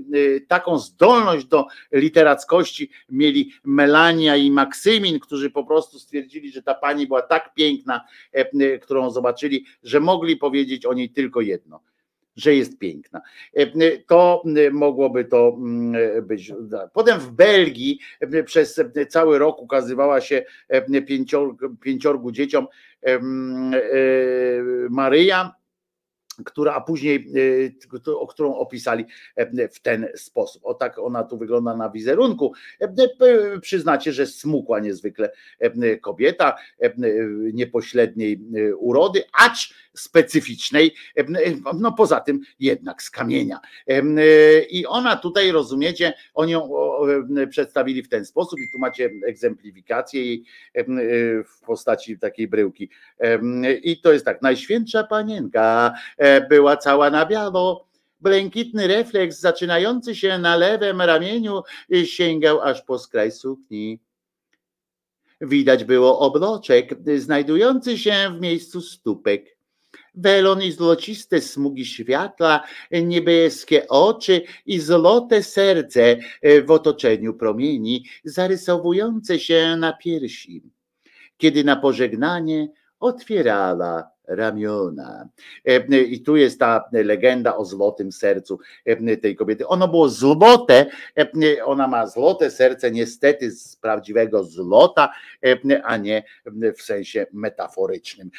taką 0.48 0.80
zdolność 0.80 1.45
do 1.45 1.66
literackości 1.92 2.90
mieli 3.10 3.52
Melania 3.64 4.35
i 4.35 4.52
Maksymin, 4.52 5.19
którzy 5.19 5.50
po 5.50 5.64
prostu 5.64 6.00
stwierdzili, 6.00 6.52
że 6.52 6.61
ta 6.61 6.74
pani 6.74 7.08
była 7.08 7.22
tak 7.22 7.53
piękna, 7.53 8.02
którą 8.82 9.10
zobaczyli, 9.10 9.66
że 9.84 10.00
mogli 10.00 10.38
powiedzieć 10.38 10.85
o 10.85 10.94
niej 10.94 11.10
tylko 11.10 11.42
jedno 11.42 11.55
że 12.35 12.56
jest 12.56 12.80
piękna. 12.80 13.22
To 14.08 14.43
mogłoby 14.72 15.25
to 15.25 15.58
być. 16.22 16.53
Potem 16.93 17.19
w 17.19 17.32
Belgii 17.32 18.00
przez 18.45 18.82
cały 19.09 19.40
rok 19.40 19.61
ukazywała 19.61 20.22
się 20.22 20.45
pięcior, 21.08 21.56
pięciorgu 21.82 22.32
dzieciom 22.32 22.67
e, 23.03 23.19
Maryja, 24.90 25.56
która, 26.45 26.74
a 26.74 26.82
później, 26.82 27.32
e, 28.06 28.11
o 28.14 28.27
którą 28.27 28.56
opisali 28.56 29.06
w 29.72 29.80
ten 29.80 30.08
sposób. 30.16 30.66
O 30.66 30.74
tak 30.74 31.00
ona 31.00 31.24
tu 31.24 31.38
wygląda 31.38 31.75
na 31.75 31.90
wizerunku. 31.90 32.53
Przyznacie, 33.61 34.14
że 34.14 34.25
smukła 34.27 34.80
niezwykle 34.80 35.32
kobieta 36.01 36.56
niepośredniej 37.53 38.42
urody, 38.77 39.24
acz 39.34 39.74
specyficznej, 39.96 40.96
no 41.80 41.92
poza 41.92 42.20
tym 42.20 42.40
jednak 42.60 43.04
z 43.04 43.10
kamienia. 43.10 43.60
I 44.70 44.86
ona 44.86 45.16
tutaj, 45.16 45.52
rozumiecie, 45.52 46.14
oni 46.34 46.52
ją 46.52 46.70
przedstawili 47.50 48.04
w 48.04 48.10
ten 48.10 48.26
sposób 48.26 48.60
i 48.60 48.72
tu 48.72 48.80
macie 48.80 49.10
egzemplifikację 49.28 50.26
jej 50.26 50.44
w 51.46 51.66
postaci 51.66 52.20
takiej 52.20 52.48
bryłki. 52.48 52.90
I 53.84 54.02
to 54.02 54.14
jest 54.14 54.26
tak, 54.26 54.42
najświętsza 54.42 55.04
panienka 55.04 55.94
e, 56.18 56.48
była 56.48 56.78
cała 56.78 57.10
na 57.10 57.26
biało, 57.26 57.86
Błękitny 58.20 58.88
refleks 58.88 59.40
zaczynający 59.40 60.16
się 60.16 60.38
na 60.38 60.56
lewym 60.56 61.02
ramieniu 61.02 61.62
sięgał 62.06 62.62
aż 62.62 62.82
po 62.82 63.00
skraj 63.00 63.32
sukni. 63.32 64.00
Widać 65.42 65.84
było 65.84 66.20
obroczek 66.20 66.96
znajdujący 67.18 67.98
się 67.98 68.14
w 68.38 68.42
miejscu 68.42 68.82
stópek 68.82 69.55
welon 70.18 70.61
i 70.61 70.72
złociste 70.72 71.42
smugi 71.42 71.85
światła, 71.85 72.64
niebieskie 72.92 73.88
oczy 73.88 74.42
i 74.66 74.80
złote 74.80 75.44
serce 75.44 76.18
w 76.66 76.72
otoczeniu 76.72 77.34
promieni, 77.34 78.06
zarysowujące 78.24 79.40
się 79.40 79.76
na 79.77 79.94
piersi. 79.94 80.64
Kiedy 81.38 81.64
na 81.64 81.76
pożegnanie 81.76 82.68
otwierała 83.00 84.15
ramiona. 84.28 85.30
E, 85.66 86.02
I 86.02 86.22
tu 86.22 86.36
jest 86.36 86.60
ta 86.60 86.90
legenda 86.92 87.58
o 87.58 87.66
złotym 87.66 88.12
sercu 88.12 88.60
e, 88.86 89.18
tej 89.18 89.36
kobiety. 89.36 89.68
Ono 89.68 89.88
było 89.88 90.10
złote, 90.10 90.86
e, 91.18 91.66
ona 91.66 91.88
ma 91.88 92.08
złote 92.08 92.52
serce, 92.52 92.92
niestety 92.92 93.52
z 93.52 93.76
prawdziwego 93.76 94.44
złota, 94.44 95.10
a 95.84 95.98
nie 95.98 96.24
w 96.78 96.82
sensie 96.82 97.26
metaforycznym. 97.34 98.30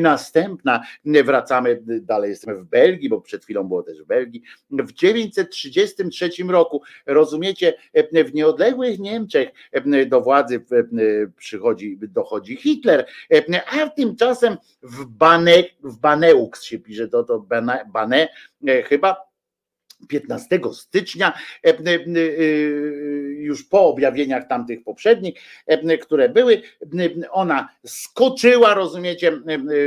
Następna, 0.00 0.82
wracamy 1.04 1.82
dalej, 1.86 2.30
jesteśmy 2.30 2.54
w 2.54 2.64
Belgii, 2.64 3.08
bo 3.08 3.20
przed 3.20 3.44
chwilą 3.44 3.64
było 3.64 3.82
też 3.82 4.02
w 4.02 4.06
Belgii. 4.06 4.42
W 4.70 4.92
933 4.92 6.30
roku, 6.48 6.82
rozumiecie, 7.06 7.74
w 7.94 8.34
nieodległych 8.34 8.98
Niemczech 8.98 9.48
do 10.06 10.20
władzy 10.20 10.64
przychodzi, 11.36 11.98
dochodzi 12.02 12.56
Hitler, 12.56 13.06
a 13.70 13.88
tymczasem 13.88 14.56
w 14.82 15.04
Bane, 15.18 15.52
w 15.82 15.96
Baneux 15.96 16.62
się 16.62 16.78
pisze, 16.78 17.08
to, 17.08 17.24
to 17.24 17.40
Bane, 17.40 17.84
Bane 17.92 18.28
chyba 18.84 19.27
15 20.08 20.60
stycznia, 20.72 21.32
e, 21.64 21.68
e, 21.68 21.74
e, 21.74 22.00
już 23.38 23.64
po 23.64 23.88
objawieniach 23.88 24.48
tamtych 24.48 24.84
poprzednich, 24.84 25.34
które 26.02 26.28
były, 26.28 26.62
ona 27.30 27.68
skoczyła, 27.86 28.74
rozumiecie, 28.74 29.32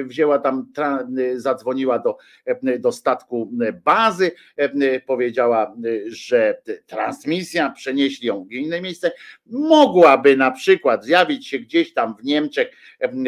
wzięła 0.06 0.40
tam, 0.40 0.72
zadzwoniła 1.36 2.00
do, 2.00 2.18
do 2.80 2.92
statku 2.92 3.52
bazy, 3.86 4.32
powiedziała, 5.06 5.76
że 6.08 6.62
transmisja, 6.86 7.70
przenieśli 7.70 8.28
ją 8.28 8.44
w 8.44 8.52
inne 8.52 8.82
miejsce, 8.82 9.12
mogłaby 9.46 10.38
na 10.38 10.52
przykład 10.52 11.06
zjawić 11.06 11.48
się 11.48 11.60
gdzieś 11.60 11.94
tam 11.94 12.16
w 12.16 12.24
Niemczech, 12.24 12.72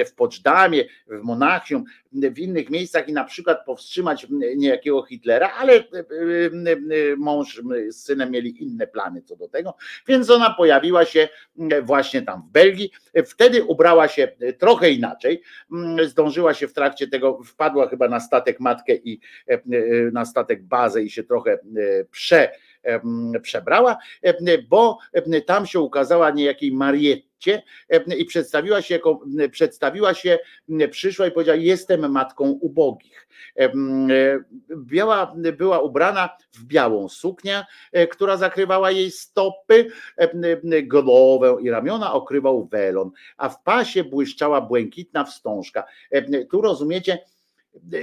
w 0.07 0.13
Poczdamie, 0.13 0.83
w 1.07 1.23
Monachium, 1.23 1.83
w 2.13 2.39
innych 2.39 2.69
miejscach 2.69 3.09
i 3.09 3.13
na 3.13 3.23
przykład 3.23 3.65
powstrzymać 3.65 4.27
niejakiego 4.55 5.03
Hitlera, 5.03 5.51
ale 5.57 5.83
mąż 7.17 7.61
z 7.89 7.95
synem 7.95 8.31
mieli 8.31 8.63
inne 8.63 8.87
plany 8.87 9.21
co 9.21 9.35
do 9.35 9.47
tego, 9.47 9.75
więc 10.07 10.29
ona 10.29 10.53
pojawiła 10.53 11.05
się 11.05 11.29
właśnie 11.83 12.21
tam 12.21 12.43
w 12.49 12.51
Belgii. 12.51 12.91
Wtedy 13.25 13.63
ubrała 13.63 14.07
się 14.07 14.27
trochę 14.57 14.91
inaczej, 14.91 15.41
zdążyła 16.03 16.53
się 16.53 16.67
w 16.67 16.73
trakcie 16.73 17.07
tego, 17.07 17.43
wpadła 17.43 17.87
chyba 17.87 18.07
na 18.07 18.19
statek 18.19 18.59
matkę 18.59 18.95
i 18.95 19.19
na 20.11 20.25
statek 20.25 20.63
bazę 20.63 21.03
i 21.03 21.09
się 21.09 21.23
trochę 21.23 21.59
prze 22.11 22.51
przebrała, 23.41 23.97
bo 24.69 24.97
tam 25.45 25.65
się 25.65 25.79
ukazała 25.79 26.31
niejakiej 26.31 26.71
Marietcie 26.71 27.63
i 28.17 28.25
przedstawiła 28.25 28.81
się 28.81 28.93
jako, 28.93 29.21
przedstawiła 29.51 30.13
się, 30.13 30.39
przyszła 30.91 31.27
i 31.27 31.31
powiedziała, 31.31 31.57
jestem 31.57 32.11
matką 32.11 32.43
ubogich. 32.45 33.27
Biała 34.75 35.35
była 35.57 35.79
ubrana 35.79 36.29
w 36.53 36.65
białą 36.65 37.09
suknię, 37.09 37.65
która 38.11 38.37
zakrywała 38.37 38.91
jej 38.91 39.11
stopy, 39.11 39.87
głowę 40.83 41.57
i 41.61 41.69
ramiona 41.69 42.13
okrywał 42.13 42.65
welon, 42.65 43.11
a 43.37 43.49
w 43.49 43.63
pasie 43.63 44.03
błyszczała 44.03 44.61
błękitna 44.61 45.23
wstążka. 45.23 45.83
Tu 46.51 46.61
rozumiecie, 46.61 47.19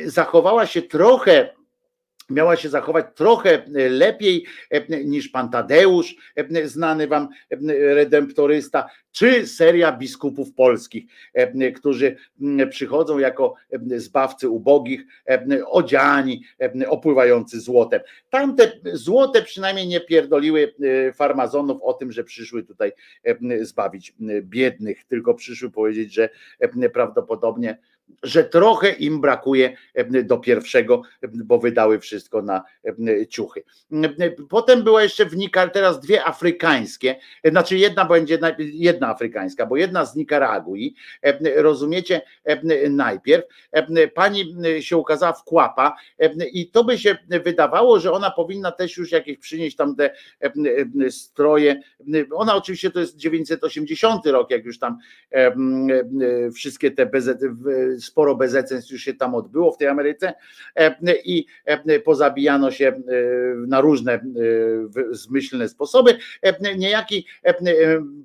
zachowała 0.05 0.67
się 0.67 0.83
trochę 0.83 1.60
miała 2.31 2.57
się 2.57 2.69
zachować 2.69 3.07
trochę 3.15 3.51
e, 3.51 3.89
lepiej 3.89 4.47
e, 4.71 5.05
niż 5.05 5.29
pan 5.29 5.51
Tadeusz, 5.51 6.17
e, 6.37 6.69
znany 6.69 7.07
wam 7.07 7.29
redemptorysta, 7.95 8.87
czy 9.13 9.47
seria 9.47 9.93
biskupów 9.93 10.55
polskich, 10.55 11.05
którzy 11.77 12.17
przychodzą 12.71 13.19
jako 13.19 13.55
zbawcy 13.97 14.49
ubogich, 14.49 15.01
odziani, 15.67 16.45
opływający 16.89 17.61
złotem. 17.61 18.01
Tamte 18.31 18.73
złote 18.93 19.43
przynajmniej 19.43 19.87
nie 19.87 20.01
pierdoliły 20.01 20.75
farmazonów 21.15 21.83
o 21.83 21.93
tym, 21.93 22.13
że 22.13 22.25
przyszły 22.25 22.63
tutaj 22.63 22.93
zbawić 23.61 24.15
biednych, 24.43 25.05
tylko 25.05 25.35
przyszły 25.35 25.71
powiedzieć, 25.71 26.15
że 26.15 26.29
prawdopodobnie 26.93 27.79
że 28.23 28.45
trochę 28.45 28.91
im 28.91 29.21
brakuje 29.21 29.77
do 30.25 30.39
pierwszego, 30.39 31.03
bo 31.23 31.59
wydały 31.59 31.99
wszystko 31.99 32.43
na 32.43 32.63
ciuchy. 33.29 33.63
Potem 34.49 34.83
była 34.83 35.03
jeszcze 35.03 35.27
w 35.27 35.37
Nikar, 35.37 35.71
teraz 35.71 36.01
dwie 36.01 36.25
afrykańskie, 36.25 37.17
znaczy 37.45 37.79
jedna 37.79 38.05
będzie, 38.05 38.39
jedna 38.59 39.09
afrykańska, 39.09 39.67
bo 39.67 39.77
jedna 39.77 40.05
z 40.05 40.17
Nikaragui, 40.17 40.95
rozumiecie, 41.57 42.23
najpierw. 42.91 43.45
Pani 44.15 44.55
się 44.81 44.97
ukazała 44.97 45.33
w 45.33 45.45
Kłapa 45.45 45.97
i 46.53 46.71
to 46.71 46.85
by 46.85 46.99
się 46.99 47.17
wydawało, 47.45 48.01
że 48.01 48.13
ona 48.13 48.31
powinna 48.31 48.73
też 48.73 48.97
już 48.97 49.13
jakieś 49.13 49.39
przynieść 49.39 49.77
tam 49.77 49.97
te 49.97 50.11
stroje, 51.11 51.81
ona 52.35 52.55
oczywiście 52.55 52.91
to 52.91 53.01
jest 53.01 53.17
980 53.17 54.27
rok, 54.27 54.51
jak 54.51 54.65
już 54.65 54.79
tam 54.79 54.99
wszystkie 56.55 56.91
te 56.91 57.07
BZ 57.07 57.45
sporo 58.01 58.35
bezeceństw 58.35 58.91
już 58.91 59.03
się 59.03 59.15
tam 59.15 59.35
odbyło 59.35 59.73
w 59.73 59.79
tej 59.79 59.89
Ameryce 59.89 60.35
i 61.25 61.47
pozabijano 62.05 62.71
się 62.71 63.03
na 63.67 63.81
różne 63.81 64.21
zmyślne 65.11 65.69
sposoby. 65.69 66.19
Niejaki 66.77 67.27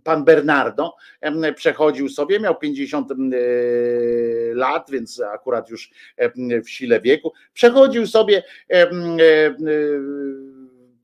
pan 0.04 0.26
Bernardo 0.26 0.96
przechodził 1.56 2.10
sobie, 2.10 2.40
miał 2.40 2.60
50 2.60 3.10
lat, 4.54 4.92
więc 4.92 5.22
akurat 5.34 5.70
już 5.70 5.92
w 6.64 6.70
sile 6.70 7.02
wieku, 7.02 7.34
przechodził 7.54 8.08
sobie 8.08 8.44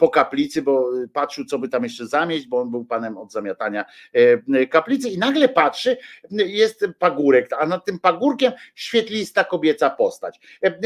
po 0.01 0.09
kaplicy, 0.09 0.61
bo 0.61 0.89
patrzył, 1.13 1.45
co 1.45 1.59
by 1.59 1.69
tam 1.69 1.83
jeszcze 1.83 2.07
zamieść, 2.07 2.47
bo 2.47 2.61
on 2.61 2.71
był 2.71 2.85
panem 2.85 3.17
od 3.17 3.31
zamiatania 3.31 3.85
e, 4.13 4.67
kaplicy 4.67 5.09
i 5.09 5.17
nagle 5.17 5.49
patrzy, 5.49 5.97
jest 6.31 6.85
pagórek, 6.99 7.49
a 7.59 7.65
nad 7.65 7.85
tym 7.85 7.99
pagórkiem 7.99 8.51
świetlista 8.75 9.43
kobieca 9.43 9.89
postać. 9.89 10.39
E, 10.63 10.79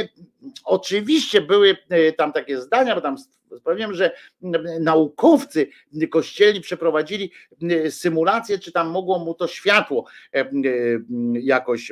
oczywiście 0.64 1.42
były 1.42 1.78
e, 1.90 2.12
tam 2.12 2.34
takie 2.34 2.62
zdania, 2.62 2.96
bo 2.96 3.02
tam 3.02 3.18
Powiem, 3.64 3.94
że 3.94 4.12
naukowcy 4.80 5.68
kościeli 6.12 6.62
przeprowadzili 6.62 7.32
symulację, 7.90 8.60
czy 8.60 8.72
tam 8.72 8.90
mogło 8.90 9.20
mu 9.20 9.34
to 9.34 9.48
światło 9.48 10.06
jakoś 11.34 11.92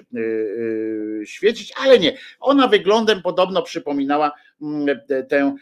świecić, 1.26 1.74
ale 1.78 2.00
nie. 2.00 2.18
Ona 2.40 2.68
wyglądem 2.68 3.22
podobno 3.22 3.62
przypominała 3.62 4.32
tę 5.30 5.56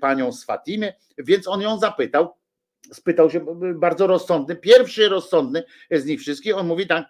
panią 0.00 0.32
z 0.32 0.44
Fatimy, 0.44 0.94
więc 1.18 1.48
on 1.48 1.60
ją 1.60 1.78
zapytał, 1.78 2.34
spytał 2.92 3.30
się 3.30 3.46
bardzo 3.74 4.06
rozsądny, 4.06 4.56
pierwszy 4.56 5.08
rozsądny 5.08 5.64
z 5.90 6.06
nich 6.06 6.20
wszystkich, 6.20 6.56
on 6.56 6.66
mówi 6.66 6.86
tak, 6.86 7.06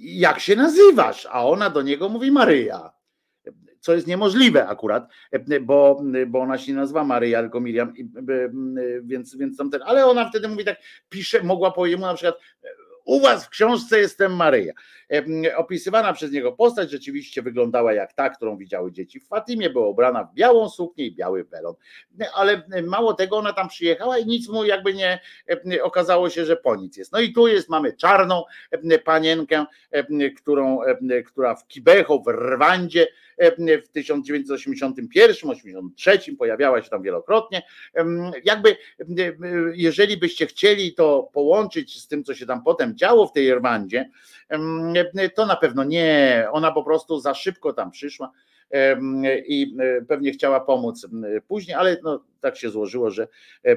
jak 0.00 0.40
się 0.40 0.56
nazywasz? 0.56 1.26
A 1.30 1.46
ona 1.46 1.70
do 1.70 1.82
niego 1.82 2.08
mówi 2.08 2.30
Maryja 2.30 2.96
co 3.86 3.94
jest 3.94 4.06
niemożliwe 4.06 4.66
akurat, 4.66 5.08
bo, 5.60 6.02
bo 6.26 6.40
ona 6.40 6.58
się 6.58 6.74
nazywa 6.74 7.04
Maryja, 7.04 7.40
tylko 7.40 7.60
Miriam, 7.60 7.92
więc, 9.02 9.36
więc 9.36 9.56
tamten, 9.56 9.80
ale 9.84 10.06
ona 10.06 10.28
wtedy 10.28 10.48
mówi 10.48 10.64
tak, 10.64 10.78
pisze, 11.08 11.42
mogła 11.42 11.70
powiedzieć 11.70 12.00
mu 12.00 12.06
na 12.06 12.14
przykład, 12.14 12.40
u 13.06 13.20
was 13.20 13.46
w 13.46 13.48
książce 13.48 13.98
jestem 13.98 14.36
Maryja. 14.36 14.72
Opisywana 15.56 16.12
przez 16.12 16.32
niego 16.32 16.52
postać 16.52 16.90
rzeczywiście 16.90 17.42
wyglądała 17.42 17.92
jak 17.92 18.12
ta, 18.12 18.30
którą 18.30 18.56
widziały 18.56 18.92
dzieci 18.92 19.20
w 19.20 19.28
Fatimie, 19.28 19.70
była 19.70 19.86
ubrana 19.86 20.24
w 20.24 20.34
białą 20.34 20.68
suknię 20.68 21.06
i 21.06 21.14
biały 21.14 21.44
welon. 21.44 21.74
Ale 22.34 22.62
mało 22.86 23.14
tego, 23.14 23.36
ona 23.36 23.52
tam 23.52 23.68
przyjechała 23.68 24.18
i 24.18 24.26
nic 24.26 24.48
mu 24.48 24.64
jakby 24.64 24.94
nie 24.94 25.20
okazało 25.82 26.30
się, 26.30 26.44
że 26.44 26.56
po 26.56 26.76
nic 26.76 26.96
jest. 26.96 27.12
No 27.12 27.20
i 27.20 27.32
tu 27.32 27.48
jest, 27.48 27.68
mamy 27.68 27.92
czarną 27.92 28.42
panienkę, 29.04 29.64
którą, 30.36 30.78
która 31.26 31.54
w 31.54 31.66
Kibeho, 31.66 32.18
w 32.18 32.28
Rwandzie 32.28 33.06
w 33.38 33.88
1981-83 33.96 36.36
pojawiała 36.38 36.82
się 36.82 36.90
tam 36.90 37.02
wielokrotnie. 37.02 37.62
Jakby, 38.44 38.76
jeżeli 39.74 40.16
byście 40.16 40.46
chcieli 40.46 40.94
to 40.94 41.30
połączyć 41.32 42.02
z 42.02 42.08
tym, 42.08 42.24
co 42.24 42.34
się 42.34 42.46
tam 42.46 42.62
potem 42.62 42.96
działo 42.96 43.26
w 43.26 43.32
tej 43.32 43.54
Rwandzie, 43.54 44.10
to 45.34 45.46
na 45.46 45.56
pewno 45.56 45.84
nie. 45.84 46.46
Ona 46.52 46.72
po 46.72 46.84
prostu 46.84 47.20
za 47.20 47.34
szybko 47.34 47.72
tam 47.72 47.90
przyszła 47.90 48.32
i 49.46 49.76
e, 49.80 50.02
pewnie 50.02 50.32
chciała 50.32 50.60
pomóc 50.60 51.06
później, 51.48 51.76
ale 51.76 51.96
no, 52.02 52.24
tak 52.40 52.56
się 52.56 52.70
złożyło, 52.70 53.10
że, 53.10 53.28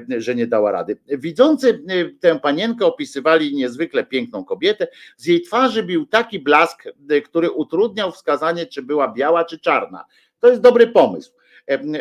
że 0.08 0.34
nie 0.34 0.46
dała 0.46 0.72
rady. 0.72 0.96
Widzący 1.08 1.82
tę 2.20 2.38
panienkę 2.38 2.86
opisywali 2.86 3.54
niezwykle 3.54 4.04
piękną 4.04 4.44
kobietę. 4.44 4.88
Z 5.16 5.26
jej 5.26 5.42
twarzy 5.42 5.82
bił 5.82 6.06
taki 6.06 6.38
blask, 6.38 6.84
który 7.24 7.50
utrudniał 7.50 8.12
wskazanie, 8.12 8.66
czy 8.66 8.82
była 8.82 9.12
biała, 9.12 9.44
czy 9.44 9.58
czarna. 9.58 10.04
To 10.40 10.48
jest 10.48 10.60
dobry 10.60 10.86
pomysł. 10.86 11.32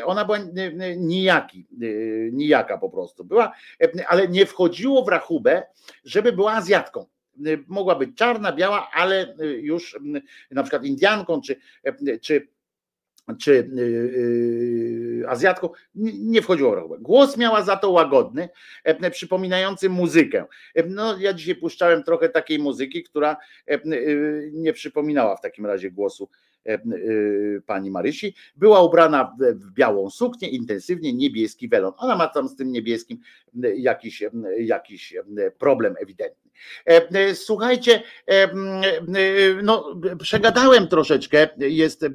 Ona 0.05 0.25
była 0.25 0.37
nijaki, 0.97 1.65
nijaka 2.31 2.77
po 2.77 2.89
prostu 2.89 3.23
była, 3.23 3.51
ale 4.07 4.27
nie 4.27 4.45
wchodziło 4.45 5.05
w 5.05 5.07
rachubę, 5.07 5.63
żeby 6.03 6.31
była 6.31 6.53
Azjatką 6.53 7.05
mogła 7.67 7.95
być 7.95 8.09
czarna, 8.15 8.51
biała, 8.51 8.89
ale 8.93 9.35
już 9.61 9.99
na 10.51 10.63
przykład 10.63 10.83
Indianką 10.85 11.41
czy, 11.41 11.55
czy 12.21 12.47
czy 13.37 13.69
yy, 13.75 15.29
Azjatką, 15.29 15.69
nie 15.95 16.41
wchodziło 16.41 16.75
rachubę. 16.75 16.97
Głos 16.99 17.37
miała 17.37 17.63
za 17.63 17.77
to 17.77 17.91
łagodny, 17.91 18.49
e, 18.83 19.11
przypominający 19.11 19.89
muzykę. 19.89 20.45
E, 20.75 20.83
no, 20.83 21.17
ja 21.17 21.33
dzisiaj 21.33 21.55
puszczałem 21.55 22.03
trochę 22.03 22.29
takiej 22.29 22.59
muzyki, 22.59 23.03
która 23.03 23.37
e, 23.67 23.79
nie 24.51 24.73
przypominała 24.73 25.35
w 25.35 25.41
takim 25.41 25.65
razie 25.65 25.91
głosu 25.91 26.29
pani 27.65 27.91
Marysi. 27.91 28.35
Była 28.55 28.83
ubrana 28.83 29.35
w 29.39 29.71
białą 29.71 30.09
suknię, 30.09 30.49
intensywnie 30.49 31.13
niebieski 31.13 31.69
welon. 31.69 31.93
Ona 31.97 32.15
ma 32.15 32.27
tam 32.27 32.47
z 32.47 32.55
tym 32.55 32.71
niebieskim 32.71 33.19
jakiś, 33.75 34.23
jakiś 34.59 35.15
problem 35.59 35.95
ewidentny. 35.99 36.51
Słuchajcie, 37.33 38.03
no, 39.63 40.01
przegadałem 40.19 40.87
troszeczkę, 40.87 41.49
jest, 41.57 42.05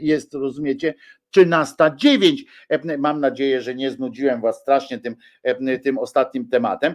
jest 0.00 0.34
rozumiecie, 0.34 0.94
czy 1.32 1.46
Nasta 1.46 1.96
9. 1.96 2.44
Mam 2.98 3.20
nadzieję, 3.20 3.60
że 3.60 3.74
nie 3.74 3.90
znudziłem 3.90 4.40
Was 4.40 4.60
strasznie 4.60 4.98
tym, 4.98 5.16
tym 5.82 5.98
ostatnim 5.98 6.48
tematem. 6.48 6.94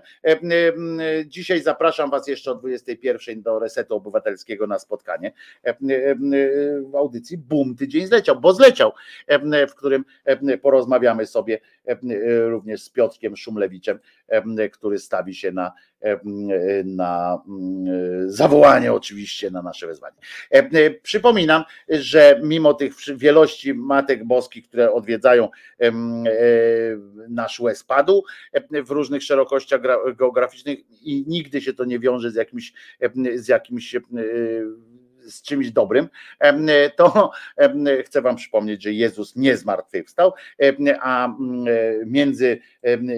Dzisiaj 1.26 1.62
zapraszam 1.62 2.10
Was 2.10 2.28
jeszcze 2.28 2.52
o 2.52 2.56
21 2.56 3.42
do 3.42 3.60
Resetu 3.60 3.96
Obywatelskiego 3.96 4.68
na 4.68 4.80
spotkanie 4.80 5.32
w 6.92 6.96
audycji 6.96 7.38
Bum, 7.38 7.76
tydzień 7.76 8.08
zleciał, 8.08 8.40
bo 8.40 8.54
zleciał, 8.54 8.92
w 9.70 9.76
którym 9.76 10.06
porozmawiamy 10.62 11.26
sobie 11.26 11.60
również 12.48 12.84
z 12.84 12.90
Piotrkiem 12.90 13.38
Szumlewiczem, 13.38 14.00
który 14.72 15.00
stawi 15.00 15.36
się 15.36 15.52
na, 15.52 15.72
na 16.86 17.42
zawołanie 18.26 18.94
oczywiście 18.94 19.52
na 19.52 19.62
nasze 19.62 19.88
wezwanie. 19.88 20.16
Przypominam, 21.04 21.64
że 21.90 22.40
mimo 22.44 22.74
tych 22.74 22.94
wielości 23.16 23.74
matek 23.74 24.26
boskich, 24.26 24.68
które 24.68 24.94
odwiedzają 24.94 25.50
e, 25.80 25.92
nasz 27.30 27.60
łez 27.60 27.86
w 28.86 28.92
różnych 28.92 29.24
szerokościach 29.24 29.82
geograficznych 30.16 30.80
i 31.02 31.24
nigdy 31.28 31.62
się 31.62 31.74
to 31.74 31.86
nie 31.86 32.00
wiąże 32.00 32.32
z 32.32 32.36
jakimś, 32.36 32.74
z 33.36 33.48
jakimś 33.48 33.96
z 35.28 35.42
czymś 35.42 35.72
dobrym, 35.72 36.10
to 36.96 37.32
chcę 38.06 38.22
Wam 38.22 38.36
przypomnieć, 38.36 38.84
że 38.84 38.94
Jezus 38.94 39.36
nie 39.36 39.58
zmartwychwstał, 39.58 40.34
a 41.02 41.36
między, 42.06 42.60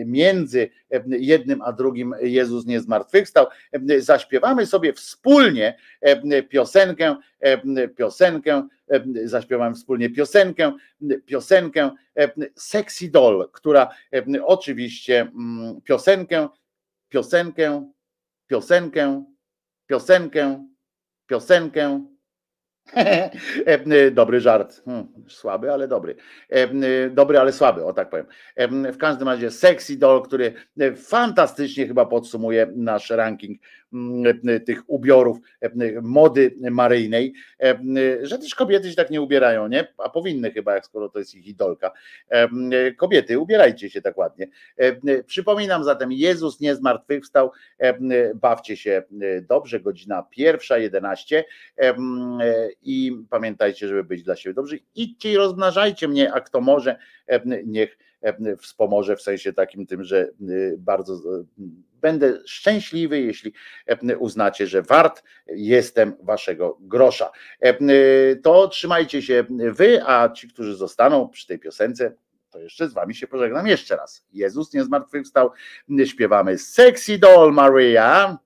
między 0.05 0.69
jednym 1.09 1.61
a 1.61 1.71
drugim 1.73 2.15
Jezus 2.21 2.65
nie 2.65 2.79
zmartwychwstał. 2.79 3.47
Zaśpiewamy 3.97 4.65
sobie 4.65 4.93
wspólnie 4.93 5.77
piosenkę, 6.49 7.15
piosenkę, 7.97 8.67
zaśpiewamy 9.25 9.75
wspólnie 9.75 10.09
piosenkę, 10.09 10.73
piosenkę 11.25 11.91
Sexy 12.55 13.11
Doll, 13.11 13.49
która 13.51 13.89
oczywiście 14.43 15.31
piosenkę, 15.83 16.47
piosenkę, 17.09 17.91
piosenkę, 18.47 19.23
piosenkę, 19.87 20.68
piosenkę. 21.29 22.01
Dobry 24.11 24.39
żart. 24.41 24.81
Hmm, 24.85 25.07
słaby, 25.27 25.73
ale 25.73 25.87
dobry. 25.87 26.15
Dobry, 27.11 27.39
ale 27.39 27.53
słaby, 27.53 27.85
o 27.85 27.93
tak 27.93 28.09
powiem. 28.09 28.25
W 28.93 28.97
każdym 28.97 29.27
razie 29.27 29.51
Sexy 29.51 29.97
Doll, 29.97 30.21
który 30.21 30.53
fantastycznie 30.95 31.87
chyba 31.87 32.05
podsumuje 32.05 32.67
nasz 32.75 33.09
ranking 33.09 33.61
mm, 33.93 34.39
tych 34.65 34.89
ubiorów 34.89 35.37
mody 36.01 36.55
maryjnej, 36.71 37.33
że 38.21 38.37
też 38.37 38.55
kobiety 38.55 38.89
się 38.89 38.95
tak 38.95 39.09
nie 39.09 39.21
ubierają, 39.21 39.67
nie? 39.67 39.87
A 39.97 40.09
powinny 40.09 40.51
chyba, 40.51 40.75
jak 40.75 40.85
skoro 40.85 41.09
to 41.09 41.19
jest 41.19 41.35
ich 41.35 41.47
idolka. 41.47 41.91
Kobiety, 42.97 43.39
ubierajcie 43.39 43.89
się 43.89 44.01
tak 44.01 44.17
ładnie. 44.17 44.47
Przypominam 45.25 45.83
zatem, 45.83 46.11
Jezus 46.11 46.59
nie 46.59 46.75
zmartwychwstał, 46.75 47.51
bawcie 48.35 48.77
się 48.77 49.03
dobrze, 49.41 49.79
godzina 49.79 50.23
pierwsza, 50.29 50.77
11 50.77 51.43
i 52.81 53.11
pamiętajcie, 53.29 53.87
żeby 53.87 54.03
być 54.03 54.23
dla 54.23 54.35
siebie 54.35 54.53
dobrzy. 54.53 54.79
Idźcie 54.95 55.31
i 55.31 55.37
rozmnażajcie 55.37 56.07
mnie, 56.07 56.33
a 56.33 56.41
kto 56.41 56.61
może, 56.61 56.97
niech 57.65 57.97
wspomoże 58.61 59.15
w 59.15 59.21
sensie 59.21 59.53
takim 59.53 59.85
tym, 59.85 60.03
że 60.03 60.29
bardzo 60.77 61.21
będę 62.01 62.39
szczęśliwy, 62.45 63.21
jeśli 63.21 63.53
uznacie, 64.19 64.67
że 64.67 64.81
wart 64.81 65.23
jestem 65.47 66.15
waszego 66.23 66.77
grosza. 66.81 67.31
To 68.43 68.67
trzymajcie 68.67 69.21
się 69.21 69.45
wy, 69.71 70.01
a 70.05 70.29
ci, 70.29 70.47
którzy 70.47 70.75
zostaną 70.75 71.29
przy 71.29 71.47
tej 71.47 71.59
piosence, 71.59 72.15
to 72.49 72.59
jeszcze 72.59 72.89
z 72.89 72.93
wami 72.93 73.15
się 73.15 73.27
pożegnam 73.27 73.67
jeszcze 73.67 73.95
raz. 73.95 74.25
Jezus 74.33 74.73
nie 74.73 74.83
zmartwychwstał. 74.83 75.51
Śpiewamy 76.05 76.57
Sexy 76.57 77.17
Doll 77.17 77.53
Maria. 77.53 78.37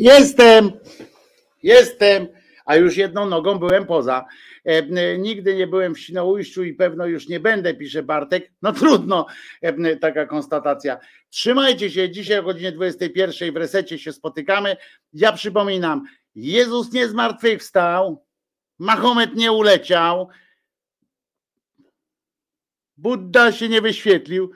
Jestem, 0.00 0.72
jestem, 1.62 2.28
a 2.64 2.76
już 2.76 2.96
jedną 2.96 3.26
nogą 3.26 3.58
byłem 3.58 3.86
poza. 3.86 4.26
E, 4.64 5.18
Nigdy 5.18 5.54
nie 5.56 5.66
byłem 5.66 5.94
w 5.94 6.00
Świnoujściu 6.00 6.64
i 6.64 6.74
pewno 6.74 7.06
już 7.06 7.28
nie 7.28 7.40
będę, 7.40 7.74
pisze 7.74 8.02
Bartek. 8.02 8.52
No 8.62 8.72
trudno, 8.72 9.26
e, 9.62 9.96
taka 9.96 10.26
konstatacja. 10.26 10.98
Trzymajcie 11.30 11.90
się, 11.90 12.10
dzisiaj 12.10 12.38
o 12.38 12.42
godzinie 12.42 12.72
21 12.72 13.52
w 13.52 13.56
resecie 13.56 13.98
się 13.98 14.12
spotykamy. 14.12 14.76
Ja 15.12 15.32
przypominam, 15.32 16.04
Jezus 16.34 16.92
nie 16.92 17.08
zmartwychwstał, 17.08 18.24
Mahomet 18.78 19.34
nie 19.34 19.52
uleciał, 19.52 20.28
Buddha 22.96 23.52
się 23.52 23.68
nie 23.68 23.80
wyświetlił, 23.80 24.50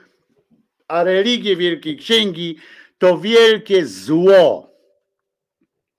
a 0.87 1.03
religie 1.03 1.55
Wielkiej 1.55 1.97
Księgi 1.97 2.57
to 2.97 3.17
wielkie 3.17 3.85
zło. 3.85 4.74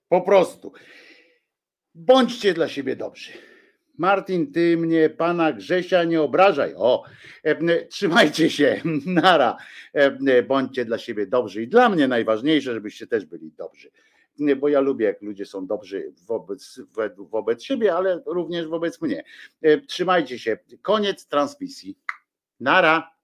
Po 0.08 0.20
prostu. 0.20 0.72
Bądźcie 1.94 2.54
dla 2.54 2.68
siebie 2.68 2.96
dobrzy. 2.96 3.32
Martin, 3.98 4.52
ty 4.52 4.76
mnie, 4.76 5.10
pana 5.10 5.52
Grzesia, 5.52 6.04
nie 6.04 6.22
obrażaj. 6.22 6.74
O, 6.76 7.04
trzymajcie 7.90 8.50
się. 8.50 8.80
Nara. 9.06 9.56
Bądźcie 10.48 10.84
dla 10.84 10.98
siebie 10.98 11.26
dobrzy. 11.26 11.62
I 11.62 11.68
dla 11.68 11.88
mnie 11.88 12.08
najważniejsze, 12.08 12.74
żebyście 12.74 13.06
też 13.06 13.24
byli 13.24 13.52
dobrzy. 13.52 13.90
Bo 14.56 14.68
ja 14.68 14.80
lubię, 14.80 15.06
jak 15.06 15.22
ludzie 15.22 15.46
są 15.46 15.66
dobrzy 15.66 16.12
wobec, 16.26 16.80
wo- 16.92 17.24
wobec 17.24 17.62
siebie, 17.62 17.94
ale 17.94 18.22
również 18.26 18.66
wobec 18.66 19.02
mnie. 19.02 19.24
Trzymajcie 19.86 20.38
się. 20.38 20.58
Koniec 20.82 21.26
transmisji. 21.26 21.98
Nara. 22.60 23.15